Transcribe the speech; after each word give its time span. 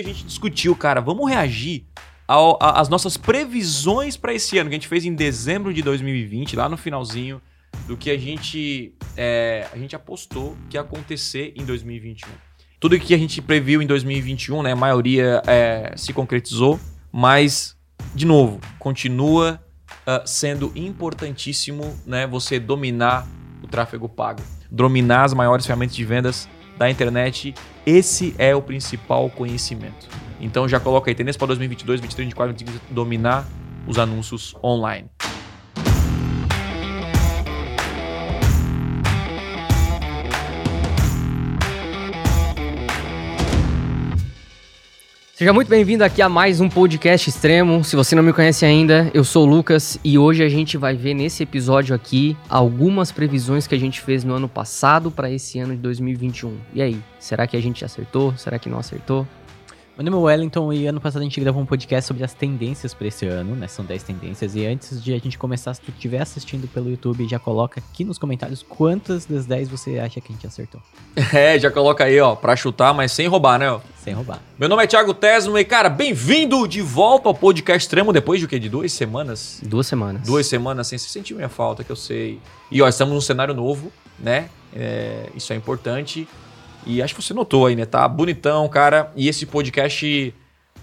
A 0.00 0.04
gente 0.04 0.24
discutiu, 0.24 0.76
cara, 0.76 1.00
vamos 1.00 1.28
reagir 1.28 1.84
às 2.60 2.88
nossas 2.88 3.16
previsões 3.16 4.16
para 4.16 4.32
esse 4.32 4.56
ano 4.56 4.70
que 4.70 4.76
a 4.76 4.78
gente 4.78 4.86
fez 4.86 5.04
em 5.04 5.12
dezembro 5.12 5.74
de 5.74 5.82
2020, 5.82 6.54
lá 6.54 6.68
no 6.68 6.76
finalzinho 6.76 7.42
do 7.84 7.96
que 7.96 8.08
a 8.08 8.16
gente 8.16 8.94
é, 9.16 9.66
a 9.72 9.76
gente 9.76 9.96
apostou 9.96 10.56
que 10.70 10.76
ia 10.76 10.82
acontecer 10.82 11.52
em 11.56 11.64
2021. 11.64 12.28
Tudo 12.78 12.96
que 13.00 13.12
a 13.12 13.18
gente 13.18 13.42
previu 13.42 13.82
em 13.82 13.88
2021, 13.88 14.62
né, 14.62 14.70
a 14.70 14.76
maioria 14.76 15.42
é, 15.48 15.92
se 15.96 16.12
concretizou, 16.12 16.78
mas 17.10 17.76
de 18.14 18.24
novo 18.24 18.60
continua 18.78 19.60
uh, 20.06 20.24
sendo 20.24 20.70
importantíssimo, 20.76 21.98
né, 22.06 22.24
você 22.24 22.60
dominar 22.60 23.26
o 23.64 23.66
tráfego 23.66 24.08
pago, 24.08 24.44
dominar 24.70 25.24
as 25.24 25.34
maiores 25.34 25.66
ferramentas 25.66 25.96
de 25.96 26.04
vendas 26.04 26.48
da 26.78 26.88
internet, 26.88 27.52
esse 27.88 28.34
é 28.36 28.54
o 28.54 28.60
principal 28.60 29.30
conhecimento. 29.30 30.08
Então 30.38 30.68
já 30.68 30.78
coloca 30.78 31.10
aí, 31.10 31.14
tendência 31.14 31.38
para 31.38 31.46
2022, 31.48 32.00
2023, 32.00 32.34
2024, 32.34 32.94
dominar 32.94 33.46
os 33.86 33.98
anúncios 33.98 34.54
online. 34.62 35.08
Seja 45.38 45.52
muito 45.52 45.68
bem-vindo 45.68 46.02
aqui 46.02 46.20
a 46.20 46.28
mais 46.28 46.60
um 46.60 46.68
podcast 46.68 47.30
extremo. 47.30 47.84
Se 47.84 47.94
você 47.94 48.16
não 48.16 48.24
me 48.24 48.32
conhece 48.32 48.66
ainda, 48.66 49.08
eu 49.14 49.22
sou 49.22 49.46
o 49.46 49.48
Lucas 49.48 49.96
e 50.02 50.18
hoje 50.18 50.42
a 50.42 50.48
gente 50.48 50.76
vai 50.76 50.96
ver 50.96 51.14
nesse 51.14 51.44
episódio 51.44 51.94
aqui 51.94 52.36
algumas 52.48 53.12
previsões 53.12 53.64
que 53.64 53.72
a 53.72 53.78
gente 53.78 54.00
fez 54.00 54.24
no 54.24 54.34
ano 54.34 54.48
passado 54.48 55.12
para 55.12 55.30
esse 55.30 55.60
ano 55.60 55.76
de 55.76 55.80
2021. 55.80 56.56
E 56.74 56.82
aí, 56.82 57.00
será 57.20 57.46
que 57.46 57.56
a 57.56 57.62
gente 57.62 57.84
acertou? 57.84 58.36
Será 58.36 58.58
que 58.58 58.68
não 58.68 58.80
acertou? 58.80 59.24
Meu 59.98 60.12
nome 60.12 60.16
é 60.22 60.26
Wellington 60.26 60.72
e 60.72 60.86
ano 60.86 61.00
passado 61.00 61.22
a 61.22 61.24
gente 61.24 61.40
gravou 61.40 61.60
um 61.60 61.66
podcast 61.66 62.06
sobre 62.06 62.22
as 62.22 62.32
tendências 62.32 62.94
para 62.94 63.08
esse 63.08 63.26
ano, 63.26 63.56
né? 63.56 63.66
São 63.66 63.84
10 63.84 64.04
tendências. 64.04 64.54
E 64.54 64.64
antes 64.64 65.02
de 65.02 65.12
a 65.12 65.18
gente 65.18 65.36
começar, 65.36 65.74
se 65.74 65.80
tu 65.80 65.90
estiver 65.90 66.22
assistindo 66.22 66.68
pelo 66.68 66.88
YouTube, 66.88 67.26
já 67.26 67.40
coloca 67.40 67.80
aqui 67.80 68.04
nos 68.04 68.16
comentários 68.16 68.62
quantas 68.62 69.26
das 69.26 69.44
10 69.44 69.68
você 69.68 69.98
acha 69.98 70.20
que 70.20 70.30
a 70.30 70.34
gente 70.36 70.46
acertou. 70.46 70.80
É, 71.34 71.58
já 71.58 71.68
coloca 71.68 72.04
aí, 72.04 72.20
ó, 72.20 72.36
pra 72.36 72.54
chutar, 72.54 72.94
mas 72.94 73.10
sem 73.10 73.26
roubar, 73.26 73.58
né? 73.58 73.76
Sem 73.96 74.14
roubar. 74.14 74.40
Meu 74.56 74.68
nome 74.68 74.84
é 74.84 74.86
Thiago 74.86 75.12
Tesmo 75.12 75.58
e, 75.58 75.64
cara, 75.64 75.88
bem-vindo 75.88 76.68
de 76.68 76.80
volta 76.80 77.28
ao 77.28 77.34
podcast 77.34 77.84
extremo 77.84 78.12
depois 78.12 78.38
de 78.38 78.46
o 78.46 78.48
quê? 78.48 78.60
De 78.60 78.68
duas 78.68 78.92
semanas? 78.92 79.60
Duas 79.64 79.88
semanas. 79.88 80.22
Duas 80.24 80.46
semanas, 80.46 80.86
sem 80.86 80.96
você 80.96 81.08
sentiu 81.08 81.36
minha 81.36 81.48
falta, 81.48 81.82
que 81.82 81.90
eu 81.90 81.96
sei. 81.96 82.38
E, 82.70 82.80
ó, 82.80 82.86
estamos 82.88 83.12
num 83.14 83.20
cenário 83.20 83.52
novo, 83.52 83.90
né? 84.16 84.48
É, 84.72 85.28
isso 85.34 85.52
é 85.52 85.56
importante. 85.56 86.28
E 86.86 87.02
acho 87.02 87.14
que 87.14 87.22
você 87.22 87.34
notou 87.34 87.66
aí, 87.66 87.76
né? 87.76 87.84
Tá 87.84 88.06
bonitão, 88.08 88.68
cara. 88.68 89.12
E 89.16 89.28
esse 89.28 89.44
podcast 89.46 90.34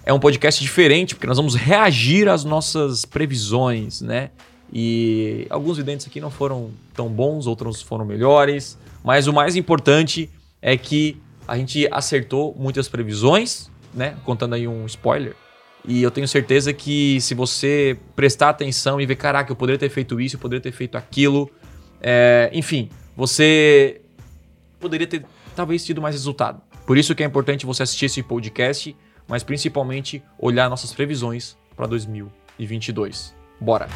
é 0.05 0.13
um 0.13 0.19
podcast 0.19 0.61
diferente, 0.61 1.15
porque 1.15 1.27
nós 1.27 1.37
vamos 1.37 1.55
reagir 1.55 2.27
às 2.27 2.43
nossas 2.43 3.05
previsões, 3.05 4.01
né? 4.01 4.29
E 4.71 5.47
alguns 5.49 5.77
videntes 5.77 6.05
aqui 6.05 6.19
não 6.19 6.29
foram 6.29 6.71
tão 6.93 7.09
bons, 7.09 7.47
outros 7.47 7.81
foram 7.81 8.05
melhores. 8.05 8.77
Mas 9.03 9.27
o 9.27 9.33
mais 9.33 9.55
importante 9.55 10.29
é 10.61 10.77
que 10.77 11.17
a 11.47 11.57
gente 11.57 11.87
acertou 11.91 12.55
muitas 12.57 12.87
previsões, 12.87 13.69
né? 13.93 14.15
Contando 14.23 14.55
aí 14.55 14.67
um 14.67 14.85
spoiler. 14.85 15.35
E 15.87 16.01
eu 16.01 16.09
tenho 16.09 16.27
certeza 16.27 16.73
que 16.73 17.21
se 17.21 17.35
você 17.35 17.97
prestar 18.15 18.49
atenção 18.49 18.99
e 18.99 19.05
ver, 19.05 19.15
caraca, 19.15 19.51
eu 19.51 19.55
poderia 19.55 19.77
ter 19.77 19.89
feito 19.89 20.19
isso, 20.19 20.35
eu 20.35 20.39
poderia 20.39 20.61
ter 20.61 20.71
feito 20.71 20.97
aquilo. 20.97 21.49
É, 22.01 22.49
enfim, 22.53 22.89
você 23.15 24.01
poderia 24.79 25.05
ter 25.07 25.23
talvez 25.55 25.85
tido 25.85 26.01
mais 26.01 26.13
resultado. 26.13 26.61
Por 26.85 26.97
isso 26.97 27.15
que 27.15 27.23
é 27.23 27.25
importante 27.25 27.65
você 27.65 27.83
assistir 27.83 28.05
esse 28.05 28.21
podcast, 28.21 28.95
mas 29.27 29.43
principalmente 29.43 30.21
olhar 30.37 30.69
nossas 30.69 30.93
previsões 30.93 31.57
para 31.75 31.87
2022. 31.87 33.33
Bora! 33.59 33.87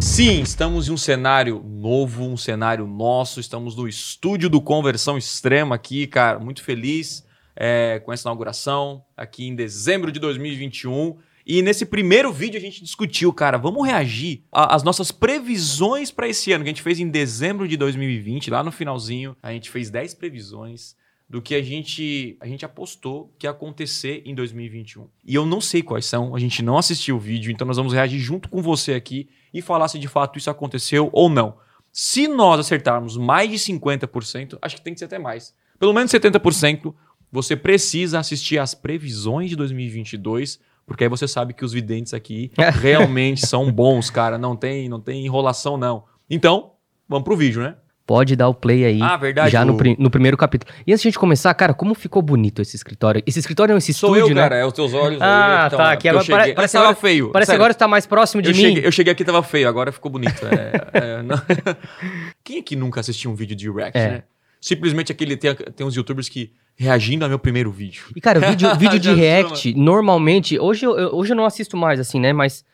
Sim, 0.00 0.40
estamos 0.40 0.88
em 0.88 0.92
um 0.92 0.96
cenário 0.96 1.62
novo, 1.62 2.24
um 2.24 2.36
cenário 2.36 2.86
nosso. 2.86 3.38
Estamos 3.38 3.76
no 3.76 3.86
estúdio 3.86 4.50
do 4.50 4.60
Conversão 4.60 5.16
Extrema 5.16 5.74
aqui, 5.74 6.06
cara. 6.06 6.38
Muito 6.38 6.62
feliz 6.64 7.24
é, 7.54 8.00
com 8.00 8.12
essa 8.12 8.28
inauguração 8.28 9.04
aqui 9.16 9.46
em 9.46 9.54
dezembro 9.54 10.10
de 10.10 10.18
2021. 10.18 11.18
E 11.52 11.62
nesse 11.62 11.84
primeiro 11.84 12.32
vídeo 12.32 12.56
a 12.56 12.60
gente 12.60 12.80
discutiu, 12.80 13.32
cara, 13.32 13.58
vamos 13.58 13.84
reagir 13.84 14.44
às 14.52 14.84
nossas 14.84 15.10
previsões 15.10 16.08
para 16.12 16.28
esse 16.28 16.52
ano, 16.52 16.62
que 16.62 16.70
a 16.70 16.72
gente 16.72 16.80
fez 16.80 17.00
em 17.00 17.08
dezembro 17.08 17.66
de 17.66 17.76
2020, 17.76 18.48
lá 18.52 18.62
no 18.62 18.70
finalzinho. 18.70 19.36
A 19.42 19.50
gente 19.50 19.68
fez 19.68 19.90
10 19.90 20.14
previsões 20.14 20.94
do 21.28 21.42
que 21.42 21.56
a 21.56 21.60
gente, 21.60 22.36
a 22.38 22.46
gente 22.46 22.64
apostou 22.64 23.34
que 23.36 23.48
ia 23.48 23.50
acontecer 23.50 24.22
em 24.24 24.32
2021. 24.32 25.08
E 25.24 25.34
eu 25.34 25.44
não 25.44 25.60
sei 25.60 25.82
quais 25.82 26.06
são, 26.06 26.36
a 26.36 26.38
gente 26.38 26.62
não 26.62 26.78
assistiu 26.78 27.16
o 27.16 27.18
vídeo, 27.18 27.50
então 27.50 27.66
nós 27.66 27.78
vamos 27.78 27.92
reagir 27.92 28.20
junto 28.20 28.48
com 28.48 28.62
você 28.62 28.94
aqui 28.94 29.28
e 29.52 29.60
falar 29.60 29.88
se 29.88 29.98
de 29.98 30.06
fato 30.06 30.38
isso 30.38 30.50
aconteceu 30.50 31.10
ou 31.12 31.28
não. 31.28 31.56
Se 31.90 32.28
nós 32.28 32.60
acertarmos 32.60 33.16
mais 33.16 33.50
de 33.50 33.56
50%, 33.56 34.56
acho 34.62 34.76
que 34.76 34.82
tem 34.82 34.92
que 34.92 35.00
ser 35.00 35.06
até 35.06 35.18
mais. 35.18 35.52
Pelo 35.80 35.92
menos 35.92 36.12
70%, 36.12 36.94
você 37.32 37.56
precisa 37.56 38.20
assistir 38.20 38.58
às 38.58 38.72
previsões 38.72 39.50
de 39.50 39.56
2022 39.56 40.69
porque 40.90 41.04
aí 41.04 41.08
você 41.08 41.28
sabe 41.28 41.54
que 41.54 41.64
os 41.64 41.72
videntes 41.72 42.12
aqui 42.12 42.50
realmente 42.82 43.46
são 43.46 43.70
bons, 43.70 44.10
cara. 44.10 44.36
Não 44.36 44.56
tem, 44.56 44.88
não 44.88 45.00
tem 45.00 45.24
enrolação, 45.24 45.76
não. 45.76 46.02
Então, 46.28 46.72
vamos 47.08 47.22
pro 47.22 47.36
vídeo, 47.36 47.62
né? 47.62 47.76
Pode 48.04 48.34
dar 48.34 48.48
o 48.48 48.54
play 48.54 48.84
aí. 48.84 49.00
Ah, 49.00 49.16
verdade. 49.16 49.52
Já 49.52 49.64
no, 49.64 49.78
no, 49.96 50.10
primeiro 50.10 50.36
capítulo. 50.36 50.74
E 50.84 50.92
antes 50.92 51.00
de 51.00 51.06
a 51.06 51.10
gente 51.12 51.18
começar, 51.20 51.54
cara, 51.54 51.72
como 51.72 51.94
ficou 51.94 52.20
bonito 52.20 52.60
esse 52.60 52.74
escritório? 52.74 53.22
Esse 53.24 53.38
escritório 53.38 53.72
é 53.72 53.78
esse 53.78 53.94
Sou 53.94 54.16
estúdio, 54.16 54.32
eu, 54.32 54.34
né? 54.34 54.42
cara. 54.42 54.56
É 54.56 54.66
os 54.66 54.72
teus 54.72 54.92
olhos 54.92 55.22
ah, 55.22 55.26
aí. 55.26 55.66
Ah, 55.66 55.70
tá. 55.70 55.92
Aqui 55.92 56.08
agora 56.08 56.24
cheguei... 56.24 56.54
parece 56.54 56.76
agora 56.76 56.96
feio. 56.96 57.30
Parece 57.30 57.46
Sério. 57.46 57.60
agora 57.60 57.70
está 57.70 57.86
mais 57.86 58.06
próximo 58.06 58.42
de 58.42 58.50
eu 58.50 58.56
mim. 58.56 58.60
Cheguei, 58.60 58.84
eu 58.84 58.90
cheguei 58.90 59.12
aqui 59.12 59.24
tava 59.24 59.44
feio, 59.44 59.68
agora 59.68 59.92
ficou 59.92 60.10
bonito. 60.10 60.44
É, 60.44 60.72
é. 60.98 61.76
Quem 62.42 62.58
aqui 62.58 62.74
nunca 62.74 62.98
assistiu 62.98 63.30
um 63.30 63.36
vídeo 63.36 63.54
de 63.54 63.70
React, 63.70 63.96
é. 63.96 64.10
né? 64.10 64.22
Simplesmente 64.60 65.12
aquele. 65.12 65.36
Tem, 65.36 65.54
tem 65.54 65.86
uns 65.86 65.94
youtubers 65.94 66.28
que 66.28 66.52
reagindo 66.80 67.26
ao 67.26 67.28
meu 67.28 67.38
primeiro 67.38 67.70
vídeo. 67.70 68.04
E, 68.16 68.20
cara, 68.22 68.40
vídeo, 68.40 68.74
vídeo 68.74 68.98
de 68.98 69.12
react, 69.12 69.74
normalmente. 69.74 70.58
Hoje 70.58 70.86
eu, 70.86 70.92
hoje 71.14 71.32
eu 71.32 71.36
não 71.36 71.44
assisto 71.44 71.76
mais, 71.76 72.00
assim, 72.00 72.18
né? 72.18 72.32
Mas 72.32 72.64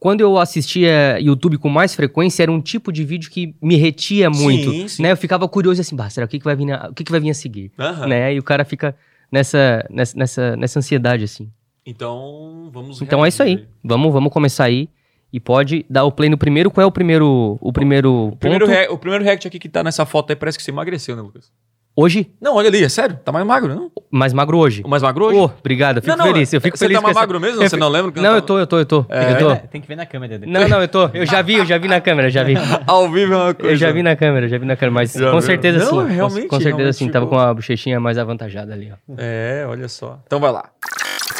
quando 0.00 0.20
eu 0.20 0.36
assistia 0.36 1.16
YouTube 1.20 1.56
com 1.58 1.68
mais 1.68 1.94
frequência, 1.94 2.42
era 2.42 2.50
um 2.50 2.60
tipo 2.60 2.90
de 2.90 3.04
vídeo 3.04 3.30
que 3.30 3.54
me 3.62 3.76
retia 3.76 4.28
muito. 4.28 4.68
Sim, 4.68 4.88
sim. 4.88 5.02
Né? 5.04 5.12
Eu 5.12 5.16
ficava 5.16 5.48
curioso 5.48 5.80
assim, 5.80 5.94
bah, 5.94 6.10
será 6.10 6.26
o 6.26 6.28
que, 6.28 6.40
que 6.40 6.44
vai 6.44 6.56
vir 6.56 6.72
a, 6.72 6.88
o 6.90 6.92
que, 6.92 7.04
que 7.04 7.12
vai 7.12 7.20
vir 7.20 7.30
a 7.30 7.34
seguir? 7.34 7.70
Uhum. 7.78 8.08
Né? 8.08 8.34
E 8.34 8.38
o 8.40 8.42
cara 8.42 8.64
fica 8.64 8.96
nessa, 9.30 9.86
nessa, 9.88 10.18
nessa, 10.18 10.56
nessa 10.56 10.78
ansiedade, 10.80 11.22
assim. 11.22 11.48
Então, 11.86 12.68
vamos 12.72 13.00
Então 13.00 13.24
é 13.24 13.28
isso 13.28 13.44
aí. 13.44 13.64
Vamos, 13.84 14.12
vamos 14.12 14.32
começar 14.32 14.64
aí. 14.64 14.88
E 15.32 15.38
pode 15.38 15.86
dar 15.88 16.02
o 16.02 16.10
play 16.10 16.28
no 16.28 16.36
primeiro. 16.36 16.68
Qual 16.68 16.82
é 16.82 16.86
o 16.86 16.90
primeiro 16.90 17.56
o 17.60 17.72
primeiro 17.72 18.32
o 18.32 18.36
primeiro, 18.36 18.92
o 18.92 18.98
primeiro 18.98 19.24
react 19.24 19.46
aqui 19.46 19.58
que 19.58 19.68
tá 19.68 19.84
nessa 19.84 20.04
foto 20.04 20.30
aí 20.30 20.36
parece 20.36 20.58
que 20.58 20.64
você 20.64 20.72
emagreceu, 20.72 21.14
né, 21.14 21.22
Lucas? 21.22 21.50
Hoje? 21.94 22.30
Não, 22.40 22.56
olha 22.56 22.68
ali, 22.68 22.82
é 22.82 22.88
sério. 22.88 23.18
Tá 23.22 23.30
mais 23.30 23.46
magro, 23.46 23.74
não? 23.74 23.92
Mais 24.10 24.32
magro 24.32 24.56
hoje. 24.56 24.82
O 24.82 24.88
mais 24.88 25.02
magro 25.02 25.26
hoje? 25.26 25.38
Oh, 25.38 25.44
obrigado, 25.44 25.98
eu 25.98 26.02
fico 26.02 26.16
não, 26.16 26.24
não, 26.24 26.32
feliz. 26.32 26.50
Eu 26.50 26.60
fico 26.60 26.78
você 26.78 26.86
feliz 26.86 26.96
tá 26.96 27.02
mais 27.02 27.14
magro 27.14 27.38
mesmo? 27.38 27.62
Eu 27.62 27.68
Você 27.68 27.76
não 27.76 27.90
lembra? 27.90 28.10
Que 28.12 28.20
não, 28.20 28.34
eu 28.34 28.40
tô, 28.40 28.58
eu 28.58 28.66
tô, 28.66 28.78
eu 28.78 28.86
tô. 28.86 29.04
É, 29.10 29.32
eu 29.32 29.38
tô. 29.38 29.56
Tem 29.68 29.80
que 29.80 29.86
ver 29.86 29.96
na 29.96 30.06
câmera 30.06 30.38
dele. 30.38 30.50
Não, 30.50 30.66
não, 30.66 30.80
eu 30.80 30.88
tô. 30.88 31.10
Eu 31.12 31.26
já 31.26 31.42
vi, 31.42 31.54
eu 31.56 31.66
já 31.66 31.76
vi 31.76 31.88
na 31.88 32.00
câmera, 32.00 32.30
já 32.30 32.42
vi. 32.42 32.54
Ao 32.86 33.10
vivo 33.10 33.34
é 33.34 33.36
uma 33.36 33.54
coisa. 33.54 33.72
Eu 33.72 33.76
já 33.76 33.92
vi 33.92 34.02
na 34.02 34.16
câmera, 34.16 34.48
já 34.48 34.56
vi 34.56 34.64
na 34.64 34.74
câmera, 34.74 34.94
mas 34.94 35.12
Já 35.12 35.26
com 35.26 35.32
viu? 35.32 35.42
certeza 35.42 35.78
Não, 35.80 36.08
sim. 36.08 36.14
realmente, 36.14 36.42
com, 36.48 36.56
com 36.56 36.62
certeza 36.62 36.76
realmente 36.76 36.96
sim, 36.96 37.08
tava 37.10 37.26
ficou. 37.26 37.38
com 37.38 37.44
a 37.44 37.52
bochechinha 37.52 38.00
mais 38.00 38.16
avantajada 38.16 38.72
ali, 38.72 38.90
ó. 38.90 39.14
É, 39.18 39.66
olha 39.68 39.88
só. 39.88 40.18
Então 40.26 40.40
vai 40.40 40.50
lá. 40.50 40.70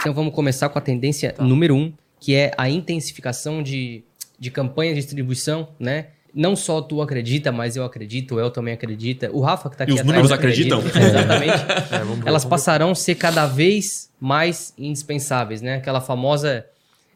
Então 0.00 0.12
vamos 0.12 0.34
começar 0.34 0.68
com 0.68 0.78
a 0.78 0.82
tendência 0.82 1.34
número 1.38 1.74
um, 1.74 1.92
que 2.20 2.34
é 2.34 2.50
a 2.58 2.68
intensificação 2.68 3.62
de, 3.62 4.04
de 4.38 4.50
campanha 4.50 4.92
de 4.92 5.00
distribuição, 5.00 5.68
né? 5.80 6.08
Não 6.34 6.56
só 6.56 6.80
tu 6.80 7.02
acredita, 7.02 7.52
mas 7.52 7.76
eu 7.76 7.84
acredito, 7.84 8.36
o 8.36 8.40
El 8.40 8.50
também 8.50 8.72
acredita. 8.72 9.30
O 9.32 9.40
Rafa 9.40 9.68
que 9.68 9.76
tá 9.76 9.84
aqui 9.84 9.92
os 9.92 10.00
atrás 10.00 10.14
números 10.16 10.32
acredita. 10.32 10.76
acreditam. 10.76 11.02
Exatamente. 11.08 11.52
É, 11.92 11.98
vamos 11.98 12.18
ver, 12.20 12.28
Elas 12.28 12.42
vamos 12.44 12.44
passarão 12.56 12.90
a 12.90 12.94
ser 12.94 13.14
cada 13.16 13.46
vez 13.46 14.10
mais 14.20 14.72
indispensáveis, 14.78 15.60
né? 15.60 15.74
Aquela 15.76 16.00
famosa... 16.00 16.64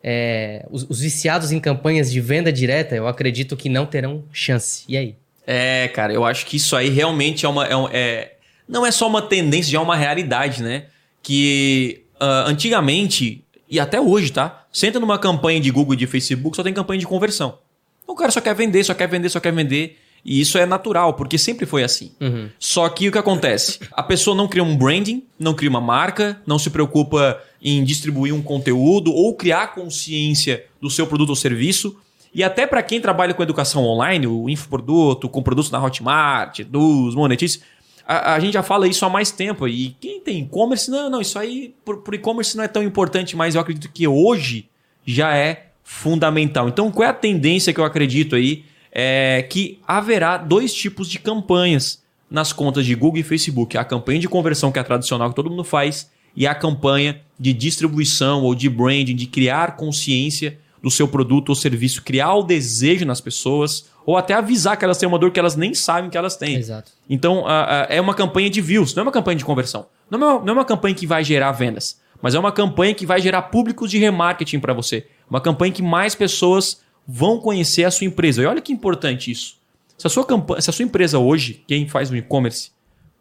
é, 0.05 0.67
os, 0.71 0.85
os 0.89 1.01
viciados 1.01 1.51
em 1.53 1.59
campanhas 1.59 2.13
de 2.13 2.21
venda 2.21 2.53
direta, 2.53 2.95
eu 2.95 3.09
acredito 3.09 3.57
que 3.57 3.69
não 3.69 3.87
terão 3.87 4.23
chance. 4.33 4.85
E 4.89 4.97
aí? 4.97 5.15
É, 5.47 5.89
cara, 5.89 6.13
eu 6.13 6.25
acho 6.25 6.45
que 6.45 6.57
isso 6.57 6.75
aí 6.77 6.89
realmente 6.91 7.47
é 7.47 7.49
uma. 7.49 7.67
É, 7.67 7.77
um- 7.77 7.89
é- 7.91 8.33
não 8.69 8.85
é 8.85 8.91
só 8.91 9.07
uma 9.07 9.23
tendência, 9.23 9.71
já 9.73 9.79
é 9.79 9.81
uma 9.81 9.97
realidade, 9.97 10.63
né? 10.63 10.87
Que 11.23 12.03
ah, 12.21 12.45
antigamente, 12.49 13.45
e 13.71 13.79
até 13.81 14.01
hoje, 14.01 14.31
tá? 14.33 14.65
Senta 14.73 14.99
numa 15.01 15.19
campanha 15.19 15.61
de 15.61 15.71
Google 15.71 15.95
e 15.95 15.97
de 15.97 16.07
Facebook, 16.07 16.57
só 16.57 16.63
tem 16.63 16.75
campanha 16.75 16.99
de 17.01 17.07
conversão. 17.07 17.59
O 18.07 18.15
cara 18.15 18.31
só 18.31 18.41
quer 18.41 18.55
vender, 18.55 18.85
só 18.85 18.95
quer 18.95 19.09
vender, 19.09 19.29
só 19.29 19.41
quer 19.41 19.53
vender. 19.53 19.99
E 20.25 20.41
isso 20.41 20.59
é 20.59 20.67
natural, 20.67 21.15
porque 21.15 21.39
sempre 21.39 21.67
foi 21.67 21.85
assim. 21.85 22.11
Uhum. 22.21 22.49
Só 22.59 22.89
que 22.89 23.09
o 23.09 23.13
que 23.13 23.19
acontece? 23.19 23.79
A 23.93 24.03
pessoa 24.03 24.37
não 24.37 24.49
cria 24.49 24.65
um 24.65 24.77
branding, 24.77 25.23
não 25.39 25.55
cria 25.55 25.71
uma 25.71 25.81
marca, 25.81 26.43
não 26.45 26.59
se 26.59 26.69
preocupa 26.69 27.41
em 27.63 27.85
distribuir 27.85 28.35
um 28.35 28.43
conteúdo 28.43 29.13
ou 29.13 29.35
criar 29.35 29.69
consciência 29.69 30.65
do 30.81 30.91
seu 30.91 31.07
produto 31.07 31.31
ou 31.31 31.37
serviço. 31.37 31.97
E 32.35 32.43
até 32.43 32.67
para 32.67 32.83
quem 32.83 33.01
trabalha 33.01 33.35
com 33.35 33.43
educação 33.43 33.85
online, 33.85 34.27
o 34.27 34.51
infoproduto, 34.51 35.29
com 35.29 35.43
produtos 35.43 35.71
na 35.71 35.83
Hotmart, 35.83 36.61
dos 36.65 37.15
Monetize, 37.15 37.61
a, 38.05 38.35
a 38.35 38.41
gente 38.41 38.55
já 38.55 38.63
fala 38.63 38.89
isso 38.89 39.05
há 39.05 39.09
mais 39.09 39.31
tempo. 39.31 39.67
E 39.69 39.97
quem 40.01 40.21
tem 40.21 40.41
e-commerce, 40.41 40.91
não, 40.91 41.09
não, 41.09 41.21
isso 41.21 41.39
aí 41.39 41.75
por, 41.85 41.99
por 41.99 42.15
e-commerce 42.15 42.57
não 42.57 42.65
é 42.65 42.69
tão 42.69 42.83
importante, 42.83 43.37
mas 43.37 43.55
eu 43.55 43.61
acredito 43.61 43.91
que 43.93 44.07
hoje 44.09 44.69
já 45.07 45.37
é 45.37 45.66
fundamental. 45.89 46.69
Então, 46.69 46.91
qual 46.91 47.07
é 47.07 47.11
a 47.11 47.15
tendência 47.15 47.73
que 47.73 47.79
eu 47.79 47.85
acredito 47.85 48.35
aí? 48.35 48.65
É 48.91 49.47
que 49.49 49.79
haverá 49.87 50.37
dois 50.37 50.75
tipos 50.75 51.09
de 51.09 51.21
campanhas 51.21 52.03
nas 52.29 52.53
contas 52.53 52.85
de 52.85 52.95
Google 52.95 53.21
e 53.21 53.23
Facebook. 53.23 53.79
A 53.79 53.85
campanha 53.85 54.19
de 54.19 54.29
conversão, 54.29 54.73
que 54.73 54.79
é 54.79 54.83
a 54.83 54.85
tradicional 54.85 55.31
que 55.31 55.37
todo 55.37 55.49
mundo 55.49 55.63
faz, 55.63 56.11
e 56.35 56.45
a 56.45 56.55
campanha 56.55 57.21
de 57.39 57.53
distribuição 57.53 58.43
ou 58.43 58.53
de 58.55 58.69
branding, 58.69 59.15
de 59.15 59.27
criar 59.27 59.77
consciência 59.77 60.59
do 60.83 60.91
seu 60.91 61.07
produto 61.07 61.51
ou 61.51 61.55
serviço, 61.55 62.03
criar 62.03 62.35
o 62.35 62.43
desejo 62.43 63.07
nas 63.07 63.21
pessoas, 63.21 63.87
ou 64.05 64.17
até 64.17 64.35
avisar 64.35 64.77
que 64.77 64.85
elas 64.85 64.99
têm 64.99 65.09
uma 65.09 65.19
dor 65.19 65.31
que 65.31 65.39
elas 65.39 65.57
nem 65.57 65.73
sabem 65.73 66.11
que 66.11 66.19
elas 66.19 66.37
têm. 66.37 66.57
Exato. 66.57 66.91
Então, 67.09 67.45
é 67.89 68.01
uma 68.01 68.15
campanha 68.15 68.51
de 68.51 68.61
views, 68.61 68.95
não 68.95 69.03
é 69.03 69.05
uma 69.05 69.13
campanha 69.13 69.37
de 69.37 69.45
conversão. 69.45 69.87
Não 70.11 70.19
é 70.19 70.25
uma, 70.25 70.41
não 70.41 70.49
é 70.49 70.53
uma 70.53 70.65
campanha 70.65 70.95
que 70.95 71.07
vai 71.07 71.23
gerar 71.23 71.53
vendas, 71.53 72.01
mas 72.21 72.35
é 72.35 72.39
uma 72.39 72.53
campanha 72.53 72.95
que 72.95 73.07
vai 73.07 73.21
gerar 73.21 73.43
públicos 73.43 73.91
de 73.91 73.99
remarketing 73.99 74.59
para 74.59 74.73
você. 74.73 75.07
Uma 75.29 75.41
campanha 75.41 75.73
que 75.73 75.83
mais 75.83 76.15
pessoas 76.15 76.81
vão 77.07 77.39
conhecer 77.39 77.85
a 77.85 77.91
sua 77.91 78.07
empresa. 78.07 78.43
E 78.43 78.47
olha 78.47 78.61
que 78.61 78.73
importante 78.73 79.31
isso. 79.31 79.57
Se 79.97 80.07
a 80.07 80.11
sua, 80.11 80.25
campanha, 80.25 80.61
se 80.61 80.71
a 80.71 80.73
sua 80.73 80.85
empresa 80.85 81.19
hoje, 81.19 81.65
quem 81.67 81.89
faz 81.89 82.11
o 82.11 82.17
e-commerce, 82.17 82.71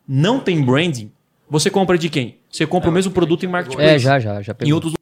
não 0.08 0.40
tem 0.40 0.62
branding, 0.62 1.12
você 1.50 1.70
compra 1.70 1.98
de 1.98 2.10
quem? 2.10 2.38
Você 2.52 2.66
compra 2.66 2.90
é, 2.90 2.92
o 2.92 2.94
mesmo 2.94 3.12
produto 3.12 3.44
em 3.44 3.48
marketplace. 3.48 3.96
É, 3.96 4.00
já, 4.00 4.20
já, 4.20 4.42
já 4.42 4.54
pegou. 4.54 4.70
Em 4.70 4.74
outros 4.74 4.94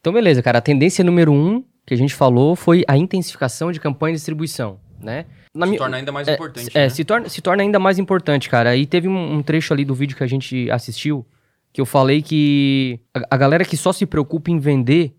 Então, 0.00 0.12
beleza, 0.12 0.42
cara. 0.42 0.58
A 0.58 0.62
tendência 0.62 1.04
número 1.04 1.32
um 1.32 1.62
que 1.86 1.94
a 1.94 1.96
gente 1.96 2.14
falou 2.14 2.56
foi 2.56 2.84
a 2.86 2.96
intensificação 2.96 3.72
de 3.72 3.80
campanha 3.80 4.12
de 4.12 4.18
distribuição, 4.18 4.78
né? 5.00 5.26
Na 5.54 5.66
se 5.66 5.76
torna 5.76 5.96
ainda 5.96 6.12
mais 6.12 6.28
é, 6.28 6.34
importante. 6.34 6.70
É, 6.74 6.82
né? 6.82 6.88
se, 6.88 7.04
torna, 7.04 7.28
se 7.28 7.40
torna 7.40 7.62
ainda 7.62 7.78
mais 7.78 7.98
importante, 7.98 8.48
cara. 8.48 8.76
E 8.76 8.86
teve 8.86 9.08
um, 9.08 9.36
um, 9.36 9.42
trecho 9.42 9.72
ali 9.72 9.84
do 9.84 9.94
vídeo 9.94 10.16
que 10.16 10.22
a 10.22 10.26
gente 10.26 10.70
assistiu 10.70 11.26
que 11.72 11.80
eu 11.80 11.86
falei 11.86 12.22
que 12.22 13.00
a, 13.14 13.22
a, 13.30 13.36
galera 13.36 13.64
que 13.64 13.76
só 13.76 13.92
se 13.92 14.06
preocupa 14.06 14.50
em 14.50 14.58
vender 14.58 15.14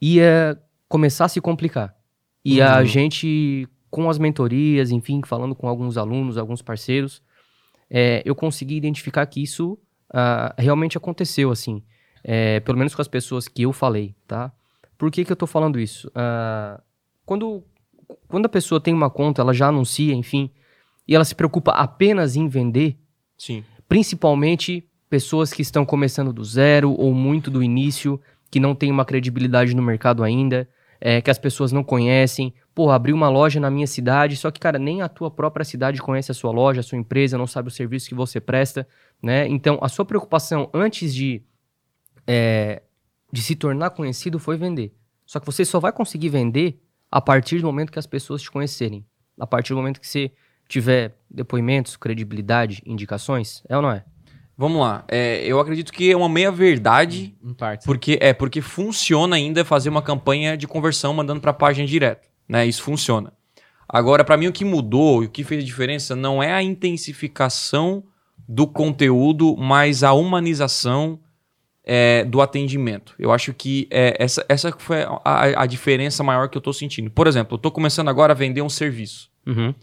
ia 0.00 0.58
começar 0.88 1.26
a 1.26 1.28
se 1.28 1.40
complicar. 1.40 1.94
E 2.44 2.60
uhum. 2.60 2.66
a 2.66 2.84
gente, 2.84 3.66
com 3.90 4.10
as 4.10 4.18
mentorias, 4.18 4.90
enfim, 4.90 5.20
falando 5.24 5.54
com 5.54 5.68
alguns 5.68 5.96
alunos, 5.96 6.36
alguns 6.36 6.62
parceiros, 6.62 7.22
é, 7.90 8.22
eu 8.24 8.34
consegui 8.34 8.76
identificar 8.76 9.24
que 9.26 9.42
isso 9.42 9.78
uh, 10.10 10.54
realmente 10.58 10.96
aconteceu, 10.96 11.50
assim. 11.50 11.82
É, 12.22 12.60
pelo 12.60 12.78
menos 12.78 12.94
com 12.94 13.02
as 13.02 13.08
pessoas 13.08 13.48
que 13.48 13.62
eu 13.62 13.72
falei, 13.72 14.14
tá? 14.26 14.52
Por 14.96 15.10
que, 15.10 15.24
que 15.24 15.32
eu 15.32 15.36
tô 15.36 15.46
falando 15.46 15.78
isso? 15.78 16.08
Uh, 16.08 16.80
quando, 17.26 17.62
quando 18.28 18.46
a 18.46 18.48
pessoa 18.48 18.80
tem 18.80 18.94
uma 18.94 19.10
conta, 19.10 19.42
ela 19.42 19.52
já 19.52 19.68
anuncia, 19.68 20.14
enfim, 20.14 20.50
e 21.06 21.14
ela 21.14 21.24
se 21.24 21.34
preocupa 21.34 21.72
apenas 21.72 22.36
em 22.36 22.48
vender, 22.48 22.98
Sim. 23.36 23.62
principalmente 23.88 24.88
pessoas 25.10 25.52
que 25.52 25.62
estão 25.62 25.84
começando 25.84 26.32
do 26.32 26.44
zero 26.44 26.92
ou 26.92 27.12
muito 27.12 27.50
do 27.50 27.62
início, 27.62 28.20
que 28.54 28.60
não 28.60 28.72
tem 28.72 28.88
uma 28.88 29.04
credibilidade 29.04 29.74
no 29.74 29.82
mercado 29.82 30.22
ainda, 30.22 30.68
é, 31.00 31.20
que 31.20 31.28
as 31.28 31.38
pessoas 31.38 31.72
não 31.72 31.82
conhecem. 31.82 32.54
Pô, 32.72 32.88
abri 32.88 33.12
uma 33.12 33.28
loja 33.28 33.58
na 33.58 33.68
minha 33.68 33.84
cidade, 33.88 34.36
só 34.36 34.48
que, 34.48 34.60
cara, 34.60 34.78
nem 34.78 35.02
a 35.02 35.08
tua 35.08 35.28
própria 35.28 35.64
cidade 35.64 36.00
conhece 36.00 36.30
a 36.30 36.34
sua 36.34 36.52
loja, 36.52 36.78
a 36.78 36.82
sua 36.84 36.96
empresa, 36.96 37.36
não 37.36 37.48
sabe 37.48 37.66
o 37.66 37.70
serviço 37.72 38.08
que 38.08 38.14
você 38.14 38.40
presta, 38.40 38.86
né? 39.20 39.48
Então, 39.48 39.76
a 39.82 39.88
sua 39.88 40.04
preocupação 40.04 40.70
antes 40.72 41.12
de, 41.12 41.42
é, 42.28 42.82
de 43.32 43.42
se 43.42 43.56
tornar 43.56 43.90
conhecido 43.90 44.38
foi 44.38 44.56
vender. 44.56 44.94
Só 45.26 45.40
que 45.40 45.46
você 45.46 45.64
só 45.64 45.80
vai 45.80 45.90
conseguir 45.90 46.28
vender 46.28 46.80
a 47.10 47.20
partir 47.20 47.58
do 47.58 47.66
momento 47.66 47.90
que 47.90 47.98
as 47.98 48.06
pessoas 48.06 48.40
te 48.40 48.52
conhecerem. 48.52 49.04
A 49.36 49.48
partir 49.48 49.72
do 49.72 49.78
momento 49.78 50.00
que 50.00 50.06
você 50.06 50.30
tiver 50.68 51.18
depoimentos, 51.28 51.96
credibilidade, 51.96 52.80
indicações, 52.86 53.64
é 53.68 53.74
ou 53.74 53.82
não 53.82 53.90
é? 53.90 54.04
Vamos 54.56 54.80
lá. 54.80 55.04
É, 55.08 55.44
eu 55.44 55.58
acredito 55.58 55.92
que 55.92 56.10
é 56.10 56.16
uma 56.16 56.28
meia 56.28 56.50
verdade. 56.50 57.34
Em 57.42 57.52
parte. 57.52 57.84
Porque 57.84 58.18
é 58.20 58.32
porque 58.32 58.60
funciona 58.60 59.36
ainda 59.36 59.64
fazer 59.64 59.88
uma 59.88 60.02
campanha 60.02 60.56
de 60.56 60.66
conversão 60.66 61.12
mandando 61.12 61.40
para 61.40 61.50
a 61.50 61.54
página 61.54 61.86
direto, 61.86 62.28
né? 62.48 62.66
Isso 62.66 62.82
funciona. 62.82 63.32
Agora, 63.88 64.24
para 64.24 64.36
mim 64.36 64.46
o 64.46 64.52
que 64.52 64.64
mudou 64.64 65.22
e 65.22 65.26
o 65.26 65.30
que 65.30 65.44
fez 65.44 65.62
a 65.62 65.66
diferença 65.66 66.16
não 66.16 66.42
é 66.42 66.52
a 66.52 66.62
intensificação 66.62 68.04
do 68.48 68.66
conteúdo, 68.66 69.56
mas 69.56 70.02
a 70.02 70.12
humanização 70.12 71.18
é, 71.84 72.24
do 72.24 72.40
atendimento. 72.40 73.14
Eu 73.18 73.30
acho 73.30 73.52
que 73.52 73.86
é, 73.90 74.16
essa, 74.18 74.44
essa 74.48 74.72
foi 74.78 75.02
a, 75.02 75.62
a, 75.62 75.66
diferença 75.66 76.22
maior 76.22 76.48
que 76.48 76.56
eu 76.56 76.60
estou 76.60 76.72
sentindo. 76.72 77.10
Por 77.10 77.26
exemplo, 77.26 77.54
eu 77.54 77.56
estou 77.56 77.70
começando 77.70 78.08
agora 78.08 78.32
a 78.32 78.36
vender 78.36 78.62
um 78.62 78.68
serviço. 78.70 79.30
Uhum. 79.46 79.74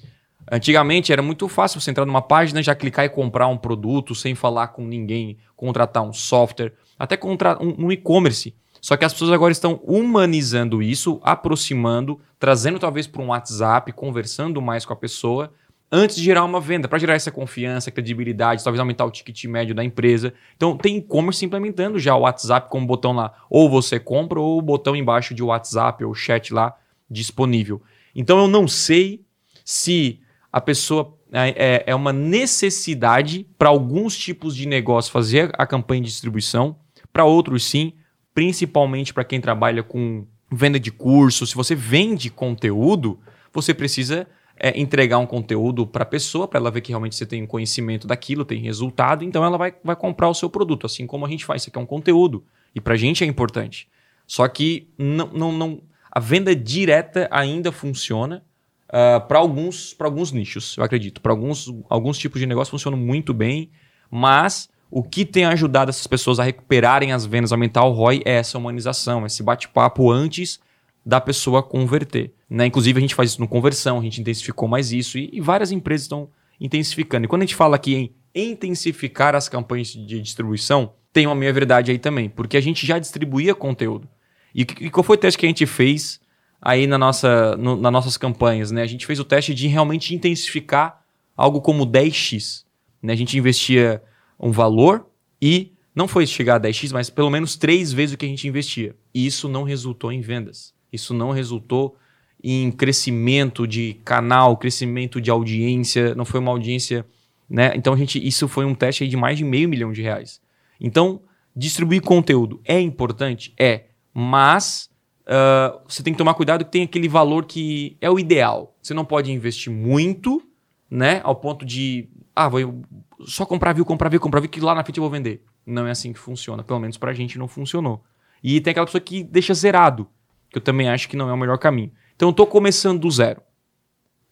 Antigamente 0.50 1.12
era 1.12 1.22
muito 1.22 1.48
fácil 1.48 1.80
você 1.80 1.92
entrar 1.92 2.06
numa 2.06 2.22
página, 2.22 2.64
já 2.64 2.76
clicar 2.76 3.06
e 3.06 3.10
comprar 3.10 3.48
um 3.48 3.58
produto 3.58 4.16
sem 4.16 4.36
falar 4.36 4.70
com 4.70 4.86
ninguém, 4.86 5.38
contratar 5.56 6.04
um 6.04 6.14
software, 6.14 6.74
até 6.98 7.18
contratar 7.18 7.66
um, 7.66 7.86
um 7.86 7.92
e-commerce. 7.92 8.54
Só 8.82 8.98
que 8.98 9.06
as 9.06 9.14
pessoas 9.14 9.32
agora 9.32 9.52
estão 9.52 9.80
humanizando 9.84 10.82
isso, 10.82 11.20
aproximando, 11.24 12.20
trazendo 12.40 12.80
talvez 12.80 13.06
para 13.06 13.22
um 13.22 13.28
WhatsApp, 13.28 13.92
conversando 13.94 14.60
mais 14.60 14.86
com 14.86 14.94
a 14.94 14.96
pessoa, 14.96 15.54
antes 15.92 16.16
de 16.16 16.24
gerar 16.24 16.44
uma 16.44 16.60
venda, 16.60 16.88
para 16.88 16.98
gerar 16.98 17.14
essa 17.14 17.30
confiança, 17.30 17.92
credibilidade, 17.92 18.64
talvez 18.64 18.80
aumentar 18.80 19.06
o 19.06 19.12
ticket 19.12 19.44
médio 19.46 19.76
da 19.76 19.84
empresa. 19.84 20.34
Então 20.56 20.76
tem 20.76 20.98
e-commerce 20.98 21.46
implementando 21.46 22.00
já 22.00 22.16
o 22.16 22.22
WhatsApp 22.22 22.70
com 22.70 22.82
o 22.82 22.86
botão 22.86 23.12
lá, 23.12 23.34
ou 23.50 23.70
você 23.70 24.00
compra, 24.00 24.40
ou 24.40 24.58
o 24.58 24.62
botão 24.62 24.96
embaixo 24.96 25.36
de 25.36 25.44
WhatsApp 25.44 26.04
ou 26.04 26.16
chat 26.16 26.52
lá 26.52 26.76
disponível. 27.10 27.82
Então 28.16 28.40
eu 28.40 28.48
não 28.48 28.68
sei 28.68 29.24
se 29.64 30.20
a 30.52 30.60
pessoa 30.60 31.18
é, 31.32 31.50
é, 31.50 31.84
é 31.88 31.96
uma 31.96 32.12
necessidade 32.12 33.48
para 33.58 33.70
alguns 33.70 34.18
tipos 34.18 34.56
de 34.56 34.68
negócio 34.68 35.12
fazer 35.12 35.52
a 35.58 35.66
campanha 35.66 36.02
de 36.02 36.10
distribuição, 36.10 36.76
para 37.14 37.24
outros 37.24 37.64
sim, 37.64 37.94
principalmente 38.34 39.14
para 39.14 39.24
quem 39.24 39.40
trabalha 39.40 39.84
com 39.84 40.26
venda 40.52 40.80
de 40.80 40.92
curso. 40.92 41.48
Se 41.48 41.56
você 41.56 41.74
vende 41.74 42.30
conteúdo, 42.30 43.20
você 43.54 43.74
precisa 43.74 44.28
é, 44.58 44.80
entregar 44.80 45.18
um 45.18 45.26
conteúdo 45.26 45.88
para 45.88 46.04
a 46.04 46.06
pessoa, 46.06 46.48
para 46.48 46.60
ela 46.60 46.70
ver 46.72 46.82
que 46.82 46.92
realmente 46.92 47.16
você 47.16 47.26
tem 47.26 47.46
conhecimento 47.46 48.06
daquilo, 48.06 48.44
tem 48.44 48.62
resultado, 48.62 49.24
então 49.24 49.44
ela 49.44 49.58
vai, 49.58 49.74
vai 49.84 49.96
comprar 49.96 50.30
o 50.30 50.34
seu 50.34 50.50
produto, 50.50 50.86
assim 50.86 51.08
como 51.08 51.26
a 51.26 51.30
gente 51.30 51.46
faz. 51.46 51.62
Isso 51.62 51.70
aqui 51.70 51.80
é 51.80 51.82
um 51.82 51.86
conteúdo 51.86 52.44
e 52.76 52.82
para 52.82 52.94
a 52.94 52.98
gente 52.98 53.24
é 53.24 53.28
importante. 53.28 53.88
Só 54.28 54.48
que 54.48 54.90
não, 54.98 55.28
não, 55.28 55.52
não, 55.52 55.82
a 56.12 56.20
venda 56.20 56.56
direta 56.56 57.28
ainda 57.32 57.72
funciona 57.72 58.44
uh, 58.92 59.16
ah, 59.16 59.20
para 59.20 59.40
alguns, 59.40 59.96
alguns 60.00 60.32
nichos, 60.32 60.76
eu 60.78 60.84
acredito. 60.84 61.22
Para 61.22 61.32
alguns, 61.32 61.74
alguns 61.90 62.18
tipos 62.18 62.40
de 62.40 62.46
negócio 62.46 62.72
funcionam 62.72 62.98
muito 62.98 63.34
bem, 63.34 63.70
mas 64.10 64.70
o 64.90 65.02
que 65.02 65.26
tem 65.26 65.46
ajudado 65.46 65.90
essas 65.90 66.06
pessoas 66.06 66.40
a 66.40 66.44
recuperarem 66.44 67.14
as 67.14 67.26
vendas, 67.26 67.52
aumentar 67.52 67.86
o 67.86 67.92
ROI, 67.92 68.22
é 68.26 68.34
essa 68.34 68.58
humanização, 68.58 69.26
esse 69.26 69.42
bate-papo 69.42 70.12
antes 70.12 70.60
da 71.06 71.22
pessoa 71.22 71.64
converter. 71.64 72.34
Né? 72.50 72.66
Inclusive, 72.66 72.98
a 72.98 73.02
gente 73.02 73.16
faz 73.16 73.32
isso 73.32 73.42
no 73.42 73.48
conversão, 73.48 74.00
a 74.00 74.04
gente 74.04 74.20
intensificou 74.20 74.68
mais 74.68 74.92
isso 74.92 75.18
e, 75.18 75.30
e 75.32 75.40
várias 75.40 75.72
empresas 75.72 76.04
estão 76.04 76.30
intensificando. 76.60 77.26
E 77.26 77.28
quando 77.28 77.44
a 77.44 77.46
gente 77.46 77.56
fala 77.56 77.76
aqui 77.76 77.96
em 77.96 78.14
intensificar 78.36 79.36
as 79.36 79.48
campanhas 79.48 79.88
de 79.88 80.22
distribuição, 80.22 80.94
tem 81.14 81.26
uma 81.26 81.36
meia 81.36 81.52
verdade 81.52 81.92
aí 81.92 81.98
também, 81.98 82.30
porque 82.30 82.58
a 82.58 82.62
gente 82.62 82.86
já 82.86 83.00
distribuía 83.00 83.56
conteúdo. 83.56 84.08
E, 84.54 84.62
e 84.62 84.90
qual 84.90 85.04
foi 85.04 85.16
o 85.16 85.20
teste 85.20 85.38
que 85.38 85.46
a 85.46 85.50
gente 85.50 85.66
fez 85.66 86.20
aí 86.62 86.86
na 86.86 86.98
nossa, 86.98 87.58
no, 87.58 87.76
nas 87.76 87.92
nossas 87.92 88.18
campanhas, 88.18 88.72
né? 88.72 88.84
A 88.84 88.88
gente 88.88 89.06
fez 89.06 89.20
o 89.20 89.26
teste 89.26 89.54
de 89.54 89.68
realmente 89.68 90.14
intensificar 90.14 91.02
algo 91.36 91.60
como 91.60 91.88
10x. 91.88 92.64
Né? 93.02 93.14
A 93.14 93.16
gente 93.16 93.38
investia 93.38 94.02
um 94.40 94.52
valor 94.52 95.08
e 95.42 95.72
não 95.96 96.08
foi 96.08 96.28
chegar 96.28 96.56
a 96.56 96.60
10x, 96.60 96.94
mas 96.94 97.10
pelo 97.10 97.30
menos 97.30 97.56
três 97.56 97.92
vezes 97.92 98.14
o 98.14 98.18
que 98.18 98.26
a 98.26 98.30
gente 98.30 98.48
investia. 98.48 98.96
E 99.14 99.26
isso 99.26 99.50
não 99.50 99.64
resultou 99.64 100.12
em 100.12 100.22
vendas. 100.22 100.74
Isso 100.94 101.14
não 101.14 101.32
resultou 101.32 101.98
em 102.44 102.72
crescimento 102.72 103.68
de 103.68 103.96
canal, 104.06 104.56
crescimento 104.58 105.20
de 105.20 105.32
audiência. 105.32 106.14
Não 106.14 106.26
foi 106.26 106.40
uma 106.40 106.52
audiência, 106.52 107.06
né? 107.50 107.74
Então 107.76 107.94
a 107.94 107.98
gente, 107.98 108.26
isso 108.26 108.48
foi 108.48 108.66
um 108.66 108.76
teste 108.76 109.08
de 109.08 109.18
mais 109.18 109.38
de 109.38 109.44
meio 109.44 109.68
milhão 109.68 109.92
de 109.92 110.02
reais. 110.02 110.40
Então 110.80 111.22
distribuir 111.56 112.02
conteúdo 112.02 112.62
é 112.64 112.80
importante, 112.80 113.54
é, 113.60 113.86
mas 114.14 114.91
uh, 115.32 115.82
você 115.88 116.04
tem 116.04 116.14
que 116.14 116.18
tomar 116.18 116.34
cuidado 116.34 116.66
que 116.66 116.72
tem 116.72 116.84
aquele 116.84 117.08
valor 117.08 117.46
que 117.46 117.98
é 118.02 118.10
o 118.10 118.20
ideal. 118.20 118.76
Você 118.82 118.94
não 118.94 119.06
pode 119.06 119.32
investir 119.32 119.72
muito, 119.72 120.42
né? 120.90 121.22
Ao 121.24 121.36
ponto 121.36 121.66
de, 121.66 122.10
ah, 122.36 122.50
vou 122.50 122.84
só 123.26 123.46
comprar 123.46 123.74
view, 123.74 123.86
comprar 123.86 124.10
view, 124.10 124.20
comprar 124.20 124.42
view, 124.42 124.50
que 124.50 124.60
lá 124.60 124.76
na 124.76 124.84
frente 124.84 124.98
eu 124.98 125.04
vou 125.04 125.10
vender. 125.10 125.44
Não 125.66 125.88
é 125.88 125.92
assim 125.92 126.12
que 126.12 126.20
funciona. 126.20 126.64
Pelo 126.64 126.80
menos 126.80 126.98
pra 126.98 127.14
gente 127.14 127.38
não 127.38 127.48
funcionou. 127.48 128.04
E 128.44 128.60
tem 128.60 128.72
aquela 128.72 128.86
pessoa 128.86 129.02
que 129.02 129.24
deixa 129.24 129.54
zerado, 129.54 130.08
que 130.50 130.58
eu 130.58 130.62
também 130.62 130.90
acho 130.90 131.08
que 131.08 131.16
não 131.16 131.30
é 131.30 131.34
o 131.34 131.38
melhor 131.38 131.58
caminho. 131.58 131.92
Então 132.16 132.30
eu 132.30 132.34
tô 132.34 132.46
começando 132.46 133.00
do 133.00 133.10
zero. 133.10 133.42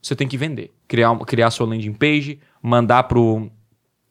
Você 0.01 0.15
tem 0.15 0.27
que 0.27 0.37
vender. 0.37 0.73
Criar, 0.87 1.15
criar 1.19 1.51
sua 1.51 1.67
landing 1.67 1.93
page, 1.93 2.39
mandar 2.61 3.03
pro. 3.03 3.49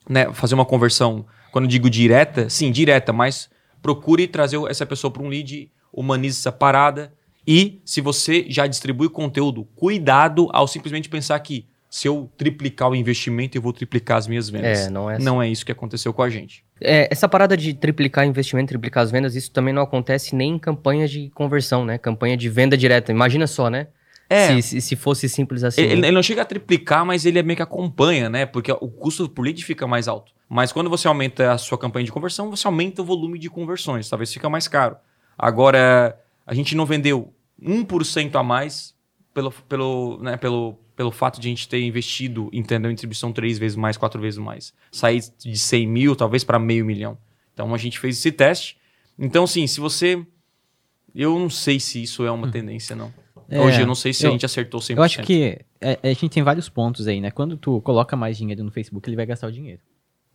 Né, 0.09 0.33
fazer 0.33 0.54
uma 0.54 0.64
conversão. 0.64 1.26
Quando 1.50 1.64
eu 1.64 1.68
digo 1.68 1.90
direta, 1.90 2.49
sim, 2.49 2.71
direta, 2.71 3.12
mas 3.12 3.50
procure 3.83 4.26
trazer 4.26 4.59
essa 4.68 4.87
pessoa 4.87 5.11
para 5.11 5.23
um 5.23 5.28
lead 5.28 5.71
humanize 5.92 6.38
essa 6.38 6.52
parada. 6.52 7.12
E 7.47 7.80
se 7.85 8.00
você 8.00 8.45
já 8.49 8.66
distribui 8.66 9.09
conteúdo, 9.09 9.66
cuidado 9.75 10.49
ao 10.52 10.68
simplesmente 10.68 11.09
pensar 11.09 11.38
que 11.40 11.66
se 11.90 12.07
eu 12.07 12.30
triplicar 12.37 12.90
o 12.90 12.95
investimento, 12.95 13.57
eu 13.57 13.62
vou 13.62 13.73
triplicar 13.73 14.18
as 14.18 14.26
minhas 14.26 14.50
vendas. 14.50 14.87
É, 14.87 14.90
não 14.90 15.11
é 15.11 15.16
assim. 15.16 15.25
Não 15.25 15.42
é 15.42 15.49
isso 15.49 15.64
que 15.64 15.73
aconteceu 15.73 16.12
com 16.12 16.23
a 16.23 16.28
gente. 16.28 16.62
É, 16.80 17.09
essa 17.11 17.28
parada 17.28 17.57
de 17.57 17.73
triplicar 17.73 18.26
investimento, 18.26 18.68
triplicar 18.68 19.02
as 19.02 19.11
vendas, 19.11 19.35
isso 19.35 19.50
também 19.50 19.73
não 19.73 19.83
acontece 19.83 20.37
nem 20.37 20.54
em 20.54 20.59
campanhas 20.59 21.11
de 21.11 21.30
conversão, 21.30 21.85
né? 21.85 21.97
Campanha 21.97 22.37
de 22.37 22.49
venda 22.49 22.76
direta. 22.76 23.11
Imagina 23.11 23.47
só, 23.47 23.71
né? 23.71 23.88
É. 24.28 24.49
Se, 24.49 24.62
se, 24.62 24.80
se 24.83 24.97
fosse 24.97 25.28
simples 25.28 25.64
assim. 25.64 25.80
Ele, 25.80 25.92
ele 26.07 26.11
não 26.11 26.23
chega 26.23 26.42
a 26.42 26.45
triplicar, 26.45 27.04
mas 27.07 27.25
ele 27.25 27.38
é 27.38 27.42
meio 27.42 27.57
que 27.57 27.62
acompanha, 27.62 28.28
né? 28.28 28.45
Porque 28.45 28.71
o 28.71 28.88
custo 28.88 29.26
por 29.26 29.42
lead 29.42 29.64
fica 29.64 29.87
mais 29.87 30.07
alto. 30.07 30.33
Mas 30.49 30.73
quando 30.73 30.90
você 30.90 31.09
aumenta 31.09 31.52
a 31.52 31.59
sua 31.59 31.78
campanha 31.78 32.04
de 32.04 32.12
conversão, 32.12 32.50
você 32.50 32.66
aumenta 32.66 33.00
o 33.00 33.04
volume 33.04 33.38
de 33.38 33.49
conversões. 33.49 34.09
Talvez 34.09 34.33
fica 34.33 34.49
mais 34.50 34.68
caro. 34.68 34.97
Agora, 35.38 36.18
a 36.47 36.52
gente 36.54 36.75
não 36.75 36.85
vendeu 36.85 37.33
1% 37.62 38.35
a 38.35 38.42
mais 38.42 38.95
pelo, 39.33 39.52
pelo, 39.52 40.18
né, 40.23 40.37
pelo, 40.37 40.75
pelo 40.97 41.11
fato 41.12 41.40
de 41.40 41.47
a 41.47 41.50
gente 41.50 41.68
ter 41.68 41.80
investido 41.80 42.50
entendeu, 42.52 42.90
em 42.90 42.95
distribuição 42.95 43.33
três 43.33 43.59
vezes 43.59 43.76
mais, 43.76 43.97
quatro 43.97 44.21
vezes 44.21 44.38
mais. 44.38 44.75
Sair 44.90 45.23
de 45.38 45.57
100 45.57 45.87
mil, 45.87 46.16
talvez, 46.16 46.42
para 46.42 46.59
meio 46.59 46.85
milhão. 46.85 47.16
Então, 47.54 47.73
a 47.75 47.78
gente 47.78 47.99
fez 47.99 48.18
esse 48.18 48.33
teste. 48.33 48.76
Então, 49.18 49.45
assim, 49.45 49.66
se 49.66 49.80
você... 49.80 50.25
Eu 51.14 51.38
não 51.38 51.49
sei 51.50 51.80
se 51.80 52.02
isso 52.02 52.25
é 52.25 52.30
uma 52.30 52.50
tendência, 52.50 52.95
não. 52.95 53.12
É, 53.49 53.61
Hoje 53.61 53.80
eu 53.80 53.87
não 53.87 53.95
sei 53.95 54.12
se 54.12 54.25
a 54.26 54.28
eu- 54.28 54.33
gente 54.33 54.45
acertou 54.45 54.78
100%. 54.80 54.97
Eu 54.97 55.02
acho 55.02 55.23
que 55.23 55.59
é, 55.80 55.99
a 56.02 56.09
gente 56.09 56.28
tem 56.28 56.42
vários 56.42 56.68
pontos 56.68 57.09
aí, 57.09 57.21
né? 57.21 57.30
Quando 57.30 57.57
tu 57.57 57.80
coloca 57.80 58.14
mais 58.14 58.37
dinheiro 58.37 58.62
no 58.62 58.71
Facebook, 58.71 59.09
ele 59.09 59.16
vai 59.16 59.25
gastar 59.25 59.47
o 59.49 59.52
dinheiro. 59.52 59.80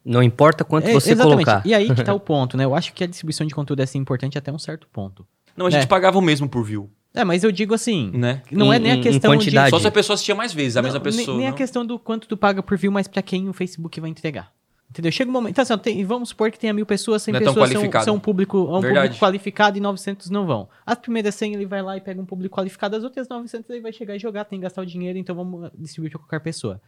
Não 0.05 0.21
importa 0.21 0.63
quanto 0.65 0.87
É, 0.87 0.93
você 0.93 1.11
exatamente. 1.11 1.45
colocar. 1.45 1.65
E 1.65 1.73
aí 1.73 1.93
que 1.93 2.03
tá 2.03 2.13
o 2.13 2.19
ponto, 2.21 2.57
né? 2.57 2.65
Eu 2.65 2.75
acho 2.75 2.93
que 2.93 3.03
a 3.03 3.07
distribuição 3.07 3.45
de 3.47 3.53
conteúdo 3.55 3.79
é 3.79 3.83
assim, 3.83 3.99
importante 3.99 4.37
até 4.37 4.51
um 4.51 4.59
certo 4.59 4.87
ponto. 4.91 5.25
Não, 5.55 5.65
a 5.67 5.69
gente 5.69 5.83
É. 5.83 5.87
pagava 5.87 6.17
o 6.17 6.21
mesmo 6.21 6.49
por 6.49 6.63
view, 6.63 6.89
É, 7.13 7.23
mas 7.23 7.43
eu 7.43 7.51
digo 7.51 7.73
assim, 7.73 8.11
né? 8.13 8.41
não 8.51 8.73
é 8.73 8.77
Em- 8.77 8.79
nem 8.79 8.91
a 8.93 9.01
questão 9.01 9.31
quantidade. 9.31 9.69
Só 9.69 9.79
se 9.79 9.87
a 9.87 9.91
pessoa 9.91 10.15
assistia 10.15 10.33
mais 10.35 10.51
vezes, 10.53 10.75
a 10.77 10.81
de... 10.81 10.85
mesma 10.87 10.99
Não, 10.99 11.05
nem- 11.05 11.17
pessoa. 11.19 11.37
Nem, 11.37 11.47
a 11.47 11.49
não? 11.51 11.57
questão 11.57 11.85
do 11.85 11.97
quanto 11.99 12.27
tu 12.27 12.35
paga 12.35 12.61
por 12.63 12.77
view, 12.77 12.91
mas 12.91 13.07
pra 13.07 13.21
quem 13.21 13.47
o 13.47 13.53
Facebook 13.53 14.01
vai 14.01 14.09
entregar. 14.09 14.51
Entendeu? 14.89 15.11
Chega 15.11 15.29
um 15.29 15.33
momento... 15.33 15.51
Então, 15.51 15.61
assim, 15.63 15.77
tem- 15.77 16.03
vamos 16.05 16.29
supor 16.29 16.51
que 16.51 16.59
tenha 16.59 16.71
mil 16.73 16.85
pessoas, 16.85 17.23
100 17.23 17.31
Não 17.31 17.37
é 17.37 17.43
pessoas 17.45 17.69
são, 18.03 18.15
um, 18.15 18.19
público, 18.19 18.57
é 18.57 18.61
um 18.77 18.81
Verdade. 18.81 19.07
público 19.09 19.25
qualificado 19.25 19.75
e 19.77 19.81
900 19.81 20.29
não 20.29 20.45
vão. 20.45 20.67
As 20.85 20.97
primeiras 20.99 21.33
100 21.35 21.53
ele 21.55 21.65
vai 21.65 21.81
lá 21.81 21.97
e 21.97 22.01
pega 22.01 22.21
um 22.21 22.25
público 22.25 22.55
qualificado, 22.55 22.95
as 22.95 23.03
outras 23.03 23.27
900 23.27 23.69
ele 23.71 23.81
vai 23.81 23.91
chegar 23.93 24.15
e 24.15 24.19
jogar, 24.19 24.45
tem 24.45 24.59
que 24.59 24.63
gastar 24.63 24.81
o 24.83 24.85
dinheiro, 24.85 25.17
então 25.17 25.35
vamos 25.35 25.71
distribuir 25.77 26.11
pra 26.11 26.19
qualquer 26.19 26.39
pessoa. 26.41 26.79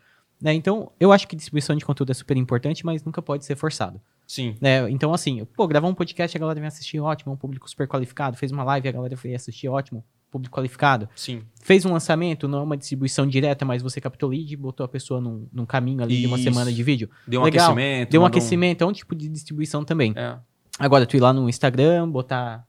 Né? 0.41 0.53
Então, 0.53 0.91
eu 0.99 1.11
acho 1.11 1.27
que 1.27 1.35
distribuição 1.35 1.75
de 1.75 1.85
conteúdo 1.85 2.11
é 2.11 2.13
super 2.13 2.35
importante, 2.37 2.85
mas 2.85 3.03
nunca 3.03 3.21
pode 3.21 3.45
ser 3.45 3.55
forçado. 3.55 3.99
Sim. 4.27 4.55
né? 4.59 4.89
Então, 4.89 5.13
assim, 5.13 5.45
pô, 5.55 5.67
gravar 5.67 5.87
um 5.87 5.93
podcast, 5.93 6.35
a 6.35 6.39
galera 6.39 6.59
vem 6.59 6.67
assistir, 6.67 6.99
ótimo, 6.99 7.31
é 7.31 7.35
um 7.35 7.37
público 7.37 7.69
super 7.69 7.87
qualificado. 7.87 8.35
Fez 8.35 8.51
uma 8.51 8.63
live, 8.63 8.87
a 8.87 8.91
galera 8.91 9.15
veio 9.15 9.35
assistir, 9.35 9.67
ótimo, 9.69 10.03
público 10.31 10.55
qualificado. 10.55 11.07
Sim. 11.15 11.43
Fez 11.61 11.85
um 11.85 11.93
lançamento, 11.93 12.47
não 12.47 12.59
é 12.59 12.61
uma 12.63 12.75
distribuição 12.75 13.25
direta, 13.25 13.63
mas 13.63 13.81
você 13.81 14.01
captou 14.01 14.29
lead 14.29 14.53
e 14.53 14.57
botou 14.57 14.83
a 14.83 14.89
pessoa 14.89 15.21
num, 15.21 15.47
num 15.53 15.65
caminho 15.65 16.03
ali 16.03 16.19
de 16.19 16.27
uma 16.27 16.37
Isso. 16.37 16.43
semana 16.43 16.71
de 16.71 16.83
vídeo. 16.83 17.09
Deu 17.25 17.41
um 17.41 17.43
Legal. 17.45 17.71
aquecimento. 17.71 18.11
Deu 18.11 18.21
um 18.21 18.25
aquecimento, 18.25 18.83
é 18.83 18.87
um 18.87 18.91
tipo 18.91 19.15
de 19.15 19.29
distribuição 19.29 19.85
também. 19.85 20.13
É. 20.15 20.37
Agora, 20.77 21.05
tu 21.05 21.15
ir 21.15 21.21
lá 21.21 21.31
no 21.31 21.47
Instagram, 21.47 22.09
botar, 22.09 22.67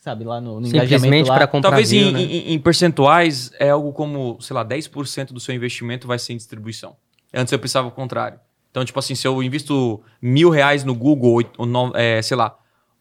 sabe, 0.00 0.24
lá 0.24 0.40
no, 0.40 0.60
no 0.60 0.66
Simplesmente 0.66 1.26
para 1.26 1.46
comprar 1.46 1.70
Talvez 1.70 1.90
view, 1.90 2.08
em, 2.08 2.12
né? 2.12 2.20
em- 2.22 2.52
em 2.54 2.58
percentuais 2.58 3.50
é 3.58 3.70
algo 3.70 3.92
como, 3.92 4.38
sei 4.40 4.54
lá, 4.54 4.64
10% 4.64 5.32
do 5.32 5.40
seu 5.40 5.54
investimento 5.54 6.06
vai 6.06 6.18
ser 6.18 6.32
em 6.32 6.36
distribuição. 6.36 6.96
Antes 7.34 7.52
eu 7.52 7.58
pensava 7.58 7.88
o 7.88 7.90
contrário. 7.90 8.38
Então, 8.70 8.84
tipo 8.84 8.98
assim, 8.98 9.14
se 9.14 9.26
eu 9.26 9.42
invisto 9.42 10.00
mil 10.22 10.50
reais 10.50 10.84
no 10.84 10.94
Google, 10.94 11.42
ou 11.56 11.66
no- 11.66 11.92
é, 11.96 12.22
sei 12.22 12.36
lá, 12.36 12.56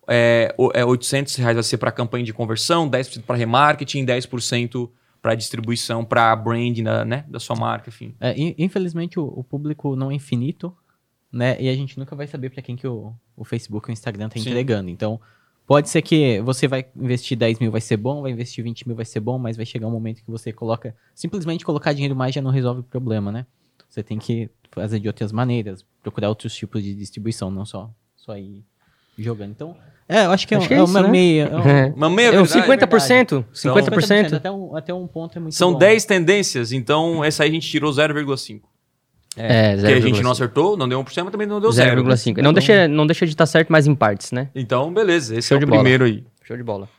é, 0.07 0.55
é 0.73 0.85
800 0.85 1.35
reais 1.35 1.55
vai 1.55 1.63
ser 1.63 1.77
para 1.77 1.91
campanha 1.91 2.23
de 2.25 2.33
conversão, 2.33 2.89
10% 2.89 3.23
para 3.25 3.35
remarketing, 3.35 4.05
10% 4.05 4.89
para 5.21 5.35
distribuição, 5.35 6.05
para 6.05 6.35
branding 6.35 6.83
da, 6.83 7.03
né, 7.03 7.25
da 7.27 7.39
sua 7.39 7.55
marca, 7.55 7.89
enfim. 7.89 8.15
É, 8.19 8.33
in- 8.39 8.55
infelizmente, 8.57 9.19
o, 9.19 9.25
o 9.25 9.43
público 9.43 9.95
não 9.95 10.09
é 10.11 10.13
infinito, 10.15 10.73
né? 11.31 11.57
E 11.59 11.67
a 11.67 11.73
gente 11.75 11.97
nunca 11.99 12.15
vai 12.15 12.25
saber 12.27 12.49
para 12.49 12.61
quem 12.61 12.75
que 12.75 12.87
o, 12.87 13.13
o 13.35 13.43
Facebook 13.43 13.89
e 13.89 13.91
o 13.91 13.93
Instagram 13.93 14.29
tá 14.29 14.39
Sim. 14.39 14.49
entregando. 14.49 14.89
Então, 14.89 15.19
pode 15.67 15.89
ser 15.89 16.01
que 16.01 16.41
você 16.41 16.67
vai 16.67 16.85
investir 16.95 17.37
10 17.37 17.59
mil 17.59 17.69
vai 17.71 17.81
ser 17.81 17.97
bom, 17.97 18.21
vai 18.21 18.31
investir 18.31 18.63
20 18.63 18.87
mil 18.87 18.95
vai 18.95 19.05
ser 19.05 19.19
bom, 19.19 19.37
mas 19.37 19.57
vai 19.57 19.65
chegar 19.65 19.85
um 19.87 19.91
momento 19.91 20.23
que 20.23 20.31
você 20.31 20.51
coloca... 20.53 20.95
Simplesmente 21.13 21.63
colocar 21.65 21.91
dinheiro 21.93 22.15
mais 22.15 22.33
já 22.33 22.41
não 22.41 22.49
resolve 22.51 22.79
o 22.79 22.83
problema, 22.83 23.31
né? 23.31 23.45
Você 23.89 24.01
tem 24.01 24.17
que 24.17 24.49
fazer 24.71 24.99
de 24.99 25.07
outras 25.07 25.31
maneiras, 25.31 25.85
procurar 26.01 26.29
outros 26.29 26.55
tipos 26.55 26.81
de 26.81 26.95
distribuição, 26.95 27.51
não 27.51 27.65
só, 27.65 27.89
só 28.15 28.37
ir 28.37 28.63
jogando. 29.17 29.51
Então, 29.51 29.75
é, 30.07 30.25
eu 30.25 30.31
acho 30.31 30.47
que 30.47 30.53
é, 30.53 30.57
Acho 30.57 30.65
um- 30.65 30.67
que 30.69 30.73
é 30.73 30.77
é 30.77 30.83
isso, 30.83 30.91
uma 30.93 31.01
né? 31.03 31.09
meia... 31.09 31.43
É 31.45 31.55
um, 31.55 31.61
É. 31.67 31.93
Mas 31.95 32.11
meia 32.11 32.27
É, 32.27 32.41
o 32.41 32.45
verdade, 32.45 32.85
50%, 32.87 33.45
50%. 33.53 34.33
Até 34.35 34.51
um, 34.51 34.75
até 34.75 34.93
um 34.93 35.05
ponto 35.07 35.37
é 35.37 35.41
muito 35.41 35.55
São 35.55 35.73
bom. 35.73 35.79
10 35.79 36.05
tendências, 36.05 36.71
então 36.71 37.23
essa 37.23 37.43
aí 37.43 37.49
a 37.49 37.51
gente 37.51 37.67
tirou 37.67 37.91
0,5. 37.91 38.61
É, 39.37 39.75
Porque 39.75 39.91
a 39.93 39.99
gente 40.01 40.15
0,5. 40.19 40.23
não 40.23 40.31
acertou, 40.31 40.75
não 40.77 40.89
deu 40.89 40.99
1%, 41.03 41.23
mas 41.23 41.31
também 41.31 41.47
não 41.47 41.59
deu 41.61 41.71
0. 41.71 42.03
0,5. 42.03 42.41
Não, 42.41 42.51
deixa, 42.53 42.87
não 42.87 43.05
deixa 43.05 43.25
de 43.25 43.31
estar 43.33 43.45
certo, 43.45 43.69
mas 43.69 43.85
em 43.87 43.93
partes, 43.95 44.31
né? 44.31 44.49
Então, 44.55 44.91
beleza, 44.93 45.37
esse 45.37 45.47
Show 45.49 45.59
é 45.59 45.63
o 45.63 45.67
bola. 45.67 45.81
primeiro 45.81 46.05
aí. 46.05 46.23
Show 46.43 46.57
de 46.57 46.63
bola. 46.63 46.89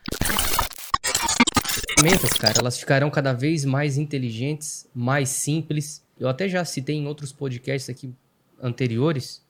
Ferramentas, 1.98 2.30
cara, 2.34 2.54
elas 2.60 2.78
ficarão 2.78 3.10
cada 3.10 3.32
vez 3.32 3.64
mais 3.64 3.98
inteligentes, 3.98 4.86
mais 4.94 5.28
simples. 5.28 6.02
Eu 6.18 6.28
até 6.28 6.48
já 6.48 6.64
citei 6.64 6.96
em 6.96 7.06
outros 7.06 7.32
podcasts 7.32 7.88
aqui 7.90 8.12
anteriores 8.62 9.42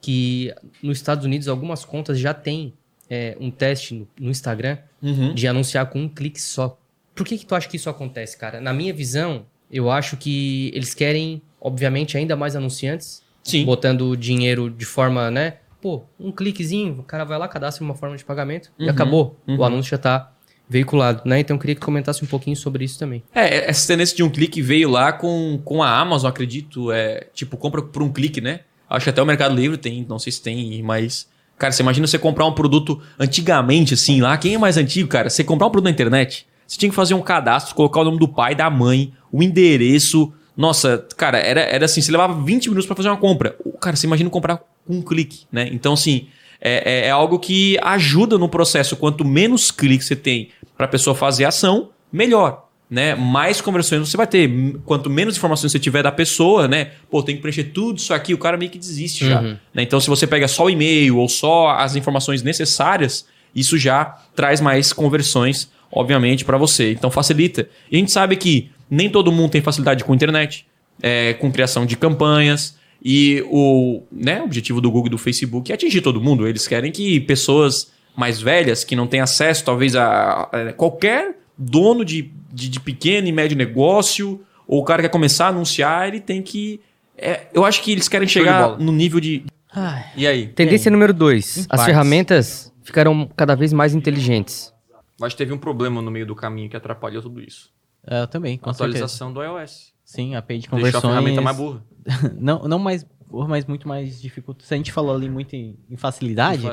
que 0.00 0.52
nos 0.82 0.98
Estados 0.98 1.24
Unidos 1.24 1.48
algumas 1.48 1.84
contas 1.84 2.18
já 2.18 2.34
têm 2.34 2.74
é, 3.08 3.36
um 3.40 3.50
teste 3.50 3.94
no, 3.94 4.08
no 4.18 4.30
Instagram 4.30 4.78
Uhum. 5.02 5.34
de 5.34 5.46
anunciar 5.46 5.90
com 5.90 6.00
um 6.00 6.08
clique 6.08 6.40
só. 6.40 6.78
Por 7.14 7.26
que, 7.26 7.36
que 7.36 7.44
tu 7.44 7.54
acha 7.54 7.68
que 7.68 7.76
isso 7.76 7.90
acontece, 7.90 8.38
cara? 8.38 8.58
Na 8.58 8.72
minha 8.72 8.92
visão, 8.94 9.44
eu 9.70 9.90
acho 9.90 10.16
que 10.16 10.70
eles 10.74 10.94
querem, 10.94 11.42
obviamente, 11.64 12.16
ainda 12.16 12.36
mais 12.36 12.54
anunciantes, 12.54 13.22
Sim. 13.42 13.64
botando 13.64 14.14
dinheiro 14.16 14.70
de 14.70 14.84
forma, 14.84 15.30
né? 15.30 15.54
Pô, 15.80 16.02
um 16.20 16.30
cliquezinho, 16.30 17.00
o 17.00 17.02
cara 17.02 17.24
vai 17.24 17.38
lá, 17.38 17.48
cadastra 17.48 17.82
uma 17.82 17.94
forma 17.94 18.16
de 18.16 18.24
pagamento 18.24 18.70
e 18.78 18.84
Uhum, 18.84 18.90
acabou. 18.90 19.40
uhum. 19.48 19.56
O 19.58 19.64
anúncio 19.64 19.90
já 19.90 19.98
tá 19.98 20.30
veiculado, 20.68 21.22
né? 21.26 21.40
Então 21.40 21.56
eu 21.56 21.60
queria 21.60 21.74
que 21.74 21.80
tu 21.80 21.84
comentasse 21.84 22.22
um 22.24 22.26
pouquinho 22.26 22.56
sobre 22.56 22.84
isso 22.84 22.98
também. 22.98 23.22
É, 23.34 23.68
essa 23.68 23.86
tendência 23.86 24.16
de 24.16 24.22
um 24.22 24.30
clique 24.30 24.62
veio 24.62 24.88
lá 24.88 25.12
com, 25.12 25.60
com 25.64 25.82
a 25.82 25.98
Amazon, 25.98 26.28
acredito. 26.30 26.90
É, 26.92 27.26
tipo, 27.34 27.56
compra 27.56 27.82
por 27.82 28.02
um 28.02 28.10
clique, 28.12 28.40
né? 28.40 28.60
Acho 28.88 29.04
que 29.04 29.10
até 29.10 29.20
o 29.22 29.26
Mercado 29.26 29.54
Livre 29.54 29.76
tem, 29.76 30.06
não 30.08 30.18
sei 30.18 30.32
se 30.32 30.40
tem, 30.42 30.82
mas. 30.82 31.28
Cara, 31.58 31.70
você 31.72 31.82
imagina 31.82 32.06
você 32.06 32.18
comprar 32.18 32.46
um 32.46 32.52
produto 32.52 33.00
antigamente, 33.18 33.94
assim, 33.94 34.20
lá. 34.20 34.36
Quem 34.36 34.54
é 34.54 34.58
mais 34.58 34.76
antigo, 34.76 35.08
cara? 35.08 35.30
Você 35.30 35.44
comprar 35.44 35.66
um 35.66 35.70
produto 35.70 35.84
na 35.84 35.90
internet, 35.90 36.46
você 36.66 36.78
tinha 36.78 36.88
que 36.90 36.94
fazer 36.96 37.14
um 37.14 37.22
cadastro, 37.22 37.74
colocar 37.74 38.00
o 38.00 38.04
nome 38.04 38.18
do 38.18 38.26
pai, 38.26 38.54
da 38.54 38.68
mãe, 38.70 39.12
o 39.30 39.42
endereço. 39.42 40.32
Nossa, 40.56 41.04
cara, 41.16 41.38
era, 41.38 41.60
era 41.60 41.84
assim, 41.84 42.00
você 42.00 42.12
levava 42.12 42.40
20 42.44 42.66
minutos 42.68 42.86
pra 42.86 42.94
fazer 42.96 43.08
uma 43.08 43.16
compra. 43.16 43.56
Cara, 43.80 43.96
você 43.96 44.06
imagina 44.06 44.30
comprar 44.30 44.58
com 44.86 44.94
um 44.96 45.02
clique, 45.02 45.46
né? 45.50 45.68
Então, 45.72 45.94
assim, 45.94 46.28
é, 46.60 47.02
é- 47.02 47.06
é 47.08 47.10
algo 47.10 47.38
que 47.38 47.76
ajuda 47.82 48.38
no 48.38 48.48
processo. 48.48 48.96
Quanto 48.96 49.24
menos 49.24 49.70
cliques 49.70 50.06
você 50.06 50.14
tem 50.16 50.50
pra 50.76 50.86
pessoa 50.86 51.14
fazer 51.14 51.44
a 51.44 51.48
ação, 51.48 51.90
melhor. 52.12 52.62
Né? 52.88 53.14
Mais 53.16 53.60
conversões 53.60 54.08
você 54.08 54.16
vai 54.16 54.26
ter. 54.26 54.48
Quanto 54.84 55.10
menos 55.10 55.36
informações 55.36 55.72
você 55.72 55.78
tiver 55.78 56.02
da 56.02 56.12
pessoa, 56.12 56.68
né? 56.68 56.92
Pô, 57.10 57.22
tem 57.22 57.34
que 57.34 57.42
preencher 57.42 57.64
tudo 57.64 57.98
isso 57.98 58.14
aqui, 58.14 58.32
o 58.34 58.38
cara 58.38 58.56
meio 58.56 58.70
que 58.70 58.78
desiste 58.78 59.26
já. 59.26 59.40
Uhum. 59.40 59.56
né? 59.74 59.82
Então, 59.82 59.98
se 59.98 60.08
você 60.08 60.26
pega 60.26 60.46
só 60.46 60.66
o 60.66 60.70
e-mail 60.70 61.16
ou 61.16 61.28
só 61.28 61.70
as 61.70 61.96
informações 61.96 62.42
necessárias, 62.42 63.26
isso 63.54 63.76
já 63.78 64.04
traz 64.36 64.60
mais 64.60 64.92
conversões, 64.92 65.68
obviamente, 65.90 66.44
para 66.44 66.58
você. 66.58 66.92
Então, 66.92 67.10
facilita. 67.10 67.68
E 67.90 67.96
a 67.96 67.98
gente 67.98 68.12
sabe 68.12 68.36
que 68.36 68.70
nem 68.94 69.10
todo 69.10 69.32
mundo 69.32 69.50
tem 69.50 69.60
facilidade 69.60 70.04
com 70.04 70.14
internet, 70.14 70.66
é, 71.02 71.34
com 71.34 71.50
criação 71.50 71.84
de 71.84 71.96
campanhas. 71.96 72.78
E 73.02 73.44
o 73.50 74.02
né, 74.10 74.40
o 74.40 74.44
objetivo 74.44 74.80
do 74.80 74.90
Google 74.90 75.08
e 75.08 75.10
do 75.10 75.18
Facebook 75.18 75.70
é 75.70 75.74
atingir 75.74 76.00
todo 76.00 76.20
mundo. 76.20 76.48
Eles 76.48 76.66
querem 76.66 76.90
que 76.90 77.20
pessoas 77.20 77.92
mais 78.16 78.40
velhas, 78.40 78.84
que 78.84 78.96
não 78.96 79.06
têm 79.06 79.20
acesso, 79.20 79.64
talvez, 79.64 79.94
a, 79.94 80.42
a 80.42 80.72
qualquer 80.72 81.36
dono 81.58 82.04
de, 82.04 82.30
de, 82.52 82.68
de 82.68 82.80
pequeno 82.80 83.28
e 83.28 83.32
médio 83.32 83.56
negócio, 83.56 84.40
ou 84.66 84.80
o 84.80 84.84
cara 84.84 85.02
quer 85.02 85.08
começar 85.08 85.46
a 85.46 85.48
anunciar, 85.48 86.08
ele 86.08 86.20
tem 86.20 86.40
que. 86.40 86.80
é, 87.18 87.46
eu 87.52 87.64
acho 87.64 87.82
que 87.82 87.92
eles 87.92 88.08
querem 88.08 88.26
Show 88.28 88.42
chegar 88.42 88.78
no 88.78 88.92
nível 88.92 89.20
de. 89.20 89.44
Ai, 89.72 90.04
E 90.16 90.26
aí? 90.26 90.46
Tendência 90.46 90.90
número 90.90 91.12
2. 91.12 91.56
Em 91.56 91.60
As 91.62 91.66
partes. 91.66 91.86
ferramentas 91.86 92.72
ficarão 92.82 93.28
cada 93.36 93.54
vez 93.56 93.72
mais 93.72 93.94
inteligentes. 93.94 94.72
Acho 95.20 95.36
que 95.36 95.42
teve 95.42 95.52
um 95.52 95.58
problema 95.58 96.00
no 96.00 96.10
meio 96.10 96.26
do 96.26 96.34
caminho 96.34 96.68
que 96.68 96.76
atrapalhou 96.76 97.22
tudo 97.22 97.40
isso. 97.40 97.73
É, 98.06 98.22
eu 98.22 98.26
também, 98.26 98.56
com 98.58 98.70
A 98.70 98.74
certeza. 98.74 98.98
atualização 99.04 99.32
do 99.32 99.42
iOS. 99.42 99.92
Sim, 100.04 100.34
a 100.34 100.38
API 100.38 100.58
de 100.58 100.68
Deixou 100.68 100.76
a 100.76 100.80
conversões. 100.80 101.10
ferramenta 101.10 101.40
mais 101.40 101.56
burra. 101.56 101.82
não, 102.38 102.62
não 102.68 102.78
mais 102.78 103.04
burra, 103.26 103.48
mas 103.48 103.64
muito 103.64 103.88
mais 103.88 104.20
dificultoso. 104.20 104.66
Se 104.68 104.74
a 104.74 104.76
gente 104.76 104.92
falou 104.92 105.14
ali 105.14 105.28
muito 105.30 105.54
em, 105.56 105.78
em 105.90 105.96
facilidade, 105.96 106.70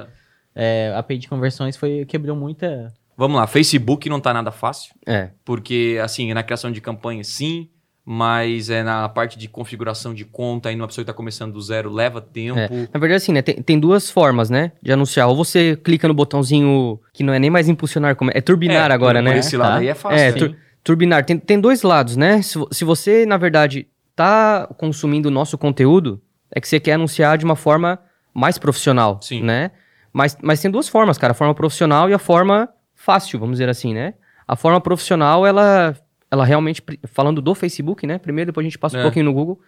é, 0.54 0.92
a 0.96 1.00
API 1.00 1.18
de 1.18 1.28
conversões 1.28 1.76
foi, 1.78 2.06
quebrou 2.06 2.36
muita... 2.36 2.94
Vamos 3.18 3.38
lá, 3.40 3.46
Facebook 3.48 4.10
não 4.10 4.20
tá 4.20 4.34
nada 4.34 4.52
fácil, 4.52 4.94
É. 5.08 5.30
porque 5.46 6.00
assim, 6.04 6.34
na 6.34 6.42
criação 6.44 6.72
de 6.72 6.82
campanha 6.82 7.24
sim, 7.24 7.70
mas 8.04 8.70
é 8.70 8.82
na 8.84 9.08
parte 9.08 9.38
de 9.38 9.48
configuração 9.48 10.12
de 10.14 10.26
conta, 10.26 10.70
aí 10.70 10.76
uma 10.76 10.88
pessoa 10.88 11.04
que 11.06 11.12
tá 11.12 11.14
começando 11.14 11.54
do 11.54 11.62
zero 11.62 11.92
leva 11.94 12.20
tempo. 12.20 12.58
Na 12.92 13.00
verdade, 13.00 13.14
assim, 13.16 13.32
né? 13.32 13.42
Tem, 13.44 13.62
tem 13.62 13.80
duas 13.80 14.10
formas, 14.10 14.50
né? 14.50 14.72
De 14.82 14.92
anunciar. 14.92 15.28
Ou 15.30 15.36
você 15.36 15.76
clica 15.76 16.08
no 16.08 16.14
botãozinho 16.16 17.00
que 17.14 17.24
não 17.24 17.32
é 17.32 17.38
nem 17.38 17.50
mais 17.52 17.70
impulsionar, 17.70 18.16
como 18.16 18.32
é, 18.32 18.38
é 18.38 18.42
turbinar 18.42 18.90
É, 18.90 18.94
agora, 18.94 19.20
por 19.22 19.30
né? 19.30 19.38
esse 19.38 19.56
lado 19.56 19.74
Tá. 19.74 19.78
aí 19.78 19.88
é 19.88 19.94
fácil. 19.94 20.48
É, 20.48 20.56
turbinar. 20.84 21.26
Tem, 21.26 21.38
tem 21.38 21.60
dois 21.60 21.84
lados, 21.84 22.16
né? 22.16 22.42
Se, 22.42 22.60
se 22.72 22.84
você, 22.84 23.26
na 23.26 23.38
verdade, 23.38 23.88
tá 24.16 24.68
consumindo 24.78 25.30
o 25.30 25.32
nosso 25.32 25.58
conteúdo, 25.58 26.22
é 26.54 26.60
que 26.60 26.68
você 26.68 26.80
quer 26.80 26.94
anunciar 26.94 27.38
de 27.38 27.46
uma 27.46 27.56
forma 27.56 28.00
mais 28.34 28.58
profissional, 28.58 29.20
Sim. 29.22 29.44
né? 29.44 29.72
Mas, 30.14 30.38
mas 30.42 30.62
tem 30.62 30.70
duas 30.70 30.88
formas, 30.90 31.18
cara. 31.18 31.32
A 31.32 31.36
forma 31.36 31.54
profissional 31.56 32.10
e 32.10 32.14
a 32.14 32.20
forma 32.20 32.70
fácil, 32.96 33.40
vamos 33.40 33.54
dizer 33.56 33.70
assim, 33.70 33.94
né? 33.94 34.14
A 34.48 34.56
forma 34.56 34.82
profissional, 34.82 35.46
ela, 35.46 35.96
ela 36.30 36.46
realmente, 36.46 36.84
falando 37.06 37.42
do 37.42 37.56
Facebook, 37.56 38.06
né? 38.06 38.18
Primeiro, 38.18 38.52
depois 38.52 38.66
a 38.66 38.70
gente 38.70 38.78
passa 38.78 38.98
um 38.98 39.00
É. 39.00 39.04
pouquinho 39.04 39.26
no 39.26 39.34
Google, 39.34 39.60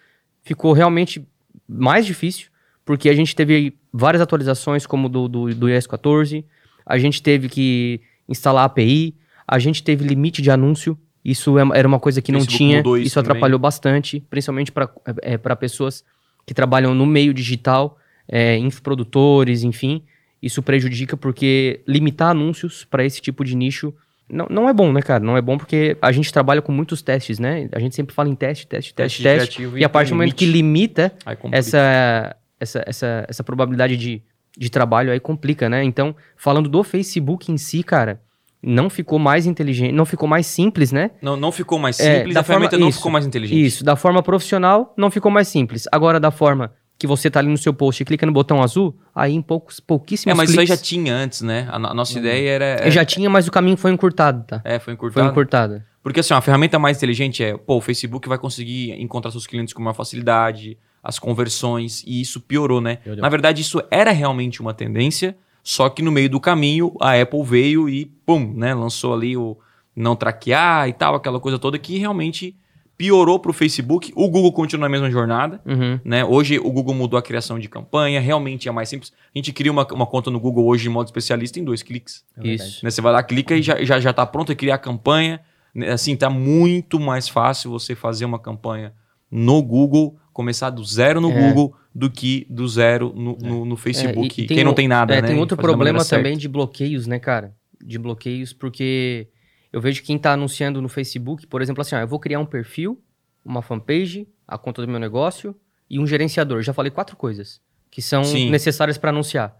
ficou 0.43 0.73
realmente 0.73 1.25
mais 1.67 2.05
difícil, 2.05 2.47
porque 2.83 3.07
a 3.09 3.13
gente 3.13 3.33
teve 3.35 3.77
várias 3.93 4.21
atualizações, 4.21 4.85
como 4.85 5.07
do, 5.07 5.27
do, 5.29 5.55
do 5.55 5.69
iOS 5.69 5.87
14, 5.87 6.45
a 6.85 6.97
gente 6.97 7.23
teve 7.23 7.47
que 7.47 8.01
instalar 8.27 8.65
API, 8.65 9.15
a 9.47 9.59
gente 9.59 9.83
teve 9.83 10.03
limite 10.05 10.41
de 10.41 10.49
anúncio, 10.51 10.97
isso 11.23 11.57
é- 11.57 11.77
era 11.79 11.87
uma 11.87 11.99
coisa 11.99 12.21
que 12.21 12.31
não 12.31 12.39
Facebook 12.39 12.57
tinha, 12.57 12.79
isso, 12.79 12.97
isso 12.97 13.19
atrapalhou 13.19 13.59
bastante, 13.59 14.19
principalmente 14.29 14.71
para 14.71 14.89
é, 15.21 15.37
pra 15.37 15.55
pessoas 15.55 16.03
que 16.45 16.53
trabalham 16.53 16.93
no 16.93 17.05
meio 17.05 17.33
digital, 17.33 17.97
é, 18.27 18.57
infoprodutores, 18.57 19.63
enfim. 19.63 20.03
Isso 20.41 20.61
prejudica 20.61 21.15
porque 21.15 21.81
limitar 21.87 22.31
anúncios 22.31 22.83
para 22.83 23.05
esse 23.05 23.21
tipo 23.21 23.45
de 23.45 23.55
nicho 23.55 23.93
não, 24.29 24.47
não 24.49 24.69
é 24.69 24.73
bom, 24.73 24.91
né, 24.91 25.01
cara? 25.01 25.23
Não 25.23 25.37
é 25.37 25.41
bom 25.41 25.57
porque 25.57 25.97
a 26.01 26.11
gente 26.11 26.31
trabalha 26.33 26.61
com 26.61 26.71
muitos 26.71 27.01
testes, 27.01 27.39
né? 27.39 27.69
A 27.71 27.79
gente 27.79 27.95
sempre 27.95 28.13
fala 28.15 28.29
em 28.29 28.35
teste, 28.35 28.65
teste, 28.67 28.93
teste, 28.93 29.21
Teste 29.23 29.61
teste. 29.61 29.77
E 29.77 29.83
a 29.83 29.89
partir 29.89 30.09
do 30.09 30.15
momento 30.15 30.35
que 30.35 30.45
limita 30.45 31.13
essa, 31.55 32.35
essa, 32.59 32.83
essa, 32.85 33.25
essa 33.29 33.43
probabilidade 33.43 33.95
de, 33.95 34.21
de 34.57 34.69
trabalho 34.69 35.11
aí 35.11 35.19
complica, 35.19 35.69
né? 35.69 35.83
Então, 35.83 36.15
falando 36.35 36.67
do 36.69 36.83
Facebook 36.83 37.51
em 37.51 37.57
si, 37.57 37.83
cara, 37.83 38.21
não 38.63 38.89
ficou 38.89 39.19
mais 39.19 39.45
inteligente, 39.45 39.91
não 39.91 40.05
ficou 40.05 40.27
mais 40.27 40.47
simples, 40.47 40.91
né? 40.91 41.11
Não, 41.21 41.35
não 41.35 41.51
ficou 41.51 41.77
mais 41.77 41.99
É, 41.99 42.17
simples, 42.17 42.33
da 42.33 42.39
a 42.41 42.43
ferramenta 42.43 42.71
forma- 42.71 42.83
não 42.83 42.89
isso, 42.89 42.97
ficou 42.99 43.11
mais 43.11 43.25
inteligente. 43.25 43.65
Isso, 43.65 43.83
da 43.83 43.95
forma 43.95 44.23
profissional, 44.23 44.93
não 44.97 45.11
ficou 45.11 45.29
mais 45.31 45.47
simples. 45.47 45.85
Agora, 45.91 46.19
da 46.19 46.31
forma 46.31 46.71
que 46.97 47.05
você 47.05 47.29
tá 47.29 47.39
ali 47.39 47.49
no 47.49 47.57
seu 47.57 47.73
post 47.73 48.01
e 48.01 48.05
clica 48.05 48.25
no 48.25 48.31
botão 48.31 48.61
azul, 48.63 48.95
aí 49.13 49.33
em 49.33 49.41
poucos, 49.41 49.79
pouquíssimos 49.81 50.31
É, 50.31 50.35
mas 50.37 50.49
isso 50.51 50.59
aí 50.59 50.65
já 50.65 50.75
cliques, 50.75 50.87
tinha 50.89 51.13
antes, 51.13 51.41
né? 51.41 51.67
A, 51.69 51.75
a 51.75 51.93
nossa 51.93 52.17
ideia 52.17 52.49
era. 52.49 52.85
eu 52.85 52.91
já 52.91 53.03
tinha, 53.03 53.29
mas 53.29 53.47
o 53.47 53.51
caminho 53.51 53.75
foi 53.75 53.91
encurtado, 53.91 54.45
tá? 54.47 54.61
É, 54.63 54.79
foi 54.79 54.85
Foi 54.85 54.93
encurtado. 54.93 55.29
encurtado. 55.29 55.83
Porque 56.01 56.19
assim, 56.21 56.33
a 56.33 56.39
ferramenta 56.41 56.77
mais 56.79 56.97
inteligente 56.97 57.43
é, 57.43 57.57
pô, 57.57 57.77
o 57.77 57.81
Facebook 57.81 58.27
vai 58.29 58.37
conseguir 58.37 58.91
encontrar 59.01 59.31
seus 59.31 59.45
clientes 59.47 59.73
com 59.73 59.81
maior 59.81 59.93
facilidade, 59.93 60.77
as 61.01 61.19
conversões, 61.19 62.03
e 62.07 62.21
isso 62.21 62.39
piorou, 62.39 62.79
né? 62.79 62.99
Na 63.17 63.27
verdade, 63.27 63.61
isso 63.61 63.81
era 63.91 64.11
realmente 64.11 64.61
uma 64.61 64.73
tendência, 64.73 65.35
só 65.63 65.89
que 65.89 66.01
no 66.01 66.11
meio 66.11 66.29
do 66.29 66.39
caminho 66.39 66.93
a 66.99 67.19
Apple 67.19 67.41
veio 67.43 67.87
e, 67.87 68.05
pum, 68.05 68.53
né? 68.53 68.73
Lançou 68.73 69.13
ali 69.13 69.37
o 69.37 69.57
não 69.95 70.15
traquear 70.15 70.89
e 70.89 70.93
tal, 70.93 71.15
aquela 71.15 71.39
coisa 71.39 71.57
toda 71.57 71.79
que 71.79 71.97
realmente 71.97 72.55
piorou 72.97 73.39
para 73.39 73.51
o 73.51 73.53
Facebook. 73.53 74.11
O 74.15 74.29
Google 74.29 74.51
continua 74.51 74.87
na 74.87 74.89
mesma 74.89 75.09
jornada. 75.09 75.61
Uhum. 75.65 75.99
Né? 76.03 76.23
Hoje 76.25 76.59
o 76.59 76.71
Google 76.71 76.93
mudou 76.93 77.17
a 77.17 77.21
criação 77.21 77.57
de 77.57 77.67
campanha, 77.67 78.19
realmente 78.19 78.67
é 78.67 78.71
mais 78.71 78.89
simples. 78.89 79.13
A 79.33 79.37
gente 79.37 79.51
cria 79.53 79.71
uma, 79.71 79.85
uma 79.91 80.05
conta 80.05 80.29
no 80.29 80.39
Google 80.39 80.65
hoje 80.65 80.87
em 80.87 80.91
modo 80.91 81.07
especialista 81.07 81.59
em 81.59 81.63
dois 81.63 81.81
cliques. 81.81 82.23
É. 82.37 82.47
Isso. 82.47 82.83
Né? 82.83 82.91
Você 82.91 83.01
vai 83.01 83.13
lá, 83.13 83.23
clica 83.23 83.55
e 83.55 83.61
já, 83.61 83.83
já, 83.83 83.99
já 83.99 84.13
tá 84.13 84.25
pronto 84.25 84.51
a 84.51 84.55
criar 84.55 84.75
a 84.75 84.79
campanha. 84.79 85.39
Né? 85.73 85.91
Assim, 85.91 86.15
tá 86.15 86.29
muito 86.29 86.99
mais 86.99 87.27
fácil 87.27 87.71
você 87.71 87.95
fazer 87.95 88.25
uma 88.25 88.39
campanha 88.39 88.93
no 89.31 89.61
Google, 89.61 90.17
começar 90.33 90.69
do 90.71 90.83
zero 90.83 91.21
no 91.21 91.31
É. 91.31 91.39
Google, 91.47 91.75
do 91.93 92.09
que 92.09 92.45
do 92.49 92.67
zero 92.67 93.13
no, 93.15 93.37
no, 93.37 93.65
no 93.65 93.77
Facebook. 93.77 94.41
É, 94.41 94.43
e- 94.43 94.45
e 94.45 94.47
Quem 94.47 94.63
não 94.63 94.73
tem 94.73 94.87
nada, 94.87 95.13
é, 95.15 95.21
né? 95.21 95.27
Tem 95.27 95.37
outro 95.39 95.55
problema 95.55 96.03
também 96.03 96.37
de 96.37 96.47
bloqueios, 96.49 97.05
né, 97.07 97.19
cara? 97.19 97.55
De 97.81 97.97
bloqueios, 97.99 98.51
porque 98.51 99.27
eu 99.71 99.79
vejo 99.79 100.01
quem 100.03 100.17
tá 100.17 100.31
anunciando 100.33 100.81
no 100.81 100.89
Facebook, 100.89 101.45
por 101.47 101.61
exemplo, 101.61 101.81
assim, 101.81 101.95
ó, 101.95 101.99
eu 101.99 102.07
vou 102.07 102.19
criar 102.19 102.39
um 102.39 102.45
perfil, 102.45 103.01
uma 103.45 103.61
fanpage, 103.61 104.27
a 104.47 104.57
conta 104.57 104.81
do 104.81 104.87
meu 104.87 104.99
negócio 104.99 105.55
e 105.89 105.99
um 105.99 106.07
gerenciador. 106.07 106.61
Já 106.63 106.73
falei 106.73 106.89
quatro 106.91 107.15
coisas 107.15 107.61
que 107.91 108.01
são 108.01 108.23
Sim. 108.23 108.49
necessárias 108.49 108.97
para 108.97 109.11
anunciar. 109.11 109.55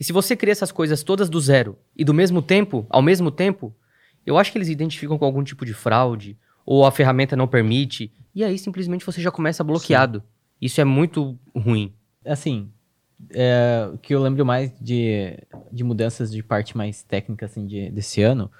E 0.00 0.04
se 0.04 0.12
você 0.12 0.34
cria 0.34 0.52
essas 0.52 0.72
coisas 0.72 1.02
todas 1.02 1.28
do 1.28 1.38
zero 1.40 1.78
e 1.96 2.04
do 2.04 2.14
mesmo 2.14 2.40
tempo, 2.40 2.86
ao 2.88 3.02
mesmo 3.02 3.30
tempo, 3.30 3.74
eu 4.24 4.38
acho 4.38 4.50
que 4.50 4.58
eles 4.58 4.68
identificam 4.68 5.18
com 5.18 5.24
algum 5.24 5.44
tipo 5.44 5.66
de 5.66 5.74
fraude 5.74 6.36
ou 6.64 6.86
a 6.86 6.90
ferramenta 6.90 7.36
não 7.36 7.46
permite 7.46 8.12
e 8.34 8.42
aí 8.42 8.58
simplesmente 8.58 9.06
você 9.06 9.22
já 9.22 9.30
começa 9.30 9.62
bloqueado. 9.62 10.22
Isso 10.60 10.80
é 10.80 10.84
muito 10.84 11.38
ruim. 11.54 11.94
Assim, 12.24 12.70
é, 13.30 13.88
o 13.92 13.98
que 13.98 14.14
eu 14.14 14.20
lembro 14.20 14.44
mais 14.44 14.72
de, 14.80 15.38
de 15.70 15.84
mudanças 15.84 16.32
de 16.32 16.42
parte 16.42 16.76
mais 16.76 17.02
técnica 17.02 17.46
assim, 17.46 17.66
de, 17.66 17.90
desse 17.90 18.22
ano, 18.22 18.50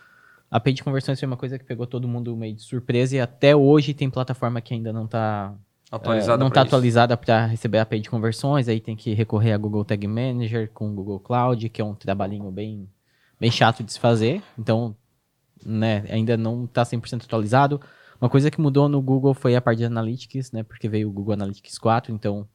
a 0.50 0.58
API 0.58 0.74
de 0.74 0.84
conversões 0.84 1.18
foi 1.18 1.26
uma 1.26 1.36
coisa 1.36 1.58
que 1.58 1.64
pegou 1.64 1.86
todo 1.86 2.06
mundo 2.06 2.36
meio 2.36 2.54
de 2.54 2.62
surpresa 2.62 3.16
e 3.16 3.20
até 3.20 3.56
hoje 3.56 3.94
tem 3.94 4.08
plataforma 4.08 4.60
que 4.60 4.74
ainda 4.74 4.92
não 4.92 5.06
está 5.06 5.54
Atualizada 5.90 6.38
não 6.38 6.50
pra 6.50 6.62
está 6.62 6.68
atualizada 6.68 7.16
para 7.16 7.46
receber 7.46 7.78
a 7.78 7.82
API 7.82 8.00
de 8.00 8.10
conversões, 8.10 8.68
aí 8.68 8.80
tem 8.80 8.96
que 8.96 9.14
recorrer 9.14 9.52
a 9.52 9.58
Google 9.58 9.84
Tag 9.84 10.06
Manager 10.06 10.70
com 10.72 10.90
o 10.90 10.94
Google 10.94 11.20
Cloud, 11.20 11.68
que 11.68 11.80
é 11.80 11.84
um 11.84 11.94
trabalhinho 11.94 12.50
bem, 12.50 12.88
bem 13.38 13.50
chato 13.50 13.84
de 13.84 13.92
se 13.92 14.00
fazer. 14.00 14.42
Então, 14.58 14.96
né, 15.64 16.04
ainda 16.08 16.36
não 16.36 16.64
está 16.64 16.82
100% 16.82 17.24
atualizado. 17.24 17.80
Uma 18.20 18.30
coisa 18.30 18.50
que 18.50 18.60
mudou 18.60 18.88
no 18.88 19.02
Google 19.02 19.34
foi 19.34 19.54
a 19.56 19.60
parte 19.60 19.78
de 19.78 19.84
Analytics, 19.84 20.52
né, 20.52 20.62
porque 20.62 20.88
veio 20.88 21.08
o 21.08 21.12
Google 21.12 21.34
Analytics 21.34 21.78
4, 21.78 22.14
então 22.14 22.48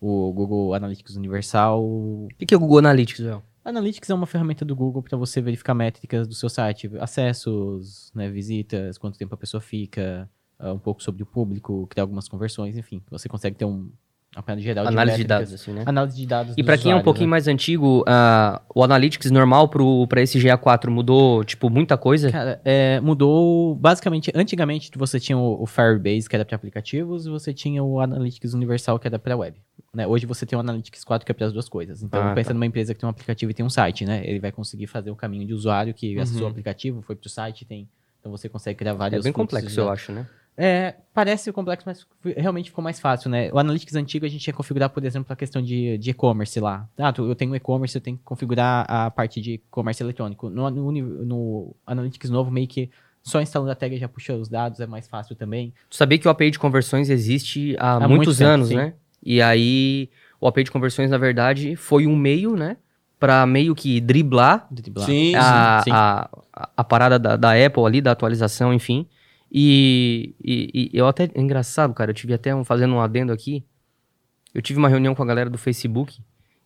o 0.00 0.32
Google 0.32 0.74
Analytics 0.74 1.16
Universal. 1.16 1.84
O 1.84 2.28
que 2.38 2.46
que 2.46 2.54
é 2.54 2.56
o 2.56 2.60
Google 2.60 2.78
Analytics, 2.78 3.20
Léo? 3.20 3.42
Analytics 3.64 4.08
é 4.08 4.14
uma 4.14 4.26
ferramenta 4.26 4.64
do 4.64 4.74
Google 4.74 5.02
para 5.02 5.18
você 5.18 5.40
verificar 5.40 5.74
métricas 5.74 6.26
do 6.26 6.34
seu 6.34 6.48
site, 6.48 6.90
acessos, 6.98 8.10
né, 8.14 8.30
visitas, 8.30 8.96
quanto 8.96 9.18
tempo 9.18 9.34
a 9.34 9.38
pessoa 9.38 9.60
fica, 9.60 10.28
ah, 10.58 10.72
um 10.72 10.78
pouco 10.78 11.02
sobre 11.02 11.22
o 11.22 11.26
público, 11.26 11.86
criar 11.88 12.04
algumas 12.04 12.28
conversões, 12.28 12.76
enfim, 12.76 13.02
você 13.10 13.28
consegue 13.28 13.56
ter 13.56 13.66
um 13.66 13.90
apanhado 14.34 14.60
geral 14.62 14.86
Análise 14.86 15.16
de 15.16 15.22
métricas. 15.24 15.48
dados, 15.50 15.54
assim, 15.54 15.72
né? 15.72 15.82
Análise 15.86 16.16
de 16.16 16.26
dados. 16.26 16.54
E 16.56 16.62
pra 16.62 16.78
quem 16.78 16.92
é 16.92 16.96
um 16.96 17.02
pouquinho 17.02 17.26
né? 17.26 17.30
mais 17.30 17.48
antigo, 17.48 18.04
ah, 18.06 18.62
o 18.74 18.82
Analytics 18.84 19.30
normal 19.30 19.68
pro, 19.68 20.06
pra 20.06 20.20
esse 20.22 20.38
GA4 20.38 20.88
mudou, 20.88 21.44
tipo, 21.44 21.68
muita 21.68 21.96
coisa? 21.98 22.30
Cara, 22.30 22.60
é, 22.64 23.00
mudou 23.00 23.74
basicamente. 23.74 24.30
Antigamente 24.34 24.90
você 24.96 25.18
tinha 25.18 25.36
o, 25.36 25.62
o 25.62 25.66
Firebase, 25.66 26.28
que 26.28 26.36
era 26.36 26.44
para 26.44 26.54
aplicativos, 26.56 27.26
e 27.26 27.30
você 27.30 27.52
tinha 27.52 27.82
o 27.82 28.00
Analytics 28.00 28.54
Universal, 28.54 28.98
que 28.98 29.06
era 29.08 29.18
para 29.18 29.36
web. 29.36 29.56
Né? 29.92 30.06
Hoje 30.06 30.24
você 30.26 30.46
tem 30.46 30.56
o 30.56 30.60
Analytics 30.60 31.02
4, 31.02 31.26
que 31.26 31.32
é 31.32 31.34
para 31.34 31.46
as 31.46 31.52
duas 31.52 31.68
coisas. 31.68 32.00
Então, 32.02 32.22
Ah, 32.22 32.32
pensa 32.34 32.48
tá. 32.48 32.54
numa 32.54 32.66
empresa 32.66 32.94
que 32.94 33.00
tem 33.00 33.06
um 33.08 33.10
aplicativo 33.10 33.50
e 33.50 33.54
tem 33.54 33.66
um 33.66 33.70
site, 33.70 34.04
né? 34.04 34.22
Ele 34.24 34.38
vai 34.38 34.52
conseguir 34.52 34.86
fazer 34.86 35.10
o 35.10 35.16
caminho 35.16 35.44
de 35.46 35.52
usuário 35.52 35.92
que 35.92 36.18
acessou 36.20 36.42
o 36.42 36.44
Uhum. 36.44 36.50
aplicativo, 36.50 37.02
foi 37.02 37.16
pro 37.16 37.28
site, 37.28 37.64
tem. 37.64 37.88
Então 38.20 38.30
você 38.30 38.48
consegue 38.48 38.78
criar 38.78 38.92
É 38.92 38.94
vários. 38.94 39.24
bem 39.24 39.32
fluxos 39.32 39.50
complexo, 39.58 39.74
de 39.74 39.80
eu 39.80 39.90
acho, 39.90 40.12
né? 40.12 40.26
É, 40.56 40.94
parece 41.14 41.50
complexo, 41.52 41.84
mas 41.86 42.06
realmente 42.36 42.68
ficou 42.70 42.84
mais 42.84 43.00
fácil, 43.00 43.30
né? 43.30 43.50
O 43.52 43.58
Analytics 43.58 43.94
antigo 43.94 44.26
a 44.26 44.28
gente 44.28 44.46
ia 44.46 44.52
configurar, 44.52 44.90
por 44.90 45.02
exemplo, 45.04 45.32
a 45.32 45.36
questão 45.36 45.62
de 45.62 45.96
de 45.96 46.10
e-commerce 46.10 46.58
lá. 46.60 46.86
Ah, 46.98 47.12
tu- 47.12 47.26
eu 47.26 47.34
tenho 47.34 47.54
e-commerce, 47.56 47.96
eu 47.96 48.00
tenho 48.02 48.18
que 48.18 48.22
configurar 48.24 48.84
a 48.88 49.10
parte 49.10 49.40
de 49.40 49.58
comércio 49.70 50.02
eletrônico. 50.04 50.50
No, 50.50 50.68
no 50.70 50.92
no 50.92 51.76
Analytics 51.86 52.28
novo, 52.30 52.50
meio 52.50 52.66
que 52.68 52.90
só 53.22 53.40
instalando 53.40 53.70
a 53.70 53.74
tag 53.74 53.96
já 53.98 54.08
puxa 54.08 54.34
os 54.34 54.48
dados, 54.48 54.80
é 54.80 54.86
mais 54.86 55.06
fácil 55.08 55.34
também. 55.34 55.72
Tu 55.88 55.96
sabia 55.96 56.18
que 56.18 56.26
o 56.28 56.30
API 56.30 56.50
de 56.50 56.58
conversões 56.58 57.08
existe 57.10 57.74
há, 57.78 57.94
Há 57.94 58.00
muitos 58.08 58.26
muito 58.26 58.38
tempo, 58.38 58.50
anos, 58.50 58.68
sim. 58.68 58.76
né? 58.76 58.94
E 59.22 59.40
aí, 59.40 60.10
o 60.40 60.46
API 60.46 60.64
de 60.64 60.70
conversões, 60.70 61.10
na 61.10 61.18
verdade, 61.18 61.76
foi 61.76 62.06
um 62.06 62.16
meio, 62.16 62.54
né? 62.56 62.76
Pra 63.18 63.44
meio 63.46 63.74
que 63.74 64.00
driblar 64.00 64.66
driblar. 64.70 65.06
Sim, 65.06 65.34
a, 65.36 65.82
sim. 65.84 65.90
a, 65.92 66.30
a- 66.52 66.70
a 66.78 66.84
parada 66.84 67.18
da, 67.18 67.36
da 67.36 67.52
Apple 67.66 67.84
ali, 67.84 68.00
da 68.00 68.12
atualização, 68.12 68.72
enfim. 68.74 69.06
E, 69.52 70.34
e, 70.42 70.90
e 70.92 70.96
eu 70.98 71.06
até. 71.06 71.30
É 71.34 71.40
engraçado, 71.40 71.92
cara. 71.94 72.10
Eu 72.10 72.14
tive 72.14 72.32
até 72.34 72.54
um, 72.54 72.64
fazendo 72.64 72.94
um 72.94 73.00
adendo 73.00 73.32
aqui. 73.32 73.64
Eu 74.54 74.62
tive 74.62 74.78
uma 74.78 74.88
reunião 74.88 75.14
com 75.14 75.22
a 75.22 75.26
galera 75.26 75.50
do 75.50 75.58
Facebook. 75.58 76.20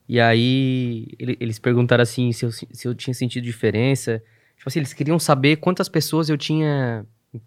E 0.08 0.20
aí 0.20 1.08
ele- 1.18 1.36
eles 1.40 1.58
perguntaram 1.58 2.02
assim 2.02 2.30
se 2.32 2.44
eu, 2.44 2.52
se 2.52 2.66
eu 2.86 2.94
tinha 2.94 3.14
sentido 3.14 3.42
diferença. 3.44 4.22
Tipo 4.56 4.68
assim, 4.68 4.78
eles 4.80 4.92
queriam 4.92 5.18
saber 5.18 5.56
quantas 5.56 5.88
pessoas 5.88 6.28
eu 6.28 6.36
tinha 6.36 7.06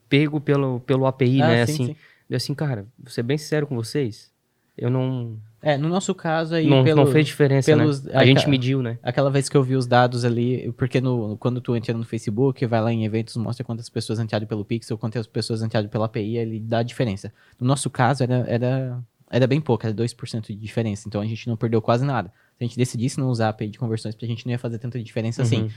pego 0.10 0.42
pelo, 0.42 0.80
pelo 0.82 1.06
API, 1.06 1.42
Ah, 1.42 1.48
né? 1.48 1.66
sim, 1.66 1.74
assim, 1.74 1.86
sim. 1.88 1.96
eu 2.30 2.36
assim, 2.38 2.54
cara, 2.56 2.86
vou 2.98 3.10
ser 3.12 3.24
bem 3.24 3.38
sincero 3.38 3.68
com 3.68 3.76
vocês. 3.76 4.32
Eu 4.78 4.90
não. 4.90 5.38
É, 5.62 5.76
no 5.76 5.90
nosso 5.90 6.14
caso 6.14 6.54
aí, 6.54 6.70
não, 6.70 6.84
pelo- 6.84 7.04
não 7.04 7.12
fez 7.12 7.26
diferença, 7.26 7.76
pelos- 7.76 8.04
né? 8.04 8.12
A 8.14 8.24
gente 8.26 8.48
mediu, 8.48 8.82
né? 8.82 9.00
Aquela 9.02 9.30
vez 9.32 9.50
que 9.50 9.58
eu 9.58 9.64
vi 9.64 9.76
os 9.76 9.88
dados 9.88 10.24
ali, 10.24 10.72
porque 10.78 11.02
no, 11.02 11.36
quando 11.38 11.60
tu 11.60 11.76
entra 11.76 11.98
no 11.98 12.04
Facebook, 12.04 12.64
vai 12.68 12.80
lá 12.80 12.94
em 12.94 13.06
eventos, 13.06 13.36
mostra 13.38 13.64
quantas 13.66 13.90
pessoas 13.90 14.20
entraram 14.20 14.46
pelo 14.46 14.64
Pixel, 14.64 14.98
quantas 14.98 15.26
pessoas 15.26 15.64
entraram 15.64 15.88
pela 15.90 16.06
API, 16.06 16.38
ele 16.38 16.60
dá 16.60 16.80
a 16.80 16.84
diferença. 16.84 17.34
No 17.60 17.66
nosso 17.68 17.90
caso, 17.90 18.22
era, 18.24 18.46
era, 18.48 19.00
era 19.32 19.48
bem 19.48 19.60
pouco, 19.60 19.86
era 19.86 19.96
2% 19.96 20.48
de 20.48 20.56
diferença, 20.56 21.08
então 21.08 21.20
a 21.22 21.26
gente 21.26 21.48
não 21.48 21.58
perdeu 21.58 21.82
quase 21.82 22.06
nada. 22.06 22.32
Se 22.56 22.64
a 22.64 22.68
gente 22.68 22.78
decidisse 22.78 23.20
não 23.20 23.30
usar 23.30 23.48
a 23.48 23.50
API 23.50 23.68
de 23.70 23.80
conversões, 23.80 24.16
a 24.22 24.26
gente 24.26 24.46
não 24.46 24.52
ia 24.52 24.60
fazer 24.60 24.78
tanta 24.78 25.02
diferença 25.02 25.42
assim. 25.42 25.64
Uhum. 25.64 25.70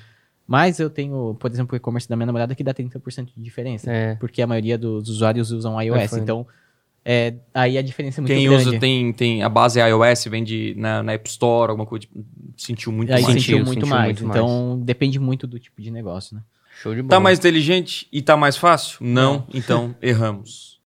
Mas 0.47 0.79
eu 0.81 0.91
tenho, 0.91 1.37
por 1.39 1.51
exemplo, 1.51 1.75
o 1.75 1.77
e-commerce 1.77 2.09
da 2.09 2.17
minha 2.17 2.27
namorada 2.27 2.55
que 2.55 2.65
dá 2.65 2.75
30% 2.75 3.27
de 3.35 3.41
diferença, 3.43 3.91
É. 3.91 4.15
porque 4.17 4.43
a 4.43 4.47
maioria 4.47 4.77
dos 4.77 5.09
usuários 5.09 5.53
usam 5.53 5.81
iOS, 5.81 6.05
iPhone. 6.05 6.23
então 6.23 6.47
é, 7.05 7.35
aí 7.55 7.79
a 7.79 7.83
diferença 7.83 8.21
é 8.21 8.23
muito 8.23 8.33
Quem 8.33 8.47
grande. 8.49 8.69
usa, 8.69 8.79
tem, 8.79 9.13
tem 9.13 9.43
a 9.43 9.49
base 9.49 9.81
é 9.81 9.89
iOS, 9.89 10.25
vende 10.27 10.75
na, 10.77 11.03
na 11.03 11.13
App 11.13 11.29
Store, 11.29 11.71
alguma 11.71 11.87
coisa, 11.87 12.03
tipo, 12.03 12.25
sentiu 12.57 12.93
muito 12.93 13.13
Aí 13.13 13.23
mais. 13.23 13.35
sentiu, 13.35 13.59
Sentiu, 13.59 13.65
muito 13.65 13.81
sentiu 13.81 13.89
mais, 13.89 14.21
muito 14.21 14.31
então 14.31 14.79
depende 14.83 15.19
muito 15.19 15.47
do 15.47 15.59
tipo 15.59 15.81
de 15.81 15.91
negócio, 15.91 16.37
né? 16.37 16.43
Show 16.83 16.95
de 16.95 17.03
bola. 17.03 17.11
Tá 17.11 17.21
mais 17.21 17.39
inteligente 17.39 18.07
e 18.13 18.23
tá 18.23 18.37
mais 18.37 18.57
fácil? 18.57 18.99
Não, 19.01 19.47
então 19.53 19.95
erramos. 20.01 20.79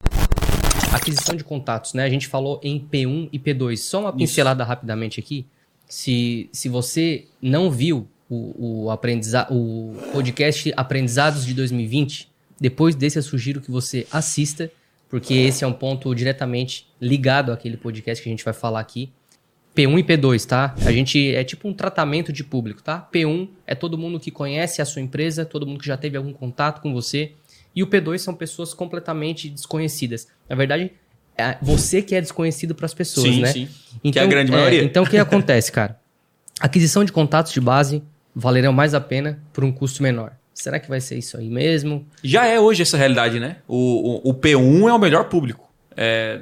Aquisição 0.92 1.36
de 1.36 1.44
contatos, 1.44 1.94
né? 1.94 2.04
A 2.04 2.10
gente 2.10 2.28
falou 2.28 2.60
em 2.64 2.80
P1 2.80 3.30
e 3.32 3.40
P2. 3.40 3.78
Só 3.78 4.02
uma 4.02 4.14
pincelada 4.14 4.64
rapidamente 4.64 5.20
aqui. 5.20 5.46
Se, 5.88 6.50
se 6.52 6.70
você 6.70 7.26
não 7.42 7.70
viu 7.72 8.08
o, 8.30 8.84
o, 8.86 8.92
aprendiza 8.92 9.48
o 9.52 9.96
podcast 10.12 10.72
Aprendizados 10.78 11.46
de 11.46 11.54
2020, 11.54 12.30
depois 12.60 12.96
desse 12.96 13.18
eu 13.18 13.24
sugiro 13.24 13.60
que 13.62 13.70
você 13.72 14.08
assista, 14.12 14.72
porque 15.14 15.36
esse 15.36 15.64
é 15.64 15.68
um 15.68 15.74
ponto 15.74 16.16
diretamente 16.16 16.88
ligado 17.00 17.52
àquele 17.52 17.78
podcast 17.78 18.24
que 18.24 18.28
a 18.28 18.32
gente 18.32 18.44
vai 18.44 18.52
falar 18.52 18.80
aqui. 18.80 19.12
P1 19.76 20.00
e 20.00 20.04
P2, 20.04 20.44
tá? 20.44 20.74
A 20.84 20.92
gente 20.92 21.36
é 21.36 21.44
tipo 21.44 21.68
um 21.68 21.74
tratamento 21.74 22.34
de 22.34 22.44
público, 22.44 22.82
tá? 22.82 23.08
P1 23.14 23.48
é 23.68 23.76
todo 23.76 23.96
mundo 23.96 24.20
que 24.20 24.32
conhece 24.32 24.82
a 24.82 24.86
sua 24.86 25.04
empresa, 25.04 25.46
todo 25.46 25.68
mundo 25.68 25.80
que 25.80 25.86
já 25.86 25.96
teve 25.96 26.18
algum 26.18 26.34
contato 26.34 26.82
com 26.82 26.92
você. 26.92 27.34
E 27.76 27.84
o 27.84 27.88
P2 27.88 28.18
são 28.18 28.34
pessoas 28.34 28.74
completamente 28.74 29.50
desconhecidas. 29.50 30.28
Na 30.50 30.56
verdade, 30.56 30.92
é 31.38 31.60
você 31.62 32.02
que 32.02 32.16
é 32.16 32.20
desconhecido 32.20 32.74
para 32.74 32.88
as 32.88 32.96
pessoas, 32.96 33.36
sim, 33.36 33.42
né? 33.42 33.52
Sim, 33.54 33.70
então, 34.04 34.14
que 34.14 34.20
é 34.20 34.24
a 34.24 34.26
grande 34.26 34.52
maioria. 34.52 34.82
É, 34.82 34.84
então, 34.84 35.04
o 35.04 35.08
que 35.08 35.18
acontece, 35.20 35.72
cara? 35.72 36.00
Aquisição 36.60 37.06
de 37.06 37.12
contatos 37.12 37.54
de 37.54 37.62
base 37.62 38.02
valerão 38.34 38.74
mais 38.74 38.96
a 38.96 39.00
pena 39.00 39.40
por 39.54 39.64
um 39.64 39.72
custo 39.72 40.02
menor. 40.02 40.36
Será 40.54 40.80
que 40.80 40.88
vai 40.88 41.02
ser 41.02 41.18
isso 41.18 41.38
aí 41.38 41.50
mesmo? 41.50 42.06
Já 42.24 42.46
é 42.46 42.60
hoje 42.60 42.82
essa 42.82 42.98
realidade, 42.98 43.40
né? 43.40 43.58
O, 43.68 44.28
o, 44.28 44.30
o 44.30 44.34
P1 44.34 44.90
é 44.90 44.94
o 44.94 45.00
melhor 45.00 45.26
público. 45.26 45.72
É, 45.96 46.40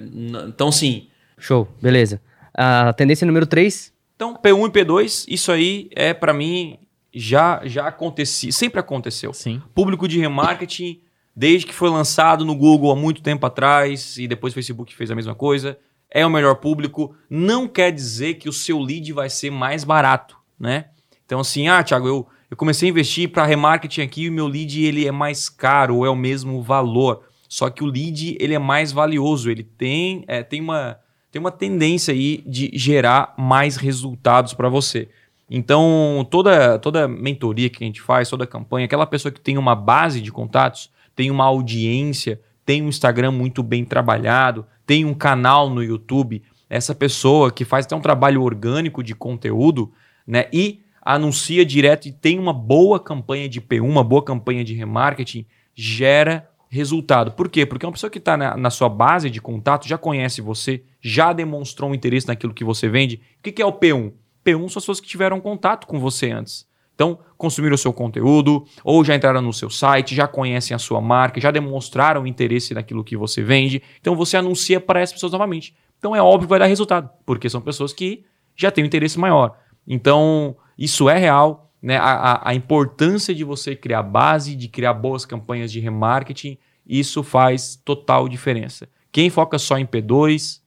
então, 0.48 0.72
sim. 0.72 1.08
Show, 1.38 1.68
beleza. 1.82 2.22
A 2.54 2.94
tendência 2.94 3.26
número 3.26 3.46
3? 3.46 3.94
Então, 4.16 4.36
P1 4.36 4.68
e 4.68 4.72
P2, 4.72 5.26
isso 5.28 5.52
aí 5.52 5.90
é 5.96 6.14
para 6.14 6.34
mim 6.34 6.78
já 7.14 7.62
já 7.66 7.88
aconteceu, 7.88 8.52
sempre 8.52 8.80
aconteceu. 8.80 9.34
Sim. 9.34 9.62
Público 9.74 10.08
de 10.08 10.20
remarketing, 10.20 11.02
desde 11.36 11.66
que 11.66 11.74
foi 11.74 11.90
lançado 11.90 12.46
no 12.46 12.56
Google 12.56 12.92
há 12.92 12.96
muito 12.96 13.22
tempo 13.22 13.46
atrás 13.46 14.18
e 14.18 14.28
depois 14.28 14.54
o 14.54 14.56
Facebook 14.56 14.96
fez 14.96 15.12
a 15.12 15.16
mesma 15.16 15.36
coisa, 15.36 15.78
é 16.10 16.26
o 16.26 16.30
melhor 16.30 16.56
público. 16.56 17.16
Não 17.30 17.68
quer 17.68 17.92
dizer 17.92 18.36
que 18.36 18.48
o 18.48 18.54
seu 18.54 18.80
lead 18.80 19.12
vai 19.12 19.30
ser 19.30 19.50
mais 19.50 19.84
barato, 19.84 20.38
né? 20.60 20.86
Então 21.26 21.40
assim, 21.40 21.68
ah, 21.68 21.84
Thiago, 21.84 22.08
eu, 22.08 22.28
eu 22.52 22.58
comecei 22.58 22.90
a 22.90 22.92
investir 22.92 23.30
para 23.30 23.46
remarketing 23.46 24.02
aqui 24.02 24.24
e 24.24 24.30
o 24.30 24.34
meu 24.34 24.46
lead 24.46 24.84
ele 24.84 25.08
é 25.08 25.12
mais 25.12 25.48
caro 25.48 25.96
ou 25.96 26.06
é 26.06 26.10
o 26.10 26.16
mesmo 26.16 26.62
valor. 26.62 27.24
Só 27.48 27.70
que 27.70 27.82
o 27.82 27.88
lead 27.88 28.36
ele 28.42 28.54
é 28.54 28.60
mais 28.60 28.92
valioso, 28.92 29.50
ele 29.50 29.64
tem, 29.64 30.26
é, 30.28 30.44
tem 30.44 30.60
uma 30.60 31.00
tem 31.32 31.40
uma 31.40 31.52
tendência 31.52 32.14
aí 32.14 32.44
de 32.46 32.70
gerar 32.74 33.34
mais 33.38 33.78
resultados 33.78 34.54
para 34.54 34.68
você. 34.68 35.08
Então, 35.50 36.28
toda, 36.30 36.78
toda 36.78 37.08
mentoria 37.08 37.70
que 37.70 37.82
a 37.82 37.88
gente 37.88 38.02
faz, 38.02 38.30
toda 38.30 38.46
campanha, 38.46 38.86
aquela 38.86 39.08
pessoa 39.08 39.32
que 39.32 39.40
tem 39.40 39.58
uma 39.58 39.74
base 39.74 40.20
de 40.20 40.30
contatos, 40.30 40.92
tem 41.16 41.32
uma 41.32 41.46
audiência, 41.46 42.42
tem 42.66 42.82
um 42.82 42.90
Instagram 42.90 43.32
muito 43.32 43.64
bem 43.64 43.86
trabalhado, 43.86 44.66
tem 44.86 45.06
um 45.06 45.14
canal 45.14 45.70
no 45.70 45.82
YouTube, 45.82 46.44
essa 46.70 46.94
pessoa 46.94 47.50
que 47.50 47.64
faz 47.64 47.86
até 47.86 47.96
um 47.96 48.02
trabalho 48.02 48.44
orgânico 48.44 49.02
de 49.02 49.16
conteúdo, 49.16 49.90
né? 50.28 50.48
E 50.52 50.82
anuncia 51.02 51.66
direto 51.66 52.08
e 52.08 52.12
tem 52.12 52.38
uma 52.38 52.54
boa 52.54 53.00
campanha 53.00 53.50
de 53.50 53.60
P1, 53.60 53.84
uma 53.84 54.04
boa 54.04 54.24
campanha 54.24 54.64
de 54.64 54.74
remarketing, 54.74 55.46
gera 55.74 56.48
resultado. 56.70 57.32
Por 57.32 57.50
quê? 57.50 57.66
Porque 57.66 57.86
uma 57.86 57.92
pessoa 57.92 58.10
que 58.10 58.18
está 58.18 58.38
na, 58.38 58.56
na, 58.56 58.70
sua 58.70 58.88
base 58.88 59.30
de 59.30 59.42
contato 59.42 59.88
já 59.88 59.98
conhece 59.98 60.42
você, 60.42 60.84
já 61.02 61.34
demonstrou 61.34 61.90
um 61.90 61.96
interesse 61.96 62.28
naquilo 62.28 62.54
que 62.54 62.64
você 62.64 62.88
vende. 62.88 63.22
O 63.40 63.44
que, 63.44 63.52
que 63.52 63.62
é 63.62 63.66
o 63.66 63.74
P1? 63.74 64.14
P1 64.46 64.58
são 64.58 64.66
as 64.66 64.74
pessoas 64.76 65.00
que 65.02 65.08
tiveram 65.08 65.42
contato 65.42 65.86
com 65.86 66.00
você 66.00 66.32
antes. 66.32 66.66
Então, 66.96 67.20
consumiram 67.38 67.76
o 67.76 67.78
seu 67.78 67.92
conteúdo, 67.92 68.66
ou 68.84 69.04
já 69.04 69.16
entraram 69.16 69.42
no 69.42 69.52
seu 69.52 69.70
site, 69.70 70.14
já 70.14 70.28
conhecem 70.28 70.76
a 70.76 70.78
sua 70.78 71.02
marca, 71.02 71.42
já 71.42 71.50
demonstraram 71.50 72.28
interesse 72.28 72.74
naquilo 72.74 73.04
que 73.04 73.18
você 73.18 73.42
vende. 73.42 73.82
Então, 74.00 74.16
você 74.16 74.38
anuncia 74.38 74.80
para 74.80 75.00
essas 75.00 75.14
pessoas 75.14 75.32
novamente. 75.32 75.76
Então, 75.98 76.16
é 76.16 76.22
óbvio 76.22 76.48
que 76.48 76.52
vai 76.52 76.60
dar 76.60 76.68
resultado, 76.68 77.10
porque 77.26 77.50
são 77.50 77.60
pessoas 77.60 77.92
que 77.92 78.24
já 78.56 78.70
têm 78.70 78.84
um 78.84 78.88
interesse 78.88 79.20
maior. 79.20 79.58
Então, 79.88 80.56
isso 80.82 81.08
é 81.08 81.18
real 81.18 81.72
né, 81.82 81.98
a, 81.98 82.50
a, 82.50 82.56
importância 82.56 83.34
de 83.34 83.44
você 83.44 83.76
criar 83.76 84.04
base, 84.04 84.56
de 84.56 84.68
criar 84.68 84.94
boas 84.94 85.26
campanhas 85.26 85.72
de 85.72 85.80
remarketing, 85.80 86.58
isso 86.88 87.24
faz 87.24 87.76
total 87.76 88.28
diferença. 88.28 88.88
Quem 89.12 89.30
foca 89.30 89.60
só 89.60 89.78
em 89.78 89.86
P2, 89.86 90.60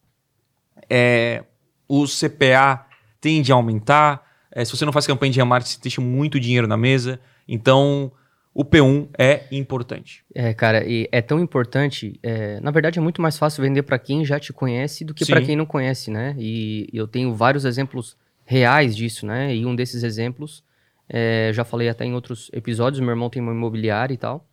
é, 0.88 1.44
o 1.88 2.04
CPA 2.04 2.86
tende 3.20 3.52
a 3.52 3.54
aumentar. 3.54 4.22
É, 4.50 4.64
se 4.64 4.76
você 4.76 4.84
não 4.84 4.92
faz 4.92 5.06
campanha 5.06 5.32
de 5.32 5.38
remarketing, 5.38 5.74
você 5.74 5.80
deixa 5.82 6.00
muito 6.00 6.38
dinheiro 6.40 6.66
na 6.66 6.76
mesa. 6.76 7.20
Então, 7.46 8.12
o 8.52 8.64
P1 8.64 9.08
é 9.18 9.44
importante. 9.50 10.24
É, 10.34 10.52
cara, 10.52 10.84
e 10.84 11.08
é 11.10 11.22
tão 11.22 11.40
importante. 11.40 12.18
É, 12.22 12.60
na 12.60 12.70
verdade, 12.70 12.98
é 12.98 13.02
muito 13.02 13.22
mais 13.22 13.38
fácil 13.38 13.62
vender 13.62 13.82
para 13.82 13.98
quem 13.98 14.24
já 14.24 14.38
te 14.38 14.52
conhece 14.52 15.04
do 15.04 15.14
que 15.14 15.26
para 15.26 15.42
quem 15.42 15.56
não 15.56 15.66
conhece, 15.66 16.10
né? 16.10 16.34
E 16.38 16.88
eu 16.92 17.06
tenho 17.06 17.34
vários 17.34 17.64
exemplos 17.64 18.16
reais 18.44 18.96
disso, 18.96 19.26
né? 19.26 19.54
E 19.54 19.64
um 19.64 19.74
desses 19.74 20.02
exemplos 20.02 20.62
é, 21.08 21.50
já 21.52 21.64
falei 21.64 21.88
até 21.88 22.04
em 22.04 22.14
outros 22.14 22.50
episódios, 22.52 23.00
meu 23.00 23.10
irmão 23.10 23.30
tem 23.30 23.42
uma 23.42 23.52
imobiliária 23.52 24.14
e 24.14 24.18
tal. 24.18 24.46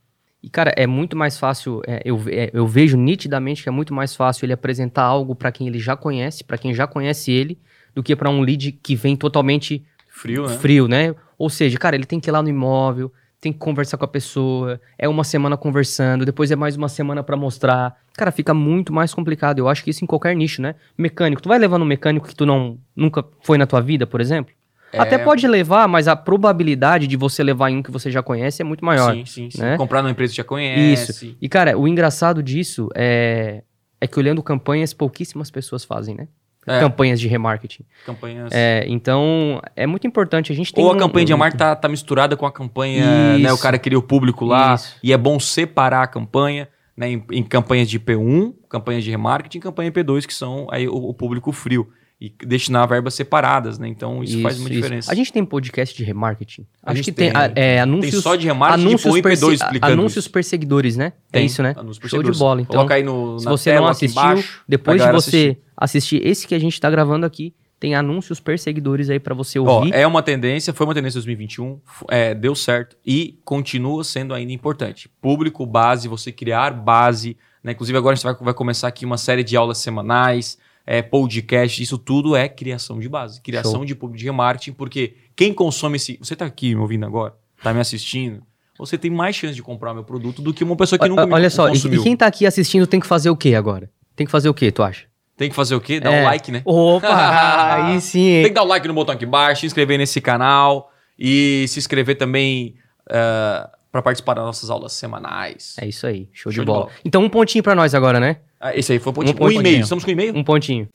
E, 0.44 0.50
cara, 0.50 0.74
é 0.76 0.88
muito 0.88 1.16
mais 1.16 1.38
fácil, 1.38 1.82
é, 1.86 2.02
eu, 2.04 2.20
é, 2.28 2.50
eu 2.52 2.66
vejo 2.66 2.98
nitidamente 2.98 3.62
que 3.62 3.70
é 3.70 3.72
muito 3.72 3.94
mais 3.94 4.16
fácil 4.16 4.46
ele 4.46 4.54
apresentar 4.54 5.04
algo 5.04 5.36
para 5.36 5.52
quem 5.52 5.68
ele 5.68 5.78
já 5.78 5.96
conhece, 5.96 6.44
para 6.44 6.58
quem 6.58 6.74
já 6.74 6.88
conhece 6.88 7.32
ele, 7.32 7.60
do 7.94 8.02
que 8.02 8.16
para 8.16 8.30
um 8.30 8.42
lead 8.42 8.72
que 8.72 8.96
vem 8.96 9.16
totalmente 9.16 9.86
frio 10.10 10.48
né? 10.48 10.58
frio, 10.58 10.88
né? 10.88 11.16
Ou 11.38 11.50
seja, 11.50 11.78
cara, 11.78 11.96
ele 11.96 12.06
tem 12.06 12.20
que 12.20 12.30
ir 12.30 12.32
lá 12.32 12.42
no 12.42 12.50
imóvel, 12.50 13.14
tem 13.42 13.52
que 13.52 13.58
conversar 13.58 13.98
com 13.98 14.06
a 14.06 14.08
pessoa, 14.08 14.80
é 15.00 15.10
uma 15.10 15.24
semana 15.24 15.58
conversando, 15.58 16.24
depois 16.24 16.52
é 16.52 16.56
mais 16.56 16.78
uma 16.78 16.88
semana 16.88 17.24
para 17.24 17.36
mostrar. 17.36 17.98
Cara, 18.14 18.32
fica 18.32 18.54
muito 18.54 18.94
mais 18.94 19.16
complicado. 19.16 19.58
Eu 19.58 19.68
acho 19.68 19.84
que 19.84 19.90
isso 19.90 20.04
em 20.04 20.08
qualquer 20.08 20.36
nicho, 20.36 20.62
né? 20.62 20.76
Mecânico, 20.96 21.42
tu 21.42 21.50
vai 21.50 21.58
levar 21.58 21.80
no 21.80 21.86
mecânico 21.86 22.28
que 22.28 22.36
tu 22.36 22.46
não 22.46 22.78
nunca 22.96 23.26
foi 23.42 23.58
na 23.58 23.66
tua 23.66 23.82
vida, 23.82 24.06
por 24.06 24.22
exemplo? 24.22 24.54
É... 24.94 25.00
Até 25.00 25.18
pode 25.18 25.48
levar, 25.48 25.88
mas 25.88 26.08
a 26.08 26.16
probabilidade 26.16 27.08
de 27.08 27.18
você 27.18 27.44
levar 27.44 27.72
em 27.72 27.78
um 27.78 27.82
que 27.82 27.90
você 27.90 28.12
já 28.12 28.22
conhece 28.22 28.62
é 28.62 28.66
muito 28.66 28.86
maior. 28.86 29.16
Sim, 29.16 29.26
sim, 29.26 29.50
sim. 29.50 29.60
Né? 29.60 29.76
Comprar 29.76 30.04
numa 30.04 30.12
empresa 30.12 30.32
que 30.32 30.38
já 30.38 30.44
conhece. 30.44 31.12
Isso. 31.12 31.38
E, 31.42 31.50
cara, 31.50 31.76
o 31.76 31.88
engraçado 31.88 32.44
disso 32.44 32.90
é, 32.94 33.64
é 34.00 34.06
que 34.06 34.20
olhando 34.20 34.44
campanhas, 34.44 34.94
pouquíssimas 34.94 35.50
pessoas 35.50 35.84
fazem, 35.84 36.14
né? 36.14 36.28
É. 36.68 36.80
Campanhas 36.80 37.20
de 37.20 37.28
remarketing. 37.28 37.84
Campanhas. 38.06 38.52
É, 38.54 38.86
então, 38.88 39.60
é 39.76 39.88
muito 39.88 40.06
importante. 40.06 40.52
A 40.52 40.56
gente 40.56 40.72
Ou 40.76 40.90
a 40.90 40.94
um, 40.94 40.98
campanha 40.98 41.26
de 41.26 41.34
remarketing 41.34 41.58
tá, 41.58 41.76
tá 41.76 41.90
misturada 41.90 42.38
com 42.38 42.46
a 42.46 42.52
campanha, 42.52 43.36
Isso. 43.36 43.44
né? 43.44 43.52
O 43.52 43.58
cara 43.58 43.80
queria 43.80 43.98
o 43.98 44.02
público 44.02 44.46
lá. 44.46 44.76
Isso. 44.76 44.96
E 45.02 45.12
é 45.12 45.18
bom 45.18 45.40
separar 45.40 46.04
a 46.04 46.08
campanha. 46.08 46.68
Né, 46.96 47.10
em, 47.14 47.24
em, 47.32 47.42
campanhas 47.42 47.90
de 47.90 47.98
P1, 47.98 48.54
campanhas 48.70 49.04
de 49.04 49.10
remarketing, 49.10 49.58
e 49.58 49.62
campanha 49.62 49.92
P2, 49.92 50.26
que 50.28 50.34
são 50.34 50.68
aí 50.70 50.90
o, 50.90 50.94
o 50.94 51.14
público 51.14 51.52
frio 51.54 51.88
e 52.22 52.32
destinar 52.46 52.88
verbas 52.88 53.16
separadas, 53.16 53.80
né? 53.80 53.88
Então 53.88 54.24
isso, 54.24 54.34
isso 54.34 54.44
faz 54.44 54.60
uma 54.60 54.70
isso. 54.70 54.76
diferença. 54.76 55.12
A 55.12 55.16
gente 55.16 55.34
tem 55.34 55.44
podcast 55.44 55.98
de 55.98 56.04
remarketing. 56.04 56.68
A 56.84 56.92
Acho 56.92 57.02
que 57.02 57.12
tem, 57.12 57.34
tem 57.34 57.42
é, 57.56 57.80
anúncios. 57.80 58.12
Tem 58.12 58.22
só 58.22 58.36
de 58.36 58.46
remarketing 58.46 58.88
anúncios 58.88 59.16
e 59.16 59.22
P2 59.24 59.54
explicando. 59.54 59.94
Anúncios 59.94 60.26
isso. 60.26 60.32
perseguidores, 60.32 60.96
né? 60.96 61.06
É 61.06 61.12
tem, 61.32 61.42
é 61.42 61.46
isso, 61.46 61.64
né? 61.64 61.74
Show 62.06 62.22
de 62.22 62.32
bola. 62.38 62.62
Então, 62.62 62.76
Coloca 62.76 62.94
aí 62.94 63.02
no, 63.02 63.40
se 63.40 63.46
você 63.46 63.74
não 63.74 63.88
assistiu, 63.88 64.22
embaixo, 64.22 64.62
depois 64.68 65.02
de 65.02 65.12
você 65.12 65.58
assistir. 65.76 66.20
assistir 66.22 66.28
esse 66.28 66.48
que 66.48 66.54
a 66.54 66.60
gente 66.60 66.74
está 66.74 66.92
gravando 66.92 67.26
aqui, 67.26 67.56
tem 67.80 67.96
anúncios 67.96 68.40
perseguidores 68.40 69.10
aí 69.10 69.20
para 69.20 69.34
você 69.34 69.58
ouvir. 69.58 69.92
Ó, 69.92 69.96
é 69.98 70.06
uma 70.06 70.22
tendência, 70.22 70.72
foi 70.72 70.86
uma 70.86 70.94
tendência 70.94 71.18
em 71.18 71.22
2021, 71.22 71.80
é, 72.08 72.36
deu 72.36 72.54
certo 72.54 72.96
e 73.04 73.40
continua 73.44 74.04
sendo 74.04 74.36
ainda 74.36 74.54
importante. 74.54 75.10
Público, 75.20 75.66
base, 75.66 76.08
você 76.08 76.32
criar 76.32 76.70
base. 76.70 77.36
Né? 77.64 77.72
Inclusive 77.72 77.98
agora 77.98 78.14
a 78.14 78.16
gente 78.16 78.26
vai, 78.26 78.36
vai 78.36 78.54
começar 78.54 78.88
aqui 78.88 79.04
uma 79.06 79.18
série 79.18 79.44
de 79.44 79.58
aulas 79.58 79.80
semanais 79.80 80.60
é, 80.92 81.02
podcast, 81.02 81.82
isso 81.82 81.98
tudo 81.98 82.36
é 82.36 82.50
criação 82.50 83.00
de 83.00 83.08
base, 83.08 83.40
criação 83.40 83.76
Show. 83.76 83.86
de 83.86 83.96
público 83.96 84.20
de 84.20 84.26
remarketing, 84.26 84.74
porque 84.74 85.16
quem 85.38 85.54
consome 85.54 85.96
esse. 85.96 86.18
Você 86.18 86.34
está 86.34 86.46
aqui 86.46 86.76
me 86.76 86.82
ouvindo 86.82 87.06
agora, 87.06 87.34
está 87.58 87.74
me 87.74 87.80
assistindo, 87.80 88.44
você 88.78 88.98
tem 88.98 89.10
mais 89.10 89.34
chance 89.34 89.56
de 89.56 89.64
comprar 89.64 89.94
meu 89.94 90.04
produto 90.04 90.42
do 90.42 90.54
que 90.54 90.66
uma 90.66 90.76
pessoa 90.76 91.00
que 91.00 91.08
nunca 91.08 91.26
Olha 91.26 91.50
só, 91.50 91.70
consumiu. 91.70 92.02
e 92.02 92.04
quem 92.04 92.12
está 92.12 92.28
aqui 92.28 92.46
assistindo 92.46 92.86
tem 92.86 93.00
que 93.00 93.08
fazer 93.08 93.30
o 93.30 93.38
quê 93.38 93.56
agora? 93.56 93.90
Tem 94.18 94.26
que 94.26 94.32
fazer 94.32 94.50
o 94.50 94.54
quê, 94.54 94.70
tu 94.70 94.84
acha? 94.84 95.06
Tem 95.38 95.50
que 95.50 95.56
fazer 95.56 95.76
o 95.76 95.80
quê? 95.80 95.98
Dar 95.98 96.12
é. 96.12 96.22
um 96.22 96.26
like, 96.26 96.52
né? 96.52 96.62
Opa! 96.66 97.08
aí 97.88 98.02
sim. 98.02 98.42
Tem 98.42 98.50
que 98.50 98.54
dar 98.54 98.64
um 98.64 98.68
like 98.68 98.86
no 98.86 98.94
botão 98.94 99.16
aqui 99.16 99.24
embaixo, 99.24 99.62
se 99.62 99.68
inscrever 99.68 99.98
nesse 99.98 100.20
canal 100.20 100.92
e 101.18 101.66
se 101.70 101.80
inscrever 101.80 102.18
também 102.18 102.76
uh, 103.08 103.66
para 103.90 104.02
participar 104.02 104.34
das 104.34 104.44
nossas 104.44 104.70
aulas 104.70 104.92
semanais. 104.92 105.74
É 105.80 105.88
isso 105.88 106.06
aí, 106.06 106.28
show, 106.34 106.52
show 106.52 106.66
de, 106.66 106.66
bola. 106.66 106.80
de, 106.80 106.86
bola. 106.88 107.00
Então 107.06 107.24
um 107.24 107.30
pontinho 107.30 107.64
para 107.64 107.76
nós 107.76 107.96
agora, 107.96 108.20
né? 108.20 108.42
Ah, 108.62 108.78
esse 108.78 108.94
aí 108.94 109.00
foi 109.00 109.12
um 109.12 109.16
pontinho. 109.16 109.38
Um, 109.42 109.46
um 109.46 109.52
e-mail. 109.52 109.82
Estamos 109.82 110.06
com 110.06 110.12
e-mail? 110.12 110.38
Um 110.38 110.44
pontinho. 110.44 110.88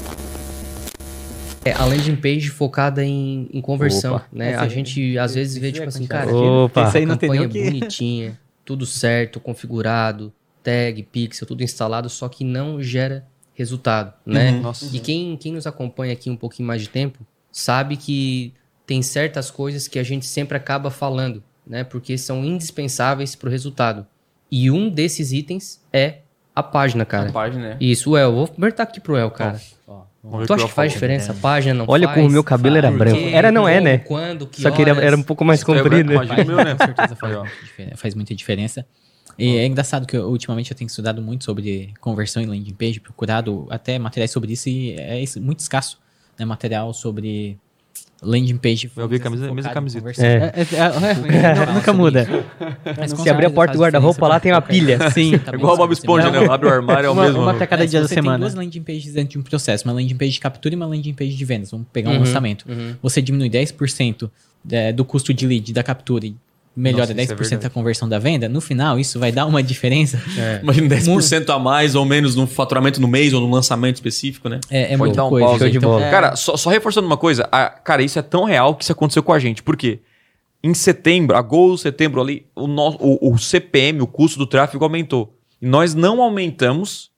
É, 1.65 1.73
a 1.73 1.85
landing 1.85 2.15
page 2.15 2.49
focada 2.49 3.05
em, 3.05 3.49
em 3.53 3.61
conversão, 3.61 4.15
Opa. 4.15 4.27
né? 4.33 4.55
a 4.55 4.69
gente 4.69 5.19
às 5.19 5.35
vezes 5.35 5.59
vê, 5.59 5.73
tipo 5.73 5.89
assim, 5.89 6.07
cara, 6.07 6.33
Opa. 6.33 6.87
Esse 6.87 6.99
aí 6.99 7.07
não 7.07 7.17
campanha 7.17 7.49
tem 7.49 7.65
bonitinha, 7.65 8.39
tudo 8.65 8.87
certo, 8.87 9.41
configurado, 9.41 10.33
tag, 10.63 11.03
pixel, 11.11 11.45
tudo 11.45 11.65
instalado, 11.65 12.09
só 12.09 12.29
que 12.29 12.45
não 12.45 12.81
gera 12.81 13.27
resultado, 13.53 14.15
né? 14.25 14.53
Uhum, 14.53 14.73
e 14.93 15.01
quem, 15.01 15.37
quem 15.37 15.53
nos 15.53 15.67
acompanha 15.67 16.13
aqui 16.13 16.31
um 16.31 16.37
pouquinho 16.37 16.69
mais 16.69 16.83
de 16.83 16.89
tempo, 16.89 17.27
sabe 17.51 17.97
que 17.97 18.55
tem 18.87 19.03
certas 19.03 19.51
coisas 19.51 19.89
que 19.89 19.99
a 19.99 20.05
gente 20.05 20.27
sempre 20.27 20.57
acaba 20.57 20.89
falando, 20.89 21.43
né? 21.67 21.83
Porque 21.83 22.17
são 22.17 22.45
indispensáveis 22.45 23.35
para 23.35 23.49
o 23.49 23.51
resultado. 23.51 24.07
E 24.49 24.71
um 24.71 24.89
desses 24.89 25.33
itens 25.33 25.81
é 25.93 26.19
A 26.57 26.63
página, 26.63 27.05
cara. 27.05 27.29
A 27.29 27.33
página, 27.33 27.69
né? 27.69 27.77
Isso, 27.79 28.13
o 28.13 28.17
El. 28.17 28.33
Vou 28.33 28.49
perguntar 28.49 28.85
aqui 28.85 28.99
pro 28.99 29.15
El, 29.15 29.31
cara. 29.31 29.61
Vamos 30.23 30.41
ver 30.41 30.47
Tu 30.47 30.55
acha 30.55 30.67
que 30.67 30.73
faz 30.73 30.93
diferença? 30.93 31.33
A 31.33 31.35
página 31.35 31.75
não 31.75 31.85
Olha 31.87 32.09
faz? 32.09 32.17
como 32.17 32.29
o 32.29 32.33
meu 32.33 32.43
cabelo 32.43 32.77
era 32.77 32.91
Por 32.91 32.99
branco. 32.99 33.21
Era, 33.29 33.53
não 33.53 33.69
é, 33.69 33.81
né? 33.81 33.99
Quando? 33.99 34.47
Que 34.47 34.63
Só 34.63 34.71
que 34.71 34.83
ele 34.83 34.91
horas? 34.91 35.05
era 35.05 35.17
um 35.17 35.23
pouco 35.23 35.45
mais 35.45 35.63
é 35.63 35.65
comprido. 35.65 36.09
branco, 36.09 36.25
imagina 36.25 36.43
o 36.43 36.57
meu, 36.57 36.65
né? 36.65 36.75
Com 36.75 36.85
certeza 36.85 37.15
faz, 37.15 37.33
Aí, 37.33 37.39
ó. 37.39 37.43
muita 37.45 37.63
diferença, 37.63 37.97
faz 37.97 38.15
muita 38.15 38.35
diferença. 38.35 38.87
E 39.39 39.57
é 39.59 39.67
engraçado 39.67 40.07
que 40.07 40.17
eu, 40.17 40.29
ultimamente 40.29 40.71
eu 40.71 40.77
tenho 40.77 40.89
estudado 40.89 41.21
muito 41.21 41.45
sobre 41.45 41.93
conversão 42.01 42.43
em 42.43 42.47
landing 42.47 42.73
page, 42.75 43.01
procurado 43.01 43.67
até 43.71 43.99
materiais 43.99 44.31
sobre 44.31 44.55
isso 44.55 44.69
e 44.69 44.95
é 44.95 45.23
muito 45.39 45.61
escasso, 45.61 46.01
né? 46.39 46.45
Material 46.45 46.93
sobre 46.95 47.59
landing 48.27 48.57
page. 48.57 48.91
Eu 48.97 49.09
vi 49.09 49.17
a 49.17 49.21
camisa- 49.21 49.53
mesma 49.55 49.71
camiseta. 49.73 50.09
É. 50.23 50.27
É, 50.27 50.53
é, 50.73 51.53
é, 51.63 51.67
não- 51.67 51.75
nunca 51.75 51.93
muda. 51.93 52.27
Mas 52.99 53.13
Se 53.13 53.31
abrir 53.31 53.47
a 53.47 53.51
porta 53.51 53.73
do 53.75 53.79
guarda-roupa, 53.81 54.27
lá 54.27 54.41
tem 54.41 54.53
uma 54.53 54.61
pilha. 54.61 55.11
Sim, 55.11 55.35
É 55.35 55.39
tá 55.39 55.53
igual 55.55 55.75
o 55.75 55.77
Bob. 55.77 55.93
Esponja, 55.93 56.31
né? 56.31 56.47
Abre 56.51 56.69
o 56.69 56.73
armário, 56.73 57.07
é 57.07 57.11
o 57.11 57.13
uma, 57.13 57.23
mesmo. 57.25 57.41
uma 57.43 57.55
pra 57.55 57.67
cada 57.67 57.87
dia 57.87 58.01
da 58.01 58.09
você 58.09 58.15
tem 58.15 58.23
semana. 58.23 58.39
né? 58.39 58.43
duas 58.45 58.55
landing 58.55 58.83
pages 58.83 59.13
dentro 59.13 59.31
de 59.33 59.39
um 59.39 59.43
processo, 59.43 59.85
uma 59.87 59.95
landing 59.95 60.17
page 60.17 60.33
de 60.33 60.41
captura 60.41 60.75
e 60.75 60.77
uma 60.77 60.87
landing 60.87 61.15
page 61.15 61.35
de 61.37 61.45
vendas. 61.45 61.71
Vamos 61.71 61.87
pegar 61.93 62.11
um 62.11 62.15
Uhum, 62.15 62.19
lançamento. 62.21 62.65
uhum. 62.69 62.95
Você 63.03 63.23
diminui 63.23 63.49
10% 63.49 64.31
é, 64.71 64.93
do 64.93 65.05
custo 65.05 65.33
de 65.33 65.47
lead 65.47 65.73
da 65.73 65.83
captura 65.83 66.27
e 66.27 66.35
melhora 66.77 67.07
Nossa, 67.15 67.23
isso 67.23 67.33
é 67.33 67.37
10% 67.37 67.39
verdade. 67.39 67.67
a 67.67 67.71
conversão 67.71 68.09
da 68.09 68.19
venda, 68.19 68.49
no 68.49 68.61
final 68.61 68.99
isso 69.01 69.19
vai 69.19 69.33
dar 69.33 69.47
uma 69.47 69.63
diferença. 69.63 70.21
Imagina 70.63 70.95
10% 70.95 71.49
a 71.49 71.59
mais 71.59 71.95
ou 71.95 72.05
menos 72.05 72.37
num 72.37 72.47
faturamento 72.47 73.01
no 73.01 73.09
mês 73.09 73.33
ou 73.33 73.41
num 73.41 73.51
lançamento 73.51 73.95
específico, 73.97 74.49
né? 74.49 74.61
É, 74.71 74.83
é 74.83 74.87
Pode 74.89 74.99
muita 74.99 75.17
dar 75.17 75.25
um 75.25 75.31
coisa. 75.31 75.47
pause. 75.49 75.77
Então, 75.77 75.99
é, 76.01 76.11
Cara, 76.11 76.37
só, 76.37 76.57
só 76.57 76.69
reforçando 76.69 77.07
uma 77.07 77.17
coisa, 77.17 77.49
a- 77.51 77.71
cara, 77.71 78.03
isso 78.03 78.19
é 78.19 78.23
tão 78.23 78.45
real 78.45 78.75
que 78.75 78.83
isso 78.85 78.93
aconteceu 78.93 79.23
com 79.23 79.33
a 79.33 79.39
gente. 79.39 79.63
Por 79.63 79.77
quê? 79.77 80.01
Em 80.63 80.75
setembro, 80.75 81.37
agosto, 81.37 81.83
setembro 81.85 82.21
ali, 82.21 82.45
o, 82.55 82.67
nosso, 82.67 82.99
o, 83.01 83.33
o 83.33 83.39
CPM, 83.39 84.01
o 84.03 84.07
custo 84.07 84.39
do 84.39 84.47
tráfego 84.47 84.85
aumentou. 84.85 85.33
E 85.63 85.67
nós 85.67 85.95
não 85.95 86.21
aumentamos 86.21 87.11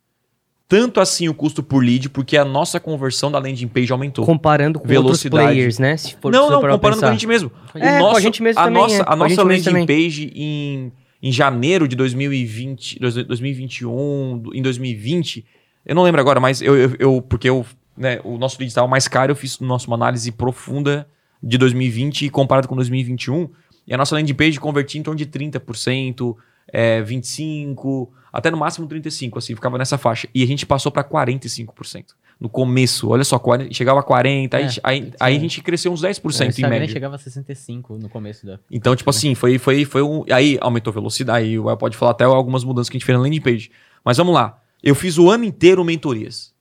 tanto 0.68 1.00
assim 1.00 1.28
o 1.28 1.34
custo 1.34 1.62
por 1.62 1.82
lead, 1.82 2.10
porque 2.10 2.36
a 2.36 2.44
nossa 2.44 2.78
conversão 2.78 3.30
da 3.32 3.38
landing 3.38 3.66
page 3.68 3.90
aumentou. 3.90 4.24
Comparando 4.26 4.78
com 4.78 4.86
Velocidade. 4.86 5.34
outros 5.36 5.54
players, 5.54 5.78
né? 5.78 5.96
Se 5.96 6.14
for 6.16 6.30
não, 6.30 6.50
não, 6.50 6.56
comparando 6.60 6.78
com 6.80 6.86
a 6.86 6.90
pensar. 6.92 7.12
gente 7.12 7.26
mesmo. 7.26 7.50
É, 7.74 7.98
com 7.98 8.14
a 8.16 8.20
gente 8.20 8.42
mesmo 8.42 8.60
a 8.60 8.64
também, 8.64 8.82
Nossa, 8.82 8.96
é. 8.96 9.00
a 9.00 9.12
a 9.12 9.16
nossa 9.16 9.44
mesmo 9.46 9.72
landing 9.72 9.86
page 9.86 10.30
em, 10.34 10.92
em 11.22 11.32
janeiro 11.32 11.88
de 11.88 11.96
2020, 11.96 12.98
dois- 13.00 13.14
2021, 13.14 14.38
do- 14.38 14.54
em 14.54 14.60
2020, 14.60 15.44
eu 15.86 15.94
não 15.94 16.02
lembro 16.02 16.20
agora, 16.20 16.38
mas 16.38 16.60
eu, 16.60 16.76
eu, 16.76 16.92
eu- 16.98 17.22
porque 17.22 17.48
eu, 17.48 17.64
né, 17.96 18.20
o 18.22 18.36
nosso 18.36 18.58
lead 18.58 18.68
estava 18.70 18.86
mais 18.86 19.08
caro, 19.08 19.32
eu 19.32 19.36
fiz 19.36 19.58
nossa, 19.60 19.86
uma 19.86 19.96
análise 19.96 20.30
profunda 20.30 21.08
de 21.42 21.56
2020 21.56 22.26
e 22.26 22.30
comparado 22.30 22.68
com 22.68 22.76
2021, 22.76 23.48
e 23.86 23.94
a 23.94 23.96
nossa 23.96 24.14
landing 24.14 24.34
page 24.34 24.60
convertia 24.60 25.00
em 25.00 25.02
torno 25.02 25.16
de 25.16 25.24
30%, 25.24 26.36
é, 26.70 27.00
25%, 27.02 28.08
até 28.32 28.50
no 28.50 28.56
máximo 28.56 28.86
35%, 28.88 29.36
assim, 29.36 29.54
ficava 29.54 29.78
nessa 29.78 29.96
faixa. 29.98 30.28
E 30.34 30.42
a 30.42 30.46
gente 30.46 30.66
passou 30.66 30.90
para 30.92 31.04
45%. 31.04 32.06
No 32.40 32.48
começo, 32.48 33.08
olha 33.08 33.24
só, 33.24 33.38
40 33.38 33.74
chegava 33.74 34.00
a 34.00 34.02
40%, 34.02 34.54
aí, 34.54 34.62
É, 34.62 34.68
aí, 34.84 35.02
sim. 35.02 35.12
aí 35.18 35.36
a 35.36 35.40
gente 35.40 35.60
cresceu 35.60 35.92
uns 35.92 36.02
10% 36.02 36.56
o 36.56 36.60
em 36.60 36.70
média. 36.70 36.88
chegava 36.88 37.16
a 37.16 37.18
65 37.18 37.98
no 37.98 38.08
começo 38.08 38.46
da. 38.46 38.60
Então, 38.70 38.94
tipo 38.94 39.10
assim, 39.10 39.34
foi, 39.34 39.58
foi, 39.58 39.84
foi 39.84 40.02
um. 40.02 40.24
Aí 40.30 40.56
aumentou 40.60 40.90
a 40.92 40.94
velocidade, 40.94 41.46
aí 41.46 41.56
pode 41.76 41.96
falar 41.96 42.12
até 42.12 42.24
algumas 42.24 42.62
mudanças 42.62 42.88
que 42.88 42.96
a 42.96 42.98
gente 42.98 43.06
fez 43.06 43.16
na 43.18 43.22
landing 43.22 43.40
page. 43.40 43.70
Mas 44.04 44.16
vamos 44.16 44.34
lá. 44.34 44.60
Eu 44.82 44.94
fiz 44.94 45.18
o 45.18 45.28
ano 45.28 45.44
inteiro 45.44 45.84
mentorias. 45.84 46.54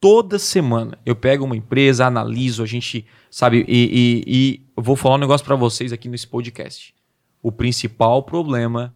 Toda 0.00 0.38
semana 0.38 0.96
eu 1.04 1.14
pego 1.16 1.44
uma 1.44 1.56
empresa, 1.56 2.06
analiso, 2.06 2.62
a 2.62 2.66
gente, 2.66 3.04
sabe, 3.30 3.64
e, 3.68 4.24
e, 4.26 4.62
e 4.76 4.80
vou 4.80 4.94
falar 4.94 5.16
um 5.16 5.18
negócio 5.18 5.44
pra 5.44 5.56
vocês 5.56 5.92
aqui 5.92 6.08
nesse 6.08 6.26
podcast. 6.26 6.94
O 7.42 7.50
principal 7.52 8.22
problema 8.22 8.94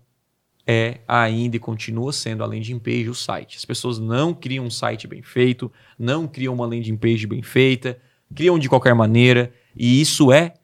é 0.66 1.01
ainda 1.07 1.57
e 1.57 1.61
continua 1.61 2.12
sendo 2.12 2.42
a 2.42 2.46
landing 2.46 2.79
page, 2.79 3.09
o 3.09 3.14
site. 3.14 3.57
As 3.57 3.64
pessoas 3.64 3.98
não 3.98 4.33
criam 4.33 4.64
um 4.64 4.70
site 4.70 5.07
bem 5.07 5.22
feito, 5.22 5.70
não 5.98 6.27
criam 6.27 6.55
uma 6.55 6.66
landing 6.66 6.96
page 6.96 7.27
bem 7.27 7.42
feita, 7.42 7.98
criam 8.35 8.59
de 8.59 8.68
qualquer 8.68 8.94
maneira, 8.94 9.53
e 9.77 10.01
isso 10.01 10.33
é 10.33 10.55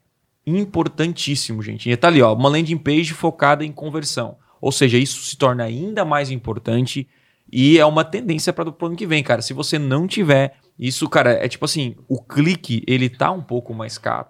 importantíssimo, 0.46 1.62
gente. 1.62 1.90
E 1.90 1.96
tá 1.96 2.08
ali, 2.08 2.22
ó, 2.22 2.32
uma 2.34 2.48
landing 2.48 2.78
page 2.78 3.12
focada 3.12 3.64
em 3.64 3.72
conversão. 3.72 4.36
Ou 4.60 4.72
seja, 4.72 4.98
isso 4.98 5.22
se 5.22 5.36
torna 5.36 5.64
ainda 5.64 6.04
mais 6.04 6.30
importante 6.30 7.08
e 7.50 7.78
é 7.78 7.86
uma 7.86 8.04
tendência 8.04 8.52
para 8.52 8.68
o 8.68 8.86
ano 8.86 8.96
que 8.96 9.06
vem, 9.06 9.22
cara. 9.22 9.42
Se 9.42 9.52
você 9.52 9.78
não 9.78 10.06
tiver 10.06 10.56
isso, 10.78 11.08
cara, 11.08 11.32
é 11.32 11.48
tipo 11.48 11.64
assim, 11.64 11.96
o 12.08 12.20
clique, 12.22 12.82
ele 12.86 13.08
tá 13.08 13.30
um 13.30 13.42
pouco 13.42 13.72
mais 13.74 13.98
caro, 13.98 14.28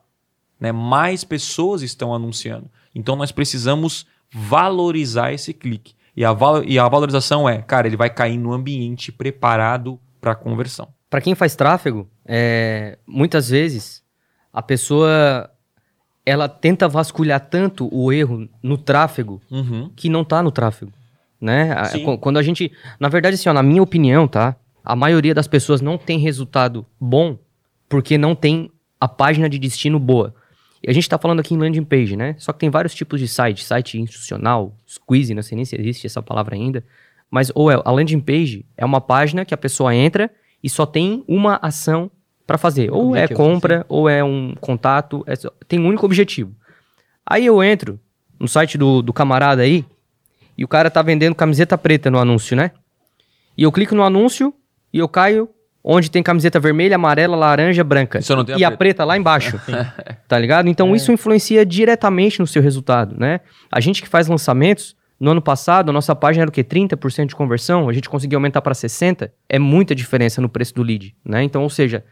né? 0.58 0.72
Mais 0.72 1.24
pessoas 1.24 1.82
estão 1.82 2.14
anunciando. 2.14 2.70
Então 2.94 3.16
nós 3.16 3.32
precisamos 3.32 4.06
valorizar 4.32 5.32
esse 5.32 5.52
clique. 5.52 5.94
E 6.16 6.24
a, 6.24 6.32
valo- 6.32 6.64
e 6.64 6.78
a 6.78 6.88
valorização 6.88 7.48
é, 7.48 7.62
cara, 7.62 7.86
ele 7.86 7.96
vai 7.96 8.10
cair 8.10 8.36
no 8.36 8.52
ambiente 8.52 9.12
preparado 9.12 9.98
para 10.20 10.34
conversão. 10.34 10.88
Pra 11.08 11.20
quem 11.20 11.34
faz 11.34 11.54
tráfego, 11.54 12.08
é, 12.26 12.98
muitas 13.06 13.48
vezes 13.48 14.02
a 14.52 14.60
pessoa 14.60 15.48
ela 16.26 16.48
tenta 16.48 16.88
vasculhar 16.88 17.40
tanto 17.40 17.88
o 17.94 18.12
erro 18.12 18.48
no 18.62 18.76
tráfego 18.76 19.40
Uhum. 19.50 19.90
que 19.96 20.08
não 20.10 20.24
tá 20.24 20.42
no 20.42 20.50
tráfego, 20.50 20.92
né? 21.40 21.84
Sim. 21.86 22.04
qu- 22.04 22.18
Quando 22.18 22.36
a 22.38 22.42
gente, 22.42 22.70
na 23.00 23.08
verdade, 23.08 23.34
assim, 23.36 23.48
ó, 23.48 23.52
na 23.54 23.62
minha 23.62 23.82
opinião, 23.82 24.28
tá? 24.28 24.54
A 24.84 24.94
maioria 24.96 25.34
das 25.34 25.46
pessoas 25.46 25.80
não 25.80 25.96
tem 25.96 26.18
resultado 26.18 26.84
bom 27.00 27.38
porque 27.88 28.18
não 28.18 28.34
tem 28.34 28.70
a 29.00 29.08
página 29.08 29.48
de 29.48 29.58
destino 29.58 29.98
boa. 29.98 30.34
A 30.88 30.92
gente 30.92 31.08
tá 31.08 31.18
falando 31.18 31.40
aqui 31.40 31.54
em 31.54 31.58
landing 31.58 31.84
page, 31.84 32.16
né? 32.16 32.34
Só 32.38 32.52
que 32.52 32.58
tem 32.60 32.70
vários 32.70 32.94
tipos 32.94 33.20
de 33.20 33.28
site, 33.28 33.64
site 33.64 34.00
institucional, 34.00 34.74
squeeze, 34.86 35.34
não 35.34 35.42
sei 35.42 35.56
nem 35.56 35.64
se 35.64 35.76
existe 35.78 36.06
essa 36.06 36.22
palavra 36.22 36.54
ainda. 36.54 36.84
Mas, 37.30 37.52
ou 37.54 37.70
é, 37.70 37.80
a 37.84 37.90
landing 37.90 38.20
page 38.20 38.64
é 38.76 38.84
uma 38.84 39.00
página 39.00 39.44
que 39.44 39.52
a 39.52 39.56
pessoa 39.56 39.94
entra 39.94 40.30
e 40.62 40.70
só 40.70 40.86
tem 40.86 41.22
uma 41.28 41.56
ação 41.60 42.10
para 42.46 42.56
fazer. 42.56 42.90
Ou 42.90 43.14
é 43.14 43.26
compra, 43.36 43.84
ou 43.88 44.08
é 44.08 44.24
um 44.24 44.54
contato, 44.60 45.22
é 45.26 45.36
só- 45.36 45.52
tem 45.66 45.78
um 45.78 45.86
único 45.86 46.06
objetivo. 46.06 46.54
Aí 47.26 47.44
eu 47.44 47.62
entro 47.62 48.00
no 48.40 48.48
site 48.48 48.78
do, 48.78 49.02
do 49.02 49.12
camarada 49.12 49.60
aí 49.62 49.84
e 50.56 50.64
o 50.64 50.68
cara 50.68 50.90
tá 50.90 51.02
vendendo 51.02 51.34
camiseta 51.34 51.76
preta 51.76 52.10
no 52.10 52.18
anúncio, 52.18 52.56
né? 52.56 52.70
E 53.56 53.62
eu 53.64 53.70
clico 53.72 53.94
no 53.94 54.02
anúncio 54.02 54.54
e 54.92 54.98
eu 54.98 55.08
caio 55.08 55.50
onde 55.90 56.10
tem 56.10 56.22
camiseta 56.22 56.60
vermelha, 56.60 56.96
amarela, 56.96 57.34
laranja, 57.34 57.82
branca. 57.82 58.20
Só 58.20 58.36
não 58.36 58.44
tem 58.44 58.54
a 58.54 58.58
e 58.58 58.64
a 58.64 58.68
preta. 58.68 58.78
preta 58.78 59.04
lá 59.06 59.16
embaixo. 59.16 59.58
tá 60.28 60.38
ligado? 60.38 60.68
Então 60.68 60.94
isso 60.94 61.10
influencia 61.10 61.64
diretamente 61.64 62.38
no 62.40 62.46
seu 62.46 62.60
resultado, 62.60 63.16
né? 63.18 63.40
A 63.72 63.80
gente 63.80 64.02
que 64.02 64.08
faz 64.08 64.28
lançamentos, 64.28 64.94
no 65.18 65.30
ano 65.30 65.40
passado, 65.40 65.88
a 65.88 65.92
nossa 65.92 66.14
página 66.14 66.44
era 66.44 66.50
o 66.50 66.52
quê? 66.52 66.62
30% 66.62 67.28
de 67.28 67.34
conversão, 67.34 67.88
a 67.88 67.92
gente 67.92 68.08
conseguiu 68.08 68.36
aumentar 68.36 68.60
para 68.60 68.74
60%, 68.74 69.30
é 69.48 69.58
muita 69.58 69.94
diferença 69.94 70.42
no 70.42 70.48
preço 70.48 70.74
do 70.74 70.82
lead, 70.82 71.16
né? 71.24 71.42
Então, 71.42 71.62
ou 71.62 71.70
seja, 71.70 72.04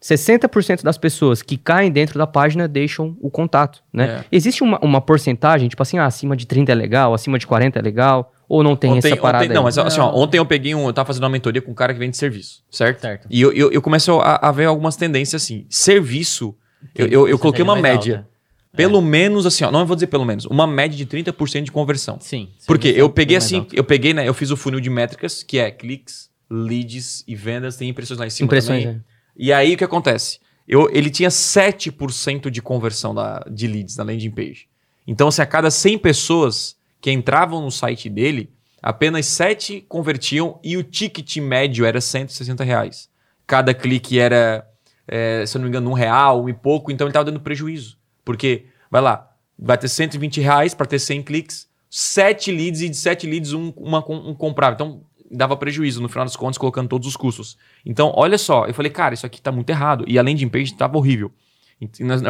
60% 0.00 0.82
das 0.82 0.98
pessoas 0.98 1.40
que 1.40 1.56
caem 1.56 1.90
dentro 1.90 2.18
da 2.18 2.26
página 2.26 2.68
deixam 2.68 3.16
o 3.20 3.30
contato, 3.30 3.82
né? 3.90 4.20
É. 4.20 4.24
Existe 4.30 4.62
uma, 4.62 4.78
uma 4.80 5.00
porcentagem, 5.00 5.68
tipo 5.68 5.82
assim, 5.82 5.96
ah, 5.96 6.04
acima 6.04 6.36
de 6.36 6.46
30 6.46 6.70
é 6.70 6.74
legal, 6.74 7.14
acima 7.14 7.38
de 7.38 7.46
40 7.46 7.78
é 7.78 7.82
legal, 7.82 8.31
ou 8.54 8.62
não 8.62 8.76
tem 8.76 8.90
ontem, 8.90 9.12
essa 9.12 9.16
parada 9.16 9.44
ontem- 9.44 9.54
não, 9.54 9.62
aí? 9.62 9.64
mas 9.64 9.78
assim, 9.78 9.98
ó, 10.00 10.14
ontem 10.14 10.36
eu 10.36 10.44
peguei 10.44 10.74
um. 10.74 10.86
Eu 10.86 10.92
tava 10.92 11.06
fazendo 11.06 11.22
uma 11.22 11.30
mentoria 11.30 11.62
com 11.62 11.70
um 11.70 11.74
cara 11.74 11.94
que 11.94 11.98
vende 11.98 12.16
serviço, 12.18 12.62
certo? 12.70 13.00
Certo. 13.00 13.26
E 13.30 13.40
eu, 13.40 13.50
eu, 13.52 13.72
eu 13.72 13.80
começo 13.80 14.12
a, 14.20 14.48
a 14.48 14.52
ver 14.52 14.66
algumas 14.66 14.94
tendências 14.94 15.42
assim. 15.42 15.64
Serviço, 15.70 16.54
eu, 16.94 17.06
eu, 17.06 17.28
eu 17.28 17.38
coloquei 17.38 17.62
uma 17.62 17.76
média. 17.76 18.16
alta. 18.18 18.32
Pelo 18.76 19.00
menos, 19.02 19.46
assim, 19.46 19.64
ó, 19.64 19.70
não 19.70 19.86
vou 19.86 19.96
dizer 19.96 20.06
pelo 20.08 20.24
menos, 20.24 20.44
uma 20.46 20.66
média 20.66 20.96
de 20.96 21.04
30% 21.06 21.62
de 21.64 21.70
conversão. 21.72 22.18
Sim. 22.20 22.48
Porque 22.66 22.88
é 22.88 22.92
eu 23.00 23.08
peguei 23.10 23.36
assim, 23.36 23.58
alto. 23.60 23.74
eu 23.74 23.84
peguei, 23.84 24.12
né? 24.14 24.26
Eu 24.28 24.34
fiz 24.34 24.50
o 24.50 24.56
funil 24.56 24.80
de 24.80 24.88
métricas, 24.90 25.42
que 25.42 25.58
é 25.58 25.70
cliques, 25.70 26.30
leads 26.50 27.24
e 27.26 27.34
vendas, 27.34 27.76
tem 27.76 27.88
impressões 27.88 28.18
lá 28.20 28.26
em 28.26 28.30
cima 28.30 28.46
Impressões, 28.46 28.82
também. 28.82 28.96
né? 28.98 29.02
E 29.36 29.52
aí 29.52 29.74
o 29.74 29.78
que 29.78 29.84
acontece? 29.84 30.38
Eu, 30.68 30.88
ele 30.92 31.08
tinha 31.10 31.30
7% 31.30 32.50
de 32.50 32.60
conversão 32.62 33.14
da, 33.14 33.44
de 33.50 33.66
leads 33.66 33.96
na 33.96 34.04
landing 34.04 34.30
page. 34.30 34.66
Então, 35.06 35.28
assim, 35.28 35.42
a 35.42 35.46
cada 35.46 35.70
100 35.70 35.98
pessoas 35.98 36.76
que 37.02 37.10
entravam 37.10 37.60
no 37.60 37.70
site 37.70 38.08
dele, 38.08 38.48
apenas 38.80 39.26
7 39.26 39.84
convertiam 39.88 40.60
e 40.62 40.76
o 40.76 40.84
ticket 40.84 41.36
médio 41.38 41.84
era 41.84 42.00
160 42.00 42.62
reais. 42.62 43.10
Cada 43.44 43.74
clique 43.74 44.20
era, 44.20 44.64
é, 45.06 45.44
se 45.44 45.56
eu 45.56 45.58
não 45.58 45.64
me 45.64 45.68
engano, 45.68 45.90
um 45.90 45.94
real, 45.94 46.44
um 46.44 46.48
e 46.48 46.54
pouco, 46.54 46.92
então 46.92 47.06
ele 47.06 47.10
estava 47.10 47.24
dando 47.24 47.40
prejuízo. 47.40 47.98
Porque, 48.24 48.66
vai 48.88 49.02
lá, 49.02 49.30
vai 49.58 49.76
ter 49.76 49.88
120 49.88 50.40
reais 50.40 50.74
para 50.74 50.86
ter 50.86 51.00
100 51.00 51.24
cliques, 51.24 51.68
7 51.90 52.52
leads 52.52 52.80
e 52.80 52.88
de 52.88 52.96
7 52.96 53.26
leads 53.26 53.52
um, 53.52 53.72
uma, 53.76 53.98
um 54.08 54.32
comprava. 54.32 54.74
Então, 54.74 55.02
dava 55.28 55.56
prejuízo 55.56 56.00
no 56.00 56.08
final 56.08 56.24
das 56.24 56.36
contas, 56.36 56.56
colocando 56.56 56.88
todos 56.88 57.08
os 57.08 57.16
custos. 57.16 57.58
Então, 57.84 58.12
olha 58.14 58.38
só, 58.38 58.66
eu 58.66 58.74
falei, 58.74 58.92
cara, 58.92 59.12
isso 59.12 59.26
aqui 59.26 59.42
tá 59.42 59.50
muito 59.50 59.68
errado. 59.70 60.04
E 60.06 60.20
a 60.20 60.22
landing 60.22 60.48
page 60.48 60.74
tava 60.74 60.96
horrível. 60.96 61.32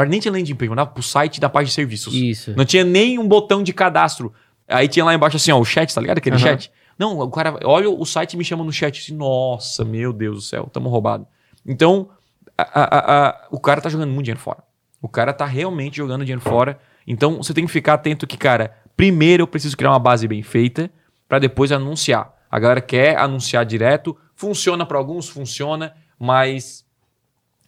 Nem 0.09 0.19
tinha 0.19 0.33
landing 0.33 0.55
page, 0.55 0.71
mandava 0.71 0.91
pro 0.91 1.03
site 1.03 1.39
da 1.39 1.49
página 1.49 1.69
de 1.69 1.75
serviços. 1.75 2.15
Isso. 2.15 2.55
Não 2.57 2.65
tinha 2.65 2.85
nem 2.85 3.19
um 3.19 3.29
botão 3.29 3.63
de 3.63 3.73
cadastro. 3.73 4.33
Aí 4.69 4.89
tinha 4.89 5.05
lá 5.05 5.15
embaixo 5.15 5.37
assim, 5.37 5.51
ó, 5.53 5.59
o 5.59 5.65
chat, 5.65 5.95
tá 5.95 6.01
ligado? 6.01 6.19
Aquele 6.19 6.37
Aham. 6.37 6.45
chat. 6.45 6.73
Não, 6.99 7.19
o 7.19 7.31
cara 7.31 7.59
olha 7.65 7.91
o 7.91 8.05
site 8.05 8.35
e 8.35 8.37
me 8.37 8.45
chama 8.45 8.63
no 8.65 8.73
chat. 8.73 9.01
Assim, 9.01 9.15
Nossa, 9.17 9.85
meu 9.85 10.13
Deus 10.13 10.37
do 10.37 10.43
céu, 10.43 10.69
tamo 10.73 10.89
roubado. 10.89 11.27
Então, 11.67 12.09
a- 12.57 12.63
a- 12.75 13.29
a- 13.29 13.49
o 13.51 13.59
cara 13.59 13.81
tá 13.81 13.89
jogando 13.89 14.11
muito 14.11 14.25
dinheiro 14.27 14.41
fora. 14.41 14.59
O 15.01 15.09
cara 15.09 15.33
tá 15.33 15.45
realmente 15.47 15.97
jogando 15.97 16.25
dinheiro 16.25 16.41
fora. 16.41 16.79
Então, 17.07 17.39
você 17.43 17.53
tem 17.53 17.67
que 17.67 17.73
ficar 17.73 17.95
atento 17.95 18.27
que, 18.27 18.37
cara, 18.37 18.77
primeiro 18.97 19.43
eu 19.43 19.47
preciso 19.47 19.77
criar 19.77 19.91
uma 19.91 19.99
base 19.99 20.29
bem 20.29 20.43
feita 20.43 20.91
para 21.29 21.39
depois 21.41 21.73
anunciar. 21.73 22.33
A 22.51 22.59
galera 22.59 22.81
quer 22.81 23.17
anunciar 23.19 23.65
direto. 23.65 24.17
Funciona 24.37 24.85
para 24.87 24.99
alguns, 24.99 25.29
funciona, 25.29 25.95
mas 26.19 26.85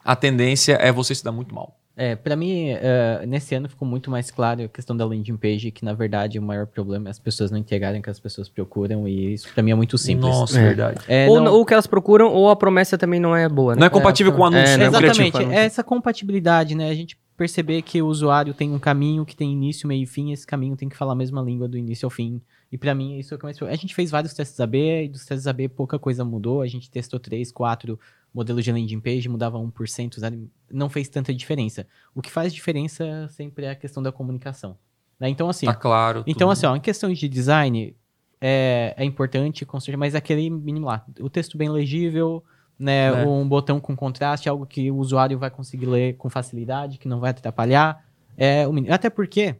a 0.04 0.14
tendência 0.14 0.74
é 0.74 0.92
você 0.92 1.14
se 1.14 1.24
dar 1.24 1.32
muito 1.32 1.54
mal. 1.54 1.76
É, 1.96 2.16
pra 2.16 2.34
mim, 2.34 2.70
eh, 2.70 3.24
nesse 3.24 3.54
ano 3.54 3.68
ficou 3.68 3.86
muito 3.86 4.10
mais 4.10 4.28
claro 4.28 4.64
a 4.64 4.68
questão 4.68 4.96
da 4.96 5.04
landing 5.06 5.36
page, 5.36 5.70
que 5.70 5.84
na 5.84 5.92
verdade 5.92 6.38
o 6.40 6.42
maior 6.42 6.66
problema 6.66 7.08
é 7.08 7.10
as 7.10 7.20
pessoas 7.20 7.52
não 7.52 7.58
entregarem 7.58 8.00
o 8.00 8.02
que 8.02 8.10
as 8.10 8.18
pessoas 8.18 8.48
procuram, 8.48 9.06
e 9.06 9.34
isso 9.34 9.48
pra 9.54 9.62
mim 9.62 9.70
é 9.70 9.74
muito 9.76 9.96
simples. 9.96 10.26
Nossa, 10.34 10.58
É. 10.58 10.62
verdade. 10.62 11.00
É, 11.06 11.28
ou, 11.28 11.40
não- 11.40 11.52
ou 11.52 11.60
o 11.62 11.64
que 11.64 11.72
elas 11.72 11.86
procuram, 11.86 12.32
ou 12.32 12.50
a 12.50 12.56
promessa 12.56 12.98
também 12.98 13.20
não 13.20 13.36
é 13.36 13.48
boa, 13.48 13.74
né? 13.74 13.80
Não 13.80 13.86
é 13.86 13.90
compatível 13.90 14.32
com 14.32 14.42
o 14.42 14.44
anúncio, 14.44 14.74
É, 14.74 14.76
né? 14.76 14.84
é 14.84 14.88
Exatamente, 14.88 15.30
criativo, 15.30 15.52
é 15.52 15.64
essa 15.64 15.84
compatibilidade, 15.84 16.74
né? 16.74 16.90
A 16.90 16.94
gente 16.94 17.16
perceber 17.36 17.82
que 17.82 18.00
o 18.02 18.06
usuário 18.06 18.54
tem 18.54 18.72
um 18.72 18.78
caminho 18.78 19.24
que 19.24 19.36
tem 19.36 19.52
início, 19.52 19.86
meio 19.88 20.02
e 20.02 20.06
fim, 20.06 20.32
esse 20.32 20.46
caminho 20.46 20.76
tem 20.76 20.88
que 20.88 20.96
falar 20.96 21.12
a 21.12 21.16
mesma 21.16 21.40
língua 21.42 21.66
do 21.68 21.78
início 21.78 22.06
ao 22.06 22.10
fim. 22.10 22.40
E 22.72 22.78
pra 22.78 22.92
mim, 22.94 23.18
isso 23.18 23.32
é 23.32 23.36
o 23.36 23.38
que 23.38 23.44
mais. 23.44 23.60
A 23.62 23.74
gente 23.76 23.94
fez 23.94 24.10
vários 24.10 24.34
testes 24.34 24.58
AB, 24.58 25.04
e 25.04 25.08
dos 25.08 25.24
testes 25.24 25.46
AB 25.46 25.68
pouca 25.68 25.96
coisa 25.98 26.24
mudou. 26.24 26.60
A 26.60 26.66
gente 26.66 26.90
testou 26.90 27.20
três, 27.20 27.52
quatro 27.52 27.98
modelos 28.34 28.64
de 28.64 28.72
landing 28.72 29.00
page, 29.00 29.28
mudava 29.28 29.58
1%, 29.58 30.18
zero, 30.18 30.50
não 30.70 30.90
fez 30.90 31.08
tanta 31.08 31.32
diferença. 31.32 31.86
O 32.14 32.20
que 32.20 32.30
faz 32.30 32.52
diferença 32.52 33.28
sempre 33.28 33.64
é 33.64 33.70
a 33.70 33.74
questão 33.76 34.02
da 34.02 34.10
comunicação. 34.10 34.76
né? 35.20 35.28
Então, 35.28 35.48
assim, 35.48 35.66
Tá 35.66 35.74
claro. 35.74 36.24
então, 36.26 36.48
tudo. 36.48 36.52
assim, 36.52 36.66
ó, 36.66 36.74
em 36.74 36.80
questão 36.80 37.12
de 37.12 37.28
design, 37.28 37.96
é, 38.40 38.92
é 38.98 39.04
importante, 39.04 39.66
mas 39.96 40.14
aquele 40.16 40.50
mínimo 40.50 40.86
lá. 40.86 41.06
O 41.20 41.30
texto 41.30 41.56
bem 41.56 41.70
legível, 41.70 42.42
né? 42.76 43.06
É. 43.22 43.26
Um 43.26 43.48
botão 43.48 43.78
com 43.78 43.94
contraste, 43.94 44.48
algo 44.48 44.66
que 44.66 44.90
o 44.90 44.96
usuário 44.96 45.38
vai 45.38 45.50
conseguir 45.50 45.86
ler 45.86 46.16
com 46.16 46.28
facilidade, 46.28 46.98
que 46.98 47.06
não 47.06 47.20
vai 47.20 47.30
atrapalhar. 47.30 48.04
É, 48.36 48.66
o 48.66 48.72
mínimo. 48.72 48.92
Até 48.92 49.08
porque, 49.08 49.54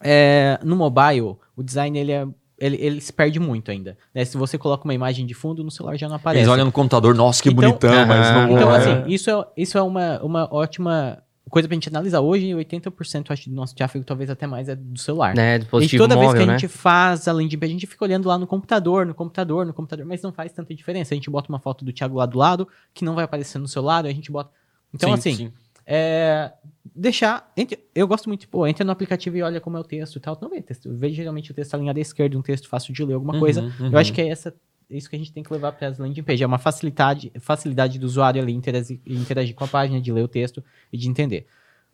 é, 0.00 0.58
no 0.64 0.74
mobile, 0.74 1.36
o 1.54 1.62
design 1.62 1.98
ele, 1.98 2.12
é, 2.12 2.26
ele, 2.60 2.76
ele 2.80 3.00
se 3.00 3.12
perde 3.12 3.40
muito 3.40 3.70
ainda. 3.70 3.96
né? 4.14 4.24
Se 4.24 4.36
você 4.36 4.56
coloca 4.58 4.84
uma 4.84 4.94
imagem 4.94 5.24
de 5.26 5.34
fundo, 5.34 5.64
no 5.64 5.70
celular 5.70 5.96
já 5.96 6.08
não 6.08 6.16
aparece. 6.16 6.42
Eles 6.42 6.52
olham 6.52 6.66
no 6.66 6.72
computador, 6.72 7.14
nossa, 7.14 7.42
que 7.42 7.48
Então- 7.48 7.70
bonitão, 7.70 8.06
mas 8.06 8.26
Aham. 8.28 8.40
não 8.42 8.48
vou. 8.48 8.56
Então, 8.58 8.74
é. 8.74 8.78
assim, 8.78 9.10
isso 9.12 9.30
é, 9.30 9.46
isso 9.56 9.78
é 9.78 9.82
uma, 9.82 10.20
uma 10.22 10.48
ótima 10.54 11.22
coisa 11.48 11.66
pra 11.66 11.74
gente 11.74 11.88
analisar. 11.88 12.20
Hoje, 12.20 12.46
80% 12.54 13.30
acho, 13.32 13.48
do 13.50 13.56
nosso 13.56 13.74
tráfego, 13.74 14.04
talvez 14.04 14.30
até 14.30 14.46
mais, 14.46 14.68
é 14.68 14.76
do 14.76 14.96
celular. 14.98 15.34
Né, 15.34 15.56
E 15.56 15.58
dispositivo 15.60 16.04
toda 16.04 16.14
móvel, 16.14 16.30
vez 16.30 16.42
que 16.42 16.46
né? 16.46 16.54
a 16.54 16.58
gente 16.58 16.68
faz 16.68 17.26
a 17.26 17.32
landing 17.32 17.58
page, 17.58 17.72
a 17.72 17.74
gente 17.74 17.86
fica 17.88 18.04
olhando 18.04 18.28
lá 18.28 18.38
no 18.38 18.46
computador, 18.46 19.04
no 19.04 19.14
computador, 19.14 19.66
no 19.66 19.72
computador, 19.74 20.06
mas 20.06 20.22
não 20.22 20.32
faz 20.32 20.52
tanta 20.52 20.72
diferença. 20.74 21.12
A 21.12 21.16
gente 21.16 21.28
bota 21.28 21.48
uma 21.48 21.58
foto 21.58 21.84
do 21.84 21.92
Thiago 21.92 22.16
lá 22.18 22.26
do 22.26 22.38
lado, 22.38 22.68
que 22.94 23.04
não 23.04 23.14
vai 23.16 23.24
aparecer 23.24 23.58
no 23.58 23.66
seu 23.66 23.82
lado, 23.82 24.06
a 24.06 24.12
gente 24.12 24.30
bota. 24.30 24.50
Então, 24.94 25.08
Sim, 25.10 25.14
assim, 25.14 25.34
sim. 25.34 25.52
É, 25.92 26.52
deixar. 26.94 27.50
entre- 27.56 27.80
eu 27.94 28.06
gosto 28.06 28.28
muito, 28.28 28.48
pô, 28.48 28.64
entra 28.66 28.84
no 28.84 28.92
aplicativo 28.92 29.36
e 29.36 29.42
olha 29.42 29.60
como 29.60 29.76
é 29.76 29.80
o 29.80 29.84
texto 29.84 30.16
e 30.16 30.20
tal. 30.20 30.38
Não 30.40 30.48
vê 30.48 30.62
texto. 30.62 30.86
Eu 30.88 30.96
vejo 30.96 31.16
geralmente 31.16 31.50
o 31.50 31.54
texto 31.54 31.74
alinhado 31.74 31.98
à 31.98 32.02
esquerda, 32.02 32.38
um 32.38 32.42
texto 32.42 32.68
fácil 32.68 32.94
de 32.94 33.04
ler, 33.04 33.14
alguma 33.14 33.38
coisa. 33.40 33.62
Uhum, 33.62 33.72
uhum. 33.80 33.90
Eu 33.92 33.98
acho 33.98 34.12
que 34.12 34.20
é 34.20 34.28
essa. 34.28 34.54
Isso 34.88 35.10
que 35.10 35.16
a 35.16 35.18
gente 35.18 35.32
tem 35.32 35.42
que 35.42 35.52
levar 35.52 35.72
para 35.72 35.88
as 35.88 35.98
landing 35.98 36.22
page. 36.22 36.42
É 36.42 36.46
uma 36.46 36.58
facilidade, 36.58 37.32
facilidade 37.40 37.98
do 37.98 38.04
usuário 38.06 38.40
ali 38.40 38.52
interagir, 38.52 39.00
interagir 39.06 39.54
com 39.54 39.64
a 39.64 39.68
página, 39.68 40.00
de 40.00 40.12
ler 40.12 40.22
o 40.22 40.28
texto 40.28 40.62
e 40.92 40.96
de 40.98 41.08
entender. 41.08 41.46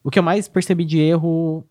O 0.05 0.11
que 0.11 0.19
eu 0.19 0.23
mais 0.23 0.47
percebi 0.49 0.85
de 0.85 0.99
erro 0.99 1.65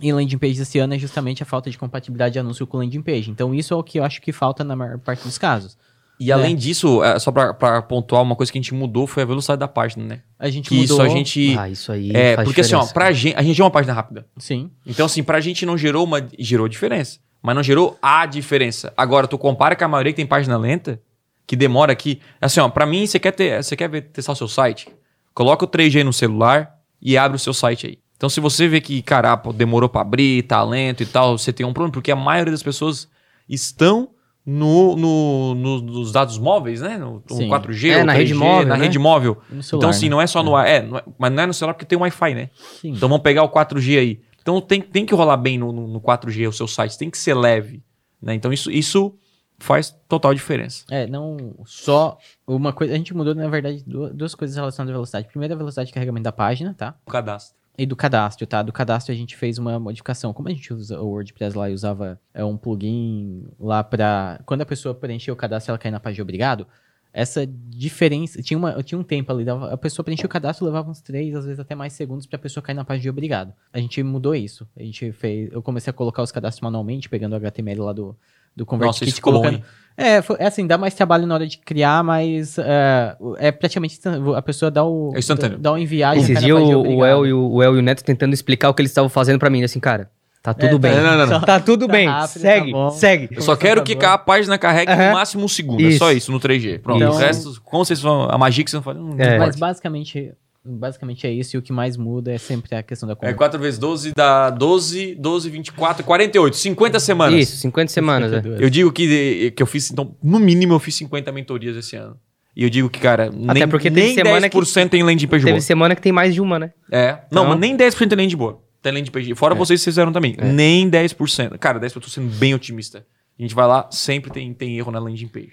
em 0.00 0.12
landing 0.12 0.38
page 0.38 0.60
esse 0.60 0.78
ano 0.78 0.94
é 0.94 0.98
justamente 0.98 1.42
a 1.42 1.46
falta 1.46 1.70
de 1.70 1.76
compatibilidade 1.78 2.34
de 2.34 2.38
anúncio 2.38 2.66
com 2.66 2.78
landing 2.78 3.02
page. 3.02 3.30
Então, 3.30 3.54
isso 3.54 3.72
é 3.72 3.76
o 3.76 3.82
que 3.82 3.98
eu 3.98 4.04
acho 4.04 4.20
que 4.20 4.32
falta 4.32 4.62
na 4.62 4.76
maior 4.76 4.98
parte 4.98 5.24
dos 5.24 5.36
casos. 5.38 5.76
E 6.18 6.32
além 6.32 6.56
disso, 6.56 7.04
é, 7.04 7.18
só 7.18 7.30
pra, 7.30 7.52
pra 7.52 7.82
pontuar, 7.82 8.22
uma 8.22 8.34
coisa 8.34 8.50
que 8.50 8.56
a 8.58 8.60
gente 8.62 8.72
mudou 8.72 9.06
foi 9.06 9.22
a 9.22 9.26
velocidade 9.26 9.60
da 9.60 9.68
página, 9.68 10.04
né? 10.04 10.20
A 10.38 10.48
gente 10.48 10.68
Que 10.70 10.76
mudou. 10.76 10.96
isso 10.96 11.02
a 11.02 11.08
gente. 11.08 11.56
Ah, 11.58 11.68
isso 11.68 11.92
aí 11.92 12.10
é, 12.14 12.36
porque 12.42 12.62
assim, 12.62 12.74
ó, 12.74 12.86
pra 12.86 13.12
gente. 13.12 13.36
A 13.36 13.42
gente 13.42 13.60
é 13.60 13.64
uma 13.64 13.70
página 13.70 13.92
rápida. 13.92 14.26
Sim. 14.38 14.70
Então, 14.86 15.04
assim, 15.06 15.22
pra 15.22 15.40
gente 15.40 15.66
não 15.66 15.76
gerou 15.76 16.04
uma. 16.04 16.26
Gerou 16.38 16.68
diferença. 16.68 17.18
Mas 17.42 17.54
não 17.54 17.62
gerou 17.62 17.98
a 18.00 18.24
diferença. 18.24 18.92
Agora, 18.96 19.26
tu 19.28 19.36
compara 19.36 19.76
com 19.76 19.84
a 19.84 19.88
maioria 19.88 20.12
que 20.12 20.16
tem 20.16 20.26
página 20.26 20.56
lenta, 20.56 21.00
que 21.46 21.54
demora 21.54 21.92
aqui. 21.92 22.18
Assim, 22.40 22.60
ó, 22.60 22.68
pra 22.68 22.86
mim, 22.86 23.06
você 23.06 23.18
quer 23.18 23.32
ter. 23.32 23.62
Você 23.62 23.76
quer 23.76 23.88
ver, 23.88 24.02
testar 24.02 24.32
o 24.32 24.36
seu 24.36 24.48
site? 24.48 24.88
Coloca 25.34 25.64
o 25.64 25.68
3G 25.68 26.02
no 26.02 26.12
celular 26.14 26.76
e 27.00 27.18
abre 27.18 27.36
o 27.36 27.38
seu 27.38 27.52
site 27.52 27.86
aí. 27.88 27.98
Então, 28.16 28.30
se 28.30 28.40
você 28.40 28.66
vê 28.66 28.80
que, 28.80 29.02
cara, 29.02 29.36
pô, 29.36 29.52
demorou 29.52 29.88
pra 29.90 30.00
abrir, 30.00 30.42
tá 30.44 30.62
lento 30.64 31.02
e 31.02 31.06
tal, 31.06 31.36
você 31.36 31.52
tem 31.52 31.66
um 31.66 31.74
problema, 31.74 31.92
porque 31.92 32.10
a 32.10 32.16
maioria 32.16 32.50
das 32.50 32.62
pessoas 32.62 33.06
estão 33.46 34.08
no, 34.46 34.94
no- 34.94 35.54
no- 35.56 35.80
nos 35.82 36.12
dados 36.12 36.38
móveis, 36.38 36.80
né? 36.80 36.96
No, 36.96 37.22
no 37.28 37.36
Sim. 37.36 37.48
4G, 37.48 37.90
É, 37.90 38.04
na 38.04 38.12
3G, 38.14 38.16
rede 38.18 38.34
móvel, 38.34 38.68
na 38.68 38.76
né? 38.76 38.84
rede 38.84 38.98
móvel. 38.98 39.38
Celular, 39.48 39.62
então, 39.72 39.90
assim, 39.90 40.06
né? 40.06 40.10
não 40.10 40.20
é 40.22 40.26
só 40.28 40.42
no 40.42 40.54
ar. 40.54 40.66
É, 40.68 40.82
não 40.82 40.96
é- 40.98 41.02
mas 41.18 41.32
não 41.32 41.42
é 41.42 41.46
no 41.46 41.52
celular 41.54 41.74
porque 41.74 41.84
tem 41.84 41.98
Wi-Fi, 41.98 42.34
né? 42.34 42.50
Sim. 42.80 42.90
Então 42.90 43.08
vamos 43.08 43.22
pegar 43.24 43.42
o 43.42 43.48
4G 43.48 43.98
aí. 43.98 44.20
Então 44.40 44.60
tem, 44.60 44.80
tem 44.80 45.04
que 45.04 45.12
rolar 45.14 45.36
bem 45.36 45.58
no, 45.58 45.72
no, 45.72 45.88
no 45.88 46.00
4G 46.00 46.48
o 46.48 46.52
seu 46.52 46.68
site, 46.68 46.96
tem 46.96 47.10
que 47.10 47.18
ser 47.18 47.34
leve. 47.34 47.82
Né? 48.22 48.34
Então 48.34 48.52
isso, 48.52 48.70
isso 48.70 49.12
faz 49.58 49.90
total 50.08 50.32
diferença. 50.32 50.84
É, 50.90 51.06
não 51.08 51.36
só 51.64 52.16
uma 52.46 52.72
coisa. 52.72 52.94
A 52.94 52.96
gente 52.96 53.12
mudou, 53.14 53.34
na 53.34 53.48
verdade, 53.48 53.82
duas, 53.84 54.14
duas 54.14 54.34
coisas 54.36 54.56
relacionadas 54.56 54.90
à 54.92 54.94
velocidade. 54.94 55.26
Primeiro, 55.28 55.54
a 55.54 55.56
velocidade 55.56 55.88
de 55.88 55.92
carregamento 55.94 56.22
da 56.24 56.32
página, 56.32 56.72
tá? 56.72 56.94
O 57.04 57.10
cadastro. 57.10 57.56
E 57.78 57.84
do 57.84 57.94
cadastro, 57.94 58.46
tá? 58.46 58.62
Do 58.62 58.72
cadastro 58.72 59.12
a 59.12 59.16
gente 59.16 59.36
fez 59.36 59.58
uma 59.58 59.78
modificação. 59.78 60.32
Como 60.32 60.48
a 60.48 60.50
gente 60.50 60.72
usa 60.72 61.00
o 61.00 61.08
WordPress 61.08 61.56
lá 61.56 61.68
e 61.68 61.74
usava 61.74 62.18
é, 62.32 62.42
um 62.44 62.56
plugin 62.56 63.46
lá 63.60 63.84
pra. 63.84 64.40
Quando 64.46 64.62
a 64.62 64.66
pessoa 64.66 64.94
preencheu 64.94 65.34
o 65.34 65.36
cadastro, 65.36 65.72
ela 65.72 65.78
cair 65.78 65.90
na 65.90 66.00
página 66.00 66.16
de 66.16 66.22
obrigado. 66.22 66.66
Essa 67.12 67.46
diferença. 67.46 68.42
Tinha, 68.42 68.56
uma, 68.56 68.82
tinha 68.82 68.98
um 68.98 69.02
tempo 69.02 69.30
ali. 69.30 69.44
A 69.48 69.76
pessoa 69.76 70.04
preenchia 70.04 70.26
o 70.26 70.28
cadastro, 70.28 70.64
levava 70.64 70.90
uns 70.90 71.00
três, 71.00 71.34
às 71.34 71.44
vezes 71.44 71.60
até 71.60 71.74
mais 71.74 71.92
segundos 71.92 72.26
pra 72.26 72.38
pessoa 72.38 72.62
cair 72.62 72.74
na 72.74 72.84
página 72.84 73.02
de 73.02 73.10
obrigado. 73.10 73.52
A 73.72 73.78
gente 73.78 74.02
mudou 74.02 74.34
isso. 74.34 74.66
A 74.76 74.82
gente 74.82 75.12
fez. 75.12 75.52
Eu 75.52 75.62
comecei 75.62 75.90
a 75.90 75.94
colocar 75.94 76.22
os 76.22 76.32
cadastros 76.32 76.62
manualmente, 76.62 77.08
pegando 77.08 77.34
o 77.34 77.36
HTML 77.36 77.80
lá 77.80 77.92
do, 77.92 78.16
do 78.56 78.64
Nossa, 78.64 78.70
ConvertKit 78.70 79.14
bom, 79.20 79.22
colocando. 79.22 79.62
É, 79.98 80.20
foi- 80.20 80.36
é 80.38 80.46
assim, 80.46 80.66
dá 80.66 80.76
mais 80.76 80.92
trabalho 80.94 81.26
na 81.26 81.34
hora 81.34 81.46
de 81.46 81.56
criar, 81.58 82.02
mas 82.04 82.58
é, 82.58 83.16
é 83.38 83.50
praticamente 83.52 83.98
a 84.36 84.42
pessoa 84.42 84.70
dá 84.70 84.84
o 84.84 85.10
É 85.14 85.18
instantâneo. 85.18 85.56
dá, 85.58 85.70
dá 85.70 85.72
o 85.74 85.78
enviar 85.78 86.16
e 86.16 86.20
Esses 86.20 86.38
dias 86.38 86.58
o. 86.58 86.60
El 87.04 87.26
e 87.26 87.32
o, 87.32 87.48
o 87.50 87.62
El 87.62 87.76
e 87.76 87.78
o 87.78 87.82
Neto 87.82 88.04
tentando 88.04 88.34
explicar 88.34 88.68
o 88.68 88.74
que 88.74 88.82
eles 88.82 88.90
estavam 88.90 89.08
fazendo 89.08 89.38
pra 89.38 89.48
mim. 89.48 89.62
Assim, 89.64 89.80
cara, 89.80 90.10
tá 90.42 90.52
tudo 90.52 90.76
É, 90.76 90.78
bem. 90.78 90.92
tá- 90.94 91.00
Não, 91.02 91.16
não, 91.18 91.26
não. 91.26 91.40
Tá 91.40 91.58
tudo 91.60 91.86
Tá 91.86 91.92
bem. 91.92 92.06
rápido, 92.08 92.40
segue, 92.40 92.72
tá 92.72 92.90
segue. 92.90 93.28
Eu 93.36 93.40
só 93.42 93.56
quero 93.56 93.82
que 93.82 93.94
a 94.04 94.18
página 94.18 94.58
carregue 94.58 94.92
Aham. 94.92 95.06
no 95.08 95.12
máximo 95.14 95.44
um 95.44 95.48
segundo. 95.48 95.80
É 95.80 95.84
Isso. 95.84 95.98
só 95.98 96.12
isso 96.12 96.30
no 96.30 96.38
3G. 96.40 96.78
Pronto. 96.78 96.98
Então- 97.02 97.14
O 97.14 97.16
resto, 97.16 97.58
como 97.64 97.82
vocês 97.84 98.00
vão. 98.00 98.28
A 98.30 98.36
magia 98.36 98.62
que 98.64 98.70
vocês 98.70 98.82
vão 98.82 98.94
fazer. 98.94 99.02
Não 99.02 99.18
É. 99.18 99.38
Mas 99.38 99.56
basicamente, 99.56 100.30
basicamente 100.66 101.26
é 101.26 101.30
isso, 101.32 101.56
e 101.56 101.58
o 101.58 101.62
que 101.62 101.72
mais 101.72 101.96
muda 101.96 102.32
é 102.32 102.38
sempre 102.38 102.74
a 102.74 102.82
questão 102.82 103.06
da 103.06 103.12
É 103.12 103.16
compra. 103.16 103.34
4 103.34 103.60
vezes 103.60 103.78
12 103.78 104.12
dá 104.14 104.50
12, 104.50 105.14
12, 105.14 105.50
24, 105.50 106.04
48. 106.04 106.56
50 106.56 107.00
semanas. 107.00 107.40
Isso, 107.40 107.56
50 107.58 107.92
semanas. 107.92 108.32
é. 108.32 108.42
Eu 108.58 108.68
digo 108.70 108.90
que, 108.92 109.50
que 109.52 109.62
eu 109.62 109.66
fiz, 109.66 109.90
então, 109.90 110.16
no 110.22 110.38
mínimo 110.38 110.74
eu 110.74 110.78
fiz 110.80 110.94
50 110.96 111.30
mentorias 111.32 111.76
esse 111.76 111.96
ano. 111.96 112.16
E 112.54 112.62
eu 112.64 112.70
digo 112.70 112.88
que, 112.88 112.98
cara, 112.98 113.30
nem, 113.30 113.68
porque 113.68 113.90
teve 113.90 114.00
nem 114.06 114.14
semana 114.14 114.48
que 114.48 114.56
10% 114.56 114.88
tem 114.88 115.02
landing 115.02 115.26
page 115.26 115.44
Teve 115.44 115.52
boa. 115.56 115.60
semana 115.60 115.94
que 115.94 116.00
tem 116.00 116.10
mais 116.10 116.32
de 116.34 116.40
uma, 116.40 116.58
né? 116.58 116.72
É. 116.90 117.12
Não, 117.30 117.42
Então- 117.42 117.46
mas 117.48 117.58
nem 117.58 117.76
10% 117.76 118.08
tem 118.08 118.16
landing 118.18 118.36
boa. 118.36 118.62
Tem 118.82 118.92
landing 118.92 119.10
page. 119.10 119.34
Fora 119.34 119.54
vocês 119.54 119.78
que 119.80 119.84
vocês 119.84 119.94
fizeram 119.94 120.10
também. 120.10 120.34
É. 120.38 120.44
Nem 120.50 120.88
10%. 120.88 121.58
Cara, 121.58 121.78
10% 121.78 121.96
eu 121.96 122.00
tô 122.02 122.08
sendo 122.08 122.28
bem 122.38 122.54
otimista. 122.54 123.06
A 123.38 123.42
gente 123.42 123.54
vai 123.54 123.66
lá, 123.66 123.86
sempre 123.90 124.30
tem, 124.30 124.54
tem 124.54 124.78
erro 124.78 124.90
na 124.90 124.98
landing 124.98 125.28
page. 125.28 125.52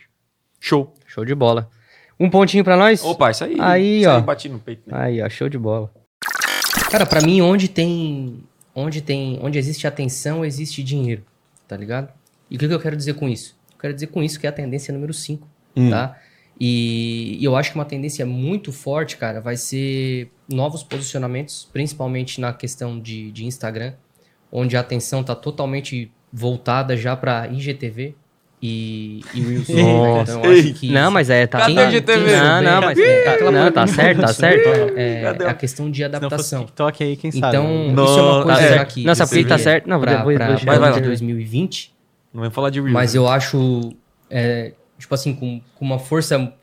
Show. 0.61 0.93
Show 1.05 1.25
de 1.25 1.35
bola. 1.35 1.69
Um 2.19 2.29
pontinho 2.29 2.63
pra 2.63 2.77
nós? 2.77 3.03
Opa, 3.03 3.31
isso 3.31 3.43
aí. 3.43 3.55
Aí, 3.59 3.99
isso 4.01 4.09
ó. 4.09 4.21
bati 4.21 4.47
no 4.49 4.59
peito. 4.59 4.83
Né? 4.89 4.97
Aí, 4.97 5.21
ó, 5.21 5.29
show 5.29 5.49
de 5.49 5.57
bola. 5.57 5.91
Cara, 6.91 7.05
pra 7.05 7.21
mim, 7.21 7.41
onde 7.41 7.67
tem. 7.67 8.43
Onde 8.75 9.01
tem. 9.01 9.39
Onde 9.41 9.57
existe 9.57 9.87
atenção, 9.87 10.45
existe 10.45 10.83
dinheiro. 10.83 11.23
Tá 11.67 11.75
ligado? 11.75 12.09
E 12.49 12.55
o 12.55 12.59
que, 12.59 12.67
que 12.67 12.73
eu 12.73 12.79
quero 12.79 12.95
dizer 12.95 13.13
com 13.15 13.27
isso? 13.27 13.55
Eu 13.71 13.77
quero 13.79 13.93
dizer 13.93 14.07
com 14.07 14.21
isso 14.21 14.39
que 14.39 14.45
é 14.45 14.49
a 14.49 14.53
tendência 14.53 14.93
número 14.93 15.13
5, 15.13 15.47
Hum. 15.75 15.89
tá? 15.89 16.17
E, 16.59 17.37
e 17.39 17.43
eu 17.43 17.55
acho 17.55 17.71
que 17.71 17.75
uma 17.77 17.83
tendência 17.85 18.25
muito 18.25 18.71
forte, 18.71 19.17
cara, 19.17 19.41
vai 19.41 19.57
ser 19.57 20.31
novos 20.47 20.83
posicionamentos, 20.83 21.67
principalmente 21.73 22.39
na 22.39 22.53
questão 22.53 22.99
de, 22.99 23.31
de 23.31 23.43
Instagram, 23.45 23.93
onde 24.51 24.77
a 24.77 24.81
atenção 24.81 25.23
tá 25.23 25.33
totalmente 25.35 26.11
voltada 26.31 26.95
já 26.95 27.15
pra 27.15 27.47
IGTV 27.47 28.15
e, 28.65 29.19
e 29.33 29.41
né? 29.41 29.63
Nossa, 29.83 30.31
Então, 30.31 30.45
eu 30.45 30.51
acho 30.53 30.73
que 30.75 30.89
não, 30.89 31.11
mas 31.11 31.29
é, 31.29 31.45
tá. 31.45 31.59
Cadê 31.59 31.75
tá- 31.75 31.89
IGTV? 31.89 32.31
Não, 32.37 32.61
não, 32.61 32.81
mas 32.81 32.97
é, 32.97 33.41
não, 33.51 33.71
tá 33.73 33.85
certo, 33.87 34.21
tá 34.21 34.27
certo. 34.29 34.69
É, 34.95 35.21
é 35.37 35.49
a 35.49 35.53
questão 35.53 35.91
de 35.91 35.97
Se 35.97 36.03
adaptação. 36.05 36.61
TikTok 36.63 37.03
aí, 37.03 37.17
quem 37.17 37.29
sabe? 37.29 37.47
Então, 37.57 37.63
né? 37.67 37.87
isso 37.91 38.19
é 38.19 38.21
uma 38.21 38.31
Nossa, 38.31 38.43
coisa 38.45 38.61
é. 38.61 38.75
já 38.75 38.85
que. 38.85 39.03
Não, 39.03 39.15
sabe 39.15 39.29
por 39.31 39.37
que 39.37 39.43
tá 39.45 39.57
certo? 39.57 39.89
Não, 39.89 39.99
pra, 39.99 40.23
Vou- 40.23 40.33
pra, 40.33 40.47
vou- 40.47 40.55
pra 40.55 40.65
vai, 40.65 40.65
vai 40.65 40.75
ano 40.77 40.85
lá. 40.85 40.91
de 41.01 41.01
2020, 41.01 41.93
Não 42.33 42.39
vai 42.41 42.49
falar 42.49 42.69
de 42.69 42.79
Reels. 42.79 42.93
mas 42.93 43.13
né? 43.13 43.19
eu 43.19 43.27
acho, 43.27 43.91
é, 44.29 44.71
tipo 44.97 45.13
assim, 45.13 45.33
com, 45.35 45.59
com 45.75 45.83
uma 45.83 45.99
força 45.99 46.53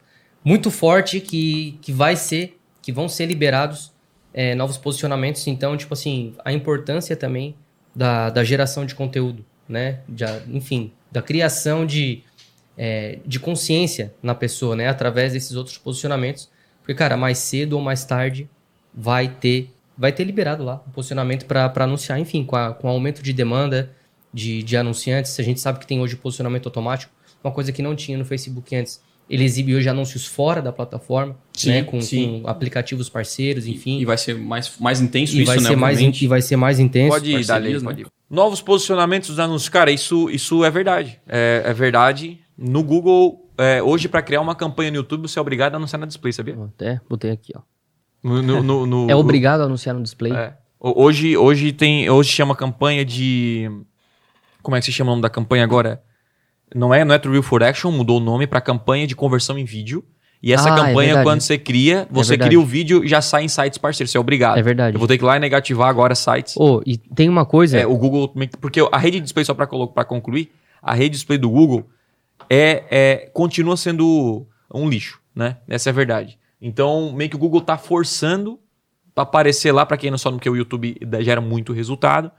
muito 0.43 0.71
forte 0.71 1.21
que, 1.21 1.79
que 1.83 1.93
vai 1.93 2.17
ser, 2.17 2.59
que 2.81 2.91
vão 2.93 3.11
ser 3.11 3.27
liberados 3.27 3.93
é, 4.33 4.55
novos 4.55 4.79
posicionamentos. 4.79 5.47
Então, 5.47 5.77
tipo 5.77 5.93
assim, 5.93 6.33
a 6.47 6.51
importância 6.51 7.15
também 7.15 7.55
da, 7.95 8.31
da 8.31 8.43
geração 8.43 8.87
de 8.87 8.95
conteúdo, 8.95 9.45
né? 9.71 10.01
Enfim, 10.53 10.93
da 11.11 11.23
criação 11.23 11.87
de, 11.87 12.23
é, 12.77 13.19
de 13.25 13.39
consciência 13.41 14.13
na 14.23 14.35
pessoa, 14.35 14.75
né? 14.77 14.89
Através 14.89 15.33
desses 15.33 15.55
outros 15.57 15.79
posicionamentos. 15.79 16.49
Porque, 16.81 16.95
cara, 16.95 17.17
mais 17.17 17.39
cedo 17.39 17.75
ou 17.75 17.81
mais 17.83 18.05
tarde 18.05 18.49
vai 18.93 19.29
ter 19.29 19.71
vai 19.97 20.13
ter 20.13 20.25
liberado 20.25 20.65
lá 20.65 20.83
o 20.87 20.91
posicionamento 20.91 21.45
para 21.45 21.71
anunciar, 21.85 22.19
enfim, 22.19 22.43
com, 22.43 22.57
a- 22.57 22.73
com 22.73 22.89
o 22.89 22.91
aumento 22.91 23.23
de 23.23 23.35
demanda 23.35 23.91
de, 24.33 24.63
de 24.63 24.75
anunciantes. 24.75 25.39
A 25.39 25.43
gente 25.43 25.61
sabe 25.61 25.79
que 25.79 25.87
tem 25.87 26.01
hoje 26.01 26.17
posicionamento 26.17 26.65
automático. 26.67 27.13
uma 27.45 27.53
coisa 27.53 27.71
que 27.71 27.83
não 27.83 27.95
tinha 27.95 28.17
no 28.17 28.25
Facebook 28.25 28.75
antes. 28.75 29.03
Ele 29.29 29.45
exibe 29.45 29.75
hoje 29.77 29.89
anúncios 29.91 30.25
fora 30.27 30.63
da 30.63 30.73
plataforma, 30.73 31.37
Sim, 31.53 31.69
né? 31.71 31.83
Com, 31.85 32.01
sim. 32.01 32.41
com 32.43 32.49
aplicativos 32.49 33.11
parceiros, 33.11 33.67
enfim. 33.67 34.01
E 34.01 34.05
vai 34.07 34.17
ser 34.17 34.35
mais, 34.39 34.73
mais 34.81 35.01
intenso 35.03 35.37
E 35.37 35.43
isso, 35.43 35.47
vai, 35.47 35.61
né? 35.61 35.69
ser 35.69 35.77
mais, 35.77 36.01
e 36.01 36.27
vai 36.27 36.41
ser 36.43 36.57
mais 36.57 36.81
intenso. 36.81 37.11
Pode 37.13 37.31
ir, 37.31 37.45
dali, 37.45 37.47
parcerias, 37.47 37.83
pode 37.83 38.01
ir. 38.03 38.07
Novos 38.31 38.63
posicionamentos 38.63 39.29
dos 39.31 39.39
anúncios. 39.41 39.69
Cara, 39.69 39.91
isso, 39.91 40.31
isso 40.31 40.65
é 40.65 40.71
verdade. 40.71 41.21
É, 41.27 41.63
é 41.67 41.73
verdade. 41.75 42.41
No 42.57 42.83
Google, 42.85 43.51
é, 43.59 43.83
hoje, 43.83 44.09
para 44.09 44.23
criar 44.23 44.41
uma 44.41 44.55
campanha 44.55 44.91
no 44.91 44.99
YouTube, 44.99 45.23
você 45.29 45.39
é 45.39 45.43
obrigado 45.43 45.75
a 45.75 45.77
anunciar 45.79 45.99
na 45.99 46.07
display, 46.07 46.33
sabia? 46.33 46.57
Até 46.63 47.01
botei 47.09 47.31
aqui, 47.33 47.53
ó. 47.57 47.61
No- 48.23 48.41
no- 48.63 48.87
no- 48.87 49.11
É 49.11 49.17
obrigado 49.17 49.63
a 49.63 49.65
anunciar 49.65 49.95
no 49.97 50.03
display. 50.03 50.33
É. 50.33 50.57
Ho- 50.79 51.03
Hoje, 51.03 51.37
hoje 51.37 51.73
tem. 51.73 52.09
Hoje 52.09 52.31
chama 52.31 52.55
campanha 52.55 53.05
de. 53.05 53.69
Como 54.63 54.77
é 54.77 54.81
que 54.81 54.87
se 54.87 54.93
chama 54.93 55.11
o 55.11 55.13
nome 55.15 55.23
da 55.23 55.31
campanha 55.31 55.65
agora? 55.65 56.03
Não 56.75 56.95
é, 56.95 57.05
não 57.05 57.15
é 57.15 57.19
True 57.19 57.43
for 57.43 57.63
Action, 57.65 57.91
mudou 57.91 58.19
o 58.19 58.23
nome 58.23 58.47
para 58.47 58.61
campanha 58.61 59.07
de 59.07 59.17
conversão 59.17 59.59
em 59.59 59.65
vídeo. 59.65 60.05
E 60.43 60.53
essa 60.55 60.71
Ah, 60.71 60.73
é 60.73 60.77
campanha, 60.77 61.07
verdade. 61.09 61.25
quando 61.25 61.41
você 61.43 61.59
cria, 61.59 62.09
você 62.11 62.31
verdade. 62.31 62.49
cria 62.49 62.61
o 62.61 62.65
vídeo 62.65 63.07
já 63.07 63.21
sai 63.21 63.45
em 63.45 63.49
sites 63.49 63.77
parceiros. 63.79 64.11
Você 64.11 64.17
é 64.17 64.21
obrigado. 64.21 64.59
É 64.59 64.63
verdade. 64.63 64.95
Eu 64.95 64.99
vou 64.99 65.07
ter 65.07 65.19
que 65.19 65.25
ir 65.25 65.27
lá 65.27 65.37
e 65.37 65.41
negativar 65.41 65.89
agora 65.89 66.15
sites. 66.15 66.57
Ô, 66.57 66.83
e 66.87 66.97
tem 66.97 67.29
uma 67.29 67.45
coisa. 67.45 67.79
É, 67.79 67.87
o 67.87 67.97
Google. 67.97 68.33
Porque 68.61 68.81
a 68.91 68.97
rede 68.99 69.19
de 69.19 69.25
display, 69.25 69.45
só 69.45 69.53
para 69.53 69.67
concluir, 69.67 70.51
a 70.83 70.95
rede 70.95 71.11
de 71.11 71.17
display 71.17 71.39
do 71.39 71.51
Google 71.51 71.87
é, 72.49 72.85
é, 72.91 73.31
continua 73.35 73.77
sendo 73.77 74.47
um 74.73 74.89
lixo, 74.89 75.21
né? 75.35 75.59
Essa 75.69 75.91
é 75.91 75.93
a 75.93 75.95
verdade. 75.95 76.39
Então, 76.61 77.13
meio 77.13 77.29
que 77.29 77.37
o 77.37 77.39
Google 77.39 77.61
tá 77.61 77.77
forçando 77.77 78.59
para 79.15 79.25
aparecer 79.25 79.73
lá, 79.73 79.85
para 79.85 79.97
quem 79.99 80.11
não 80.11 80.19
sabe, 80.19 80.37
porque 80.37 80.49
o 80.49 80.57
YouTube 80.57 80.97
gera 81.21 81.41
muito 81.41 81.73
resultado. 81.73 82.31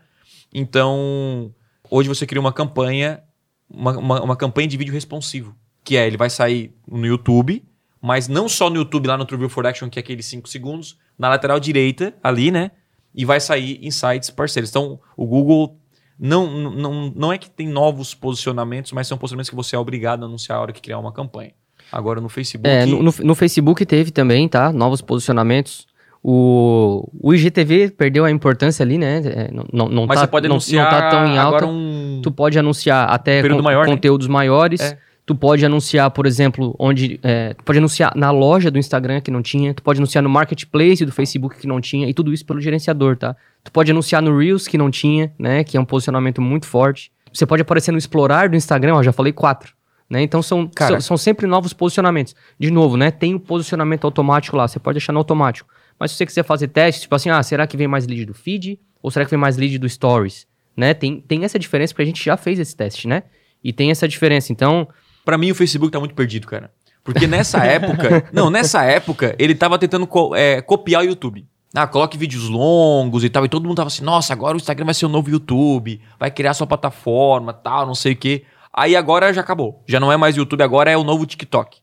Então, 0.53 1.53
hoje 1.89 2.09
você 2.09 2.25
cria 2.25 2.41
uma 2.41 2.51
campanha, 2.53 3.21
uma, 3.69 3.97
uma, 3.97 4.21
uma 4.23 4.35
campanha 4.35 4.67
de 4.67 4.77
vídeo 4.77 4.93
responsivo, 4.93 5.55
que 5.83 5.97
é 5.97 6.05
ele 6.07 6.17
vai 6.17 6.29
sair 6.29 6.73
no 6.87 7.05
YouTube, 7.05 7.63
mas 8.01 8.27
não 8.27 8.49
só 8.49 8.69
no 8.69 8.77
YouTube, 8.77 9.07
lá 9.07 9.17
no 9.17 9.25
TrueView 9.25 9.49
for 9.49 9.65
Action, 9.67 9.89
que 9.89 9.99
é 9.99 10.01
aqueles 10.01 10.25
5 10.25 10.49
segundos, 10.49 10.97
na 11.17 11.29
lateral 11.29 11.59
direita, 11.59 12.13
ali, 12.23 12.49
né? 12.51 12.71
E 13.13 13.25
vai 13.25 13.39
sair 13.39 13.77
em 13.81 13.91
sites 13.91 14.29
parceiros. 14.29 14.69
Então, 14.69 14.99
o 15.17 15.25
Google 15.25 15.75
não, 16.19 16.47
não, 16.71 17.13
não 17.15 17.33
é 17.33 17.37
que 17.37 17.49
tem 17.49 17.67
novos 17.67 18.13
posicionamentos, 18.15 18.91
mas 18.91 19.07
são 19.07 19.17
posicionamentos 19.17 19.49
que 19.49 19.55
você 19.55 19.75
é 19.75 19.79
obrigado 19.79 20.23
a 20.23 20.25
anunciar 20.25 20.57
a 20.57 20.61
hora 20.61 20.71
que 20.71 20.81
criar 20.81 20.97
uma 20.97 21.11
campanha. 21.11 21.51
Agora 21.91 22.21
no 22.21 22.29
Facebook. 22.29 22.69
É, 22.69 22.85
no, 22.85 23.03
no- 23.03 23.13
no 23.21 23.35
Facebook 23.35 23.85
teve 23.85 24.11
também, 24.11 24.47
tá? 24.47 24.71
Novos 24.71 25.01
posicionamentos. 25.01 25.85
O, 26.23 27.09
o 27.19 27.33
IGTV 27.33 27.89
perdeu 27.91 28.23
a 28.23 28.31
importância 28.31 28.83
ali, 28.83 28.97
né? 28.97 29.21
É, 29.25 29.51
não, 29.51 29.65
não, 29.73 29.89
não 29.89 30.05
mas 30.05 30.19
tá, 30.19 30.25
você 30.25 30.31
pode 30.31 30.47
não- 30.47 30.53
anunciar 30.55 30.83
não 30.91 30.99
tá 30.99 31.09
tão 31.09 31.25
em 31.27 31.37
alta. 31.37 31.65
um. 31.65 32.21
Tu 32.23 32.31
pode 32.31 32.57
anunciar 32.57 33.09
até 33.09 33.41
con- 33.47 33.61
maior, 33.61 33.87
né? 33.87 33.93
conteúdos 33.93 34.27
maiores. 34.27 34.79
É. 34.81 34.97
Tu 35.32 35.36
pode 35.36 35.65
anunciar, 35.65 36.11
por 36.11 36.25
exemplo, 36.25 36.75
onde. 36.77 37.17
é, 37.23 37.53
tu 37.53 37.63
pode 37.63 37.79
anunciar 37.79 38.11
na 38.17 38.32
loja 38.32 38.69
do 38.69 38.77
Instagram 38.77 39.21
que 39.21 39.32
não 39.32 39.41
tinha. 39.41 39.73
Tu 39.73 39.82
pode 39.82 39.97
anunciar 39.97 40.21
no 40.21 40.29
marketplace 40.29 41.05
do 41.05 41.11
Facebook 41.11 41.57
que 41.57 41.65
não 41.65 41.79
tinha. 41.79 42.09
E 42.09 42.13
tudo 42.13 42.34
isso 42.34 42.45
pelo 42.45 42.59
gerenciador, 42.59 43.15
tá? 43.15 43.34
Tu 43.63 43.71
pode 43.71 43.89
anunciar 43.89 44.21
no 44.21 44.38
Reels 44.38 44.67
que 44.67 44.77
não 44.77 44.91
tinha, 44.91 45.32
né? 45.39 45.63
Que 45.63 45.77
é 45.77 45.79
um 45.79 45.86
posicionamento 45.86 46.41
muito 46.41 46.65
forte. 46.65 47.13
Você 47.32 47.45
pode 47.45 47.61
aparecer 47.61 47.93
no 47.93 47.97
Explorar 47.97 48.49
do 48.49 48.57
Instagram, 48.57 48.95
ó, 48.95 49.03
já 49.03 49.13
falei 49.13 49.32
quatro. 49.32 49.73
Né? 50.09 50.21
Então 50.21 50.41
são, 50.41 50.67
Cara. 50.67 50.95
são, 50.95 51.01
são 51.01 51.17
sempre 51.17 51.47
novos 51.47 51.71
posicionamentos. 51.71 52.36
De 52.59 52.69
novo, 52.69 52.97
né? 52.97 53.09
Tem 53.09 53.34
o 53.34 53.39
posicionamento 53.39 54.03
automático 54.03 54.57
lá, 54.57 54.67
você 54.67 54.79
pode 54.79 54.95
deixar 54.95 55.13
no 55.13 55.19
automático. 55.19 55.69
Mas 55.97 56.11
se 56.11 56.17
você 56.17 56.25
quiser 56.25 56.43
fazer 56.43 56.67
testes, 56.67 57.03
tipo 57.03 57.15
assim, 57.15 57.29
ah, 57.29 57.41
será 57.41 57.65
que 57.65 57.77
vem 57.77 57.88
mais 57.88 58.05
lead 58.05 58.25
do 58.25 58.34
feed? 58.34 58.77
Ou 59.01 59.09
será 59.09 59.23
que 59.23 59.32
vem 59.32 59.39
mais 59.39 59.55
lead 59.55 59.77
do 59.77 59.88
stories? 59.88 60.45
Né? 60.75 60.93
Tem, 60.93 61.21
tem 61.21 61.45
essa 61.45 61.57
diferença, 61.57 61.93
porque 61.93 62.01
a 62.01 62.05
gente 62.05 62.21
já 62.21 62.36
fez 62.36 62.59
esse 62.59 62.75
teste, 62.75 63.07
né? 63.07 63.23
E 63.63 63.71
tem 63.71 63.91
essa 63.91 64.05
diferença. 64.05 64.51
Então, 64.51 64.88
Pra 65.26 65.38
mim, 65.38 65.51
o 65.51 65.55
Facebook 65.55 65.91
tá 65.91 65.99
muito 65.99 66.15
perdido, 66.15 66.47
cara. 66.47 66.72
Porque 67.03 67.26
nessa 67.28 67.57
época. 67.65 68.26
não, 68.32 68.49
nessa 68.49 68.84
época, 68.84 69.36
ele 69.39 69.55
tava 69.55 69.78
tentando 69.80 70.05
co- 70.07 70.36
é, 70.36 70.61
copiar 70.61 71.01
o 71.01 71.05
YouTube. 71.05 71.45
Ah, 71.74 71.88
coloque 71.88 72.17
vídeos 72.17 72.49
longos 72.49 73.24
e 73.24 73.30
tal. 73.30 73.45
E 73.45 73.49
todo 73.49 73.63
mundo 73.65 73.78
tava 73.78 73.88
assim, 73.88 74.03
nossa, 74.03 74.34
agora 74.34 74.55
o 74.55 74.57
Instagram 74.57 74.86
vai 74.86 74.93
ser 74.93 75.05
o 75.05 75.09
novo 75.09 75.30
YouTube, 75.30 76.01
vai 76.19 76.30
criar 76.30 76.53
sua 76.53 76.67
plataforma, 76.67 77.53
tal, 77.53 77.86
não 77.86 77.95
sei 77.95 78.13
o 78.13 78.15
quê. 78.15 78.43
Aí 78.74 78.95
agora 78.95 79.34
já 79.34 79.41
acabou. 79.41 79.82
Já 79.88 79.99
não 79.99 80.11
é 80.11 80.17
mais 80.17 80.36
YouTube, 80.36 80.61
agora 80.63 80.91
é 80.91 80.97
o 80.97 81.03
novo 81.03 81.26
TikTok. 81.26 81.78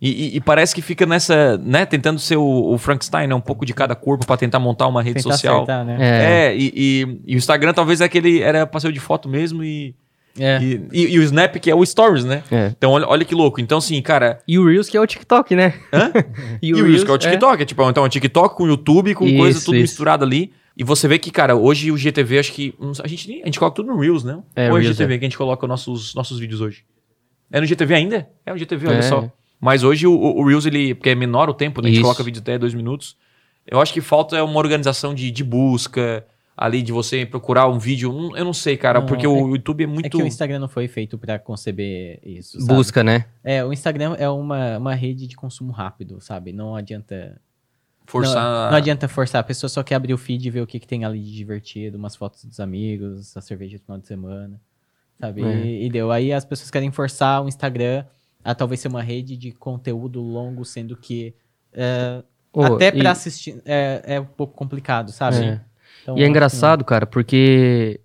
E, 0.00 0.10
e- 0.10 0.36
e 0.36 0.40
parece 0.40 0.74
que 0.74 0.82
fica 0.82 1.06
nessa, 1.06 1.56
né, 1.58 1.86
tentando 1.86 2.18
ser 2.18 2.36
o, 2.36 2.72
o 2.72 2.76
Frankenstein, 2.78 3.26
né? 3.26 3.34
Um 3.34 3.40
pouco 3.40 3.64
de 3.64 3.72
cada 3.72 3.94
corpo 3.94 4.26
pra 4.26 4.36
tentar 4.36 4.58
montar 4.58 4.86
uma 4.86 5.02
rede 5.02 5.22
Tentar 5.22 5.32
social. 5.36 5.56
acertar, 5.62 5.84
né? 5.84 5.96
é. 6.00 6.46
É, 6.52 6.56
e, 6.56 6.72
e- 6.74 7.20
e 7.26 7.34
o 7.34 7.38
Instagram 7.38 7.72
talvez 7.72 8.00
é 8.00 8.04
aquele 8.04 8.40
era 8.42 8.66
passeio 8.66 8.92
de 8.92 9.00
foto 9.00 9.28
mesmo 9.28 9.62
e, 9.62 9.94
É. 10.38 10.58
e, 10.62 10.80
e- 10.92 11.14
e 11.14 11.18
o 11.18 11.22
Snap 11.22 11.56
que 11.56 11.70
é 11.70 11.74
o 11.74 11.84
Stories, 11.86 12.24
né? 12.24 12.42
É. 12.50 12.66
Então 12.76 12.90
olha, 12.92 13.06
olha 13.08 13.24
que 13.24 13.34
louco. 13.34 13.60
Então 13.60 13.78
assim, 13.78 14.00
cara, 14.02 14.40
E 14.48 14.58
o 14.58 14.66
Reels 14.66 14.88
que 14.88 14.96
é 14.96 15.00
o 15.00 15.06
TikTok, 15.06 15.54
né? 15.54 15.74
Hã? 15.92 16.10
e, 16.60 16.72
o 16.74 16.84
Reels 16.84 17.04
que 17.04 17.10
é 17.10 17.14
o 17.14 17.18
TikTok, 17.18 17.62
é. 17.62 17.66
tipo, 17.66 17.88
então 17.88 18.02
é 18.02 18.06
o 18.06 18.10
TikTok 18.10 18.56
com 18.56 18.64
o 18.64 18.66
YouTube, 18.68 19.14
com 19.14 19.24
Isso, 19.26 19.36
coisa 19.36 19.60
tudo 19.64 19.74
isso. 19.76 19.82
misturado 19.82 20.24
ali. 20.24 20.52
E 20.76 20.82
você 20.82 21.06
vê 21.06 21.20
que, 21.20 21.30
cara, 21.30 21.54
hoje 21.54 21.92
o 21.92 21.96
GTV, 21.96 22.38
acho 22.40 22.52
que. 22.52 22.74
A 23.02 23.06
gente, 23.06 23.42
a 23.42 23.44
gente 23.44 23.58
coloca 23.60 23.76
tudo 23.76 23.92
no 23.92 24.00
Reels, 24.00 24.24
né? 24.24 24.40
É, 24.56 24.62
Ou 24.62 24.76
é 24.76 24.80
o 24.80 24.82
Reels, 24.82 24.96
GTV 24.96 25.18
que 25.20 25.24
a 25.24 25.28
gente 25.28 25.38
coloca 25.38 25.64
nossos, 25.68 26.14
nossos 26.16 26.40
vídeos 26.40 26.60
hoje? 26.60 26.84
É 27.52 27.60
no 27.60 27.66
GTV 27.66 27.94
ainda? 27.94 28.28
É 28.44 28.52
o 28.52 28.56
GTV, 28.58 28.88
olha 28.88 28.96
É. 28.96 29.02
só. 29.02 29.30
Mas 29.60 29.84
hoje 29.84 30.04
o, 30.08 30.12
o 30.12 30.40
o 30.42 30.48
Reels, 30.48 30.66
ele. 30.66 30.94
Porque 30.96 31.10
é 31.10 31.14
menor 31.14 31.48
o 31.48 31.54
tempo, 31.54 31.80
né? 31.80 31.86
A 31.86 31.90
gente 31.90 31.98
Isso. 31.98 32.02
coloca 32.04 32.24
vídeo 32.24 32.40
até 32.42 32.58
dois 32.58 32.74
minutos. 32.74 33.16
Eu 33.64 33.80
acho 33.80 33.92
que 33.94 34.00
falta 34.00 34.42
uma 34.42 34.58
organização 34.58 35.14
de, 35.14 35.30
de 35.30 35.44
busca, 35.44 36.26
ali, 36.56 36.82
de 36.82 36.92
você 36.92 37.26
procurar 37.26 37.68
um 37.68 37.78
vídeo. 37.78 38.32
Eu 38.36 38.44
não 38.44 38.52
sei, 38.52 38.76
cara, 38.76 39.00
Não, 39.00 39.06
porque 39.06 39.26
é- 39.26 39.28
o 39.28 39.48
YouTube 39.54 39.80
é 39.82 39.84
É 39.84 39.86
muito. 39.86 40.10
que 40.16 40.22
o 40.22 40.26
Instagram 40.26 40.58
não 40.60 40.68
foi 40.68 40.86
feito 40.88 41.18
pra 41.18 41.38
conceber 41.38 42.20
isso, 42.24 42.60
sabe? 42.60 42.74
Busca, 42.74 43.02
né? 43.02 43.26
É, 43.42 43.64
o 43.64 43.72
Instagram 43.72 44.14
é 44.18 44.28
uma, 44.28 44.78
uma 44.78 44.94
rede 44.94 45.26
de 45.26 45.34
consumo 45.36 45.72
rápido, 45.72 46.20
sabe? 46.20 46.52
Não 46.52 46.76
adianta 46.76 47.40
forçar. 48.06 48.42
Não, 48.64 48.70
não 48.70 48.76
adianta 48.76 49.08
forçar, 49.08 49.40
a 49.40 49.44
pessoa 49.44 49.68
só 49.68 49.82
quer 49.82 49.94
abrir 49.96 50.14
o 50.14 50.18
feed 50.18 50.46
e 50.46 50.50
ver 50.50 50.60
o 50.60 50.66
que, 50.66 50.78
que 50.78 50.86
tem 50.86 51.04
ali 51.04 51.20
de 51.20 51.32
divertido, 51.34 51.96
umas 51.98 52.14
fotos 52.14 52.44
dos 52.44 52.60
amigos, 52.60 53.36
a 53.36 53.40
cerveja 53.40 53.78
do 53.78 53.82
final 53.82 53.98
de 53.98 54.06
semana, 54.06 54.60
sabe? 55.18 55.42
É. 55.42 55.66
E, 55.66 55.86
e 55.86 55.90
deu. 55.90 56.12
Aí 56.12 56.32
as 56.32 56.44
pessoas 56.44 56.70
querem 56.70 56.90
forçar 56.92 57.42
o 57.42 57.48
Instagram 57.48 58.04
a 58.44 58.54
talvez 58.54 58.78
ser 58.80 58.88
uma 58.88 59.02
rede 59.02 59.36
de 59.38 59.52
conteúdo 59.52 60.20
longo, 60.20 60.64
sendo 60.66 60.96
que 60.96 61.34
é, 61.72 62.22
Ô, 62.52 62.62
até 62.62 62.88
e- 62.88 62.98
pra 62.98 63.10
assistir 63.12 63.60
é, 63.64 64.02
é 64.04 64.20
um 64.20 64.24
pouco 64.26 64.54
complicado, 64.54 65.10
sabe? 65.10 65.36
É. 65.44 65.60
Então, 66.04 66.18
E 66.18 66.20
é 66.20 66.24
que 66.24 66.30
engraçado, 66.30 66.84
cara, 66.84 67.06
porque 67.06 67.98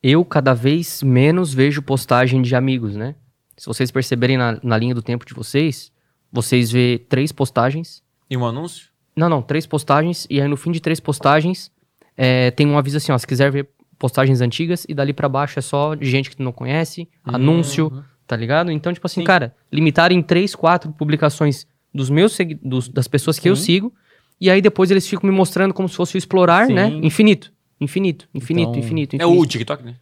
eu 0.00 0.24
cada 0.24 0.54
vez 0.54 1.02
menos 1.02 1.52
vejo 1.52 1.82
postagem 1.82 2.40
de 2.40 2.54
amigos, 2.54 2.94
né? 2.94 3.16
Se 3.56 3.66
vocês 3.66 3.90
perceberem 3.90 4.38
na, 4.38 4.58
na 4.62 4.78
linha 4.78 4.94
do 4.94 5.02
tempo 5.02 5.26
de 5.26 5.34
vocês, 5.34 5.92
vocês 6.32 6.70
vê 6.70 7.04
três 7.08 7.32
postagens. 7.32 8.02
E 8.30 8.36
um 8.36 8.46
anúncio? 8.46 8.88
Não, 9.14 9.28
não, 9.28 9.42
três 9.42 9.66
postagens. 9.66 10.26
E 10.30 10.40
aí 10.40 10.48
no 10.48 10.56
fim 10.56 10.70
de 10.70 10.80
três 10.80 11.00
postagens 11.00 11.70
é, 12.16 12.52
tem 12.52 12.66
um 12.66 12.78
aviso 12.78 12.96
assim, 12.96 13.10
ó. 13.10 13.18
Se 13.18 13.26
quiser 13.26 13.50
ver 13.50 13.68
postagens 13.98 14.40
antigas, 14.40 14.86
e 14.88 14.94
dali 14.94 15.12
pra 15.12 15.28
baixo 15.28 15.58
é 15.58 15.62
só 15.62 15.94
de 15.94 16.08
gente 16.08 16.30
que 16.30 16.36
tu 16.36 16.42
não 16.42 16.52
conhece, 16.52 17.06
anúncio, 17.22 17.92
tá 18.26 18.34
ligado? 18.36 18.70
Então, 18.70 18.94
tipo 18.94 19.06
assim, 19.06 19.20
Sim. 19.20 19.26
cara, 19.26 19.54
limitar 19.70 20.12
em 20.12 20.22
três, 20.22 20.54
quatro 20.54 20.90
publicações 20.92 21.66
dos 21.92 22.08
meus 22.08 22.38
dos, 22.62 22.88
das 22.88 23.08
pessoas 23.08 23.38
que 23.38 23.48
eu 23.48 23.56
Sim. 23.56 23.62
sigo. 23.62 23.94
E 24.40 24.48
aí 24.50 24.62
depois 24.62 24.90
eles 24.90 25.06
ficam 25.06 25.28
me 25.28 25.36
mostrando 25.36 25.74
como 25.74 25.88
se 25.88 25.94
fosse 25.96 26.16
o 26.16 26.18
explorar, 26.18 26.66
Sim. 26.66 26.74
né? 26.74 26.86
Infinito. 27.02 27.52
Infinito, 27.80 28.28
infinito, 28.34 28.70
Então, 28.70 28.80
infinito, 28.80 29.14
É 29.14 29.16
infinito. 29.18 29.40
o 29.42 29.46
TikTok, 29.46 29.82
né? 29.84 29.94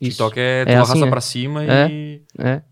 Isso. 0.00 0.10
TikTok 0.18 0.38
é 0.40 0.64
tu 0.64 0.68
É 0.70 0.74
arrasta 0.76 0.94
assim, 0.94 1.04
é. 1.06 1.10
pra 1.10 1.20
cima 1.20 1.64
É. 1.64 1.88
e, 1.90 2.22
É, 2.38 2.62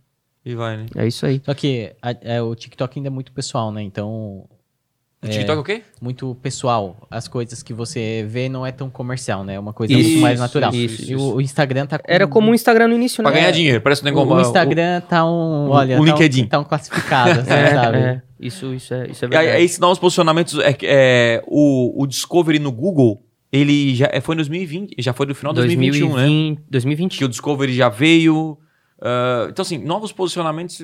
e 0.44 0.54
vai, 0.54 0.76
né? 0.78 0.86
é 0.96 1.06
isso 1.06 1.24
aí. 1.26 1.40
Só 1.44 1.54
que 1.54 1.92
a- 2.02 2.16
é, 2.22 2.42
o 2.42 2.54
TikTok 2.54 2.98
ainda 2.98 3.08
é 3.08 3.10
muito 3.10 3.32
pessoal, 3.32 3.70
né? 3.70 3.82
Então, 3.82 4.48
O 5.20 5.26
TikTok 5.28 5.56
é 5.58 5.60
o 5.60 5.64
quê? 5.64 5.82
muito 6.00 6.36
pessoal. 6.36 7.08
As 7.10 7.26
coisas 7.26 7.60
que 7.62 7.74
você 7.74 8.24
vê 8.28 8.48
não 8.48 8.64
é 8.64 8.70
tão 8.70 8.88
comercial, 8.88 9.42
né? 9.42 9.54
É 9.54 9.58
uma 9.58 9.72
coisa 9.72 9.92
Isso, 9.92 10.08
muito 10.10 10.20
mais 10.22 10.38
natural. 10.38 10.72
isso, 10.72 11.02
e 11.02 11.14
isso. 11.14 11.18
O, 11.32 11.34
o 11.36 11.40
Instagram 11.40 11.86
tá 11.86 11.98
com... 11.98 12.04
Era 12.06 12.24
como 12.28 12.52
o 12.52 12.54
Instagram 12.54 12.86
no 12.88 12.94
início, 12.94 13.20
né? 13.22 13.28
Pra 13.28 13.36
ganhar 13.40 13.50
dinheiro, 13.50 13.80
parece 13.80 14.00
um 14.02 14.06
O, 14.06 14.08
negócio. 14.10 14.36
o 14.36 14.40
Instagram 14.40 15.00
tá 15.00 15.24
um. 15.26 15.28
o- 15.66 15.70
Olha, 15.70 15.96
o 16.00 16.04
tá 16.04 16.12
LinkedIn. 16.12 16.44
Um, 16.44 16.46
tá 16.46 16.58
um 16.60 16.64
classificado, 16.64 17.40
assim, 17.40 17.50
É, 17.52 17.70
sabe? 17.74 17.98
é. 17.98 18.22
Isso, 18.38 18.72
isso 18.72 18.94
é, 18.94 19.08
isso 19.10 19.24
é 19.24 19.28
E 19.28 19.30
aí, 19.30 19.38
verdade. 19.38 19.56
aí 19.58 19.64
esses 19.64 19.80
novos 19.80 19.98
posicionamentos, 19.98 20.56
é, 20.60 20.72
que, 20.72 20.86
é, 20.88 21.42
o, 21.48 22.00
o 22.00 22.06
Discovery 22.06 22.60
no 22.60 22.70
Google, 22.70 23.20
ele 23.52 23.96
já 23.96 24.08
é, 24.12 24.20
foi 24.20 24.36
em 24.36 24.38
2020, 24.38 24.94
já 25.00 25.12
foi 25.12 25.26
no 25.26 25.34
final 25.34 25.52
de 25.52 25.56
2021, 25.62 26.08
né? 26.10 26.14
2020, 26.14 26.60
2020. 26.70 27.18
Que 27.18 27.24
o 27.24 27.28
Discovery 27.28 27.74
já 27.74 27.88
veio. 27.88 28.56
ah, 29.02 29.48
então, 29.50 29.62
assim, 29.64 29.78
novos 29.78 30.12
posicionamentos. 30.12 30.80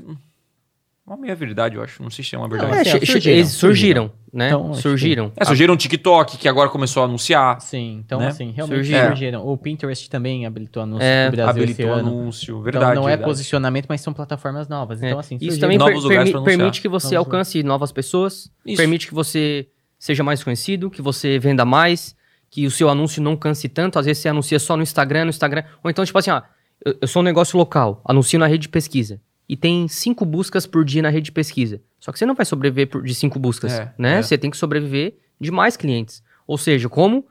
Uma 1.07 1.18
meia 1.18 1.34
verdade, 1.34 1.76
eu 1.76 1.82
acho. 1.82 2.02
Não 2.02 2.09
sei 2.09 2.24
se 2.24 2.34
é 2.34 2.38
uma 2.38 2.48
verdade. 2.48 2.72
Não, 2.72 2.78
É, 2.78 2.80
assim, 2.80 3.05
surgiram, 3.05 3.36
eles 3.36 3.50
surgiram, 3.50 4.12
né? 4.32 4.46
Então, 4.48 4.72
surgiram. 4.72 5.32
É, 5.36 5.44
surgiram 5.44 5.74
o 5.74 5.76
TikTok, 5.76 6.38
que 6.38 6.48
agora 6.48 6.70
começou 6.70 7.02
a 7.02 7.05
anunciar. 7.05 7.61
Sim, 7.61 8.02
então 8.05 8.20
Né? 8.20 8.28
assim, 8.28 8.52
realmente 8.52 8.76
Surgiram. 8.78 9.07
surgiram. 9.09 9.46
O 9.46 9.59
Pinterest 9.59 10.09
também 10.09 10.46
habilitou 10.46 10.82
anúncio 10.82 11.05
É, 11.05 11.26
no 11.26 11.32
Brasil 11.32 11.52
esse 11.64 11.72
habilitou 11.72 11.92
ano. 11.92 12.09
anúncio. 12.09 12.62
Verdade. 12.62 12.84
então 12.92 12.94
não 13.02 13.09
é 13.09 13.12
verdade. 13.12 13.28
posicionamento, 13.30 13.84
mas 13.86 14.00
são 14.00 14.14
plataformas 14.14 14.66
novas. 14.66 15.02
É. 15.02 15.09
Então 15.09 15.18
assim, 15.18 15.34
Isso 15.36 15.44
surgiram. 15.57 15.61
também 15.61 15.78
Novos 15.78 16.07
per- 16.09 16.24
permi- 16.24 16.44
permite 16.44 16.80
que 16.80 16.88
você 16.88 17.14
Novos 17.16 17.26
alcance 17.26 17.62
novas 17.62 17.92
pessoas, 17.92 18.50
Isso. 18.64 18.76
permite 18.78 19.07
que 19.07 19.12
você 19.14 19.68
seja 19.98 20.24
mais 20.24 20.42
conhecido, 20.42 20.90
que 20.90 21.02
você 21.02 21.38
venda 21.38 21.66
mais, 21.66 22.16
que 22.50 22.66
o 22.66 22.70
seu 22.70 22.88
anúncio 22.88 23.22
não 23.22 23.36
canse 23.36 23.68
tanto. 23.68 23.98
Às 23.98 24.07
vezes 24.07 24.22
você 24.22 24.30
anuncia 24.30 24.59
só 24.59 24.74
no 24.74 24.82
Instagram, 24.82 25.24
no 25.24 25.30
Instagram. 25.30 25.64
Ou 25.82 25.90
então, 25.90 26.02
tipo 26.02 26.16
assim, 26.18 26.30
ó, 26.30 26.40
eu, 26.82 26.96
eu 27.02 27.07
sou 27.09 27.20
um 27.20 27.24
negócio 27.24 27.59
local, 27.59 28.00
anuncio 28.07 28.38
na 28.38 28.46
rede 28.46 28.62
de 28.62 28.68
pesquisa. 28.70 29.20
E 29.49 29.57
tem 29.57 29.86
cinco 29.88 30.24
buscas 30.24 30.66
por 30.66 30.84
dia 30.84 31.03
na 31.03 31.09
rede 31.11 31.26
de 31.26 31.32
pesquisa. 31.32 31.80
Só 32.01 32.11
que 32.12 32.18
você 32.18 32.26
não 32.26 32.34
vai 32.34 32.47
sobreviver 32.47 32.88
por- 32.88 33.03
de 33.03 33.14
cinco 33.14 33.38
buscas, 33.38 33.72
É, 33.72 33.92
né? 33.99 34.18
é. 34.18 34.22
Você 34.22 34.36
tem 34.38 34.51
que 34.51 34.57
sobreviver 34.57 35.16
de 35.40 35.51
mais 35.51 35.76
clientes. 35.76 36.22
Ou 36.47 36.57
seja, 36.59 36.88
como 36.88 37.26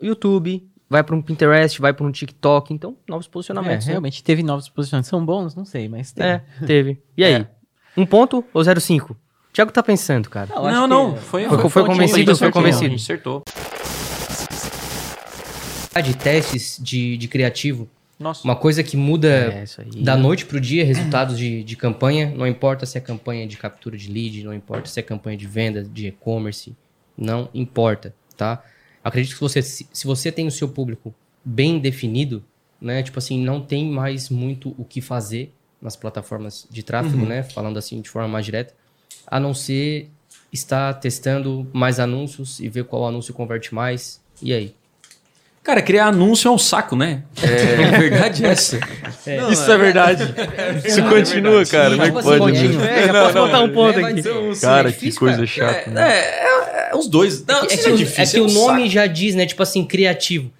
YouTube, 0.00 0.66
vai 0.88 1.02
para 1.02 1.14
um 1.14 1.22
Pinterest, 1.22 1.80
vai 1.80 1.92
para 1.92 2.04
um 2.06 2.10
TikTok, 2.12 2.72
então 2.74 2.96
novos 3.08 3.26
É, 3.26 3.30
posicionamentos. 3.30 3.86
né? 3.86 3.92
realmente 3.92 4.22
teve 4.22 4.42
novos 4.42 4.68
posicionamentos. 4.68 5.08
São 5.08 5.24
bons? 5.24 5.54
Não 5.54 5.64
sei, 5.64 5.88
mas 5.88 6.12
teve. 6.12 6.28
É, 6.28 6.42
teve. 6.66 7.02
E 7.16 7.24
aí? 7.24 7.32
É. 7.34 7.48
Um 7.96 8.04
ponto 8.06 8.44
ou 8.52 8.62
0,5? 8.62 9.12
O 9.12 9.16
Thiago 9.52 9.70
tá 9.70 9.82
pensando, 9.82 10.30
cara. 10.30 10.48
Não, 10.54 10.70
Não, 10.70 10.86
não, 10.86 11.16
foi, 11.16 11.46
Foi- 11.46 11.58
foi 11.58 11.70
fonte 11.70 11.86
convencido, 11.86 12.34
foi 12.36 12.50
convencido. 12.50 12.86
A 12.86 12.88
gente 12.88 13.02
acertou. 13.02 13.42
De 16.02 16.16
testes 16.16 16.78
de, 16.82 17.18
de 17.18 17.28
criativo, 17.28 17.86
Nossa. 18.22 18.44
uma 18.44 18.56
coisa 18.56 18.82
que 18.82 18.96
muda 18.96 19.28
É, 19.28 19.64
aí. 19.78 20.02
da 20.02 20.16
noite 20.16 20.46
pro 20.46 20.60
dia, 20.60 20.84
resultados 20.84 21.36
de, 21.36 21.62
de 21.64 21.76
campanha, 21.76 22.32
não 22.36 22.46
importa 22.46 22.86
se 22.86 22.96
é 22.96 23.00
campanha 23.00 23.46
de 23.46 23.56
captura 23.56 23.96
de 23.96 24.10
lead, 24.10 24.42
não 24.44 24.54
importa 24.54 24.88
se 24.88 24.98
é 25.00 25.02
campanha 25.02 25.36
de 25.36 25.46
venda, 25.46 25.82
de 25.82 26.06
e-commerce, 26.06 26.74
não 27.16 27.48
importa, 27.52 28.14
tá? 28.36 28.64
Acredito 29.04 29.34
que 29.34 29.40
você, 29.40 29.60
se, 29.60 29.88
se 29.92 30.06
você 30.06 30.30
tem 30.30 30.46
o 30.46 30.50
seu 30.50 30.68
público 30.68 31.14
bem 31.44 31.78
definido, 31.78 32.42
né, 32.80 33.02
tipo 33.02 33.18
assim, 33.18 33.42
não 33.42 33.60
tem 33.60 33.90
mais 33.90 34.28
muito 34.30 34.74
o 34.78 34.84
que 34.84 35.00
fazer 35.00 35.52
nas 35.80 35.96
plataformas 35.96 36.66
de 36.70 36.82
tráfego, 36.82 37.26
né, 37.26 37.42
falando 37.42 37.76
assim 37.78 38.00
de 38.00 38.08
forma 38.08 38.28
mais 38.28 38.44
direta, 38.44 38.74
a 39.26 39.40
não 39.40 39.52
ser 39.52 40.08
estar 40.52 40.94
testando 40.94 41.68
mais 41.72 41.98
anúncios 41.98 42.60
e 42.60 42.68
ver 42.68 42.84
qual 42.84 43.06
anúncio 43.06 43.34
converte 43.34 43.74
mais, 43.74 44.20
e 44.40 44.52
aí? 44.52 44.74
Cara, 45.62 45.80
criar 45.80 46.06
anúncio 46.06 46.48
é 46.48 46.50
um 46.50 46.58
saco, 46.58 46.96
né? 46.96 47.22
É, 47.40 47.84
a 47.84 47.90
verdade 48.00 48.44
é 48.44 48.48
essa. 48.48 48.80
Isso 49.50 49.70
é 49.70 49.78
verdade. 49.78 50.34
Isso 50.84 51.02
continua, 51.04 51.64
cara. 51.64 51.90
Como 51.90 52.02
é 52.02 52.10
que 52.10 52.18
assim, 52.18 52.38
pode? 52.38 52.68
né? 52.68 53.02
É, 53.02 53.06
já 53.06 53.12
posso 53.12 53.34
botar 53.34 53.60
um 53.60 53.68
ponto 53.72 53.98
É, 54.00 54.04
aqui. 54.04 54.22
Cara, 54.60 54.88
É 54.88 54.92
que 54.92 55.12
coisa 55.14 55.36
cara. 55.36 55.46
chata. 55.46 55.90
né? 55.90 56.12
É, 56.12 56.18
é, 56.18 56.90
é 56.92 56.96
os 56.96 57.06
dois. 57.06 57.44
Não, 57.46 57.58
É 57.58 57.60
não 57.60 57.68
que, 57.68 57.90
o- 57.90 57.96
difícil, 57.96 58.22
é 58.22 58.26
que 58.26 58.40
o 58.40 58.44
um 58.50 58.52
nome 58.66 58.80
saco. 58.80 58.90
já 58.90 59.06
diz, 59.06 59.34
né? 59.36 59.46
Tipo 59.46 59.62
assim, 59.62 59.84
criativo. 59.84 60.50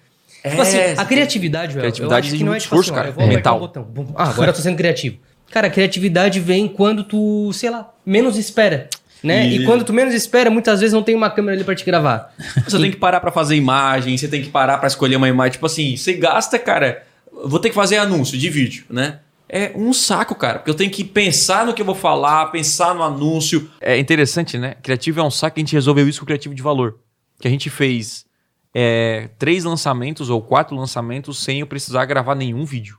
Tipo 0.41 0.61
assim, 0.61 0.77
a 0.97 1.05
criatividade, 1.05 1.73
velho. 1.73 1.81
Criatividade 1.81 2.11
eu 2.13 2.17
acho 2.19 2.21
que 2.21 2.27
exige 2.29 2.43
não 2.43 2.51
é 2.51 2.55
muito 2.55 2.63
tipo 2.63 2.75
assim, 2.75 2.81
esforço, 2.83 2.91
ó, 2.91 2.95
cara. 2.95 3.09
eu 3.09 3.13
vou 3.13 3.23
apertar 3.25 3.51
Mental. 3.59 3.83
um 3.97 4.13
Ah, 4.15 4.29
agora 4.29 4.49
eu 4.51 4.53
tô 4.55 4.61
sendo 4.61 4.77
criativo. 4.77 5.17
Cara, 5.51 5.67
a 5.67 5.69
criatividade 5.69 6.39
vem 6.39 6.67
quando 6.67 7.03
tu, 7.03 7.51
sei 7.53 7.69
lá, 7.69 7.89
menos 8.05 8.37
espera. 8.37 8.87
Né? 9.23 9.47
E 9.47 9.55
Isso. 9.57 9.65
quando 9.65 9.85
tu 9.85 9.93
menos 9.93 10.13
espera, 10.13 10.49
muitas 10.49 10.81
vezes 10.81 10.93
não 10.93 11.01
tem 11.01 11.15
uma 11.15 11.29
câmera 11.29 11.55
ali 11.55 11.63
pra 11.63 11.73
te 11.73 11.85
gravar. 11.85 12.33
Você 12.67 12.77
tem 12.77 12.91
que 12.91 12.97
parar 12.97 13.21
pra 13.21 13.31
fazer 13.31 13.55
imagem, 13.55 14.17
você 14.17 14.27
tem 14.27 14.41
que 14.41 14.49
parar 14.49 14.77
pra 14.77 14.87
escolher 14.87 15.15
uma 15.15 15.29
imagem. 15.29 15.53
Tipo 15.53 15.65
assim, 15.65 15.95
você 15.95 16.13
gasta, 16.13 16.59
cara. 16.59 17.03
Vou 17.45 17.59
ter 17.59 17.69
que 17.69 17.75
fazer 17.75 17.97
anúncio 17.97 18.37
de 18.37 18.49
vídeo, 18.49 18.83
né? 18.89 19.19
É 19.47 19.71
um 19.75 19.93
saco, 19.93 20.35
cara. 20.35 20.59
Porque 20.59 20.71
eu 20.71 20.75
tenho 20.75 20.91
que 20.91 21.03
pensar 21.03 21.65
no 21.65 21.73
que 21.73 21.81
eu 21.81 21.85
vou 21.85 21.95
falar, 21.95 22.47
pensar 22.47 22.93
no 22.93 23.01
anúncio. 23.01 23.69
É 23.79 23.97
interessante, 23.97 24.57
né? 24.57 24.75
Criativo 24.83 25.19
é 25.19 25.23
um 25.23 25.31
saco, 25.31 25.57
a 25.57 25.61
gente 25.61 25.73
resolveu 25.73 26.07
isso 26.07 26.19
com 26.19 26.23
o 26.23 26.27
criativo 26.27 26.53
de 26.53 26.61
valor. 26.61 26.97
Que 27.39 27.47
a 27.47 27.51
gente 27.51 27.69
fez 27.69 28.25
é, 28.73 29.29
três 29.37 29.63
lançamentos 29.63 30.29
ou 30.29 30.41
quatro 30.41 30.75
lançamentos 30.75 31.37
sem 31.41 31.59
eu 31.59 31.67
precisar 31.67 32.05
gravar 32.05 32.35
nenhum 32.35 32.65
vídeo. 32.65 32.97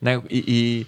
Né? 0.00 0.20
E, 0.28 0.44
e, 0.46 0.86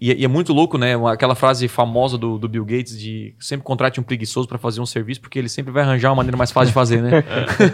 e 0.00 0.24
é 0.24 0.28
muito 0.28 0.52
louco, 0.52 0.76
né? 0.76 0.94
Aquela 1.10 1.34
frase 1.34 1.66
famosa 1.68 2.18
do, 2.18 2.38
do 2.38 2.48
Bill 2.48 2.64
Gates 2.64 2.98
de 2.98 3.34
sempre 3.40 3.64
contrate 3.64 3.98
um 3.98 4.02
preguiçoso 4.02 4.46
para 4.46 4.58
fazer 4.58 4.80
um 4.80 4.86
serviço, 4.86 5.20
porque 5.20 5.38
ele 5.38 5.48
sempre 5.48 5.72
vai 5.72 5.82
arranjar 5.82 6.10
uma 6.10 6.16
maneira 6.16 6.36
mais 6.36 6.50
fácil 6.50 6.68
de 6.68 6.74
fazer, 6.74 7.02
né? 7.02 7.24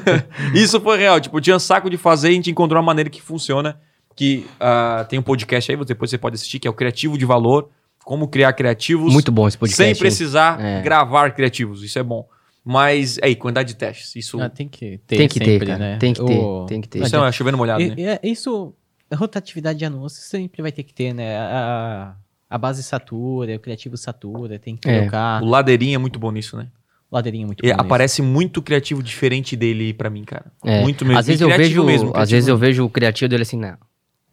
isso 0.55 0.81
foi 0.81 0.99
real. 0.99 1.21
Tipo, 1.21 1.41
tinha 1.41 1.59
saco 1.59 1.89
de 1.91 1.97
fazer 1.97 2.29
e 2.29 2.33
a 2.33 2.35
gente 2.35 2.51
encontrou 2.51 2.79
uma 2.81 2.87
maneira 2.87 3.11
que 3.11 3.21
funciona. 3.21 3.79
Que 4.15 4.47
ah, 4.61 5.07
tem 5.09 5.19
um 5.19 5.23
podcast 5.23 5.71
aí, 5.73 5.85
depois 5.85 6.11
você 6.11 6.19
pode 6.19 6.35
assistir, 6.35 6.59
que 6.59 6.69
é 6.69 6.71
o 6.71 6.75
Criativo 6.75 7.17
de 7.17 7.25
Valor. 7.25 7.71
Como 8.05 8.27
criar 8.29 8.53
criativos 8.53 9.13
Muito 9.13 9.31
bom 9.31 9.47
esse 9.47 9.57
podcast. 9.57 9.83
sem 9.85 9.95
precisar 9.97 10.61
É. 10.61 10.83
gravar 10.83 11.31
criativos. 11.31 11.83
Isso 11.85 11.99
é 11.99 12.03
bom. 12.03 12.27
Mas, 12.65 13.19
aí, 13.23 13.35
quantidade 13.35 13.69
de 13.69 13.77
testes. 13.77 14.15
Isso, 14.17 14.41
Ah, 14.41 14.49
tem 14.49 14.69
que 14.69 14.99
ter 15.07 15.17
Tem 15.19 15.29
que 15.29 15.39
ter, 15.39 15.45
sempre, 15.45 15.67
cara. 15.67 15.79
né? 15.79 15.97
Tem 15.99 16.13
que 16.13 16.25
ter, 16.25 16.39
O- 16.39 16.67
tem 16.67 16.81
que 16.81 16.89
ter. 16.89 17.03
isso 17.03 17.17
é 17.17 17.33
chovendo 17.33 17.57
molhado, 17.59 17.81
E- 17.83 17.89
né? 17.89 17.95
e 17.99 18.05
é- 18.05 18.21
isso, 18.25 18.75
rotatividade 19.17 19.79
de 19.79 19.85
anúncios 19.85 20.25
sempre 20.25 20.63
vai 20.63 20.73
ter 20.73 20.83
que 20.83 20.93
ter, 20.95 21.13
né? 21.15 21.37
A, 21.39 22.15
a 22.51 22.59
base 22.59 22.83
satura, 22.83 23.57
o 23.57 23.61
criativo 23.61 23.97
satura, 23.97 24.59
tem 24.59 24.77
que 24.77 24.89
É. 24.89 25.01
trocar. 25.03 25.43
O 25.43 25.47
Ladeirinha 25.47 25.95
é 25.97 25.99
muito 25.99 26.19
bom 26.19 26.31
nisso, 26.31 26.57
né? 26.57 26.69
Ladeirinha 27.11 27.47
muito 27.47 27.61
E 27.61 27.63
bom 27.63 27.69
nisso. 27.69 27.81
aparece 27.81 28.23
muito 28.23 28.63
criativo 28.63 29.03
diferente 29.03 29.55
dele 29.57 29.93
pra 29.93 30.09
mim, 30.11 30.25
cara. 30.25 30.47
É. 30.65 30.81
Muito 30.81 31.05
mesmo. 31.05 31.19
Às 31.19 31.27
vezes 31.27 31.41
eu 31.43 31.49
criativo 31.49 31.85
vejo, 31.85 32.03
mesmo, 32.05 32.13
às 32.17 32.31
vezes 32.31 32.49
eu 32.49 32.57
vejo 32.57 32.85
o 32.85 32.91
criativo 32.91 33.29
dele 33.29 33.43
assim, 33.43 33.59
não. 33.59 33.77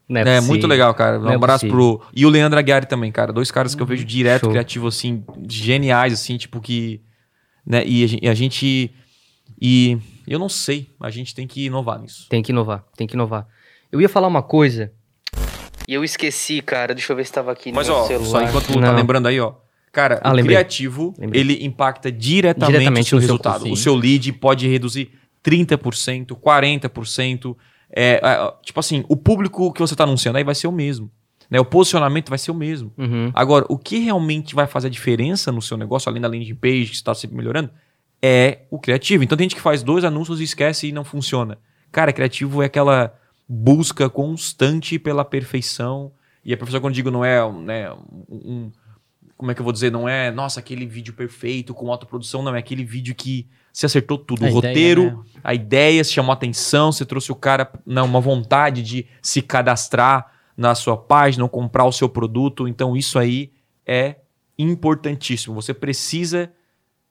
não 0.08 0.22
É, 0.22 0.24
possível. 0.24 0.44
muito 0.48 0.68
legal, 0.68 0.94
cara. 0.94 1.20
Um 1.20 1.30
é 1.30 1.36
abraço 1.36 1.68
pro. 1.68 2.02
E 2.16 2.26
o 2.26 2.30
Leandro 2.30 2.58
Aguiar 2.58 2.86
também, 2.86 3.12
cara. 3.12 3.34
Dois 3.34 3.52
caras 3.52 3.76
que 3.76 3.82
eu 3.82 3.86
vejo 3.86 4.06
direto, 4.06 4.42
Show. 4.42 4.50
criativo, 4.52 4.88
assim, 4.88 5.24
geniais, 5.50 6.14
assim, 6.14 6.38
tipo 6.38 6.62
que. 6.62 7.02
Né? 7.66 7.84
E 7.86 8.20
e 8.24 8.30
a 8.30 8.34
gente. 8.34 8.92
E 9.62 9.98
eu 10.26 10.40
não 10.40 10.48
sei. 10.48 10.90
A 11.02 11.10
gente 11.10 11.36
tem 11.36 11.46
que 11.46 11.66
inovar 11.66 12.00
nisso. 12.00 12.28
Tem 12.30 12.42
que 12.42 12.52
inovar, 12.54 12.84
tem 12.96 13.06
que 13.06 13.14
inovar. 13.16 13.46
Eu 13.92 14.00
ia 14.02 14.10
falar 14.10 14.28
uma 14.28 14.44
coisa 14.44 14.92
e 15.88 15.94
eu 15.94 16.04
esqueci, 16.04 16.62
cara. 16.62 16.94
Deixa 16.94 17.12
eu 17.12 17.18
ver 17.18 17.26
se 17.26 17.32
tava 17.34 17.52
aqui 17.52 17.72
Mas, 17.72 17.88
no 17.88 17.96
ó, 17.96 18.06
celular. 18.06 18.28
só 18.30 18.42
enquanto 18.44 18.68
tu 18.68 18.80
tá 18.80 18.92
lembrando 18.92 19.28
aí, 19.28 19.40
ó. 19.40 19.54
Cara, 19.92 20.20
Ah, 20.24 20.30
o 20.32 20.36
lembrei. 20.36 20.56
criativo, 20.56 21.16
Lembrei. 21.18 21.42
ele 21.42 21.66
impacta 21.66 22.12
diretamente, 22.12 22.72
Diretamente 22.74 23.06
o 23.08 23.10
seu 23.10 23.16
no 23.18 23.22
seu 23.22 23.28
resultado. 23.30 23.60
custo, 23.62 23.74
o 23.74 23.78
seu 23.78 23.96
lead 23.96 24.32
pode 24.34 24.68
reduzir 24.68 25.12
30%, 25.44 26.36
40%. 26.36 27.56
É, 27.92 28.22
é, 28.24 28.54
tipo 28.64 28.80
assim, 28.80 29.04
o 29.10 29.18
público 29.18 29.74
que 29.74 29.82
você 29.82 29.96
tá 29.96 30.04
anunciando 30.04 30.38
aí 30.38 30.44
vai 30.44 30.54
ser 30.54 30.68
o 30.68 30.72
mesmo. 30.72 31.10
Né? 31.50 31.60
O 31.60 31.66
posicionamento 31.66 32.30
vai 32.30 32.38
ser 32.38 32.52
o 32.52 32.54
mesmo. 32.54 32.94
Uhum. 32.96 33.32
Agora, 33.34 33.66
o 33.68 33.80
que 33.80 33.98
realmente 33.98 34.54
vai 34.54 34.68
fazer 34.68 34.88
a 34.88 34.92
diferença 34.92 35.52
no 35.52 35.62
seu 35.64 35.76
negócio, 35.76 36.08
além 36.08 36.22
da 36.22 36.28
landing 36.28 36.54
page, 36.54 36.86
que 36.90 36.96
está 36.96 37.16
sempre 37.16 37.36
melhorando, 37.36 37.72
é 38.22 38.60
o 38.70 38.78
criativo. 38.78 39.24
Então 39.24 39.36
tem 39.36 39.46
gente 39.46 39.56
que 39.56 39.62
faz 39.62 39.82
dois 39.82 40.04
anúncios 40.04 40.40
e 40.40 40.44
esquece 40.44 40.88
e 40.88 40.92
não 40.92 41.04
funciona. 41.04 41.58
Cara, 41.92 42.14
criativo 42.14 42.62
é 42.62 42.68
aquela 42.68 43.12
busca 43.52 44.08
constante 44.08 45.00
pela 45.00 45.26
perfeição. 45.26 46.12
E 46.46 46.54
a 46.54 46.58
perfeição, 46.58 46.80
quando 46.80 46.92
eu 46.92 46.96
digo, 46.96 47.10
não 47.10 47.26
é 47.26 47.52
né, 47.52 47.92
um, 47.92 48.24
um- 48.30 48.72
Como 49.36 49.50
é 49.50 49.56
que 49.56 49.62
eu 49.62 49.64
vou 49.64 49.74
dizer? 49.74 49.92
Não 49.92 50.08
é, 50.08 50.30
nossa, 50.32 50.60
aquele 50.60 50.86
vídeo 50.86 51.14
perfeito 51.14 51.74
com 51.74 51.90
autoprodução, 51.92 52.44
não. 52.44 52.54
É 52.56 52.60
aquele 52.60 52.84
vídeo 52.84 53.16
que 53.16 53.48
se 53.74 53.86
acertou 53.86 54.18
tudo. 54.18 54.44
A 54.46 54.48
o 54.48 54.50
ideia, 54.50 54.54
roteiro, 54.74 55.04
né? 55.04 55.24
a 55.44 55.54
ideia, 55.54 56.04
se 56.04 56.12
chamou 56.14 56.32
atenção, 56.34 56.92
você 56.92 57.06
trouxe 57.06 57.32
o 57.32 57.36
cara, 57.36 57.72
né, 57.86 58.02
uma 58.02 58.20
vontade 58.20 58.84
de 58.84 59.08
se 59.22 59.42
cadastrar 59.42 60.32
na 60.58 60.76
sua 60.76 60.98
página 60.98 61.44
ou 61.44 61.50
comprar 61.50 61.86
o 61.86 61.92
seu 61.92 62.10
produto. 62.10 62.68
Então, 62.68 62.96
isso 62.98 63.18
aí 63.18 63.52
é 63.86 64.18
importantíssimo. 64.58 65.56
Você 65.56 65.74
precisa 65.74 66.52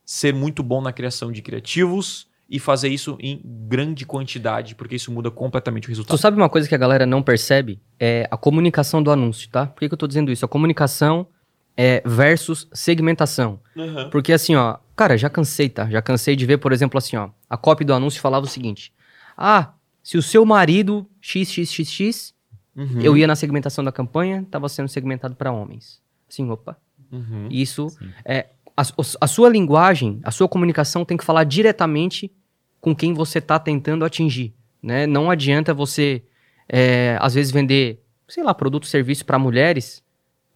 ser 0.05 0.35
muito 0.35 0.63
bom 0.63 0.81
na 0.83 0.93
criação 0.93 1.33
de 1.33 1.41
criativos 1.43 2.29
e 2.49 2.59
fazer 2.59 2.89
isso 2.89 3.17
em 3.21 3.41
grande 3.45 4.07
quantidade, 4.07 4.75
porque 4.75 4.97
isso 4.97 5.13
muda 5.13 5.31
completamente 5.31 5.85
o 5.85 5.87
Tu 5.87 5.91
resultado. 5.91 6.19
sabe 6.19 6.37
uma 6.37 6.49
coisa 6.49 6.67
que 6.69 6.75
a 6.75 6.79
galera 6.79 7.05
não 7.05 7.23
percebe? 7.23 7.81
É 8.01 8.27
a 8.31 8.37
comunicação 8.37 9.03
do 9.03 9.11
anúncio, 9.11 9.49
tá? 9.51 9.67
Por 9.67 9.81
que, 9.81 9.89
que 9.89 9.95
eu 9.95 9.99
tô 9.99 10.07
dizendo 10.07 10.33
isso? 10.33 10.45
A 10.45 10.49
comunicação 10.49 11.27
é 11.77 12.03
versus 12.07 12.67
segmentação. 12.73 13.61
Porque 14.11 14.33
assim, 14.33 14.57
ó, 14.57 14.79
cara, 14.97 15.17
já 15.19 15.29
cansei, 15.29 15.69
tá? 15.69 15.89
Já 15.91 16.01
cansei 16.01 16.35
de 16.35 16.47
ver, 16.47 16.57
por 16.59 16.73
exemplo, 16.73 16.97
assim, 16.97 17.17
ó, 17.17 17.29
a 17.51 17.57
cópia 17.57 17.87
do 17.87 17.93
anúncio 17.93 18.21
falava 18.21 18.47
o 18.47 18.49
seguinte: 18.49 18.93
Ah, 19.37 19.75
se 20.03 20.17
o 20.17 20.23
seu 20.23 20.45
marido 20.47 21.07
XXXX, 21.23 22.37
Uhum, 22.77 23.01
eu 23.01 23.17
ia 23.17 23.27
na 23.27 23.35
segmentação 23.35 23.83
da 23.83 23.91
campanha, 23.91 24.47
tava 24.49 24.69
sendo 24.69 24.89
segmentado 24.89 25.35
para 25.35 25.51
homens. 25.51 26.01
Assim, 26.31 26.49
opa. 26.49 26.77
uhum. 27.11 27.49
Isso 27.51 27.89
é 28.25 28.47
a, 28.77 28.83
a 29.21 29.27
sua 29.27 29.49
linguagem, 29.49 30.21
a 30.23 30.31
sua 30.31 30.49
comunicação 30.49 31.05
tem 31.05 31.17
que 31.17 31.25
falar 31.25 31.43
diretamente 31.43 32.31
com 32.81 32.95
quem 32.95 33.13
você 33.13 33.39
está 33.39 33.59
tentando 33.59 34.05
atingir, 34.05 34.55
né? 34.83 35.07
Não 35.07 35.31
adianta 35.31 35.75
você 35.75 36.23
é, 36.69 37.17
às 37.21 37.35
vezes 37.35 37.51
vender, 37.51 38.01
sei 38.29 38.43
lá, 38.43 38.55
produto, 38.55 38.87
serviço 38.87 39.25
para 39.25 39.39
mulheres 39.39 40.03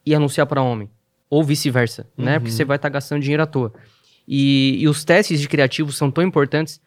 e 0.04 0.14
anunciar 0.14 0.46
para 0.46 0.62
homem, 0.62 0.90
ou 1.30 1.42
vice-versa, 1.42 2.06
né? 2.16 2.38
Porque 2.38 2.52
você 2.52 2.64
vai 2.64 2.76
estar 2.76 2.88
gastando 2.88 3.22
dinheiro 3.22 3.42
à 3.42 3.46
toa. 3.46 3.72
E, 4.26 4.76
e 4.80 4.88
os 4.88 5.04
testes 5.04 5.40
de 5.40 5.48
criativos 5.48 5.96
são 5.96 6.10
tão 6.10 6.22
importantes. 6.22 6.80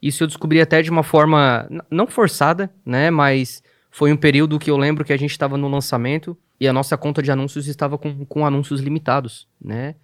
Isso 0.00 0.22
eu 0.22 0.26
descobri 0.26 0.60
até 0.60 0.80
de 0.80 0.90
uma 0.90 1.02
forma 1.02 1.68
não 1.90 2.06
forçada, 2.06 2.70
né? 2.84 3.10
Mas 3.10 3.62
foi 3.90 4.12
um 4.12 4.16
período 4.16 4.58
que 4.58 4.70
eu 4.70 4.76
lembro 4.76 5.04
que 5.04 5.12
a 5.12 5.16
gente 5.16 5.30
estava 5.30 5.56
no 5.56 5.68
lançamento 5.68 6.36
e 6.60 6.68
a 6.68 6.72
nossa 6.72 6.96
conta 6.96 7.22
de 7.22 7.30
anúncios 7.30 7.66
estava 7.66 7.98
com, 7.98 8.24
com 8.24 8.46
anúncios 8.46 8.80
limitados, 8.80 9.48
né? 9.60 9.96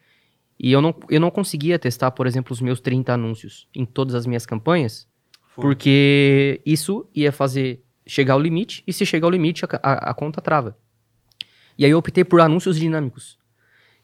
E 0.66 0.72
eu 0.72 0.80
não, 0.80 0.94
eu 1.10 1.20
não 1.20 1.30
conseguia 1.30 1.78
testar, 1.78 2.10
por 2.12 2.26
exemplo, 2.26 2.50
os 2.54 2.60
meus 2.62 2.80
30 2.80 3.12
anúncios 3.12 3.68
em 3.74 3.84
todas 3.84 4.14
as 4.14 4.24
minhas 4.24 4.46
campanhas, 4.46 5.06
Foi. 5.54 5.62
porque 5.62 6.62
isso 6.64 7.06
ia 7.14 7.30
fazer 7.30 7.84
chegar 8.06 8.32
ao 8.32 8.40
limite, 8.40 8.82
e 8.86 8.92
se 8.92 9.04
chegar 9.04 9.26
ao 9.26 9.30
limite, 9.30 9.66
a, 9.66 9.68
a- 9.82 10.10
a 10.10 10.14
conta 10.14 10.40
trava. 10.40 10.74
E 11.76 11.84
aí 11.84 11.90
eu 11.90 11.98
optei 11.98 12.24
por 12.24 12.40
anúncios 12.40 12.78
dinâmicos. 12.78 13.36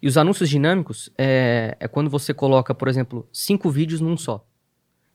E 0.02 0.06
os 0.06 0.18
anúncios 0.18 0.50
dinâmicos 0.50 1.08
é, 1.16 1.78
é 1.80 1.88
quando 1.88 2.10
você 2.10 2.34
coloca, 2.34 2.74
por 2.74 2.88
exemplo, 2.88 3.26
cinco 3.32 3.70
vídeos 3.70 4.02
num 4.02 4.16
só. 4.18 4.46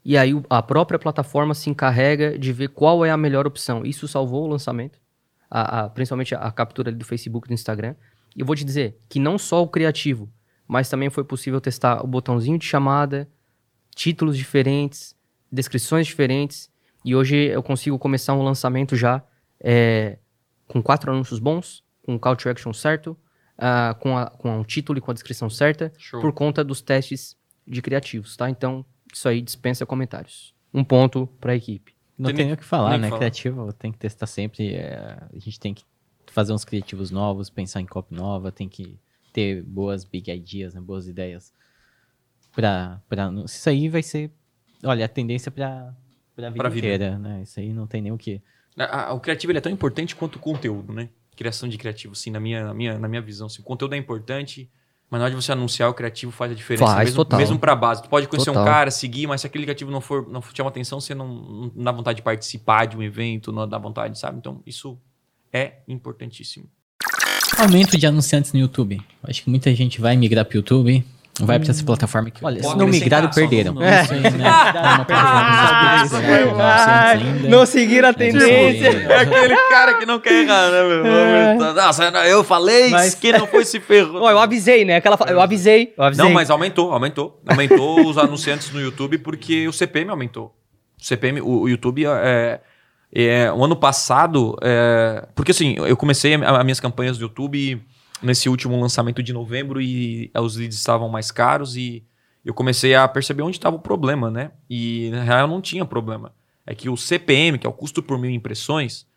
E 0.04 0.18
aí 0.18 0.32
a 0.50 0.64
própria 0.64 0.98
plataforma 0.98 1.54
se 1.54 1.70
encarrega 1.70 2.40
de 2.40 2.52
ver 2.54 2.70
qual 2.70 3.06
é 3.06 3.12
a 3.12 3.18
melhor 3.18 3.46
opção. 3.46 3.86
Isso 3.86 4.08
salvou 4.08 4.46
o 4.46 4.48
lançamento, 4.48 5.00
a- 5.48 5.82
a- 5.86 5.90
principalmente 5.90 6.34
a, 6.34 6.52
captura 6.52 6.90
ali 6.90 6.98
do 6.98 7.06
Facebook 7.06 7.46
e 7.48 7.50
do 7.50 7.54
Instagram. 7.54 7.94
E 8.36 8.40
eu 8.42 8.46
vou 8.48 8.56
te 8.56 8.64
dizer 8.66 8.98
que 9.08 9.20
não 9.20 9.38
só 9.38 9.62
o 9.62 9.68
criativo, 9.68 10.28
mas 10.68 10.90
também 10.90 11.10
foi 11.10 11.24
possível 11.24 11.62
testar 11.62 12.04
o 12.04 12.08
botãozinho 12.08 12.58
de 12.58 12.66
chamada, 12.66 13.30
títulos 13.94 14.38
diferentes, 14.38 15.16
descrições 15.52 16.08
diferentes. 16.08 16.70
E 17.04 17.16
hoje 17.16 17.36
eu 17.36 17.62
consigo 17.62 18.00
começar 18.00 18.34
um 18.34 18.42
lançamento 18.42 18.96
já 18.96 19.24
é, 19.60 20.18
com 20.68 20.82
quatro 20.82 21.12
anúncios 21.12 21.40
bons, 21.40 21.84
com 22.04 22.16
o 22.16 22.20
call 22.20 22.36
to 22.36 22.50
action 22.50 22.74
certo, 22.74 23.18
ah, 23.58 23.96
com, 24.00 24.18
a, 24.18 24.30
com 24.30 24.60
o 24.60 24.66
título 24.66 24.98
e 24.98 25.02
com 25.02 25.12
a 25.12 25.14
descrição 25.14 25.50
certa, 25.50 25.92
Show. 25.98 26.20
por 26.20 26.34
conta 26.34 26.64
dos 26.64 26.82
testes 26.82 27.38
de 27.66 27.82
criativos, 27.82 28.36
tá? 28.36 28.50
Então, 28.50 28.86
isso 29.14 29.28
aí 29.28 29.42
dispensa 29.42 29.86
comentários. 29.86 30.54
Um 30.74 30.84
ponto 30.84 31.28
para 31.40 31.54
a 31.54 31.56
equipe. 31.56 31.96
Não 32.18 32.34
Tem 32.34 32.52
o 32.52 32.58
que 32.58 32.64
falar, 32.64 32.98
né? 32.98 33.08
que 33.08 33.10
falar. 33.10 33.20
Criativo 33.20 33.74
tem 33.74 33.92
que 33.92 33.98
testar 33.98 34.28
sempre. 34.28 34.74
é, 34.74 35.18
a 35.34 35.40
gente 35.40 35.60
tem 35.60 35.74
que 35.74 35.84
fazer 36.28 36.54
uns 36.54 36.66
criativos 36.66 37.12
novos, 37.12 37.50
pensar 37.50 37.82
em 37.82 37.86
copy 37.86 38.14
nova, 38.14 38.52
tem 38.52 38.68
que 38.68 39.00
ter 39.36 39.62
boas 39.64 40.06
big 40.06 40.32
ideas, 40.32 40.74
né? 40.74 40.80
Boas 40.80 41.08
ideias. 41.10 41.52
Pra, 42.54 43.02
pra, 43.10 43.30
isso 43.44 43.70
aí 43.70 43.90
vai 43.90 44.02
ser, 44.02 44.32
olha, 44.82 45.04
a 45.04 45.10
tendência 45.10 45.52
pra, 45.52 45.94
pra 46.34 46.50
vida 46.50 46.70
vida. 46.70 46.88
inteira, 46.88 47.20
né? 47.20 47.42
Isso 47.44 47.60
aí 47.60 47.74
não 47.74 47.86
tem 47.86 48.02
nem 48.02 48.14
o 48.14 48.18
que. 48.18 48.42
A- 48.78 49.10
a- 49.10 49.14
o 49.14 49.20
criativo 49.20 49.52
é 49.52 49.60
tão 49.60 49.72
importante 49.72 50.16
quanto 50.16 50.38
o 50.38 50.40
conteúdo, 50.40 50.94
né? 50.94 51.10
Criação 51.36 51.68
de 51.68 51.78
criativo, 51.78 52.14
assim, 52.14 52.32
na 52.32 52.40
minha, 52.40 52.64
na 52.64 52.74
minha, 52.74 52.98
na 52.98 53.10
minha 53.10 53.22
visão. 53.22 53.48
Assim, 53.48 53.62
o 53.62 53.66
conteúdo 53.66 53.94
é 53.94 53.98
importante, 53.98 54.72
mas 55.10 55.20
na 55.20 55.26
hora 55.26 55.36
de 55.36 55.42
você 55.42 55.52
anunciar, 55.52 55.90
o 55.90 55.94
criativo 55.94 56.32
faz 56.32 56.50
a 56.54 56.56
diferença. 56.56 56.86
Faz, 56.86 57.10
mesmo, 57.10 57.18
total. 57.26 57.40
Mesmo 57.40 57.60
pra 57.60 57.76
base. 57.76 58.02
Tu 58.04 58.08
pode 58.10 58.26
conhecer 58.30 58.52
Total. 58.52 58.64
um 58.64 58.66
cara, 58.66 58.90
seguir, 58.90 59.28
mas 59.28 59.42
se 59.42 59.48
aquele 59.48 59.66
criativo 59.66 59.92
não 59.92 60.00
for 60.00 60.26
não 60.30 60.42
chama 60.42 60.70
atenção, 60.70 61.02
você 61.02 61.14
não, 61.14 61.28
não 61.76 61.84
dá 61.84 61.92
vontade 61.92 62.16
de 62.18 62.22
participar 62.24 62.86
de 62.86 62.96
um 62.96 63.04
evento, 63.04 63.52
não 63.52 63.68
dá 63.68 63.78
vontade, 63.78 64.18
sabe? 64.18 64.38
Então, 64.38 64.64
isso 64.66 64.98
é 65.52 65.80
importantíssimo. 65.90 66.70
Aumento 67.58 67.98
de 67.98 68.06
anunciantes 68.06 68.52
no 68.54 68.60
YouTube. 68.60 69.02
Acho 69.24 69.44
que 69.44 69.50
muita 69.50 69.74
gente 69.74 70.00
vai 70.02 70.16
migrar 70.18 70.44
pro 70.46 70.58
YouTube, 70.58 71.04
vai 71.40 71.58
pra 71.60 71.70
essa 71.72 71.84
plataforma 71.84 72.30
que, 72.30 72.44
olha, 72.46 72.58
se 72.62 72.64
Pode 72.64 72.78
não 72.80 72.86
acrescentar, 72.88 73.22
migraram, 73.24 73.30
perderam. 73.34 73.74
não- 73.74 73.82
Isso 73.82 74.14
aí, 74.14 74.22
né? 74.22 74.46
É. 77.46 77.50
Não 77.50 77.66
seguiram 77.66 78.10
a 78.10 78.14
tendência. 78.14 78.88
É 78.90 79.16
aquele 79.22 79.56
cara 79.70 79.94
que 79.96 80.06
não 80.06 80.20
quer 80.20 80.44
errar, 80.44 80.70
né, 80.70 80.84
meu? 80.84 81.74
Nossa, 81.74 82.04
eu 82.28 82.44
falei 82.44 82.90
Mas- 82.90 83.16
que 83.16 83.32
não 83.32 83.48
foi 83.48 83.64
se 83.66 83.80
ferrou. 83.80 84.22
Ó, 84.22 84.30
eu 84.32 84.40
avisei, 84.40 84.84
né? 84.86 84.98
Aquela 84.98 85.18
Eu 85.28 85.40
avisei, 85.42 85.94
eu 85.98 86.04
avisei. 86.04 86.26
Não, 86.26 86.32
mas 86.34 86.50
aumentou, 86.50 86.92
aumentou. 86.92 87.42
Aumentou 87.48 88.06
os 88.08 88.18
anunciantes 88.18 88.72
no 88.72 88.82
YouTube 88.82 89.18
porque 89.20 89.68
o 89.68 89.74
CPM 89.74 90.12
aumentou. 90.12 90.54
O 91.02 91.04
CPM, 91.06 91.42
o, 91.42 91.62
o 91.62 91.70
YouTube 91.70 92.06
é, 92.06 92.60
é, 93.24 93.52
o 93.52 93.64
ano 93.64 93.76
passado, 93.76 94.58
é, 94.62 95.28
porque 95.34 95.52
assim, 95.52 95.76
eu 95.78 95.96
comecei 95.96 96.36
as 96.36 96.64
minhas 96.64 96.80
campanhas 96.80 97.18
do 97.18 97.24
YouTube 97.24 97.82
nesse 98.22 98.50
último 98.50 98.80
lançamento 98.80 99.24
de 99.24 99.32
novembro 99.32 99.82
e 99.82 100.30
os 100.36 100.58
leads 100.58 100.78
estavam 100.78 101.08
mais 101.08 101.32
caros 101.32 101.78
e 101.78 102.04
eu 102.44 102.54
comecei 102.54 102.94
a 102.94 103.08
perceber 103.08 103.42
onde 103.44 103.58
estava 103.58 103.76
o 103.76 103.80
problema, 103.80 104.30
né? 104.30 104.52
E 104.70 105.10
na 105.12 105.24
real 105.24 105.48
não 105.48 105.62
tinha 105.62 105.86
problema. 105.86 106.34
É 106.66 106.76
que 106.76 106.90
o 106.90 106.98
CPM, 106.98 107.58
que 107.58 107.66
é 107.66 107.70
o 107.70 107.74
custo 107.74 108.04
por 108.04 108.20
mil 108.20 108.30
impressões, 108.30 109.08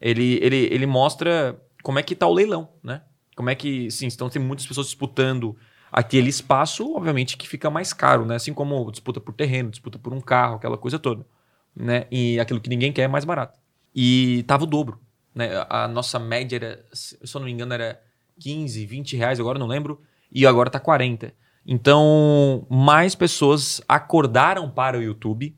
ele, 0.00 0.38
ele, 0.42 0.68
ele 0.70 0.86
mostra 0.86 1.60
como 1.82 1.98
é 1.98 2.02
que 2.02 2.14
tá 2.14 2.26
o 2.26 2.32
leilão, 2.32 2.68
né? 2.82 3.02
Como 3.36 3.50
é 3.50 3.54
que, 3.54 3.90
sim, 3.90 4.06
então 4.06 4.28
tem 4.28 4.40
muitas 4.40 4.66
pessoas 4.66 4.86
disputando 4.86 5.56
aquele 5.90 6.28
espaço, 6.28 6.94
obviamente 6.94 7.36
que 7.36 7.48
fica 7.48 7.68
mais 7.68 7.92
caro, 7.92 8.24
né? 8.24 8.36
Assim 8.36 8.54
como 8.54 8.90
disputa 8.90 9.20
por 9.20 9.34
terreno, 9.34 9.70
disputa 9.70 9.98
por 9.98 10.12
um 10.12 10.20
carro, 10.20 10.56
aquela 10.56 10.78
coisa 10.78 10.98
toda, 10.98 11.26
né? 11.74 12.06
E 12.10 12.38
aquilo 12.38 12.60
que 12.60 12.70
ninguém 12.70 12.92
quer 12.92 13.02
é 13.02 13.08
mais 13.08 13.24
barato. 13.24 13.58
E 13.94 14.44
tava 14.46 14.64
o 14.64 14.66
dobro, 14.66 15.00
né? 15.34 15.64
A 15.68 15.88
nossa 15.88 16.18
média 16.18 16.56
era, 16.56 16.84
se 16.92 17.16
eu 17.22 17.40
não 17.40 17.46
me 17.46 17.52
engano, 17.52 17.74
era 17.74 18.00
15, 18.40 18.86
20 18.86 19.16
reais, 19.16 19.40
agora 19.40 19.58
não 19.58 19.66
lembro, 19.66 20.00
e 20.30 20.46
agora 20.46 20.70
tá 20.70 20.80
40. 20.80 21.32
Então, 21.66 22.66
mais 22.68 23.14
pessoas 23.14 23.80
acordaram 23.88 24.68
para 24.70 24.98
o 24.98 25.02
YouTube, 25.02 25.56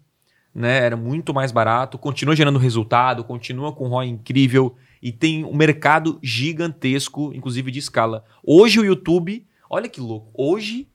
né? 0.54 0.78
Era 0.78 0.96
muito 0.96 1.32
mais 1.32 1.50
barato, 1.50 1.98
continua 1.98 2.36
gerando 2.36 2.58
resultado, 2.58 3.24
continua 3.24 3.72
com 3.72 3.88
ROI 3.88 4.08
incrível 4.08 4.76
e 5.02 5.10
tem 5.10 5.44
um 5.44 5.54
mercado 5.54 6.18
gigantesco, 6.22 7.32
inclusive 7.34 7.70
de 7.70 7.78
escala. 7.78 8.24
Hoje 8.42 8.78
o 8.78 8.84
YouTube, 8.84 9.46
olha 9.68 9.88
que 9.88 10.00
louco, 10.00 10.30
hoje 10.34 10.88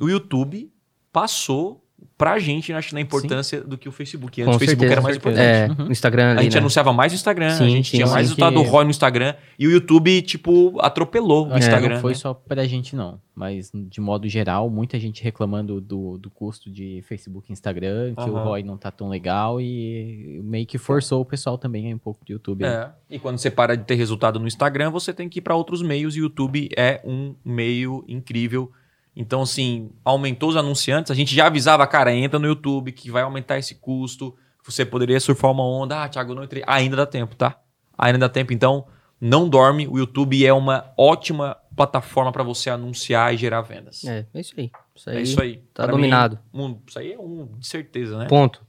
o 0.00 0.08
YouTube 0.08 0.72
passou 1.12 1.83
pra 2.16 2.38
gente, 2.38 2.72
acho, 2.72 2.94
na 2.94 3.00
importância 3.00 3.60
do 3.60 3.76
que 3.76 3.88
o 3.88 3.92
Facebook. 3.92 4.40
Antes 4.40 4.50
Com 4.50 4.56
o 4.56 4.58
Facebook 4.58 4.78
certeza, 4.88 4.92
era 4.92 5.00
mais 5.02 5.16
importante. 5.16 5.42
É, 5.82 5.84
no 5.84 5.90
Instagram 5.90 6.30
ali, 6.30 6.38
A 6.40 6.42
gente 6.42 6.52
né? 6.54 6.58
anunciava 6.60 6.92
mais 6.92 7.12
no 7.12 7.16
Instagram, 7.16 7.46
a 7.48 7.50
Sim, 7.50 7.68
gente 7.70 7.90
sim, 7.90 7.96
tinha 7.96 8.06
sim. 8.06 8.12
mais 8.12 8.26
Que- 8.28 8.34
resultado 8.40 8.54
do 8.54 8.62
ROI 8.70 8.84
no 8.84 8.90
Instagram 8.90 9.34
e 9.58 9.66
o 9.66 9.70
YouTube, 9.70 10.22
tipo, 10.22 10.78
atropelou 10.80 11.44
o 11.44 11.46
Acho 11.46 11.54
que 11.54 11.58
Instagram. 11.66 11.94
não 11.96 12.00
foi 12.00 12.12
né? 12.12 12.16
só 12.16 12.32
pra 12.34 12.64
gente, 12.66 12.94
não. 12.94 13.20
Mas, 13.34 13.72
de 13.74 14.00
modo 14.00 14.28
geral, 14.28 14.70
muita 14.70 14.98
gente 14.98 15.22
reclamando 15.24 15.80
do, 15.80 16.16
do 16.18 16.30
custo 16.30 16.70
de 16.70 17.02
Facebook 17.08 17.50
e 17.50 17.52
Instagram, 17.52 18.14
que 18.14 18.30
o 18.30 18.36
Aham. 18.36 18.44
ROI 18.44 18.62
não 18.62 18.76
tá 18.76 18.92
tão 18.92 19.08
legal 19.08 19.60
e 19.60 20.40
meio 20.44 20.66
que 20.66 20.78
forçou 20.78 21.20
o 21.20 21.24
pessoal 21.24 21.58
também 21.58 21.86
a 21.86 21.90
ir 21.90 21.94
um 21.94 21.98
pouco 21.98 22.24
do 22.24 22.30
YouTube. 22.32 22.64
É. 22.64 22.90
E 23.10 23.18
quando 23.18 23.38
você 23.38 23.50
para 23.50 23.76
de 23.76 23.82
ter 23.84 23.96
resultado 23.96 24.38
no 24.38 24.46
Instagram, 24.46 24.90
você 24.90 25.12
tem 25.12 25.28
que 25.28 25.40
ir 25.40 25.42
para 25.42 25.56
outros 25.56 25.82
meios 25.82 26.14
e 26.16 26.20
o 26.20 26.24
YouTube 26.24 26.68
é 26.76 27.00
um 27.04 27.34
meio 27.44 28.04
incrível. 28.06 28.70
Então, 29.16 29.42
assim, 29.42 29.90
aumentou 30.04 30.48
os 30.48 30.56
anunciantes. 30.56 31.10
A 31.10 31.14
gente 31.14 31.34
já 31.34 31.46
avisava, 31.46 31.86
cara, 31.86 32.12
entra 32.14 32.38
no 32.38 32.46
YouTube 32.46 32.90
que 32.92 33.10
vai 33.10 33.22
aumentar 33.22 33.58
esse 33.58 33.76
custo. 33.76 34.34
Você 34.64 34.84
poderia 34.84 35.20
surfar 35.20 35.50
uma 35.50 35.64
onda. 35.64 36.02
Ah, 36.02 36.08
Thiago, 36.08 36.34
não 36.34 36.42
entrei. 36.44 36.62
Ainda 36.66 36.96
dá 36.96 37.06
tempo, 37.06 37.36
tá? 37.36 37.58
Ainda 37.96 38.18
dá 38.18 38.28
tempo. 38.28 38.52
Então, 38.52 38.86
não 39.20 39.48
dorme. 39.48 39.86
O 39.86 39.98
YouTube 39.98 40.44
é 40.44 40.52
uma 40.52 40.92
ótima 40.98 41.56
plataforma 41.76 42.32
para 42.32 42.42
você 42.42 42.70
anunciar 42.70 43.32
e 43.32 43.36
gerar 43.36 43.60
vendas. 43.62 44.04
É, 44.04 44.26
é 44.34 44.40
isso 44.40 44.54
aí. 44.58 44.70
Isso 44.94 45.10
aí, 45.10 45.16
É 45.16 45.20
isso 45.22 45.40
aí. 45.42 45.56
Tá 45.72 45.84
Pra 45.84 45.92
dominado. 45.92 46.38
mim, 46.52 46.62
um- 46.62 46.78
isso 46.86 46.98
aí 46.98 47.12
é 47.12 47.18
um 47.18 47.46
de 47.58 47.66
certeza, 47.66 48.16
né? 48.18 48.26
Ponto. 48.26 48.64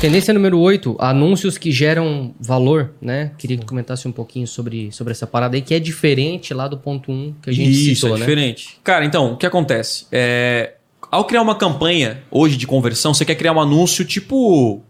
Tendência 0.00 0.32
número 0.32 0.60
8, 0.60 0.94
anúncios 1.00 1.58
que 1.58 1.72
geram 1.72 2.32
valor, 2.38 2.92
né? 3.02 3.32
Queria 3.36 3.58
que 3.58 3.66
comentasse 3.66 4.06
um 4.06 4.12
pouquinho 4.12 4.46
sobre, 4.46 4.92
sobre 4.92 5.10
essa 5.10 5.26
parada 5.26 5.56
aí, 5.56 5.62
que 5.62 5.74
é 5.74 5.80
diferente 5.80 6.54
lá 6.54 6.68
do 6.68 6.78
ponto 6.78 7.10
1 7.10 7.34
que 7.42 7.50
a 7.50 7.52
gente 7.52 7.70
Isso, 7.70 8.02
citou, 8.02 8.10
é 8.10 8.12
né? 8.12 8.18
diferente. 8.20 8.78
Cara, 8.84 9.04
então, 9.04 9.32
o 9.32 9.36
que 9.36 9.44
acontece? 9.44 10.06
É, 10.12 10.74
ao 11.10 11.24
criar 11.24 11.42
uma 11.42 11.56
campanha 11.56 12.22
hoje 12.30 12.56
de 12.56 12.64
conversão, 12.64 13.12
você 13.12 13.24
quer 13.24 13.34
criar 13.34 13.52
um 13.52 13.60
anúncio 13.60 14.04
tipo. 14.04 14.80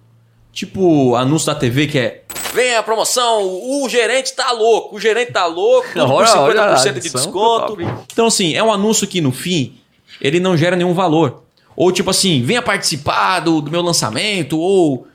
Tipo, 0.52 1.14
anúncio 1.14 1.46
da 1.46 1.54
TV 1.54 1.86
que 1.86 1.98
é. 1.98 2.24
Vem 2.52 2.76
a 2.76 2.82
promoção, 2.82 3.44
o 3.44 3.88
gerente 3.88 4.34
tá 4.34 4.52
louco, 4.52 4.96
o 4.96 5.00
gerente 5.00 5.32
tá 5.32 5.46
louco, 5.46 5.88
tudo 5.94 6.06
por 6.06 6.12
Olha, 6.16 6.26
50% 6.26 6.38
olha 6.42 6.76
de 6.76 6.88
adição, 6.88 7.20
desconto. 7.22 7.76
Então, 8.12 8.26
assim, 8.26 8.54
é 8.54 8.62
um 8.62 8.70
anúncio 8.70 9.06
que 9.06 9.22
no 9.22 9.32
fim 9.32 9.78
ele 10.20 10.38
não 10.38 10.54
gera 10.54 10.76
nenhum 10.76 10.92
valor. 10.92 11.44
Ou 11.80 11.92
tipo 11.92 12.10
assim, 12.10 12.42
venha 12.42 12.60
participar 12.60 13.38
do, 13.38 13.60
do 13.60 13.70
meu 13.70 13.80
lançamento, 13.80 14.58
ou 14.58 15.06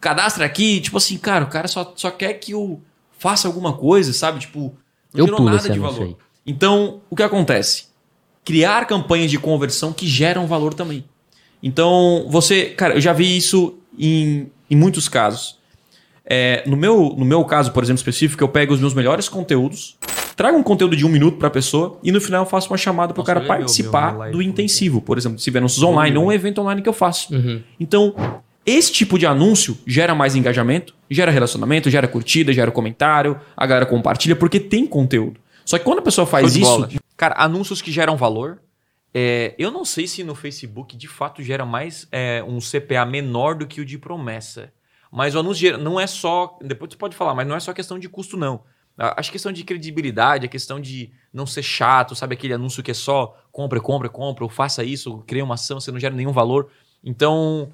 cadastra 0.00 0.44
aqui. 0.44 0.80
Tipo 0.80 0.98
assim, 0.98 1.18
cara, 1.18 1.44
o 1.44 1.48
cara 1.48 1.66
só, 1.66 1.92
só 1.96 2.08
quer 2.08 2.34
que 2.34 2.52
eu 2.52 2.80
faça 3.18 3.48
alguma 3.48 3.72
coisa, 3.72 4.12
sabe? 4.12 4.38
Tipo, 4.38 4.72
não 5.12 5.26
Eu 5.26 5.40
nada 5.40 5.68
de 5.68 5.76
valor. 5.76 6.04
aí. 6.04 6.16
Então, 6.46 7.00
o 7.10 7.16
que 7.16 7.22
acontece? 7.24 7.86
Criar 8.44 8.86
campanhas 8.86 9.28
de 9.28 9.40
conversão 9.40 9.92
que 9.92 10.06
geram 10.06 10.46
valor 10.46 10.72
também. 10.72 11.04
Então, 11.60 12.26
você, 12.28 12.66
cara, 12.66 12.94
eu 12.94 13.00
já 13.00 13.12
vi 13.12 13.36
isso 13.36 13.76
em, 13.98 14.52
em 14.70 14.76
muitos 14.76 15.08
casos. 15.08 15.58
É, 16.24 16.62
no, 16.64 16.76
meu, 16.76 17.12
no 17.18 17.24
meu 17.24 17.44
caso, 17.44 17.72
por 17.72 17.82
exemplo, 17.82 17.98
específico, 17.98 18.44
eu 18.44 18.48
pego 18.48 18.72
os 18.72 18.78
meus 18.78 18.94
melhores 18.94 19.28
conteúdos, 19.28 19.96
trago 20.36 20.56
um 20.56 20.62
conteúdo 20.62 20.96
de 20.96 21.04
um 21.06 21.08
minuto 21.08 21.38
para 21.38 21.48
a 21.48 21.50
pessoa 21.50 21.98
e 22.02 22.10
no 22.12 22.20
final 22.20 22.42
eu 22.42 22.46
faço 22.48 22.68
uma 22.70 22.76
chamada 22.76 23.12
para 23.14 23.20
o 23.20 23.24
cara 23.24 23.40
participar 23.42 24.10
meu 24.12 24.18
live 24.20 24.32
do 24.36 24.42
intensivo, 24.42 25.00
por 25.00 25.16
exemplo, 25.18 25.38
se 25.38 25.44
tiver 25.44 25.58
anúncios 25.58 25.82
online, 25.82 26.16
ou 26.16 26.26
um 26.26 26.32
evento 26.32 26.60
online 26.60 26.82
que 26.82 26.88
eu 26.88 26.92
faço. 26.92 27.34
Uhum. 27.34 27.62
Então, 27.78 28.14
esse 28.66 28.92
tipo 28.92 29.18
de 29.18 29.26
anúncio 29.26 29.76
gera 29.86 30.14
mais 30.14 30.34
engajamento, 30.34 30.94
gera 31.10 31.30
relacionamento, 31.30 31.90
gera 31.90 32.08
curtida, 32.08 32.52
gera 32.52 32.70
comentário, 32.70 33.38
a 33.56 33.66
galera 33.66 33.86
compartilha, 33.86 34.34
porque 34.34 34.58
tem 34.58 34.86
conteúdo. 34.86 35.38
Só 35.64 35.78
que 35.78 35.84
quando 35.84 35.98
a 35.98 36.02
pessoa 36.02 36.26
faz 36.26 36.56
isso. 36.56 36.88
Cara, 37.16 37.34
anúncios 37.38 37.80
que 37.80 37.92
geram 37.92 38.16
valor. 38.16 38.58
é, 39.14 39.54
eu 39.58 39.70
não 39.70 39.84
sei 39.84 40.06
se 40.08 40.24
no 40.24 40.34
Facebook 40.34 40.96
de 40.96 41.06
fato 41.06 41.42
gera 41.42 41.64
mais 41.64 42.08
é, 42.10 42.42
um 42.46 42.58
CPA 42.58 43.06
menor 43.06 43.54
do 43.54 43.66
que 43.66 43.80
o 43.80 43.84
de 43.84 43.96
promessa. 43.98 44.72
Mas 45.12 45.34
o 45.36 45.38
anúncio 45.38 45.60
gera- 45.60 45.78
não 45.78 46.00
é 46.00 46.06
só. 46.08 46.58
Depois 46.60 46.90
você 46.90 46.98
pode 46.98 47.14
falar, 47.14 47.34
mas 47.34 47.46
não 47.46 47.54
é 47.54 47.60
só 47.60 47.72
questão 47.72 47.98
de 47.98 48.08
custo, 48.08 48.36
não. 48.36 48.62
A- 48.98 49.18
Acho 49.20 49.32
questão 49.32 49.52
de 49.52 49.64
credibilidade, 49.64 50.46
a 50.46 50.48
questão 50.48 50.80
de 50.80 51.10
não 51.32 51.46
ser 51.46 51.62
chato, 51.62 52.14
sabe? 52.14 52.34
Aquele 52.34 52.54
anúncio 52.54 52.82
que 52.82 52.90
é 52.90 52.94
só 52.94 53.36
compra, 53.50 53.80
compra, 53.80 54.08
compra, 54.08 54.44
ou 54.44 54.50
faça 54.50 54.84
isso, 54.84 55.18
cria 55.26 55.44
uma 55.44 55.54
ação, 55.54 55.80
você 55.80 55.90
não 55.92 55.98
gera 56.00 56.14
nenhum 56.14 56.32
valor. 56.32 56.68
Então, 57.02 57.72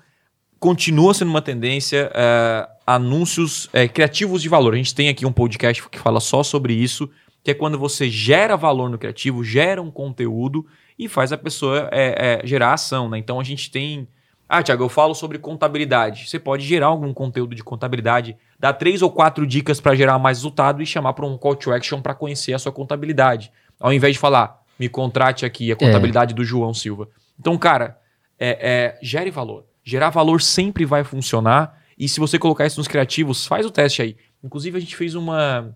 continua 0.59 1.15
sendo 1.15 1.29
uma 1.29 1.43
tendência. 1.43 2.11
é, 2.15 2.69
anúncios 2.87 3.69
é, 3.73 3.87
criativos 3.87 4.43
de 4.43 4.49
valor. 4.49 4.75
A 4.75 4.77
gente 4.77 4.95
tem 4.95 5.09
aqui 5.09 5.25
um 5.25 5.33
podcast 5.33 5.89
que 5.89 5.99
fala 5.99 6.19
só 6.21 6.43
sobre 6.43 6.73
isso, 6.75 7.09
que 7.45 7.51
é 7.53 7.55
quando 7.55 7.79
você 7.79 8.11
gera 8.11 8.57
valor 8.57 8.91
no 8.91 8.99
criativo, 8.99 9.45
gera 9.45 9.81
um 9.81 9.91
conteúdo 9.91 10.67
e 10.99 11.09
faz 11.09 11.33
a 11.33 11.39
pessoa 11.39 11.89
é, 11.93 12.41
gerar 12.45 12.73
ação. 12.75 13.09
Né? 13.09 13.19
Então 13.19 13.39
a 13.39 13.45
gente 13.45 13.71
tem 13.71 14.09
Ah, 14.49 14.61
Thiago, 14.63 14.83
eu 14.83 14.89
falo 14.89 15.15
sobre 15.15 15.39
contabilidade. 15.39 16.29
Você 16.29 16.39
pode 16.41 16.67
gerar 16.67 16.89
algum 16.89 17.15
conteúdo 17.15 17.55
de 17.55 17.63
contabilidade, 17.63 18.37
dar 18.61 18.75
três 18.75 19.01
ou 19.01 19.11
quatro 19.11 19.47
dicas 19.47 19.81
para 19.81 19.95
gerar 19.95 20.19
mais 20.19 20.39
resultado 20.39 20.83
e 20.83 20.87
chamar 20.87 21.15
para 21.15 21.25
um 21.25 21.39
call 21.39 21.57
to 21.57 21.73
action 21.73 22.03
para 22.03 22.15
conhecer 22.15 22.53
a 22.53 22.59
sua 22.59 22.71
contabilidade. 22.71 23.51
Ao 23.81 23.91
invés 23.91 24.13
de 24.13 24.19
falar, 24.19 24.63
me 24.79 24.87
contrate 24.87 25.47
aqui, 25.47 25.73
a 25.73 25.77
contabilidade 25.77 26.35
é. 26.35 26.37
do 26.37 26.45
João 26.45 26.75
Silva. 26.75 27.09
Então, 27.39 27.57
cara, 27.57 27.99
é, 28.39 28.59
é, 28.61 28.99
gere 29.03 29.31
valor. 29.31 29.65
Gerar 29.83 30.11
valor 30.11 30.43
sempre 30.43 30.85
vai 30.85 31.03
funcionar. 31.03 31.81
E 31.99 32.07
se 32.07 32.21
você 32.21 32.39
colocar 32.39 32.67
isso 32.67 32.79
nos 32.79 32.87
criativos, 32.87 33.47
faz 33.47 33.65
o 33.65 33.71
teste 33.71 34.03
aí. 34.03 34.17
Inclusive, 34.45 34.77
a 34.77 34.81
gente 34.81 34.95
fez 34.95 35.15
uma. 35.15 35.75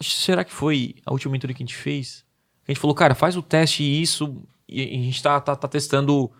Será 0.00 0.44
que 0.44 0.52
foi 0.52 0.94
a 1.04 1.12
última 1.12 1.32
mentoria 1.32 1.54
que 1.54 1.62
a 1.62 1.66
gente 1.66 1.76
fez? 1.76 2.24
A 2.66 2.72
gente 2.72 2.80
falou, 2.80 2.96
cara, 2.96 3.14
faz 3.14 3.36
o 3.36 3.42
teste 3.42 3.82
e 3.82 4.00
isso. 4.00 4.42
E 4.66 4.82
a 4.82 5.02
gente 5.02 5.22
tá, 5.22 5.38
tá, 5.40 5.54
tá 5.54 5.68
testando, 5.68 6.30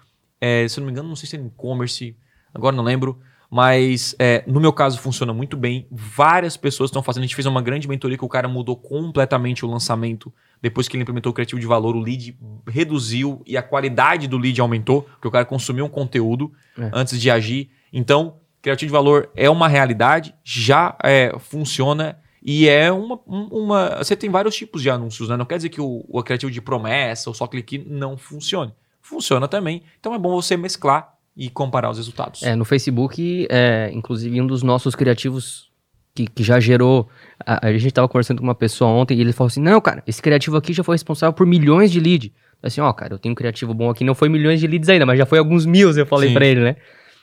é, 0.41 0.67
se 0.67 0.79
eu 0.79 0.81
não 0.81 0.87
me 0.87 0.93
engano, 0.93 1.11
não 1.11 1.17
sei 1.17 1.29
se 1.29 1.37
é 1.37 1.41
e-commerce, 1.41 2.17
agora 2.55 2.75
não 2.75 2.83
lembro. 2.83 3.21
Mas 3.55 4.17
é, 4.19 4.43
no 4.49 4.59
meu 4.59 4.73
caso 4.73 4.99
funciona 4.99 5.33
muito 5.33 5.57
bem. 5.57 5.87
Várias 5.89 6.57
pessoas 6.57 6.91
estão 6.91 7.05
fazendo. 7.05 7.23
A 7.23 7.27
gente 7.27 7.37
fez 7.37 7.47
uma 7.47 7.63
grande 7.63 7.87
mentoria 7.87 8.19
que 8.19 8.25
o 8.25 8.29
cara 8.29 8.49
mudou 8.49 8.75
completamente 8.75 9.65
o 9.65 9.71
lançamento. 9.71 10.35
Depois 10.61 10.89
que 10.89 10.97
ele 10.97 11.03
implementou 11.03 11.31
o 11.31 11.33
criativo 11.33 11.61
de 11.61 11.67
valor, 11.69 11.95
o 11.95 12.01
lead 12.01 12.37
reduziu 12.67 13.41
e 13.47 13.57
a 13.57 13.63
qualidade 13.63 14.27
do 14.27 14.39
lead 14.39 14.61
aumentou, 14.61 15.03
porque 15.03 15.29
o 15.29 15.31
cara 15.31 15.45
consumiu 15.45 15.85
um 15.85 15.89
conteúdo 15.89 16.53
é. 16.77 16.91
antes 16.93 17.21
de 17.21 17.31
agir. 17.31 17.71
Então, 17.93 18.39
criativo 18.61 18.89
de 18.89 18.93
valor 18.93 19.31
é 19.37 19.49
uma 19.49 19.69
realidade, 19.69 20.35
já 20.43 20.99
é, 21.05 21.33
funciona 21.39 22.19
e 22.43 22.69
é 22.69 22.91
uma, 22.91 23.21
uma. 23.25 23.99
Você 23.99 24.17
tem 24.17 24.31
vários 24.31 24.57
tipos 24.57 24.83
de 24.83 24.91
anúncios, 24.91 25.29
né? 25.29 25.37
Não 25.37 25.47
quer 25.47 25.59
dizer 25.59 25.69
que 25.69 25.81
o, 25.81 26.05
o 26.09 26.21
criativo 26.25 26.51
de 26.51 26.61
promessa 26.61 27.31
ou 27.31 27.35
só 27.35 27.47
clique 27.47 27.79
não 27.79 28.17
funcione. 28.17 28.75
Funciona 29.01 29.47
também. 29.47 29.85
Então 30.01 30.13
é 30.13 30.19
bom 30.19 30.35
você 30.35 30.57
mesclar 30.57 31.14
e 31.37 31.51
comparar 31.51 31.91
os 31.91 31.99
resultados. 31.99 32.43
É, 32.43 32.55
no 32.55 32.65
Facebook, 32.65 33.47
é, 33.51 33.91
inclusive 33.93 34.41
um 34.41 34.47
dos 34.47 34.63
nossos 34.63 34.95
criativos 34.95 35.71
que, 36.15 36.27
que 36.27 36.43
já 36.43 36.61
gerou. 36.61 37.09
A, 37.45 37.69
a 37.69 37.73
gente 37.73 37.89
estava 37.89 38.09
conversando 38.09 38.39
com 38.39 38.45
uma 38.45 38.55
pessoa 38.55 38.91
ontem 38.91 39.19
e 39.19 39.21
ele 39.21 39.33
falou 39.33 39.49
assim: 39.49 39.61
Não, 39.61 39.81
cara, 39.81 40.03
esse 40.07 40.23
criativo 40.23 40.57
aqui 40.57 40.73
já 40.73 40.85
foi 40.85 40.95
responsável 40.95 41.33
por 41.33 41.47
milhões 41.47 41.91
de 41.91 41.99
leads. 41.99 42.31
Assim, 42.63 42.81
ó, 42.81 42.91
cara, 42.93 43.15
eu 43.15 43.19
tenho 43.19 43.33
um 43.33 43.37
criativo 43.37 43.75
bom 43.75 43.91
aqui, 43.91 44.05
não 44.05 44.15
foi 44.15 44.29
milhões 44.29 44.59
de 44.59 44.67
leads 44.67 44.89
ainda, 44.89 45.05
mas 45.05 45.19
já 45.19 45.27
foi 45.27 45.39
alguns 45.39 45.67
mil, 45.67 45.91
eu 45.91 46.07
falei 46.07 46.33
para 46.33 46.47
ele, 46.47 46.61
né? 46.61 46.77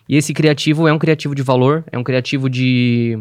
E 0.08 0.16
esse 0.16 0.34
criativo 0.34 0.88
é 0.88 0.94
um 0.94 1.00
criativo 1.00 1.34
de 1.34 1.42
valor, 1.42 1.84
é 1.92 1.98
um 1.98 2.04
criativo 2.04 2.50
de. 2.50 3.18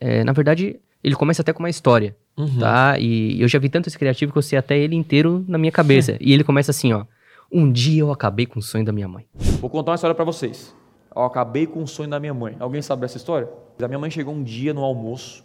É, 0.00 0.24
na 0.24 0.32
verdade, 0.32 0.80
ele 1.04 1.14
começa 1.14 1.42
até 1.42 1.52
com 1.52 1.60
uma 1.60 1.70
história, 1.70 2.16
uhum. 2.36 2.58
tá? 2.58 2.98
E 2.98 3.40
eu 3.40 3.46
já 3.46 3.58
vi 3.58 3.68
tanto 3.68 3.88
esse 3.88 3.98
criativo 3.98 4.32
que 4.32 4.38
eu 4.38 4.42
sei 4.42 4.58
até 4.58 4.76
ele 4.76 4.96
inteiro 4.96 5.44
na 5.46 5.58
minha 5.58 5.70
cabeça. 5.70 6.16
e 6.20 6.32
ele 6.32 6.42
começa 6.42 6.70
assim, 6.70 6.92
ó. 6.92 7.04
Um 7.52 7.70
dia 7.70 8.00
eu 8.00 8.10
acabei 8.10 8.46
com 8.46 8.60
o 8.60 8.62
sonho 8.62 8.82
da 8.82 8.92
minha 8.92 9.06
mãe. 9.06 9.26
Vou 9.60 9.68
contar 9.68 9.90
uma 9.90 9.94
história 9.96 10.14
para 10.14 10.24
vocês. 10.24 10.74
Eu 11.14 11.22
acabei 11.22 11.66
com 11.66 11.82
o 11.82 11.86
sonho 11.86 12.08
da 12.08 12.18
minha 12.18 12.32
mãe. 12.32 12.56
Alguém 12.58 12.80
sabe 12.80 13.02
dessa 13.02 13.18
história? 13.18 13.46
A 13.78 13.86
minha 13.86 13.98
mãe 13.98 14.10
chegou 14.10 14.32
um 14.32 14.42
dia 14.42 14.72
no 14.72 14.82
almoço 14.82 15.44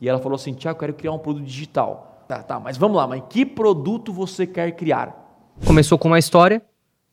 e 0.00 0.08
ela 0.08 0.18
falou 0.18 0.36
assim: 0.36 0.54
Tiago, 0.54 0.76
eu 0.76 0.80
quero 0.80 0.94
criar 0.94 1.12
um 1.12 1.18
produto 1.18 1.44
digital. 1.44 2.24
Tá, 2.26 2.42
tá, 2.42 2.58
mas 2.58 2.78
vamos 2.78 2.96
lá, 2.96 3.06
mas 3.06 3.22
que 3.28 3.44
produto 3.44 4.10
você 4.10 4.46
quer 4.46 4.70
criar? 4.72 5.52
Começou 5.66 5.98
com 5.98 6.08
uma 6.08 6.18
história, 6.18 6.62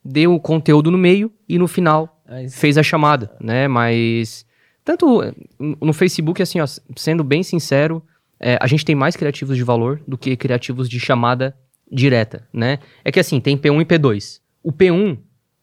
deu 0.05 0.33
o 0.33 0.39
conteúdo 0.39 0.89
no 0.89 0.97
meio 0.97 1.29
e 1.47 1.57
no 1.57 1.67
final 1.67 2.21
fez 2.49 2.77
a 2.77 2.83
chamada, 2.83 3.35
né? 3.41 3.67
Mas 3.67 4.45
tanto 4.85 5.21
no 5.59 5.91
Facebook, 5.91 6.41
assim, 6.41 6.61
ó, 6.61 6.65
sendo 6.95 7.23
bem 7.25 7.43
sincero, 7.43 8.01
é, 8.39 8.57
a 8.61 8.67
gente 8.67 8.85
tem 8.85 8.95
mais 8.95 9.17
criativos 9.17 9.57
de 9.57 9.63
valor 9.63 10.01
do 10.07 10.17
que 10.17 10.37
criativos 10.37 10.87
de 10.87 10.99
chamada 10.99 11.57
direta, 11.91 12.47
né? 12.53 12.79
É 13.03 13.11
que 13.11 13.19
assim, 13.19 13.39
tem 13.39 13.57
P1 13.57 13.81
e 13.81 13.85
P2. 13.85 14.41
O 14.63 14.71
P1, 14.71 15.17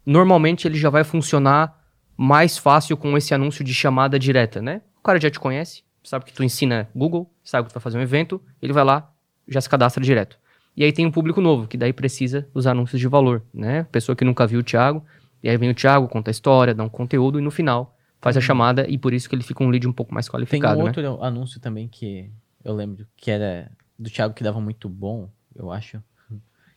normalmente, 0.05 0.67
ele 0.67 0.77
já 0.77 0.91
vai 0.91 1.05
funcionar 1.05 1.85
mais 2.17 2.57
fácil 2.57 2.97
com 2.97 3.17
esse 3.17 3.35
anúncio 3.35 3.63
de 3.63 3.75
chamada 3.75 4.19
direta, 4.19 4.63
né? 4.63 4.83
O 4.99 5.03
cara 5.03 5.21
já 5.21 5.31
te 5.31 5.39
conhece, 5.39 5.83
sabe 6.03 6.25
que 6.25 6.33
tu 6.33 6.43
ensina 6.43 6.89
Google, 6.95 7.31
sabe 7.45 7.67
que 7.67 7.73
tu 7.73 7.75
vai 7.75 7.83
fazer 7.83 7.99
um 7.99 8.03
evento, 8.03 8.41
ele 8.61 8.73
vai 8.73 8.85
lá, 8.85 9.13
já 9.47 9.61
se 9.61 9.69
cadastra 9.69 10.03
direto. 10.03 10.39
E 10.77 10.85
aí 10.85 10.93
tem 10.93 11.07
um 11.07 11.11
público 11.11 11.41
novo, 11.41 11.67
que 11.67 11.77
daí 11.77 11.93
precisa 11.93 12.49
dos 12.53 12.67
anúncios 12.67 13.01
de 13.01 13.09
valor, 13.09 13.43
né? 13.53 13.85
Pessoa 13.85 14.17
que 14.17 14.25
nunca 14.25 14.47
viu 14.47 14.61
o 14.61 14.63
Thiago, 14.63 15.05
e 15.43 15.49
aí 15.49 15.57
vem 15.57 15.71
o 15.71 15.75
Thiago, 15.75 16.09
conta 16.09 16.31
a 16.31 16.33
história, 16.33 16.75
dá 16.75 16.83
um 16.83 16.89
conteúdo, 16.89 17.39
e 17.39 17.43
no 17.43 17.51
final 17.51 17.97
faz 18.21 18.37
a 18.37 18.41
uhum. 18.41 18.43
chamada, 18.43 18.87
e 18.89 18.99
por 18.99 19.13
isso 19.13 19.29
que 19.29 19.35
ele 19.35 19.43
fica 19.43 19.63
um 19.63 19.69
lead 19.69 19.87
um 19.87 19.93
pouco 19.93 20.13
mais 20.13 20.29
qualificado, 20.29 20.75
Tem 20.75 20.83
um 20.83 20.85
né? 20.85 20.91
outro 20.91 21.23
anúncio 21.23 21.61
também 21.61 21.87
que 21.87 22.31
eu 22.65 22.75
lembro, 22.75 23.07
que 23.17 23.31
era 23.31 23.71
do 23.99 24.11
Thiago 24.11 24.35
que 24.35 24.43
dava 24.43 24.61
muito 24.61 24.89
bom, 24.89 25.31
eu 25.55 25.71
acho, 25.71 26.03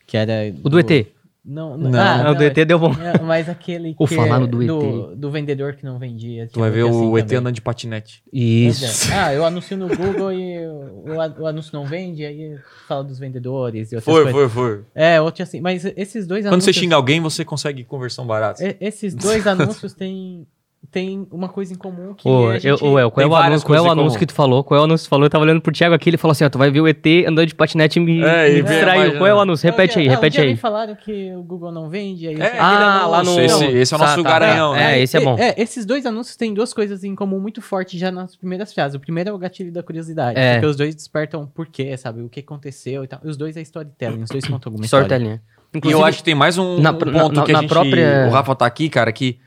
que 0.10 0.18
era... 0.18 0.52
O 0.64 0.70
do 0.70 0.80
ET. 0.80 1.08
Não, 1.46 1.78
não, 1.78 1.90
não, 1.90 2.00
ah, 2.00 2.24
não, 2.24 2.32
o 2.32 2.36
do 2.36 2.44
ET 2.44 2.54
deu 2.54 2.78
bom. 2.78 2.92
É, 2.94 3.20
mas 3.22 3.48
aquele 3.48 3.96
o 3.98 4.06
falando 4.06 4.46
do, 4.46 4.66
do, 4.66 5.16
do, 5.16 5.32
vendedor 5.32 5.74
que 5.74 5.86
não 5.86 5.98
vendia. 5.98 6.48
Tu 6.52 6.60
vai 6.60 6.70
ver 6.70 6.86
assim 6.86 7.06
o 7.06 7.18
ET 7.18 7.32
andando 7.32 7.56
de 7.56 7.62
patinete. 7.62 8.22
Isso. 8.32 9.12
É. 9.12 9.16
Ah, 9.16 9.34
eu 9.34 9.46
anuncio 9.46 9.78
no 9.78 9.88
Google 9.88 10.34
e 10.34 10.68
o, 10.68 11.06
o 11.40 11.48
anúncio 11.48 11.72
não 11.74 11.86
vende, 11.86 12.26
aí 12.26 12.58
fala 12.88 13.04
dos 13.04 13.18
vendedores 13.18 13.92
e 13.92 14.02
foi, 14.02 14.30
Foi, 14.32 14.50
foi, 14.50 14.82
É, 14.94 15.22
outro 15.22 15.44
assim. 15.44 15.62
Mas 15.62 15.86
esses 15.86 16.28
dois 16.28 16.44
Quando 16.44 16.54
anúncios... 16.54 16.66
Quando 16.66 16.74
você 16.74 16.74
xinga 16.74 16.96
alguém, 16.96 17.22
você 17.22 17.46
consegue 17.46 17.84
conversão 17.84 18.28
barata. 18.28 18.76
Esses 18.82 19.16
dois 19.16 19.46
anúncios 19.48 19.94
têm 19.94 20.46
tem 20.92 21.28
uma 21.32 21.48
coisa 21.48 21.74
em 21.74 21.76
comum 21.76 22.14
que 22.14 22.28
Ô, 22.28 22.54
gente... 22.54 22.68
eu, 22.68 22.78
qual 23.12 23.24
é 23.24 23.28
o 23.28 23.36
anúncio, 23.36 23.66
qual 23.66 23.78
é 23.78 23.82
o 23.82 23.92
anúncio 23.92 24.18
que 24.18 24.26
tu 24.26 24.34
falou? 24.34 24.64
Qual 24.64 24.78
é 24.78 24.82
o 24.82 24.86
anúncio 24.86 25.04
que 25.04 25.08
tu 25.08 25.10
falou? 25.10 25.26
Eu 25.26 25.30
tava 25.30 25.44
olhando 25.44 25.62
pro 25.62 25.72
Thiago 25.72 25.94
aqui, 25.94 26.10
ele 26.10 26.18
falou 26.18 26.32
assim, 26.32 26.44
ó, 26.44 26.50
tu 26.50 26.58
vai 26.58 26.72
ver 26.72 26.82
o 26.82 26.88
ET 26.88 27.06
andando 27.28 27.46
de 27.46 27.56
patinete 27.56 28.00
e 28.00 28.02
me, 28.02 28.24
é, 28.24 28.50
me 28.50 28.64
distraiu. 28.64 29.18
Qual 29.18 29.28
é 29.28 29.34
o 29.34 29.40
anúncio? 29.40 29.70
Repete 29.70 30.00
aí, 30.00 30.08
não, 30.08 30.16
repete 30.16 30.42
aí. 30.42 30.56
falaram 30.56 30.96
que 30.96 31.32
o 31.34 31.44
Google 31.44 31.72
não 31.72 31.90
vende, 31.90 32.28
aí... 32.28 32.42
É, 32.42 32.58
ah, 32.58 33.06
lá 33.06 33.24
no... 33.24 33.40
Esse, 33.40 33.66
esse 33.66 33.94
é 33.94 33.98
o 33.98 34.00
nosso 34.00 34.24
tá, 34.24 34.30
garanhão, 34.30 34.74
tá, 34.74 34.80
né? 34.80 35.00
É, 35.00 35.02
esse 35.02 35.18
é 35.18 35.22
bom. 35.22 35.38
É, 35.38 35.54
esses 35.58 35.86
dois 35.86 36.06
anúncios 36.06 36.36
têm 36.36 36.54
duas 36.54 36.74
coisas 36.74 37.04
em 37.04 37.14
comum 37.14 37.40
muito 37.40 37.62
fortes 37.62 38.00
já 38.00 38.12
nas 38.12 38.36
primeiras 38.36 38.74
frases. 38.74 38.96
O 38.96 39.00
primeiro 39.00 39.30
é 39.30 39.34
o 39.34 39.38
gatilho 39.38 39.72
da 39.72 39.84
curiosidade, 39.84 40.40
é. 40.40 40.54
porque 40.54 40.66
os 40.66 40.76
dois 40.76 40.96
despertam 40.96 41.46
por 41.46 41.68
quê, 41.68 41.96
sabe? 41.98 42.22
O 42.22 42.30
que 42.30 42.40
aconteceu 42.40 43.04
e 43.04 43.08
tal. 43.08 43.20
E 43.24 43.28
os 43.28 43.38
dois 43.38 43.56
é 43.56 43.62
storytelling, 43.62 44.24
os 44.24 44.30
dois 44.30 44.46
contam 44.46 44.72
alguma 44.72 44.86
história. 44.86 45.06
Storytelling, 45.06 45.40
Inclusive, 45.74 46.00
e 46.00 46.02
eu 46.02 46.04
acho 46.04 46.18
que 46.18 46.24
tem 46.24 46.34
mais 46.34 46.58
um, 46.58 46.80
na, 46.80 46.90
um 46.90 46.98
ponto 46.98 47.36
na, 47.36 47.44
que 47.44 47.52
na 47.52 47.60
a 47.60 47.62
gente... 47.62 47.70
Própria... 47.70 48.28
O 48.28 48.32
Rafa 48.32 48.56
tá 48.56 48.66
aqui, 48.66 48.90
cara, 48.90 49.12
que 49.12 49.40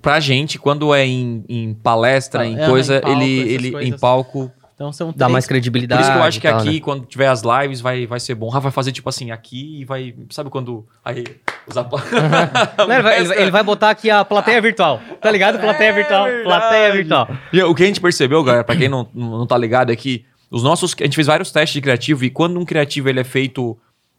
pra 0.00 0.20
gente, 0.20 0.58
quando 0.58 0.94
é 0.94 1.06
em, 1.06 1.44
em 1.48 1.74
palestra, 1.74 2.42
ah, 2.42 2.46
em 2.46 2.58
é, 2.58 2.66
coisa, 2.66 2.96
em 2.96 3.00
palco, 3.00 3.22
ele, 3.22 3.52
ele 3.52 3.70
coisas. 3.72 3.94
em 3.94 3.98
palco. 3.98 4.52
Então 4.74 4.92
são 4.92 5.10
Dá 5.16 5.26
mais 5.26 5.46
credibilidade. 5.46 6.02
Por 6.02 6.04
isso 6.04 6.12
que 6.12 6.18
eu 6.18 6.22
acho 6.22 6.40
que 6.40 6.46
aqui, 6.46 6.74
né? 6.74 6.80
quando 6.80 7.06
tiver 7.06 7.28
as 7.28 7.42
lives, 7.42 7.80
vai, 7.80 8.06
vai 8.06 8.20
ser 8.20 8.34
bom. 8.34 8.46
O 8.46 8.50
Rafa 8.50 8.64
vai 8.64 8.72
fazer 8.72 8.92
tipo 8.92 9.08
assim, 9.08 9.30
aqui 9.30 9.80
e 9.80 9.84
vai. 9.86 10.14
Sabe 10.28 10.50
quando. 10.50 10.86
Aí. 11.02 11.24
Os 11.66 11.74
Não, 12.76 12.92
ele, 12.92 13.02
vai, 13.02 13.40
ele, 13.42 13.50
vai, 13.50 13.62
botar 13.62 13.90
aqui 13.90 14.10
a 14.10 14.22
plateia 14.24 14.60
virtual. 14.60 15.00
Tá 15.20 15.30
ligado? 15.30 15.58
Plateia 15.58 15.88
é 15.88 15.92
virtual. 15.92 16.24
Verdade. 16.24 16.44
Plateia 16.44 16.92
virtual. 16.92 17.28
E 17.52 17.62
o 17.62 17.74
que 17.74 17.82
a 17.82 17.86
gente 17.86 18.00
percebeu, 18.00 18.44
galera, 18.44 18.64
pra 18.64 18.76
quem 18.76 18.88
não, 18.88 19.08
não 19.14 19.46
tá 19.46 19.56
ligado, 19.56 19.90
é 19.90 19.96
que 19.96 20.26
os 20.50 20.62
nossos. 20.62 20.94
A 21.00 21.04
gente 21.04 21.14
fez 21.14 21.26
vários 21.26 21.50
testes 21.50 21.72
de 21.72 21.80
criativo 21.80 22.24
e 22.24 22.30
quando 22.30 22.60
um 22.60 22.64
criativo 22.64 23.08
ele 23.08 23.20
é 23.20 23.24
feito, 23.24 23.78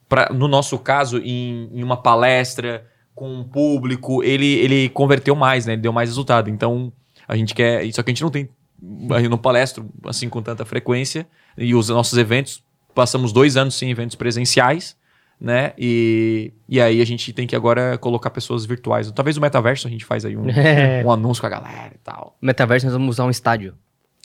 pra, 0.09 0.29
no 0.33 0.47
nosso 0.47 0.77
caso, 0.79 1.19
em, 1.19 1.69
em 1.71 1.83
uma 1.83 1.97
palestra 1.97 2.83
com 3.17 3.41
o 3.41 3.43
público, 3.43 4.23
ele, 4.23 4.45
ele 4.59 4.89
converteu 4.89 5.35
mais, 5.35 5.65
né? 5.65 5.73
Ele 5.73 5.81
deu 5.81 5.91
mais 5.91 6.07
resultado. 6.07 6.51
Então, 6.51 6.93
a 7.27 7.35
gente 7.35 7.55
quer. 7.55 7.91
Só 7.91 8.03
que 8.03 8.11
a 8.11 8.13
gente 8.13 8.21
não 8.21 8.29
tem. 8.29 8.47
A 9.09 9.19
gente 9.19 9.29
não 9.29 9.39
palestro 9.39 9.89
assim 10.05 10.29
com 10.29 10.39
tanta 10.39 10.63
frequência. 10.63 11.27
E 11.57 11.73
os 11.73 11.89
nossos 11.89 12.15
eventos, 12.15 12.63
passamos 12.93 13.33
dois 13.33 13.57
anos 13.57 13.73
sem 13.73 13.89
eventos 13.89 14.15
presenciais, 14.15 14.95
né? 15.41 15.73
E, 15.79 16.53
e 16.69 16.79
aí 16.79 17.01
a 17.01 17.05
gente 17.05 17.33
tem 17.33 17.47
que 17.47 17.55
agora 17.55 17.97
colocar 17.97 18.29
pessoas 18.29 18.67
virtuais. 18.67 19.11
Talvez 19.11 19.35
o 19.35 19.41
metaverso 19.41 19.87
a 19.87 19.89
gente 19.89 20.05
faz 20.05 20.23
aí 20.23 20.37
um, 20.37 20.47
é. 20.53 21.03
um 21.03 21.11
anúncio 21.11 21.41
com 21.41 21.47
a 21.47 21.49
galera 21.49 21.93
e 21.95 21.99
tal. 22.03 22.37
Metaverso 22.39 22.85
nós 22.85 22.93
vamos 22.93 23.15
usar 23.15 23.25
um 23.25 23.31
estádio. 23.31 23.73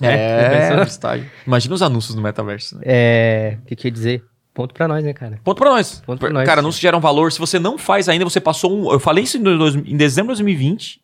É, 0.02 0.68
é. 0.68 0.78
um 0.78 0.82
estádio. 0.82 1.30
Imagina 1.46 1.74
os 1.74 1.80
anúncios 1.80 2.14
no 2.14 2.20
metaverso. 2.20 2.76
Né? 2.76 2.82
É. 2.84 3.58
O 3.62 3.64
que 3.64 3.74
quer 3.74 3.90
dizer? 3.90 4.22
Ponto 4.54 4.74
pra 4.74 4.86
nós, 4.86 5.02
né, 5.02 5.12
cara? 5.12 5.40
Ponto 5.42 5.58
pra 5.58 5.70
nós. 5.70 6.02
Ponto 6.04 6.18
pra 6.18 6.30
nós. 6.30 6.46
Cara, 6.46 6.60
não 6.60 6.70
se 6.70 6.80
gera 6.80 6.96
um 6.96 7.00
valor. 7.00 7.32
Se 7.32 7.38
você 7.38 7.58
não 7.58 7.78
faz 7.78 8.08
ainda, 8.08 8.24
você 8.24 8.40
passou 8.40 8.76
um. 8.76 8.92
Eu 8.92 9.00
falei 9.00 9.24
isso 9.24 9.38
em, 9.38 9.42
dois, 9.42 9.74
em 9.74 9.96
dezembro 9.96 10.34
de 10.34 10.42
2020 10.42 11.00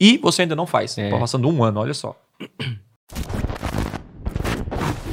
e 0.00 0.18
você 0.18 0.42
ainda 0.42 0.56
não 0.56 0.66
faz. 0.66 0.98
É. 0.98 1.10
Tá 1.10 1.18
passando 1.18 1.48
um 1.48 1.62
ano, 1.62 1.80
olha 1.80 1.94
só. 1.94 2.16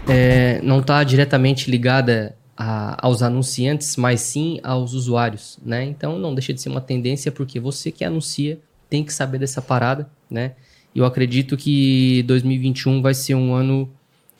É, 0.07 0.61
não 0.61 0.83
tá 0.83 1.03
diretamente 1.03 1.71
ligada 1.71 2.37
a, 2.55 3.05
aos 3.05 3.23
anunciantes, 3.23 3.97
mas 3.97 4.21
sim 4.21 4.59
aos 4.63 4.93
usuários, 4.93 5.57
né? 5.65 5.83
Então 5.83 6.19
não 6.19 6.35
deixa 6.35 6.53
de 6.53 6.61
ser 6.61 6.69
uma 6.69 6.81
tendência, 6.81 7.31
porque 7.31 7.59
você 7.59 7.91
que 7.91 8.03
anuncia 8.03 8.59
tem 8.87 9.03
que 9.03 9.11
saber 9.11 9.39
dessa 9.39 9.63
parada, 9.63 10.07
né? 10.29 10.51
Eu 10.93 11.05
acredito 11.05 11.57
que 11.57 12.23
2021 12.23 13.01
vai 13.01 13.15
ser 13.15 13.35
um 13.35 13.53
ano 13.55 13.89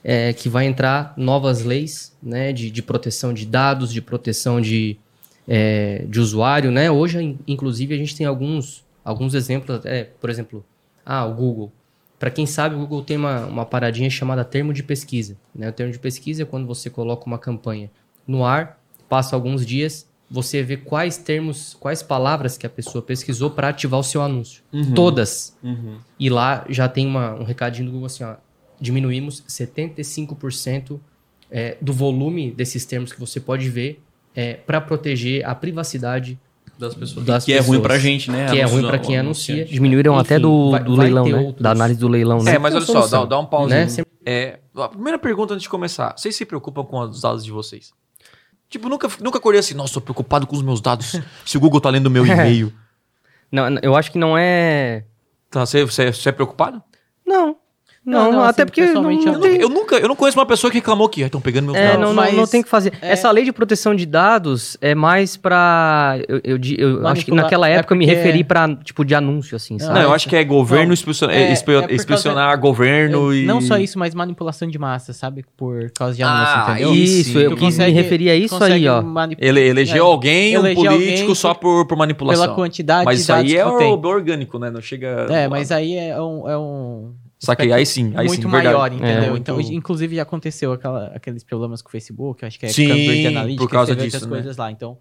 é, 0.07 0.31
que 0.33 0.47
vai 0.47 0.67
entrar 0.67 1.15
novas 1.17 1.63
leis 1.63 2.15
né, 2.21 2.53
de, 2.53 2.69
de 2.69 2.83
proteção 2.83 3.33
de 3.33 3.43
dados, 3.43 3.91
de 3.91 4.03
proteção 4.03 4.61
de, 4.61 4.99
é, 5.47 6.05
de 6.07 6.19
usuário. 6.19 6.69
Né? 6.69 6.91
Hoje, 6.91 7.35
inclusive, 7.47 7.95
a 7.95 7.97
gente 7.97 8.15
tem 8.15 8.27
alguns, 8.27 8.85
alguns 9.03 9.33
exemplos, 9.33 9.83
é, 9.83 10.03
por 10.21 10.29
exemplo, 10.29 10.63
ah, 11.03 11.25
o 11.25 11.33
Google. 11.33 11.71
Para 12.19 12.29
quem 12.29 12.45
sabe, 12.45 12.75
o 12.75 12.77
Google 12.77 13.01
tem 13.01 13.17
uma, 13.17 13.47
uma 13.47 13.65
paradinha 13.65 14.07
chamada 14.11 14.45
termo 14.45 14.71
de 14.71 14.83
pesquisa. 14.83 15.35
Né? 15.55 15.69
O 15.69 15.73
termo 15.73 15.91
de 15.91 15.97
pesquisa 15.97 16.43
é 16.43 16.45
quando 16.45 16.67
você 16.67 16.87
coloca 16.87 17.25
uma 17.25 17.39
campanha 17.39 17.89
no 18.27 18.45
ar, 18.45 18.79
passa 19.09 19.35
alguns 19.35 19.65
dias, 19.65 20.07
você 20.29 20.61
vê 20.61 20.77
quais 20.77 21.17
termos, 21.17 21.75
quais 21.79 22.03
palavras 22.03 22.57
que 22.59 22.65
a 22.65 22.69
pessoa 22.69 23.01
pesquisou 23.01 23.49
para 23.49 23.69
ativar 23.69 23.99
o 23.99 24.03
seu 24.03 24.21
anúncio. 24.21 24.61
Uhum. 24.71 24.93
Todas. 24.93 25.57
Uhum. 25.63 25.97
E 26.19 26.29
lá 26.29 26.63
já 26.69 26.87
tem 26.87 27.07
uma- 27.07 27.33
um 27.33 27.43
recadinho 27.43 27.87
do 27.87 27.91
Google 27.91 28.05
assim, 28.05 28.23
ó. 28.23 28.35
Diminuímos 28.79 29.43
75% 29.47 30.99
é, 31.51 31.77
do 31.81 31.93
volume 31.93 32.51
desses 32.51 32.85
termos 32.85 33.11
que 33.13 33.19
você 33.19 33.39
pode 33.39 33.69
ver 33.69 34.01
é, 34.35 34.53
para 34.55 34.81
proteger 34.81 35.45
a 35.45 35.55
privacidade 35.55 36.37
Das 36.77 36.93
pessoas. 36.93 37.25
das 37.25 37.45
Que 37.45 37.53
é 37.53 37.57
ruim 37.57 37.65
pessoas. 37.67 37.81
pra 37.81 37.97
gente, 37.99 38.29
né? 38.31 38.47
Que 38.49 38.59
é 38.59 38.65
ruim 38.65 38.81
para 38.85 38.99
quem 38.99 39.17
anuncia. 39.17 39.63
Diminuíram 39.65 40.13
Enfim, 40.15 40.21
até 40.21 40.39
do, 40.39 40.71
vai- 40.71 40.83
do 40.83 40.95
vai 40.95 41.05
leilão, 41.05 41.25
né? 41.27 41.37
outros. 41.37 41.61
Da 41.63 41.71
análise 41.71 41.99
do 41.99 42.07
leilão, 42.07 42.43
né? 42.43 42.55
É, 42.55 42.59
mas 42.59 42.75
olha 42.75 42.85
só, 42.85 43.07
dá, 43.07 43.25
dá 43.25 43.39
um 43.39 43.45
pause. 43.45 43.69
Né? 43.69 43.87
É, 44.25 44.59
a 44.75 44.89
primeira 44.89 45.17
pergunta 45.19 45.53
antes 45.53 45.63
de 45.63 45.69
começar. 45.69 46.13
Vocês 46.17 46.35
se 46.35 46.45
preocupam 46.45 46.83
com 46.83 46.99
os 46.99 47.21
dados 47.21 47.45
de 47.45 47.51
vocês? 47.51 47.93
Tipo, 48.67 48.89
nunca, 48.89 49.07
nunca 49.21 49.37
acordei 49.37 49.59
assim, 49.59 49.75
nossa, 49.75 49.93
tô 49.93 50.01
preocupado 50.01 50.45
com 50.47 50.55
os 50.55 50.61
meus 50.63 50.81
dados. 50.81 51.15
se 51.45 51.55
o 51.55 51.59
Google 51.59 51.79
tá 51.79 51.89
lendo 51.89 52.09
meu 52.09 52.25
e-mail. 52.25 52.73
Não, 53.51 53.69
não, 53.69 53.79
eu 53.83 53.95
acho 53.95 54.11
que 54.11 54.17
não 54.17 54.37
é... 54.37 55.05
Tá, 55.49 55.65
você, 55.65 55.85
você, 55.85 56.11
você 56.11 56.27
é 56.29 56.31
preocupado? 56.31 56.81
Não. 57.25 57.55
Não, 58.05 58.25
Não, 58.25 58.31
não, 58.33 58.43
até 58.43 58.61
assim, 58.61 58.65
porque 58.67 58.85
não, 58.85 59.11
eu 59.11 59.17
Eu, 59.19 59.23
tem... 59.23 59.31
nunca, 59.33 59.47
eu, 59.63 59.69
nunca, 59.69 59.95
eu 59.95 60.07
não 60.07 60.15
conheço 60.15 60.37
uma 60.37 60.45
pessoa 60.45 60.69
que 60.69 60.77
reclamou 60.77 61.09
que 61.09 61.21
estão 61.21 61.41
pegando 61.41 61.65
meus 61.65 61.77
É, 61.77 61.85
dados. 61.87 61.99
não, 62.01 62.07
não, 62.09 62.13
mas 62.13 62.35
não 62.35 62.45
tem 62.45 62.61
que 62.61 62.69
fazer. 62.69 62.93
é- 63.01 63.11
Essa 63.13 63.31
lei 63.31 63.43
de 63.43 63.51
proteção 63.51 63.95
de 63.95 64.05
dados 64.05 64.77
é 64.79 64.93
mais 64.93 65.35
pra. 65.35 66.17
Eu, 66.27 66.39
eu, 66.43 66.59
eu 66.77 67.07
acho 67.07 67.25
que 67.25 67.31
Manipular- 67.31 67.43
naquela 67.43 67.67
é 67.69 67.73
época 67.73 67.93
eu 67.93 67.97
me 67.97 68.05
porque- 68.05 68.15
referi 68.17 68.43
pra, 68.43 68.75
tipo, 68.75 69.03
de 69.03 69.15
anúncio, 69.15 69.55
assim, 69.55 69.73
Não, 69.73 69.79
sabe? 69.87 69.93
Não, 69.95 70.01
eu 70.03 70.13
acho 70.13 70.29
que 70.29 70.35
é 70.35 70.43
governo 70.43 70.93
inspecionar, 70.93 71.35
é- 71.35 71.47
é 71.49 71.95
inspecionar 71.95 72.59
governo 72.59 73.33
e. 73.33 73.43
Não 73.45 73.59
só 73.59 73.77
isso, 73.77 73.97
mas 73.97 74.13
manipulação 74.13 74.67
de 74.67 74.77
massa, 74.77 75.11
sabe? 75.11 75.43
Por 75.57 75.89
causa 75.91 76.15
de 76.15 76.21
Ah, 76.21 76.27
anúncio, 76.27 76.71
entendeu? 76.73 76.93
isso, 77.03 77.29
Isso, 77.29 77.39
eu 77.39 77.55
quis 77.57 77.77
me 77.77 77.89
referir 77.89 78.29
a 78.29 78.35
isso 78.35 78.63
aí, 78.63 78.87
ó. 78.87 79.01
manip- 79.01 79.39
Ele 79.41 79.59
elegeu 79.67 79.97
É, 80.05 80.07
alguém, 80.07 80.55
um 80.55 80.59
eleger 80.59 80.75
político 80.91 81.21
alguém 81.21 81.35
só 81.35 81.53
por, 81.55 81.87
por 81.87 81.97
manipulação. 81.97 82.43
Pela 82.43 82.55
quantidade 82.55 83.05
Mas 83.05 83.15
de 83.17 83.21
isso 83.23 83.31
dados 83.31 83.51
aí 83.51 83.57
é 83.57 83.65
orgânico, 83.65 84.59
né? 84.59 84.69
Não 84.69 84.81
chega. 84.81 85.25
É, 85.29 85.47
mas 85.47 85.71
aí 85.71 85.95
é 85.97 86.21
um... 86.21 87.15
É 87.51 87.55
Saquei, 87.55 87.71
aí 87.73 87.85
sim, 87.85 88.13
aí 88.15 88.27
muito 88.27 88.41
sim, 88.43 88.47
maior, 88.47 88.89
verdade. 88.89 88.95
entendeu? 88.95 89.23
É, 89.23 89.29
muito- 89.29 89.41
Então, 89.41 89.59
inclusive 89.61 90.15
já 90.15 90.21
aconteceu 90.23 90.73
aquela- 90.73 91.07
aqueles 91.07 91.43
problemas 91.43 91.81
com 91.81 91.89
o 91.89 91.91
Facebook, 91.91 92.43
eu 92.43 92.47
acho 92.47 92.59
que 92.59 92.65
é 92.65 92.69
Sim, 92.69 92.87
Cambridge 92.87 93.27
Analytica, 93.27 93.63
por 93.63 93.69
causa 93.71 93.95
disso, 93.95 94.23
né? 94.25 94.29
coisas 94.29 94.57
lá. 94.57 94.71
Então, 94.71 94.97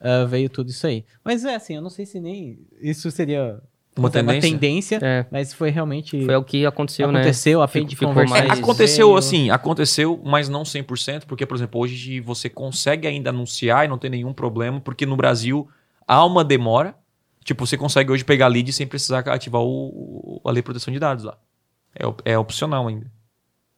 ah, 0.00 0.24
veio 0.24 0.48
tudo 0.48 0.70
isso 0.70 0.86
aí. 0.86 1.04
Mas 1.24 1.44
é 1.44 1.54
assim, 1.54 1.74
eu 1.76 1.82
não 1.82 1.90
sei 1.90 2.06
se 2.06 2.18
nem 2.20 2.58
isso 2.80 3.10
seria 3.10 3.60
Uma 3.96 4.06
uma 4.06 4.10
tendência? 4.10 4.40
tendência, 4.50 4.98
É, 5.02 5.26
mas 5.30 5.52
foi 5.52 5.68
realmente... 5.70 6.24
foi 6.24 6.36
o 6.36 6.44
que 6.44 6.64
aconteceu, 6.64 7.10
né? 7.10 7.20
aconteceu, 7.20 7.60
a 7.60 7.66
ficou 7.96 8.08
Conversion 8.08 8.36
mais- 8.36 8.58
É, 8.58 8.62
aconteceu 8.62 9.06
veio- 9.08 9.18
assim, 9.18 9.50
aconteceu, 9.50 10.20
mas 10.24 10.48
não 10.48 10.64
100%, 10.64 11.26
porque, 11.26 11.44
por 11.44 11.56
exemplo, 11.56 11.80
hoje 11.80 12.20
você 12.20 12.48
consegue 12.48 13.06
ainda 13.08 13.30
anunciar 13.30 13.84
e 13.84 13.88
não 13.88 13.98
tem 13.98 14.08
nenhum 14.10 14.32
problema, 14.32 14.80
porque 14.80 15.04
no 15.04 15.16
Brasil 15.16 15.68
há 16.06 16.24
uma 16.24 16.44
demora. 16.44 16.94
Tipo, 17.42 17.66
você 17.66 17.76
consegue 17.76 18.12
hoje 18.12 18.22
pegar 18.22 18.48
lead 18.48 18.70
sem 18.72 18.86
precisar 18.86 19.20
ativar 19.28 19.62
o, 19.62 20.40
o- 20.44 20.48
a 20.48 20.52
lei 20.52 20.60
de 20.60 20.62
proteção 20.62 20.92
de 20.92 21.00
dados 21.00 21.24
lá. 21.24 21.36
É, 21.94 22.32
é 22.32 22.38
opcional 22.38 22.86
ainda. 22.88 23.06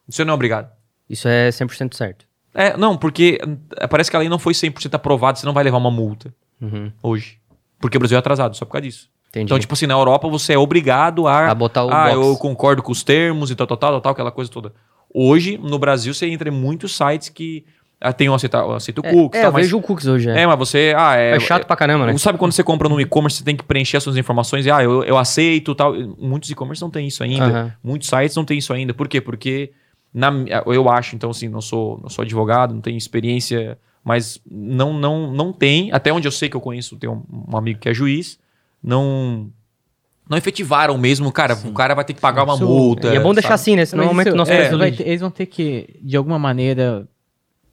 Você 0.07 0.23
não 0.23 0.31
é 0.31 0.35
obrigado. 0.35 0.69
Isso 1.09 1.27
é 1.27 1.49
100% 1.49 1.93
certo. 1.93 2.25
É, 2.53 2.77
não, 2.77 2.97
porque 2.97 3.39
eh, 3.77 3.87
parece 3.87 4.09
que 4.11 4.15
a 4.15 4.19
lei 4.19 4.29
não 4.29 4.37
foi 4.37 4.53
100% 4.53 4.93
aprovada, 4.93 5.37
você 5.39 5.45
não 5.45 5.53
vai 5.53 5.63
levar 5.63 5.77
uma 5.77 5.89
multa 5.91 6.33
Uhum, 6.61 6.91
hoje. 7.01 7.39
Porque 7.79 7.97
o 7.97 7.99
Brasil 7.99 8.15
é 8.15 8.19
atrasado, 8.19 8.55
só 8.55 8.63
por 8.63 8.73
causa 8.73 8.87
disso. 8.87 9.09
entendi. 9.29 9.45
Então, 9.45 9.59
tipo 9.59 9.73
assim, 9.73 9.87
na 9.87 9.95
Europa 9.95 10.29
você 10.29 10.53
é 10.53 10.57
obrigado 10.57 11.27
a. 11.27 11.49
a 11.49 11.55
botar 11.55 11.83
o 11.83 11.89
ah, 11.91 12.05
box. 12.05 12.13
eu 12.15 12.37
concordo 12.37 12.81
com 12.83 12.91
os 12.91 13.03
termos 13.03 13.51
e 13.51 13.55
tal, 13.55 13.67
tal, 13.67 13.75
tal, 13.77 13.99
tal, 14.01 14.11
aquela 14.13 14.31
coisa 14.31 14.49
toda. 14.49 14.73
Hoje, 15.13 15.57
no 15.57 15.77
Brasil, 15.77 16.13
você 16.13 16.27
entra 16.27 16.47
em 16.47 16.51
muitos 16.51 16.95
sites 16.95 17.27
que 17.29 17.65
ah, 18.03 18.13
tem 18.13 18.29
o 18.29 18.33
aceita, 18.33 18.63
o 18.65 18.73
aceita 18.73 19.01
o 19.01 19.05
É, 19.07 19.11
cookies, 19.11 19.39
é, 19.39 19.41
tal, 19.43 19.49
eu 19.49 19.53
mas, 19.53 19.65
vejo 19.65 19.77
o 19.77 19.81
cookies 19.81 20.07
hoje, 20.07 20.29
é. 20.29 20.41
é, 20.41 20.47
mas 20.47 20.57
você. 20.59 20.93
Ah, 20.97 21.15
é, 21.15 21.31
É 21.35 21.39
chato 21.39 21.65
pra 21.65 21.75
caramba, 21.75 22.05
né? 22.05 22.17
Sabe 22.17 22.37
quando 22.37 22.51
você 22.51 22.63
compra 22.63 22.87
no 22.89 22.99
e-commerce, 23.01 23.37
você 23.37 23.43
tem 23.43 23.55
que 23.55 23.63
preencher 23.63 23.97
as 23.97 24.03
suas 24.03 24.17
informações 24.17 24.65
e, 24.65 24.71
ah, 24.71 24.83
eu, 24.83 25.03
eu 25.03 25.17
aceito 25.17 25.73
tal. 25.73 25.93
Muitos 26.19 26.49
e-commerce 26.51 26.81
não 26.81 26.89
tem 26.89 27.07
isso 27.07 27.23
ainda. 27.23 27.45
Aham. 27.45 27.73
Muitos 27.83 28.07
sites 28.09 28.35
não 28.35 28.45
tem 28.45 28.57
isso 28.57 28.71
ainda. 28.73 28.93
Por 28.93 29.07
quê? 29.07 29.19
Porque 29.21 29.71
na, 30.13 30.31
eu 30.67 30.89
acho, 30.89 31.15
então, 31.15 31.29
assim, 31.31 31.47
não 31.47 31.61
sou, 31.61 31.99
não 32.03 32.09
sou 32.09 32.23
advogado, 32.23 32.73
não 32.73 32.81
tenho 32.81 32.97
experiência, 32.97 33.77
mas 34.03 34.39
não, 34.49 34.93
não, 34.93 35.31
não 35.31 35.51
tem. 35.53 35.91
Até 35.91 36.11
onde 36.13 36.27
eu 36.27 36.31
sei 36.31 36.49
que 36.49 36.55
eu 36.55 36.61
conheço, 36.61 36.97
tem 36.97 37.09
um, 37.09 37.23
um 37.51 37.57
amigo 37.57 37.79
que 37.79 37.89
é 37.89 37.93
juiz, 37.93 38.37
não. 38.83 39.49
Não 40.29 40.37
efetivaram 40.37 40.97
mesmo, 40.97 41.29
cara. 41.33 41.53
O 41.65 41.73
cara 41.73 41.93
vai 41.93 42.05
ter 42.05 42.13
que 42.13 42.21
pagar 42.21 42.45
uma 42.45 42.53
Isso- 42.55 42.65
multa. 42.65 43.07
E 43.13 43.15
é 43.17 43.19
bom 43.19 43.33
deixar 43.33 43.49
sabe? 43.49 43.55
assim, 43.55 43.75
né? 43.75 43.83
Senão 43.85 44.07
aumenta 44.07 44.29
o 44.29 44.31
isso- 44.31 44.37
nosso 44.37 44.51
é, 44.53 44.69
vai 44.77 44.87
eles 44.99 45.19
vão 45.19 45.29
ter 45.29 45.45
que, 45.45 45.99
de 46.01 46.15
alguma 46.15 46.39
maneira, 46.39 47.05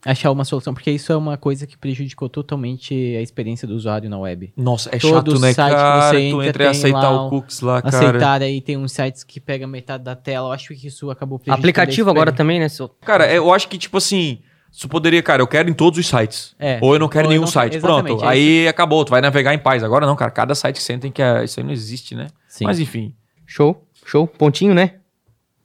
achar 0.04 0.30
uma 0.30 0.44
solução, 0.44 0.72
porque 0.72 0.90
isso 0.90 1.12
é 1.12 1.16
uma 1.16 1.36
coisa 1.36 1.66
que 1.66 1.76
prejudicou 1.76 2.28
totalmente 2.28 2.94
a 3.16 3.20
experiência 3.22 3.66
do 3.68 3.74
usuário 3.74 4.08
na 4.08 4.18
web. 4.18 4.52
Nossa, 4.56 4.88
é 4.94 4.98
Todo 4.98 5.32
chato, 5.32 5.40
né, 5.40 5.52
site 5.52 5.70
que 5.70 5.76
cara? 5.80 6.00
você 6.08 6.16
tu 6.16 6.18
entra 6.42 6.46
entra 6.48 6.64
e 6.64 6.66
aceitar 6.68 7.10
lá 7.10 7.22
o 7.22 7.26
um- 7.26 7.30
cookies 7.30 7.60
lá, 7.60 7.82
cara. 7.82 7.96
Aceitar 7.96 8.42
aí 8.42 8.60
tem 8.60 8.76
uns 8.76 8.92
sites 8.92 9.22
que 9.24 9.38
pegam 9.40 9.68
metade 9.68 10.02
da 10.04 10.16
tela. 10.16 10.48
Eu 10.48 10.52
acho 10.52 10.74
que 10.74 10.86
isso 10.86 11.10
acabou 11.10 11.38
prejudicando 11.38 11.58
Aplicativo 11.60 12.08
agora 12.10 12.32
também, 12.32 12.58
né? 12.60 12.68
seu- 12.68 12.88
Cara, 12.88 13.30
eu 13.32 13.52
acho 13.52 13.68
que, 13.68 13.76
tipo 13.76 13.96
assim, 13.98 14.38
isso 14.72 14.88
poderia, 14.88 15.22
cara, 15.22 15.42
eu 15.42 15.46
quero 15.46 15.68
em 15.68 15.74
todos 15.74 15.98
os 15.98 16.06
sites. 16.06 16.54
É. 16.58 16.78
Ou 16.80 16.94
eu 16.94 16.98
não 16.98 17.08
quero 17.08 17.24
Ou 17.26 17.30
eu 17.30 17.30
nenhum 17.32 17.42
não- 17.42 17.46
site. 17.50 17.78
Pronto. 17.80 18.24
é 18.24 18.26
aí 18.28 18.68
acabou, 18.68 19.04
tu 19.04 19.10
vai 19.10 19.20
navegar 19.20 19.52
em 19.52 19.58
paz. 19.58 19.82
Agora 19.84 20.06
não, 20.06 20.16
cara. 20.16 20.30
Cada 20.30 20.54
site 20.54 20.76
que 20.76 20.82
você 20.82 20.96
tem 20.96 21.10
que. 21.12 21.20
é- 21.20 21.44
Isso 21.44 21.60
aí 21.60 21.64
não 21.66 21.72
existe, 21.72 22.14
né? 22.14 22.28
Sim. 22.48 22.64
Mas 22.64 22.78
enfim. 22.80 23.14
Show, 23.46 23.84
show. 24.06 24.26
Pontinho, 24.26 24.72
né? 24.72 24.94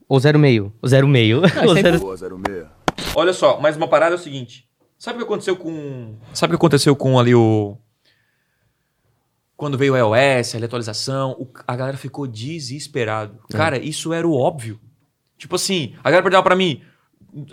Ou 0.08 0.20
zero 0.20 0.38
meio? 0.38 0.72
O 0.82 0.86
zero 0.88 1.08
meio. 1.08 1.40
Não, 1.40 1.46
O 1.72 1.74
sempre- 1.74 1.82
zero- 1.82 1.98
Boa, 2.00 2.16
06. 2.16 2.66
Olha 3.14 3.32
só, 3.32 3.58
mas 3.60 3.76
uma 3.76 3.88
parada 3.88 4.14
é 4.14 4.18
o 4.18 4.20
seguinte. 4.20 4.66
Sabe 4.98 5.16
o 5.16 5.18
que 5.20 5.24
aconteceu 5.24 5.56
com. 5.56 6.16
Sabe 6.32 6.52
o 6.52 6.56
que 6.56 6.60
aconteceu 6.60 6.94
com 6.96 7.18
ali 7.18 7.34
o. 7.34 7.76
Quando 9.56 9.78
veio 9.78 9.94
o 9.94 9.96
iOS, 9.96 10.54
a 10.54 10.58
atualização, 10.64 11.32
o- 11.38 11.48
a 11.66 11.74
galera 11.76 11.96
ficou 11.96 12.26
desesperado. 12.26 13.38
Cara, 13.50 13.78
isso 13.78 14.12
era 14.12 14.26
o 14.28 14.34
óbvio. 14.36 14.78
Tipo 15.38 15.56
assim, 15.56 15.94
a 16.00 16.10
galera 16.10 16.22
perguntava 16.22 16.42
pra 16.42 16.56
mim, 16.56 16.82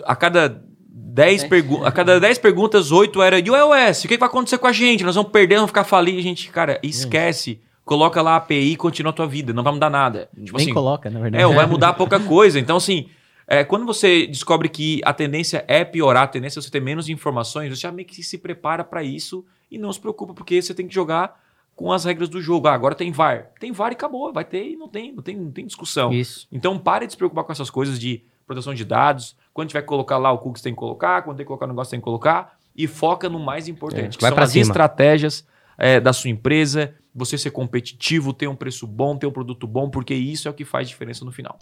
a 0.04 0.14
cada 0.14 0.62
10 0.86 1.44
perguntas, 1.44 1.86
a 1.86 1.92
cada 1.92 2.20
10 2.20 2.38
perguntas, 2.38 2.92
8 2.92 3.22
era, 3.22 3.38
e 3.38 3.50
o 3.50 3.56
iOS, 3.56 4.00
o 4.00 4.02
que, 4.02 4.14
que 4.14 4.18
vai 4.18 4.28
acontecer 4.28 4.58
com 4.58 4.66
a 4.66 4.72
gente? 4.72 5.02
Nós 5.04 5.14
vamos 5.14 5.30
perder, 5.32 5.56
vamos 5.56 5.70
ficar 5.70 5.84
falidos. 5.84 6.22
Gente, 6.22 6.50
cara, 6.50 6.78
esquece. 6.82 7.60
Coloca 7.84 8.20
lá 8.22 8.32
a 8.32 8.36
API 8.36 8.72
e 8.72 8.76
continua 8.76 9.10
a 9.10 9.14
tua 9.14 9.26
vida, 9.26 9.52
não 9.52 9.62
vai 9.62 9.72
mudar 9.74 9.90
nada. 9.90 10.28
Tipo 10.42 10.56
Nem 10.56 10.64
assim, 10.66 10.74
coloca, 10.74 11.10
na 11.10 11.20
verdade. 11.20 11.42
é, 11.44 11.54
vai 11.54 11.66
mudar 11.66 11.92
pouca 11.94 12.18
coisa. 12.18 12.58
Então, 12.58 12.78
assim, 12.78 13.08
é, 13.46 13.64
quando 13.64 13.84
você 13.84 14.26
descobre 14.26 14.68
que 14.68 15.00
a 15.04 15.12
tendência 15.12 15.64
é 15.68 15.84
piorar, 15.84 16.24
a 16.24 16.28
tendência 16.28 16.58
é 16.58 16.62
você 16.62 16.70
ter 16.70 16.80
menos 16.80 17.08
informações, 17.08 17.70
você 17.70 17.80
já 17.82 17.92
meio 17.92 18.06
que 18.08 18.22
se 18.22 18.38
prepara 18.38 18.82
pra 18.84 19.02
isso 19.02 19.44
e 19.70 19.78
não 19.78 19.92
se 19.92 20.00
preocupa, 20.00 20.32
porque 20.34 20.60
você 20.60 20.72
tem 20.74 20.86
que 20.86 20.94
jogar 20.94 21.42
com 21.74 21.92
as 21.92 22.04
regras 22.04 22.28
do 22.28 22.40
jogo. 22.40 22.68
Ah, 22.68 22.74
agora 22.74 22.94
tem 22.94 23.10
VAR. 23.10 23.50
Tem 23.58 23.72
VAR 23.72 23.90
e 23.90 23.94
acabou. 23.94 24.32
Vai 24.32 24.44
ter 24.44 24.70
e 24.70 24.76
não 24.76 24.88
tem, 24.88 25.12
não 25.12 25.22
tem, 25.22 25.36
não 25.36 25.50
tem 25.50 25.66
discussão. 25.66 26.12
Isso. 26.12 26.46
Então, 26.52 26.78
pare 26.78 27.06
de 27.06 27.12
se 27.12 27.16
preocupar 27.16 27.44
com 27.44 27.50
essas 27.52 27.68
coisas 27.68 27.98
de 27.98 28.22
proteção 28.46 28.72
de 28.74 28.84
dados. 28.84 29.36
Quando 29.52 29.68
tiver 29.68 29.82
que 29.82 29.88
colocar 29.88 30.16
lá 30.18 30.30
o 30.30 30.38
cookies, 30.38 30.62
tem 30.62 30.72
que 30.72 30.78
colocar. 30.78 31.22
Quando 31.22 31.36
tem 31.36 31.44
que 31.44 31.48
colocar 31.48 31.64
o 31.64 31.68
negócio, 31.68 31.90
tem 31.90 31.98
que 31.98 32.04
colocar. 32.04 32.56
E 32.76 32.86
foca 32.86 33.28
no 33.28 33.40
mais 33.40 33.66
importante, 33.66 34.14
É, 34.14 34.18
que 34.18 34.20
vai 34.20 34.30
são 34.30 34.42
as 34.42 34.50
cima. 34.50 34.62
estratégias 34.62 35.46
é, 35.76 35.98
da 35.98 36.12
sua 36.12 36.30
empresa, 36.30 36.94
você 37.12 37.36
ser 37.36 37.50
competitivo, 37.50 38.32
ter 38.32 38.46
um 38.46 38.54
preço 38.56 38.86
bom, 38.86 39.16
ter 39.16 39.26
um 39.26 39.32
produto 39.32 39.66
bom, 39.66 39.90
porque 39.90 40.14
isso 40.14 40.46
é 40.46 40.50
o 40.50 40.54
que 40.54 40.64
faz 40.64 40.88
diferença 40.88 41.24
no 41.24 41.32
final. 41.32 41.58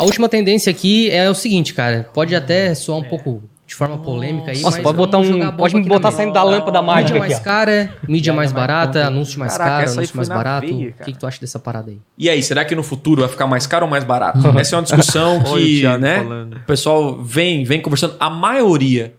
A 0.00 0.04
última 0.04 0.28
tendência 0.28 0.70
aqui 0.70 1.10
é 1.10 1.28
o 1.28 1.34
seguinte, 1.34 1.74
cara. 1.74 2.08
Pode 2.12 2.34
até 2.34 2.74
soar 2.74 2.98
um 2.98 3.04
pouco 3.04 3.42
de 3.66 3.74
forma 3.76 3.98
polêmica 3.98 4.50
aí, 4.50 4.60
Nossa, 4.62 4.78
mas 4.78 4.82
pode 4.82 4.96
botar 4.96 5.18
um- 5.18 5.52
pode 5.52 5.76
me 5.76 5.84
botar 5.84 6.10
saindo 6.10 6.32
da 6.32 6.42
lâmpada 6.42 6.82
mágica 6.82 7.12
Mídia 7.14 7.20
mais 7.20 7.38
cara, 7.38 7.94
mídia 8.08 8.32
mais 8.32 8.50
barata, 8.52 9.06
anúncio 9.06 9.38
mais 9.38 9.56
Caraca, 9.56 9.84
caro, 9.86 9.90
anúncio 9.92 10.16
mais 10.16 10.28
barato. 10.28 10.66
veia, 10.66 10.94
O 11.00 11.04
que, 11.04 11.12
que 11.12 11.18
tu 11.18 11.24
acha 11.26 11.40
dessa 11.40 11.58
parada 11.60 11.90
aí? 11.92 11.98
E 12.18 12.28
aí, 12.28 12.42
será 12.42 12.64
que 12.64 12.74
no 12.74 12.82
futuro 12.82 13.20
vai 13.20 13.30
ficar 13.30 13.46
mais 13.46 13.68
caro 13.68 13.84
ou 13.84 13.90
mais 13.90 14.02
barato? 14.02 14.38
Essa 14.58 14.74
é 14.74 14.78
uma 14.78 14.82
discussão 14.82 15.38
o 15.38 15.54
que, 15.54 15.80
Thiago 15.80 16.02
né? 16.02 16.16
falando. 16.18 16.56
O 16.56 16.60
pessoal 16.60 17.22
vem, 17.22 17.62
vem 17.62 17.80
conversando. 17.80 18.16
A 18.18 18.28
maioria 18.28 19.14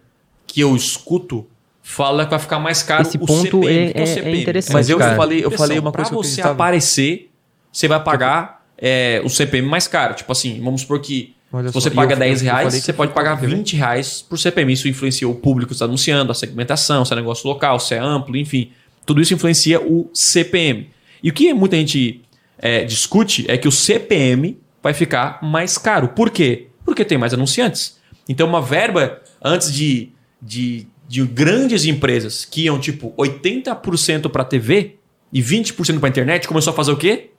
que 0.46 0.60
eu 0.60 0.76
escuto 0.76 1.48
fala 1.82 2.26
que 2.26 2.32
vai 2.32 2.40
ficar 2.40 2.60
mais 2.60 2.84
caro 2.84 3.04
Esse 3.04 3.16
o 3.16 3.26
ponto 3.26 3.42
CPM. 3.44 3.86
é- 3.86 3.90
O 3.90 3.94
que 3.94 4.00
é 4.00 4.04
o 4.04 4.06
é- 4.28 4.32
é 4.32 4.36
interessante, 4.36 4.74
Mas 4.74 4.90
eu 4.90 4.98
cara. 4.98 5.16
falei, 5.16 5.46
eu 5.46 5.52
falei 5.52 5.80
uma 5.80 5.94
coisa 5.94 6.10
que 6.10 6.16
pra 6.16 6.20
eu 6.20 6.24
você 6.24 6.42
acreditava. 6.42 6.54
aparecer, 6.56 7.30
você 7.72 7.88
vai 7.88 8.04
pagar 8.04 8.61
é, 8.82 9.22
o 9.24 9.30
CPM 9.30 9.68
mais 9.68 9.88
caro. 9.88 10.16
Tipo 10.16 10.32
assim, 10.32 10.60
vamos 10.62 10.82
supor 10.82 11.00
que 11.00 11.36
Olha 11.54 11.68
se 11.68 11.74
só, 11.74 11.80
você 11.82 11.90
e 11.90 11.92
paga 11.92 12.14
eu- 12.16 12.20
10 12.20 12.42
eu 12.42 12.46
reais, 12.46 12.74
você 12.74 12.92
pode 12.94 13.14
pagar 13.14 13.38
quer 13.40 13.48
ver? 13.48 13.56
20 13.56 13.76
reais 13.76 14.22
por 14.28 14.40
CPM. 14.40 14.74
Isso 14.74 14.88
influencia 14.88 15.28
o 15.28 15.36
público 15.36 15.68
que 15.70 15.74
está 15.74 15.86
anunciando, 15.86 16.32
a 16.32 16.36
segmentação, 16.36 17.06
se 17.06 17.14
é 17.14 17.16
negócio 17.16 17.48
local, 17.48 17.80
se 17.80 17.94
é 17.94 18.00
amplo, 18.00 18.36
enfim. 18.38 18.72
Tudo 19.06 19.22
isso 19.22 19.34
influencia 19.34 19.80
o 19.82 20.10
CPM. 20.14 20.90
E 21.22 21.30
o 21.30 21.34
que 21.34 21.54
muita 21.54 21.76
gente 21.76 22.22
é, 22.58 22.84
discute 22.86 23.46
é 23.50 23.58
que 23.58 23.68
o 23.68 23.72
CPM 23.72 24.58
vai 24.82 24.94
ficar 24.94 25.40
mais 25.44 25.78
caro. 25.78 26.08
Por 26.10 26.30
quê? 26.30 26.68
Porque 26.86 27.04
tem 27.06 27.18
mais 27.18 27.34
anunciantes. 27.34 28.00
Então, 28.30 28.48
uma 28.48 28.62
verba 28.62 29.20
antes 29.44 29.74
de, 29.74 30.10
de, 30.42 30.88
de 31.08 31.24
grandes 31.26 31.86
empresas 31.86 32.46
que 32.46 32.64
iam 32.64 32.80
tipo 32.80 33.14
80% 33.18 34.30
para 34.30 34.44
TV 34.46 34.96
e 35.34 35.42
20% 35.42 36.00
para 36.00 36.10
internet, 36.10 36.48
começou 36.48 36.72
a 36.72 36.76
fazer 36.76 36.92
o 36.92 36.98
quê? 36.98 37.31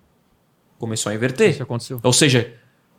Começou 0.83 1.13
a 1.13 1.15
inverter. 1.15 1.51
Isso 1.51 1.63
aconteceu. 1.63 2.01
Ou 2.03 2.13
seja, 2.13 2.55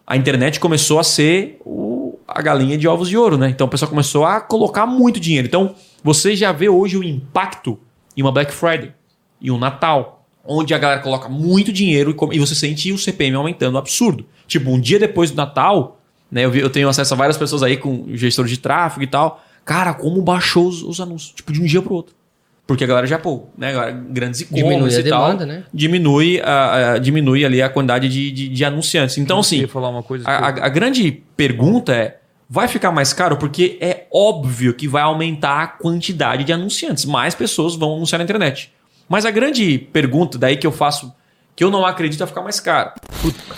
a 0.07 0.15
internet 0.15 0.57
começou 0.57 0.99
a 0.99 1.03
ser 1.03 1.57
o- 1.65 2.17
a 2.25 2.41
galinha 2.41 2.77
de 2.77 2.87
ovos 2.87 3.09
de 3.09 3.17
ouro, 3.17 3.37
né? 3.37 3.49
Então 3.49 3.67
o 3.67 3.69
pessoal 3.69 3.89
começou 3.89 4.23
a 4.25 4.39
colocar 4.39 4.85
muito 4.85 5.19
dinheiro. 5.19 5.45
Então 5.45 5.75
você 6.01 6.33
já 6.33 6.53
vê 6.53 6.69
hoje 6.69 6.95
o 6.97 7.03
impacto 7.03 7.77
em 8.15 8.21
uma 8.21 8.31
Black 8.31 8.53
Friday 8.53 8.93
e 9.41 9.51
um 9.51 9.57
Natal, 9.57 10.25
onde 10.45 10.73
a 10.73 10.77
galera 10.77 11.01
coloca 11.01 11.27
muito 11.27 11.73
dinheiro 11.73 12.15
e, 12.31 12.35
e 12.37 12.39
você 12.39 12.55
sente 12.55 12.89
o 12.93 12.97
CPM 12.97 13.35
aumentando 13.35 13.77
absurdo. 13.77 14.25
Tipo, 14.47 14.69
um 14.71 14.79
dia 14.79 14.97
depois 14.97 15.29
do 15.31 15.35
Natal, 15.35 15.99
né? 16.31 16.45
Eu, 16.45 16.51
vi- 16.51 16.61
eu 16.61 16.69
tenho 16.69 16.87
acesso 16.87 17.13
a 17.13 17.17
várias 17.17 17.35
pessoas 17.37 17.63
aí 17.63 17.75
com 17.75 18.05
gestor 18.13 18.45
de 18.45 18.57
tráfego 18.57 19.03
e 19.03 19.07
tal. 19.07 19.43
Cara, 19.65 19.93
como 19.93 20.21
baixou 20.21 20.69
os, 20.69 20.81
os 20.83 21.01
anúncios, 21.01 21.33
tipo, 21.33 21.51
de 21.51 21.61
um 21.61 21.65
dia 21.65 21.81
pro 21.81 21.93
outro. 21.95 22.15
Porque 22.65 22.83
a 22.85 22.87
galera 22.87 23.05
já, 23.05 23.19
pô, 23.19 23.43
né, 23.57 23.71
agora, 23.71 23.91
grandes 23.91 24.39
Diminui 24.49 24.73
e-commerce 24.75 24.97
a 24.97 24.99
e 25.01 25.09
tal, 25.09 25.23
demanda, 25.25 25.45
né? 25.45 25.63
diminui, 25.73 26.39
a, 26.41 26.93
a- 26.93 26.97
diminui 26.97 27.43
ali 27.45 27.61
a 27.61 27.67
quantidade 27.69 28.07
de, 28.07 28.31
de, 28.31 28.47
de 28.47 28.65
anunciantes. 28.65 29.17
Então, 29.17 29.39
assim, 29.39 29.67
falar 29.67 29.89
uma 29.89 30.01
coisa. 30.01 30.25
a, 30.27 30.37
a- 30.47 30.65
a 30.65 30.69
grande 30.69 31.11
pergunta 31.35 31.93
é: 31.93 32.19
vai 32.49 32.69
ficar 32.69 32.89
mais 32.91 33.11
caro? 33.11 33.35
Porque 33.35 33.77
é 33.81 34.07
óbvio 34.13 34.73
que 34.73 34.87
vai 34.87 35.01
aumentar 35.03 35.61
a 35.61 35.67
quantidade 35.67 36.45
de 36.45 36.53
anunciantes. 36.53 37.03
Mais 37.03 37.35
pessoas 37.35 37.75
vão 37.75 37.95
anunciar 37.97 38.19
na 38.19 38.23
internet. 38.23 38.71
Mas 39.09 39.25
a 39.25 39.31
grande 39.31 39.77
pergunta 39.77 40.37
daí 40.37 40.55
que 40.55 40.65
eu 40.65 40.71
faço, 40.71 41.13
que 41.55 41.63
eu 41.63 41.69
não 41.69 41.85
acredito, 41.85 42.19
vai 42.19 42.27
ficar 42.27 42.41
mais 42.41 42.59
caro. 42.59 42.91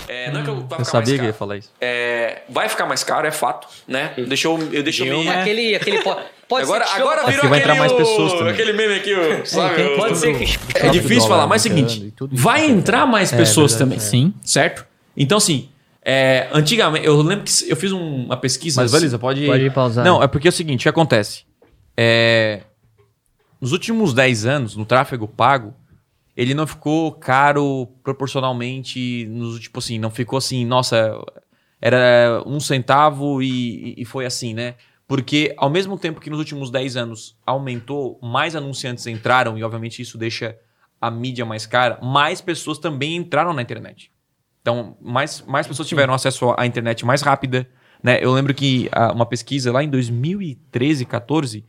É, 0.08 0.30
não 0.32 0.42
é 0.42 0.44
que 0.44 0.50
eu, 0.50 0.60
vai 0.68 0.80
eu 0.82 0.86
sabia 0.86 1.08
mais 1.14 1.20
que 1.22 1.26
ia 1.28 1.34
falar 1.34 1.58
isso. 1.58 1.72
É, 1.80 2.42
vai 2.50 2.68
ficar 2.68 2.86
mais 2.86 3.04
caro, 3.04 3.26
é 3.26 3.32
fato, 3.32 3.68
né? 3.88 4.14
Deixa 4.28 4.48
eu, 4.48 4.60
eu 4.74 4.84
deixa 4.84 5.06
eu 5.06 5.20
me... 5.20 5.28
É 5.28 5.42
aquele, 5.42 5.76
aquele 5.76 6.02
po- 6.02 6.18
pode 6.48 6.64
Agora, 6.66 6.86
ser 6.86 7.02
agora 7.02 7.26
virou 7.26 7.50
vai 7.50 7.60
entrar 7.60 7.76
mais 7.76 7.92
o- 7.92 7.96
pessoas 7.96 8.34
também. 8.34 8.54
aquele 8.54 8.74
meme 8.74 8.96
aqui, 8.96 9.14
o- 9.14 9.46
sabe? 9.46 9.82
o- 9.82 9.96
Pode 9.98 10.18
ser 10.18 10.38
que 10.38 10.58
É 10.78 10.90
difícil 10.90 11.28
falar, 11.30 11.48
mas 11.48 11.66
é 11.66 11.70
o 11.70 11.72
seguinte, 11.72 12.14
vai 12.32 12.66
entrar 12.70 13.06
mais 13.06 13.32
É, 13.32 13.38
pessoas 13.38 13.72
verdade, 13.72 13.92
também, 13.98 14.00
Sim. 14.00 14.34
certo? 14.44 14.86
Então, 15.16 15.38
assim, 15.38 15.70
é, 16.04 16.48
antigamente, 16.52 17.06
eu 17.06 17.20
lembro 17.22 17.46
que 17.46 17.52
eu 17.72 17.76
fiz 17.78 17.92
um- 17.94 18.26
uma 18.26 18.38
pesquisa... 18.38 18.82
Mas, 18.82 18.92
Valisa, 18.92 19.18
pode... 19.18 19.46
Pode 19.46 19.70
pausar. 19.70 20.04
Não, 20.04 20.22
é 20.22 20.28
porque 20.28 20.48
é 20.48 20.50
o 20.50 20.52
seguinte, 20.52 20.82
o 20.82 20.84
que 20.84 20.90
acontece? 20.90 21.44
É, 21.98 22.60
Nos 23.62 23.72
últimos 23.72 24.14
10 24.14 24.46
anos, 24.46 24.76
no 24.76 24.86
tráfego 24.86 25.28
pago, 25.28 25.74
ele 26.36 26.54
não 26.54 26.68
ficou 26.68 27.12
caro 27.14 27.88
proporcionalmente, 28.04 29.26
nos, 29.28 29.60
tipo 29.60 29.80
assim, 29.80 29.98
não 29.98 30.10
ficou 30.10 30.38
assim, 30.38 30.66
nossa, 30.66 31.18
era 31.82 32.44
um 32.46 32.60
centavo 32.60 33.42
e, 33.42 33.96
e 33.98 34.06
foi 34.06 34.26
assim, 34.26 34.54
né? 34.54 34.76
Porque 35.08 35.54
ao 35.58 35.70
mesmo 35.70 35.98
tempo 35.98 36.20
que 36.20 36.30
nos 36.30 36.40
últimos 36.40 36.72
10 36.72 36.98
anos 36.98 37.38
aumentou, 37.46 38.20
mais 38.22 38.56
anunciantes 38.56 39.06
entraram, 39.08 39.58
e 39.58 39.64
obviamente 39.64 40.02
isso 40.02 40.18
deixa 40.18 40.58
a 41.00 41.12
mídia 41.12 41.46
mais 41.46 41.66
cara, 41.66 42.00
mais 42.02 42.42
pessoas 42.42 42.80
também 42.80 43.16
entraram 43.16 43.54
na 43.54 43.62
internet. 43.62 44.12
Então, 44.62 44.98
mais, 45.00 45.44
mais 45.44 45.68
pessoas 45.68 45.88
tiveram 45.88 46.14
acesso 46.14 46.54
à 46.58 46.66
internet 46.66 47.06
mais 47.06 47.22
rápida. 47.22 47.70
Né? 48.02 48.18
Eu 48.20 48.34
lembro 48.34 48.54
que 48.54 48.90
ah, 48.92 49.12
uma 49.14 49.26
pesquisa 49.26 49.72
lá 49.72 49.84
em 49.84 49.90
2013, 49.90 51.06
14, 51.06 51.64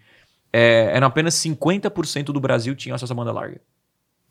é, 0.51 0.91
eram 0.95 1.07
apenas 1.07 1.35
50% 1.35 2.25
do 2.27 2.41
Brasil 2.41 2.75
tinha 2.75 2.95
acesso 2.95 3.13
à 3.13 3.17
banda 3.17 3.33
larga. 3.33 3.61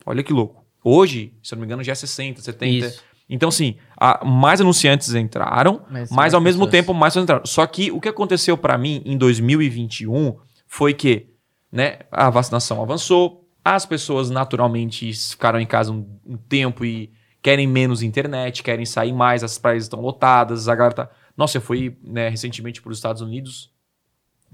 Olha 0.06 0.24
que 0.24 0.32
louco. 0.34 0.64
Hoje, 0.84 1.34
se 1.42 1.54
eu 1.54 1.58
não 1.58 1.62
me 1.62 1.66
engano, 1.66 1.84
já 1.84 1.92
é 1.94 1.96
60, 1.96 2.42
70. 2.42 2.86
Isso. 2.88 3.04
Então, 3.28 3.50
assim, 3.50 3.76
a- 3.98 4.24
mais 4.24 4.62
anunciantes 4.62 5.14
entraram, 5.16 5.84
Mas 5.90 6.12
mas, 6.12 6.34
ao 6.36 6.40
mesmo 6.42 6.66
pessoas. 6.66 6.72
tempo 6.72 6.94
mais 6.94 7.14
pessoas 7.14 7.24
entraram. 7.24 7.46
Só 7.46 7.66
que 7.66 7.92
o 7.92 8.00
que 8.00 8.08
aconteceu 8.10 8.56
para 8.58 8.78
mim 8.78 9.02
em 9.04 9.18
2021 9.18 10.36
foi 10.68 10.94
que 10.94 11.28
né, 11.72 12.00
a 12.12 12.30
vacinação 12.30 12.82
avançou, 12.82 13.48
as 13.64 13.84
pessoas 13.86 14.30
naturalmente 14.30 15.12
ficaram 15.12 15.60
em 15.60 15.66
casa 15.66 15.92
um, 15.92 16.08
um 16.26 16.38
tempo 16.38 16.86
e 16.86 17.12
querem 17.42 17.66
menos 17.68 18.04
internet, 18.04 18.62
querem 18.62 18.86
sair 18.86 19.12
mais, 19.12 19.44
as 19.44 19.58
praias 19.58 19.84
estão 19.84 20.02
lotadas, 20.02 20.68
a 20.68 20.76
galera 20.76 20.94
tá... 20.96 21.10
Nossa, 21.36 21.58
eu 21.58 21.62
fui 21.62 21.98
né, 22.04 22.30
recentemente 22.30 22.82
para 22.82 22.92
os 22.92 22.98
Estados 23.00 23.22
Unidos 23.24 23.72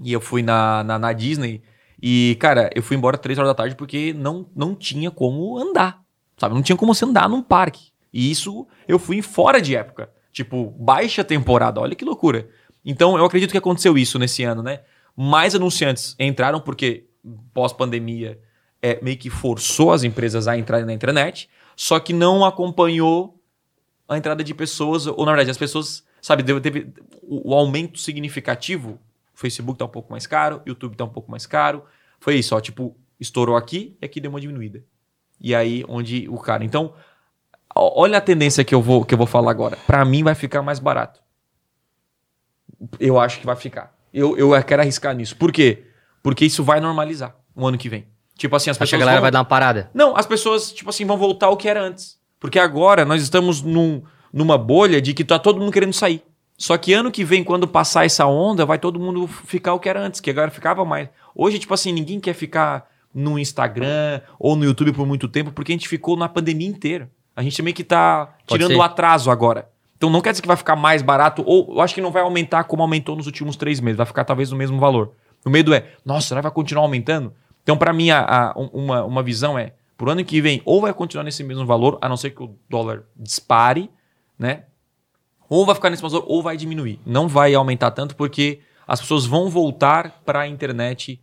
e 0.02 0.12
eu 0.12 0.20
fui 0.20 0.42
na, 0.42 0.82
na, 0.82 0.98
na 0.98 1.12
Disney 1.12 1.62
e, 2.02 2.36
cara, 2.40 2.68
eu 2.74 2.82
fui 2.82 2.96
embora 2.96 3.16
três 3.16 3.38
horas 3.38 3.50
da 3.50 3.54
tarde 3.54 3.76
porque 3.76 4.12
não, 4.12 4.44
não 4.56 4.74
tinha 4.74 5.10
como 5.10 5.56
andar, 5.56 6.02
sabe? 6.36 6.54
Não 6.54 6.62
tinha 6.62 6.76
como 6.76 6.92
você 6.92 7.04
andar 7.04 7.28
num 7.28 7.42
parque. 7.42 7.92
E 8.12 8.28
isso 8.30 8.66
eu 8.88 8.98
fui 8.98 9.22
fora 9.22 9.62
de 9.62 9.76
época. 9.76 10.10
Tipo, 10.32 10.74
baixa 10.78 11.22
temporada, 11.22 11.80
olha 11.80 11.94
que 11.94 12.04
loucura. 12.04 12.48
Então, 12.84 13.16
eu 13.16 13.24
acredito 13.24 13.52
que 13.52 13.58
aconteceu 13.58 13.96
isso 13.96 14.18
nesse 14.18 14.42
ano, 14.42 14.62
né? 14.62 14.80
Mais 15.16 15.54
anunciantes 15.54 16.16
entraram 16.18 16.60
porque 16.60 17.06
pós-pandemia 17.54 18.40
é, 18.82 18.98
meio 19.00 19.16
que 19.16 19.30
forçou 19.30 19.92
as 19.92 20.02
empresas 20.02 20.48
a 20.48 20.56
entrarem 20.56 20.84
na 20.84 20.92
internet, 20.92 21.48
só 21.76 22.00
que 22.00 22.12
não 22.12 22.44
acompanhou 22.44 23.38
a 24.08 24.18
entrada 24.18 24.42
de 24.42 24.52
pessoas, 24.52 25.06
ou 25.06 25.24
na 25.24 25.32
verdade, 25.32 25.50
as 25.50 25.56
pessoas, 25.56 26.04
sabe, 26.20 26.42
teve 26.60 26.92
o 27.22 27.54
aumento 27.54 28.00
significativo. 28.00 28.98
Facebook 29.42 29.78
tá 29.78 29.84
um 29.84 29.88
pouco 29.88 30.10
mais 30.10 30.26
caro, 30.26 30.62
o 30.64 30.68
YouTube 30.68 30.96
tá 30.96 31.04
um 31.04 31.08
pouco 31.10 31.30
mais 31.30 31.44
caro. 31.46 31.84
Foi 32.18 32.36
isso, 32.36 32.56
ó, 32.56 32.60
tipo, 32.60 32.96
estourou 33.20 33.56
aqui 33.56 33.96
e 34.00 34.06
aqui 34.06 34.20
deu 34.20 34.30
uma 34.30 34.40
diminuída. 34.40 34.82
E 35.40 35.54
aí, 35.54 35.84
onde 35.88 36.26
o 36.28 36.38
cara. 36.38 36.64
Então, 36.64 36.94
olha 37.74 38.18
a 38.18 38.20
tendência 38.20 38.64
que 38.64 38.74
eu 38.74 38.80
vou, 38.80 39.04
que 39.04 39.12
eu 39.12 39.18
vou 39.18 39.26
falar 39.26 39.50
agora. 39.50 39.76
Para 39.86 40.04
mim, 40.04 40.22
vai 40.22 40.34
ficar 40.34 40.62
mais 40.62 40.78
barato. 40.78 41.20
Eu 42.98 43.18
acho 43.18 43.38
que 43.40 43.46
vai 43.46 43.56
ficar. 43.56 43.94
Eu, 44.12 44.36
eu 44.36 44.50
quero 44.64 44.82
arriscar 44.82 45.14
nisso. 45.14 45.36
Por 45.36 45.52
quê? 45.52 45.84
Porque 46.22 46.44
isso 46.44 46.62
vai 46.62 46.80
normalizar 46.80 47.34
o 47.54 47.66
ano 47.66 47.78
que 47.78 47.88
vem. 47.88 48.06
Tipo 48.36 48.56
assim, 48.56 48.70
as 48.70 48.76
Acho 48.76 48.78
que 48.78 48.82
a 48.84 48.86
pessoas. 48.86 49.00
galera 49.00 49.16
vão- 49.18 49.22
vai 49.22 49.30
dar 49.30 49.38
uma 49.40 49.44
parada. 49.44 49.90
não, 49.94 50.16
as 50.16 50.26
pessoas, 50.26 50.72
tipo 50.72 50.90
assim, 50.90 51.04
vão 51.04 51.16
voltar 51.16 51.46
ao 51.46 51.56
que 51.56 51.68
era 51.68 51.82
antes. 51.82 52.18
Porque 52.40 52.58
agora 52.58 53.04
nós 53.04 53.22
estamos 53.22 53.62
num- 53.62 54.02
numa 54.32 54.58
bolha 54.58 55.00
de 55.00 55.14
que 55.14 55.24
tá 55.24 55.38
todo 55.38 55.60
mundo 55.60 55.70
querendo 55.72 55.92
sair. 55.92 56.22
Só 56.62 56.78
que 56.78 56.92
ano 56.92 57.10
que 57.10 57.24
vem, 57.24 57.42
quando 57.42 57.66
passar 57.66 58.06
essa 58.06 58.24
onda, 58.24 58.64
vai 58.64 58.78
todo 58.78 59.00
mundo 59.00 59.26
ficar 59.26 59.74
o 59.74 59.80
que 59.80 59.88
era 59.88 60.00
antes, 60.00 60.20
que 60.20 60.30
agora 60.30 60.48
ficava 60.48 60.84
mais. 60.84 61.08
Hoje, 61.34 61.58
tipo 61.58 61.74
assim, 61.74 61.90
ninguém 61.92 62.20
quer 62.20 62.34
ficar 62.34 62.88
no 63.12 63.36
Instagram 63.36 64.20
ou 64.38 64.54
no 64.54 64.64
YouTube 64.64 64.92
por 64.92 65.04
muito 65.04 65.26
tempo, 65.26 65.50
porque 65.50 65.72
a 65.72 65.74
gente 65.74 65.88
ficou 65.88 66.16
na 66.16 66.28
pandemia 66.28 66.68
inteira. 66.68 67.10
A 67.34 67.42
gente 67.42 67.60
meio 67.62 67.74
que 67.74 67.82
tá 67.82 68.32
tirando 68.46 68.70
o 68.78 68.82
atraso 68.82 69.28
agora. 69.28 69.68
Então 69.96 70.08
não 70.08 70.20
quer 70.20 70.30
dizer 70.30 70.42
que 70.42 70.46
vai 70.46 70.56
ficar 70.56 70.76
mais 70.76 71.02
barato, 71.02 71.42
ou 71.44 71.74
eu 71.74 71.80
acho 71.80 71.94
que 71.96 72.00
não 72.00 72.12
vai 72.12 72.22
aumentar 72.22 72.62
como 72.64 72.80
aumentou 72.82 73.16
nos 73.16 73.26
últimos 73.26 73.56
três 73.56 73.80
meses, 73.80 73.96
vai 73.96 74.06
ficar 74.06 74.24
talvez 74.24 74.50
no 74.52 74.56
mesmo 74.56 74.78
valor. 74.78 75.12
O 75.44 75.50
medo 75.50 75.74
é, 75.74 75.86
nossa, 76.04 76.28
será 76.28 76.40
que 76.40 76.44
vai 76.44 76.52
continuar 76.52 76.84
aumentando? 76.84 77.32
Então, 77.64 77.76
para 77.76 77.92
mim, 77.92 78.10
a, 78.10 78.20
a- 78.20 78.54
um- 78.56 78.70
uma, 78.84 79.04
uma 79.04 79.22
visão 79.22 79.58
é, 79.58 79.72
pro 79.96 80.10
ano 80.10 80.24
que 80.24 80.40
vem, 80.40 80.62
ou 80.64 80.80
vai 80.80 80.94
continuar 80.94 81.24
nesse 81.24 81.42
mesmo 81.42 81.66
valor, 81.66 81.98
a 82.00 82.08
não 82.08 82.16
ser 82.16 82.30
que 82.30 82.42
o 82.42 82.54
dólar 82.68 83.02
dispare, 83.16 83.90
né? 84.38 84.62
Ou 85.52 85.66
vai 85.66 85.74
ficar 85.74 85.90
nesse 85.90 86.00
valor, 86.00 86.24
ou 86.26 86.42
vai 86.42 86.56
diminuir. 86.56 86.98
Não 87.04 87.28
vai 87.28 87.52
aumentar 87.52 87.90
tanto, 87.90 88.16
porque 88.16 88.60
as 88.88 89.02
pessoas 89.02 89.26
vão 89.26 89.50
voltar 89.50 90.22
para 90.24 90.40
a 90.40 90.48
internet 90.48 91.20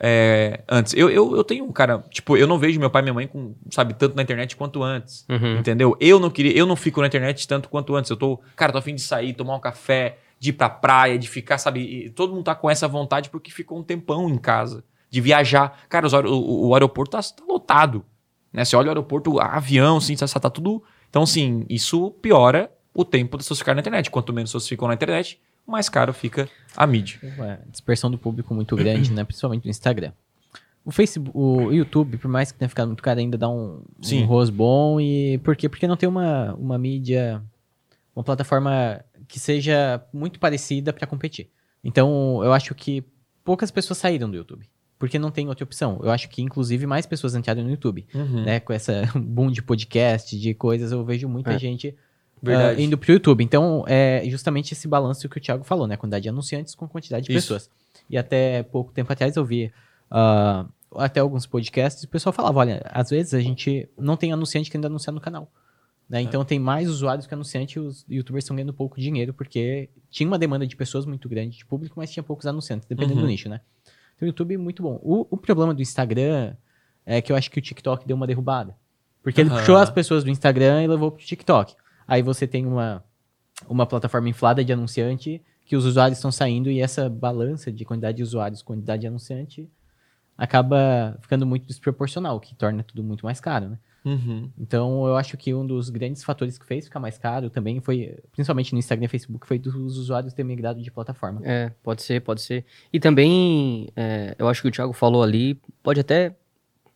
é, 0.00 0.64
antes. 0.68 0.94
Eu, 0.94 1.08
eu, 1.08 1.36
eu 1.36 1.44
tenho, 1.44 1.72
cara, 1.72 2.04
tipo, 2.10 2.36
eu 2.36 2.48
não 2.48 2.58
vejo 2.58 2.80
meu 2.80 2.90
pai 2.90 3.02
e 3.02 3.04
minha 3.04 3.14
mãe 3.14 3.28
com, 3.28 3.54
sabe, 3.70 3.94
tanto 3.94 4.16
na 4.16 4.22
internet 4.22 4.56
quanto 4.56 4.82
antes. 4.82 5.24
Uhum. 5.28 5.58
Entendeu? 5.58 5.96
Eu 6.00 6.18
não 6.18 6.28
queria, 6.28 6.58
eu 6.58 6.66
não 6.66 6.74
fico 6.74 7.00
na 7.00 7.06
internet 7.06 7.46
tanto 7.46 7.68
quanto 7.68 7.94
antes. 7.94 8.10
Eu 8.10 8.16
tô, 8.16 8.40
cara, 8.56 8.72
tô 8.72 8.78
afim 8.78 8.96
de 8.96 9.00
sair, 9.00 9.32
tomar 9.32 9.54
um 9.54 9.60
café, 9.60 10.18
de 10.40 10.50
ir 10.50 10.54
pra 10.54 10.68
praia, 10.68 11.16
de 11.16 11.28
ficar, 11.28 11.56
sabe? 11.56 11.78
e 11.78 12.10
todo 12.10 12.34
mundo 12.34 12.42
tá 12.42 12.56
com 12.56 12.68
essa 12.68 12.88
vontade 12.88 13.30
porque 13.30 13.52
ficou 13.52 13.78
um 13.78 13.84
tempão 13.84 14.28
em 14.28 14.38
casa, 14.38 14.82
de 15.08 15.20
viajar. 15.20 15.84
Cara, 15.88 16.04
os 16.04 16.12
o, 16.12 16.66
o 16.66 16.74
aeroporto 16.74 17.12
tá, 17.12 17.22
tá 17.22 17.44
lotado. 17.48 18.04
Né? 18.52 18.64
Você 18.64 18.74
olha 18.74 18.86
o 18.86 18.90
aeroporto, 18.90 19.38
avião, 19.38 19.98
assim, 19.98 20.16
tá, 20.16 20.26
tá 20.26 20.50
tudo. 20.50 20.82
Então, 21.08 21.22
assim, 21.22 21.64
isso 21.68 22.10
piora 22.20 22.72
o 22.98 23.04
tempo 23.04 23.36
das 23.36 23.44
pessoas 23.46 23.60
ficarem 23.60 23.76
na 23.76 23.80
internet. 23.80 24.10
Quanto 24.10 24.32
menos 24.32 24.50
pessoas 24.50 24.66
ficam 24.66 24.88
na 24.88 24.94
internet, 24.94 25.40
mais 25.64 25.88
caro 25.88 26.12
fica 26.12 26.48
a 26.76 26.84
mídia. 26.84 27.20
Uma 27.36 27.60
dispersão 27.70 28.10
do 28.10 28.18
público 28.18 28.52
muito 28.52 28.74
grande, 28.74 29.12
né? 29.12 29.22
Principalmente 29.22 29.64
no 29.64 29.70
Instagram. 29.70 30.10
O 30.84 30.90
Facebook, 30.90 31.30
o 31.38 31.72
YouTube, 31.72 32.16
por 32.18 32.28
mais 32.28 32.50
que 32.50 32.58
tenha 32.58 32.68
ficado 32.68 32.88
muito 32.88 33.00
caro, 33.00 33.20
ainda 33.20 33.38
dá 33.38 33.48
um, 33.48 33.82
Sim. 34.02 34.24
um 34.24 34.26
rosto 34.26 34.52
bom. 34.52 35.00
E 35.00 35.38
por 35.44 35.54
quê? 35.54 35.68
Porque 35.68 35.86
não 35.86 35.96
tem 35.96 36.08
uma, 36.08 36.54
uma 36.54 36.76
mídia, 36.76 37.40
uma 38.16 38.24
plataforma 38.24 39.00
que 39.28 39.38
seja 39.38 40.02
muito 40.12 40.40
parecida 40.40 40.92
para 40.92 41.06
competir. 41.06 41.48
Então, 41.84 42.42
eu 42.42 42.52
acho 42.52 42.74
que 42.74 43.04
poucas 43.44 43.70
pessoas 43.70 43.98
saíram 43.98 44.28
do 44.28 44.36
YouTube. 44.36 44.66
Porque 44.98 45.20
não 45.20 45.30
tem 45.30 45.46
outra 45.46 45.62
opção. 45.62 46.00
Eu 46.02 46.10
acho 46.10 46.28
que, 46.28 46.42
inclusive, 46.42 46.84
mais 46.84 47.06
pessoas 47.06 47.36
entraram 47.36 47.62
no 47.62 47.70
YouTube. 47.70 48.04
Uhum. 48.12 48.42
Né? 48.44 48.58
Com 48.58 48.72
essa 48.72 49.02
boom 49.14 49.52
de 49.52 49.62
podcast, 49.62 50.36
de 50.36 50.52
coisas, 50.52 50.90
eu 50.90 51.04
vejo 51.04 51.28
muita 51.28 51.52
É. 51.52 51.58
gente 51.60 51.94
Verdade. 52.42 52.80
ah, 52.80 52.84
indo 52.84 52.96
pro 52.98 53.12
YouTube. 53.12 53.42
Então, 53.42 53.84
é 53.86 54.22
justamente 54.28 54.72
esse 54.72 54.86
balanço 54.88 55.28
que 55.28 55.38
o 55.38 55.40
Thiago 55.40 55.64
falou, 55.64 55.86
né? 55.86 55.96
Quantidade 55.96 56.22
de 56.24 56.28
anunciantes 56.28 56.74
com 56.74 56.86
quantidade 56.88 57.26
de 57.26 57.32
Isso. 57.32 57.54
pessoas. 57.54 57.70
E 58.08 58.16
até 58.16 58.62
pouco 58.62 58.92
tempo 58.92 59.12
atrás 59.12 59.36
eu 59.36 59.44
vi 59.44 59.72
ah, 60.10 60.66
até 60.96 61.20
alguns 61.20 61.46
podcasts 61.46 62.02
e 62.02 62.06
o 62.06 62.08
pessoal 62.08 62.32
falava, 62.32 62.58
olha, 62.58 62.82
às 62.86 63.10
vezes 63.10 63.34
a 63.34 63.40
gente 63.40 63.88
não 63.98 64.16
tem 64.16 64.32
anunciante 64.32 64.70
querendo 64.70 64.86
anunciar 64.86 65.12
no 65.12 65.20
canal. 65.20 65.50
É. 66.10 66.14
Né? 66.14 66.22
Então 66.22 66.42
tem 66.44 66.58
mais 66.58 66.88
usuários 66.88 67.26
que 67.26 67.34
anunciante 67.34 67.78
e 67.78 67.80
os 67.80 68.06
youtubers 68.08 68.44
estão 68.44 68.56
ganhando 68.56 68.72
pouco 68.72 68.98
dinheiro 68.98 69.34
porque 69.34 69.90
tinha 70.10 70.26
uma 70.26 70.38
demanda 70.38 70.66
de 70.66 70.74
pessoas 70.74 71.04
muito 71.04 71.28
grande 71.28 71.58
de 71.58 71.66
público, 71.66 71.94
mas 71.98 72.10
tinha 72.10 72.22
poucos 72.22 72.46
anunciantes, 72.46 72.88
dependendo 72.88 73.16
Uhum. 73.20 73.26
do 73.26 73.28
nicho, 73.28 73.48
né? 73.48 73.60
Então 74.16 74.26
o 74.26 74.28
YouTube 74.30 74.54
é 74.54 74.58
muito 74.58 74.82
bom. 74.82 74.98
O, 75.02 75.26
o 75.30 75.36
problema 75.36 75.74
do 75.74 75.82
Instagram 75.82 76.54
é 77.04 77.20
que 77.20 77.30
eu 77.30 77.36
acho 77.36 77.50
que 77.50 77.58
o 77.58 77.62
TikTok 77.62 78.06
deu 78.06 78.16
uma 78.16 78.26
derrubada. 78.26 78.74
Porque 79.22 79.40
ele 79.42 79.50
puxou 79.50 79.76
as 79.76 79.90
pessoas 79.90 80.24
do 80.24 80.30
Instagram 80.30 80.82
e 80.82 80.86
levou 80.86 81.10
pro 81.10 81.22
TikTok. 81.22 81.74
Aí 82.08 82.22
você 82.22 82.46
tem 82.46 82.66
uma, 82.66 83.04
uma 83.68 83.86
plataforma 83.86 84.30
inflada 84.30 84.64
de 84.64 84.72
anunciante 84.72 85.42
que 85.66 85.76
os 85.76 85.84
usuários 85.84 86.16
estão 86.16 86.32
saindo 86.32 86.70
e 86.70 86.80
essa 86.80 87.10
balança 87.10 87.70
de 87.70 87.84
quantidade 87.84 88.16
de 88.16 88.22
usuários, 88.22 88.62
quantidade 88.62 89.02
de 89.02 89.06
anunciante, 89.06 89.70
acaba 90.36 91.18
ficando 91.20 91.44
muito 91.44 91.66
desproporcional, 91.66 92.36
o 92.36 92.40
que 92.40 92.54
torna 92.54 92.82
tudo 92.82 93.04
muito 93.04 93.26
mais 93.26 93.38
caro, 93.38 93.68
né? 93.68 93.78
Uhum. 94.04 94.50
Então, 94.56 95.06
eu 95.06 95.16
acho 95.16 95.36
que 95.36 95.52
um 95.52 95.66
dos 95.66 95.90
grandes 95.90 96.24
fatores 96.24 96.56
que 96.56 96.64
fez 96.64 96.86
ficar 96.86 97.00
mais 97.00 97.18
caro 97.18 97.50
também 97.50 97.80
foi, 97.80 98.16
principalmente 98.32 98.72
no 98.72 98.78
Instagram 98.78 99.04
e 99.04 99.08
Facebook, 99.08 99.46
foi 99.46 99.58
dos 99.58 99.74
usuários 99.98 100.32
terem 100.32 100.46
migrado 100.46 100.80
de 100.80 100.90
plataforma. 100.90 101.42
É, 101.44 101.70
pode 101.82 102.02
ser, 102.02 102.22
pode 102.22 102.40
ser. 102.40 102.64
E 102.90 102.98
também, 102.98 103.90
é, 103.94 104.34
eu 104.38 104.48
acho 104.48 104.62
que 104.62 104.68
o 104.68 104.70
Thiago 104.70 104.94
falou 104.94 105.22
ali, 105.22 105.60
pode 105.82 106.00
até 106.00 106.34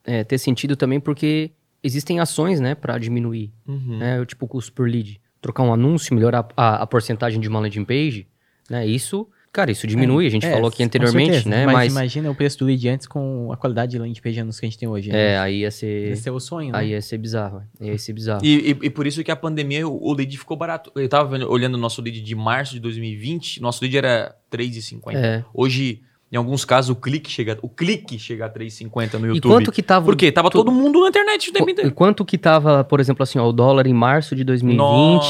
é, 0.04 0.24
ter 0.24 0.38
sentido 0.38 0.76
também 0.76 0.98
porque 0.98 1.50
existem 1.82 2.20
ações, 2.20 2.60
né, 2.60 2.74
para 2.74 2.98
diminuir, 2.98 3.52
Uhum. 3.66 3.98
né, 3.98 4.20
o 4.20 4.26
tipo 4.26 4.46
custo 4.46 4.72
por 4.72 4.88
lead. 4.88 5.20
Trocar 5.40 5.62
um 5.64 5.72
anúncio, 5.72 6.14
melhorar 6.14 6.46
a, 6.56 6.82
a 6.82 6.86
porcentagem 6.86 7.40
de 7.40 7.48
uma 7.48 7.58
landing 7.60 7.84
page, 7.84 8.28
né, 8.70 8.86
isso, 8.86 9.28
cara, 9.52 9.70
isso 9.72 9.86
diminui, 9.88 10.24
a 10.26 10.30
gente 10.30 10.46
É, 10.46 10.52
falou 10.52 10.68
aqui 10.68 10.82
anteriormente, 10.84 11.32
certeza. 11.32 11.50
né, 11.50 11.66
Mas, 11.66 11.74
mas, 11.74 11.92
imagina 11.92 12.30
o 12.30 12.34
preço 12.34 12.58
do 12.60 12.64
lead 12.66 12.88
antes 12.88 13.06
com 13.08 13.50
a 13.52 13.56
qualidade 13.56 13.90
de 13.92 13.98
landing 13.98 14.20
page 14.22 14.38
anúncios 14.38 14.60
que 14.60 14.66
a 14.66 14.68
gente 14.68 14.78
tem 14.78 14.88
hoje. 14.88 15.10
né? 15.10 15.32
é, 15.32 15.38
aí 15.38 15.58
ia 15.62 15.70
ser, 15.72 16.12
Esse 16.12 16.28
é 16.28 16.32
o 16.32 16.38
sonho, 16.38 16.70
né? 16.72 16.78
aí 16.78 16.90
ia 16.90 17.02
ser 17.02 17.18
bizarro, 17.18 17.62
aí 17.80 17.88
ia 17.88 17.98
ser 17.98 18.12
bizarro. 18.12 18.44
E, 18.44 18.70
e- 18.70 18.86
e 18.86 18.90
por 18.90 19.04
isso 19.06 19.22
que 19.24 19.30
a 19.32 19.36
pandemia, 19.36 19.86
o 19.88 20.10
o 20.10 20.14
lead 20.14 20.38
ficou 20.38 20.56
barato. 20.56 20.92
Eu 20.94 21.08
tava 21.08 21.28
vendo- 21.36 21.50
olhando 21.50 21.74
o 21.74 21.78
nosso 21.78 22.00
lead 22.00 22.20
de 22.22 22.34
março 22.36 22.74
de 22.74 22.80
2020, 22.80 23.60
nosso 23.60 23.82
lead 23.82 23.96
era 23.98 24.34
3,50. 24.48 25.18
É. 25.18 25.44
Hoje, 25.52 26.00
em 26.32 26.36
alguns 26.36 26.64
casos, 26.64 26.88
o 26.90 26.96
clique 26.96 27.30
chega, 27.30 27.58
o 27.60 27.68
clique 27.68 28.18
chega 28.18 28.46
a 28.46 28.48
3,50 28.50 29.18
no 29.18 29.26
E 29.26 29.28
YouTube. 29.34 29.50
quanto 29.52 29.70
que 29.70 29.82
tava... 29.82 30.06
Por 30.06 30.16
quê? 30.16 30.32
Tava 30.32 30.48
tu- 30.48 30.58
todo 30.58 30.72
mundo 30.72 31.02
na 31.02 31.08
internet 31.08 31.50
o 31.50 31.52
tempo 31.52 31.68
E 31.70 31.90
quanto 31.90 32.24
que 32.24 32.38
tava, 32.38 32.82
por 32.82 33.00
exemplo, 33.00 33.22
assim, 33.22 33.38
ó, 33.38 33.46
o 33.46 33.52
dólar 33.52 33.86
em 33.86 33.92
março 33.92 34.34
de 34.34 34.42
2020, 34.42 34.78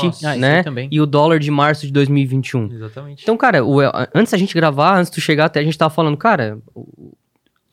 Nossa. 0.04 0.36
Né? 0.36 0.62
também. 0.62 0.88
E 0.92 1.00
o 1.00 1.06
dólar 1.06 1.40
de 1.40 1.50
março 1.50 1.84
de 1.86 1.92
2021. 1.92 2.72
Exatamente. 2.72 3.22
Então, 3.24 3.36
cara, 3.36 3.64
o- 3.64 3.80
antes 4.14 4.30
da 4.30 4.38
gente 4.38 4.54
gravar, 4.54 4.96
antes 4.96 5.10
de 5.10 5.16
tu 5.16 5.20
chegar 5.20 5.46
até, 5.46 5.58
a 5.58 5.64
gente 5.64 5.76
tava 5.76 5.92
falando, 5.92 6.16
cara, 6.16 6.58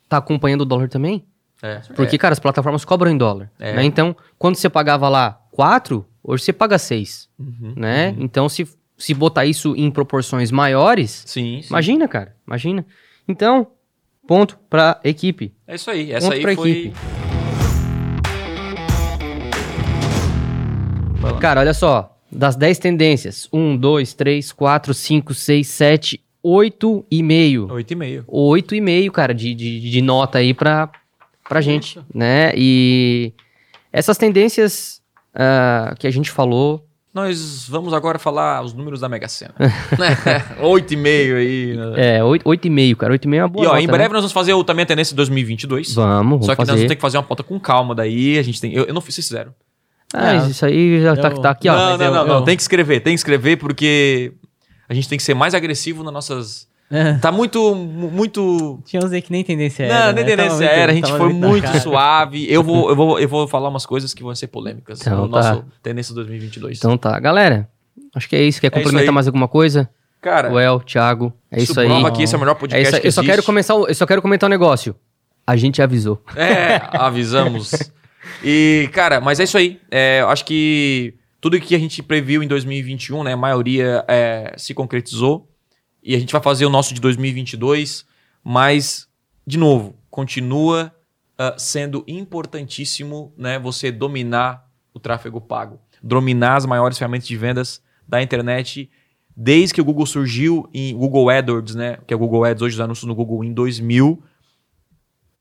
tá 0.07 0.17
acompanhando 0.17 0.61
o 0.61 0.65
dólar 0.65 0.89
também? 0.89 1.23
É. 1.61 1.82
Porque, 1.95 2.17
cara, 2.17 2.34
as 2.34 2.39
plataformas 2.39 2.84
cobram 2.84 3.11
em 3.11 3.17
dólar. 3.17 3.51
É. 3.59 3.73
né? 3.75 3.84
Então, 3.84 4.15
quando 4.38 4.55
você 4.55 4.69
pagava 4.69 5.07
lá 5.09 5.39
4, 5.51 6.05
hoje 6.23 6.43
você 6.45 6.53
paga 6.53 6.77
6, 6.80 7.30
Uhum. 7.38 7.73
né? 7.75 8.15
Então, 8.17 8.47
se, 8.49 8.67
se 8.97 9.13
botar 9.13 9.45
isso 9.45 9.75
em 9.75 9.91
proporções 9.91 10.51
maiores, 10.51 11.23
Sim, 11.27 11.59
sim. 11.61 11.67
imagina, 11.69 12.07
cara, 12.07 12.36
imagina. 12.47 12.86
Então, 13.30 13.67
ponto 14.27 14.57
pra 14.67 14.99
equipe. 15.03 15.53
É 15.67 15.75
isso 15.75 15.91
aí. 15.91 16.11
Essa 16.11 16.32
Ponto 16.32 16.47
aí 16.47 16.55
foi. 16.55 16.71
equipe. 16.71 16.95
Cara, 21.39 21.59
olha 21.59 21.75
só. 21.75 22.17
Das 22.32 22.55
10 22.55 22.80
tendências, 22.80 23.47
1, 23.53 23.77
2, 23.77 24.13
3, 24.15 24.51
4, 24.51 24.93
5, 24.95 25.34
6, 25.34 25.67
7, 25.67 26.23
8 26.41 27.05
e 27.11 27.21
meio. 27.21 27.67
8,5. 27.67 28.25
8,5, 28.25 29.11
cara, 29.11 29.34
de, 29.34 29.53
de, 29.53 29.80
de 29.80 30.01
nota 30.01 30.39
aí 30.39 30.53
pra, 30.53 30.89
pra 31.47 31.61
gente, 31.61 31.99
né? 32.13 32.51
E 32.55 33.32
essas 33.91 34.17
tendências 34.17 35.01
ah, 35.36 35.95
que 35.99 36.07
a 36.07 36.11
gente 36.11 36.32
falou, 36.32 36.84
Nós 37.14 37.68
vamos 37.68 37.91
agora 37.93 38.20
falar 38.20 38.62
os 38.64 38.72
números 38.74 38.99
da 38.99 39.10
Mega 39.10 39.28
Sena. 39.28 39.53
8,5 40.62 41.36
aí. 41.36 41.76
né? 41.76 42.18
é, 42.18 42.24
8, 42.24 42.43
8,5, 42.47 42.95
cara, 42.95 43.14
8,5 43.14 43.34
é 43.36 43.41
uma 43.41 43.47
boa 43.47 43.64
E 43.64 43.68
ó, 43.68 43.70
nota, 43.72 43.82
em 43.84 43.88
né? 43.88 43.93
breve 43.93 44.14
nós 44.14 44.22
vamos 44.22 44.32
fazer 44.32 44.53
o, 44.53 44.64
também 44.64 44.84
a 44.84 44.86
tendência 44.86 45.12
de 45.14 45.16
2022. 45.18 45.93
Vamos, 45.95 46.30
vamos 46.30 46.45
Só 46.45 46.53
que 46.53 46.60
nós 46.62 46.68
fazer. 46.68 46.72
vamos 46.80 46.88
ter 46.88 46.95
que 46.95 47.01
fazer 47.01 47.18
uma 47.18 47.24
pauta 47.24 47.43
com 47.43 47.60
calma 47.60 47.95
daí. 47.95 48.38
A 48.38 48.43
gente 48.43 48.62
tem. 48.62 48.74
Eu, 48.74 48.86
eu 48.86 48.93
não 48.93 49.01
fiz, 49.01 49.16
vocês 49.16 49.28
fizeram. 49.28 49.53
Ah, 50.14 50.34
Não, 50.34 50.49
isso 50.49 50.66
aí 50.66 51.01
já 51.01 51.16
tá, 51.16 51.30
eu- 51.30 51.41
tá 51.41 51.49
aqui, 51.51 51.68
ó. 51.70 51.76
não, 51.76 51.97
não, 51.97 52.05
eu- 52.05 52.14
não, 52.14 52.28
não. 52.28 52.43
Tem 52.43 52.55
que 52.55 52.62
escrever, 52.62 52.99
tem 52.99 53.14
que 53.14 53.20
escrever 53.20 53.57
porque 53.57 54.34
a 54.88 54.93
gente 54.93 55.07
tem 55.10 55.18
que 55.18 55.24
ser 55.24 55.34
mais 55.34 55.53
agressivo 55.55 56.03
nas 56.03 56.14
nossas. 56.14 56.68
Tá 57.22 57.32
muito. 57.32 57.76
mu- 57.76 58.10
muito. 58.10 58.80
Tinha 58.86 59.04
uns 59.04 59.12
aí 59.12 59.22
que 59.22 59.32
nem 59.32 59.44
tendência 59.44 59.88
não, 59.88 59.96
era. 59.96 60.14
nem 60.14 60.24
né? 60.26 60.36
Tava 60.36 60.38
tendência 60.38 60.66
muito- 60.68 60.80
era. 60.80 60.92
A 60.92 60.96
gente 60.96 61.06
tava 61.06 61.18
foi 61.18 61.34
muito 61.34 61.64
cara. 61.66 61.80
suave. 61.80 62.52
Eu 62.52 62.64
vou, 62.64 62.90
eu, 62.90 62.96
vou, 62.96 63.20
eu 63.20 63.28
vou 63.30 63.48
falar 63.48 63.70
umas 63.70 63.86
coisas 63.86 64.14
que 64.14 64.24
vão 64.24 64.34
ser 64.34 64.48
polêmicas 64.48 65.02
Então 65.02 65.28
no 65.28 65.30
tá. 65.30 65.54
nosso 65.54 65.66
Tendência 65.84 66.14
2022. 66.16 66.78
Então 66.80 66.98
tá, 66.98 67.20
galera. 67.20 67.70
Acho 68.16 68.28
que 68.28 68.36
é 68.36 68.42
isso. 68.42 68.60
Quer 68.60 68.68
É 68.68 68.70
isso 68.70 68.76
complementar 68.80 69.10
aí. 69.10 69.14
mais 69.14 69.28
alguma 69.28 69.48
coisa? 69.48 69.88
Cara, 70.22 70.52
Well, 70.52 70.80
Thiago, 70.82 71.32
é 71.50 71.62
isso, 71.62 71.80
aí. 71.80 71.88
prova 71.88 72.12
que 72.12 72.24
esse 72.24 72.34
é 72.34 72.38
o 72.38 72.40
melhor 72.40 72.54
É 72.54 72.60
podcast 72.60 72.88
isso 72.88 72.96
aí. 72.96 73.02
que 73.02 73.08
Eu 73.08 73.12
só 73.14 73.24
quero 73.24 73.42
começar, 73.44 73.74
eu 73.76 73.96
só 73.96 74.06
quero 74.06 74.22
comentar 74.22 74.50
um 74.50 74.52
negócio. 74.52 74.94
A 75.48 75.56
gente 75.56 75.82
avisou. 75.82 76.22
É, 76.36 76.82
avisamos. 76.92 77.72
E, 78.44 78.90
cara, 78.92 79.22
mas 79.22 79.40
é 79.40 79.44
isso 79.44 79.58
aí. 79.58 79.80
É, 79.90 80.22
eu 80.22 80.30
acho 80.30 80.44
que 80.46 81.14
tudo 81.40 81.60
que 81.60 81.74
a 81.74 81.80
gente 81.80 82.04
previu 82.04 82.44
em 82.44 82.48
2021, 82.48 83.24
né, 83.24 83.34
a 83.34 83.38
maioria 83.38 84.04
é, 84.08 84.54
se 84.58 84.74
concretizou. 84.74 85.49
E 86.10 86.16
a 86.16 86.20
gente 86.20 86.32
vai 86.32 86.41
fazer 86.41 86.66
o 86.66 86.72
nosso 86.72 86.91
de 86.91 86.99
2022, 86.99 88.03
mas, 88.43 89.07
de 89.45 89.60
novo, 89.60 89.95
continua 90.10 90.91
ah, 91.38 91.53
sendo 91.55 92.03
importantíssimo 92.07 93.32
né, 93.38 93.60
você 93.60 93.91
dominar 93.91 94.68
o 94.91 94.99
tráfego 94.99 95.39
pago. 95.39 95.80
Dominar 96.01 96.55
as 96.55 96.66
maiores 96.66 96.97
ferramentas 96.97 97.28
de 97.28 97.38
vendas 97.38 97.84
da 98.07 98.24
internet 98.24 98.89
desde 99.38 99.76
que 99.76 99.82
o 99.82 99.86
Google 99.86 100.07
surgiu 100.07 100.68
em 100.74 100.97
Google 100.97 101.30
AdWords, 101.30 101.76
né? 101.76 101.99
Que 102.07 102.12
é 102.16 102.18
o 102.18 102.20
Google 102.20 102.43
Ads, 102.43 102.64
hoje 102.64 102.74
os 102.74 102.82
anúncios 102.82 103.07
no 103.07 103.14
Google 103.14 103.43
em 103.43 103.53
2000. 103.53 104.24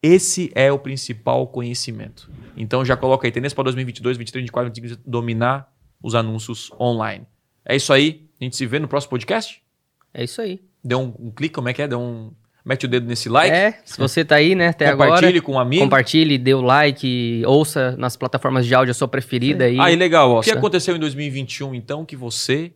Esse 0.02 0.52
é 0.54 0.70
o 0.70 0.78
principal 0.78 1.46
conhecimento. 1.46 2.30
Então 2.54 2.84
já 2.84 2.94
coloca 2.94 3.26
aí, 3.26 3.32
tendência 3.32 3.56
para 3.56 3.64
2022, 3.64 4.18
2023, 4.18 4.44
2024, 4.44 4.70
2025, 4.70 5.10
dominar 5.10 5.72
os 6.02 6.14
anúncios 6.14 6.70
online. 6.78 7.26
É 7.64 7.74
isso 7.74 7.90
aí. 7.90 8.28
A 8.38 8.44
gente 8.44 8.54
se 8.54 8.66
vê 8.66 8.78
no 8.78 8.86
próximo 8.86 9.08
podcast. 9.08 9.66
É 10.12 10.24
isso 10.24 10.40
aí. 10.40 10.60
Dê 10.82 10.94
um, 10.94 11.12
um 11.18 11.30
clique, 11.30 11.54
como 11.54 11.68
é 11.68 11.72
que 11.72 11.82
é? 11.82 11.88
Dê 11.88 11.94
um, 11.94 12.32
mete 12.64 12.84
o 12.84 12.88
dedo 12.88 13.06
nesse 13.06 13.28
like. 13.28 13.54
É, 13.54 13.80
se 13.84 13.98
você 13.98 14.24
tá 14.24 14.36
aí, 14.36 14.54
né, 14.54 14.68
até 14.68 14.92
compartilhe 14.92 15.26
agora, 15.28 15.42
com 15.42 15.52
um 15.52 15.58
amigo. 15.58 15.82
compartilhe, 15.82 16.38
dê 16.38 16.54
o 16.54 16.60
like, 16.60 17.42
ouça 17.46 17.96
nas 17.96 18.16
plataformas 18.16 18.66
de 18.66 18.74
áudio 18.74 18.90
a 18.90 18.94
sua 18.94 19.08
preferida 19.08 19.64
aí. 19.64 19.78
Aí, 19.80 19.96
legal. 19.96 20.30
Ó. 20.30 20.40
O 20.40 20.42
que 20.42 20.50
aconteceu 20.50 20.94
em 20.94 20.98
2021, 20.98 21.74
então, 21.74 22.04
que 22.04 22.16
você 22.16 22.72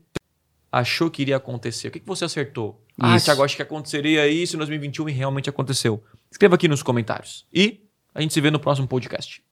achou 0.70 1.10
que 1.10 1.22
iria 1.22 1.36
acontecer? 1.36 1.88
O 1.88 1.90
que, 1.90 2.00
que 2.00 2.06
você 2.06 2.24
acertou? 2.24 2.82
Ah, 2.98 3.16
Isso. 3.16 3.26
Thiago, 3.26 3.42
acho 3.44 3.56
que 3.56 3.62
aconteceria 3.62 4.26
isso 4.28 4.56
em 4.56 4.58
2021 4.58 5.08
e 5.08 5.12
realmente 5.12 5.50
aconteceu. 5.50 6.02
Escreva 6.30 6.54
aqui 6.54 6.68
nos 6.68 6.82
comentários. 6.82 7.46
E 7.52 7.80
a 8.14 8.20
gente 8.20 8.32
se 8.32 8.40
vê 8.40 8.50
no 8.50 8.58
próximo 8.58 8.88
podcast. 8.88 9.42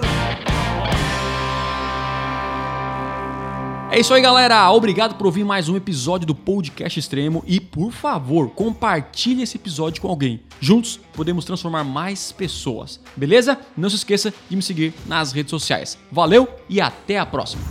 É 3.92 3.98
isso 3.98 4.14
aí, 4.14 4.22
galera. 4.22 4.70
Obrigado 4.70 5.16
por 5.16 5.26
ouvir 5.26 5.42
mais 5.42 5.68
um 5.68 5.74
episódio 5.74 6.24
do 6.24 6.32
Podcast 6.32 7.00
Extremo 7.00 7.42
e, 7.44 7.58
por 7.58 7.90
favor, 7.90 8.50
compartilhe 8.50 9.42
esse 9.42 9.56
episódio 9.56 10.00
com 10.00 10.06
alguém. 10.06 10.40
Juntos 10.60 11.00
podemos 11.12 11.44
transformar 11.44 11.82
mais 11.82 12.30
pessoas. 12.30 13.00
Beleza? 13.16 13.58
Não 13.76 13.90
se 13.90 13.96
esqueça 13.96 14.32
de 14.48 14.54
me 14.54 14.62
seguir 14.62 14.94
nas 15.06 15.32
redes 15.32 15.50
sociais. 15.50 15.98
Valeu 16.12 16.48
e 16.68 16.80
até 16.80 17.18
a 17.18 17.26
próxima. 17.26 17.64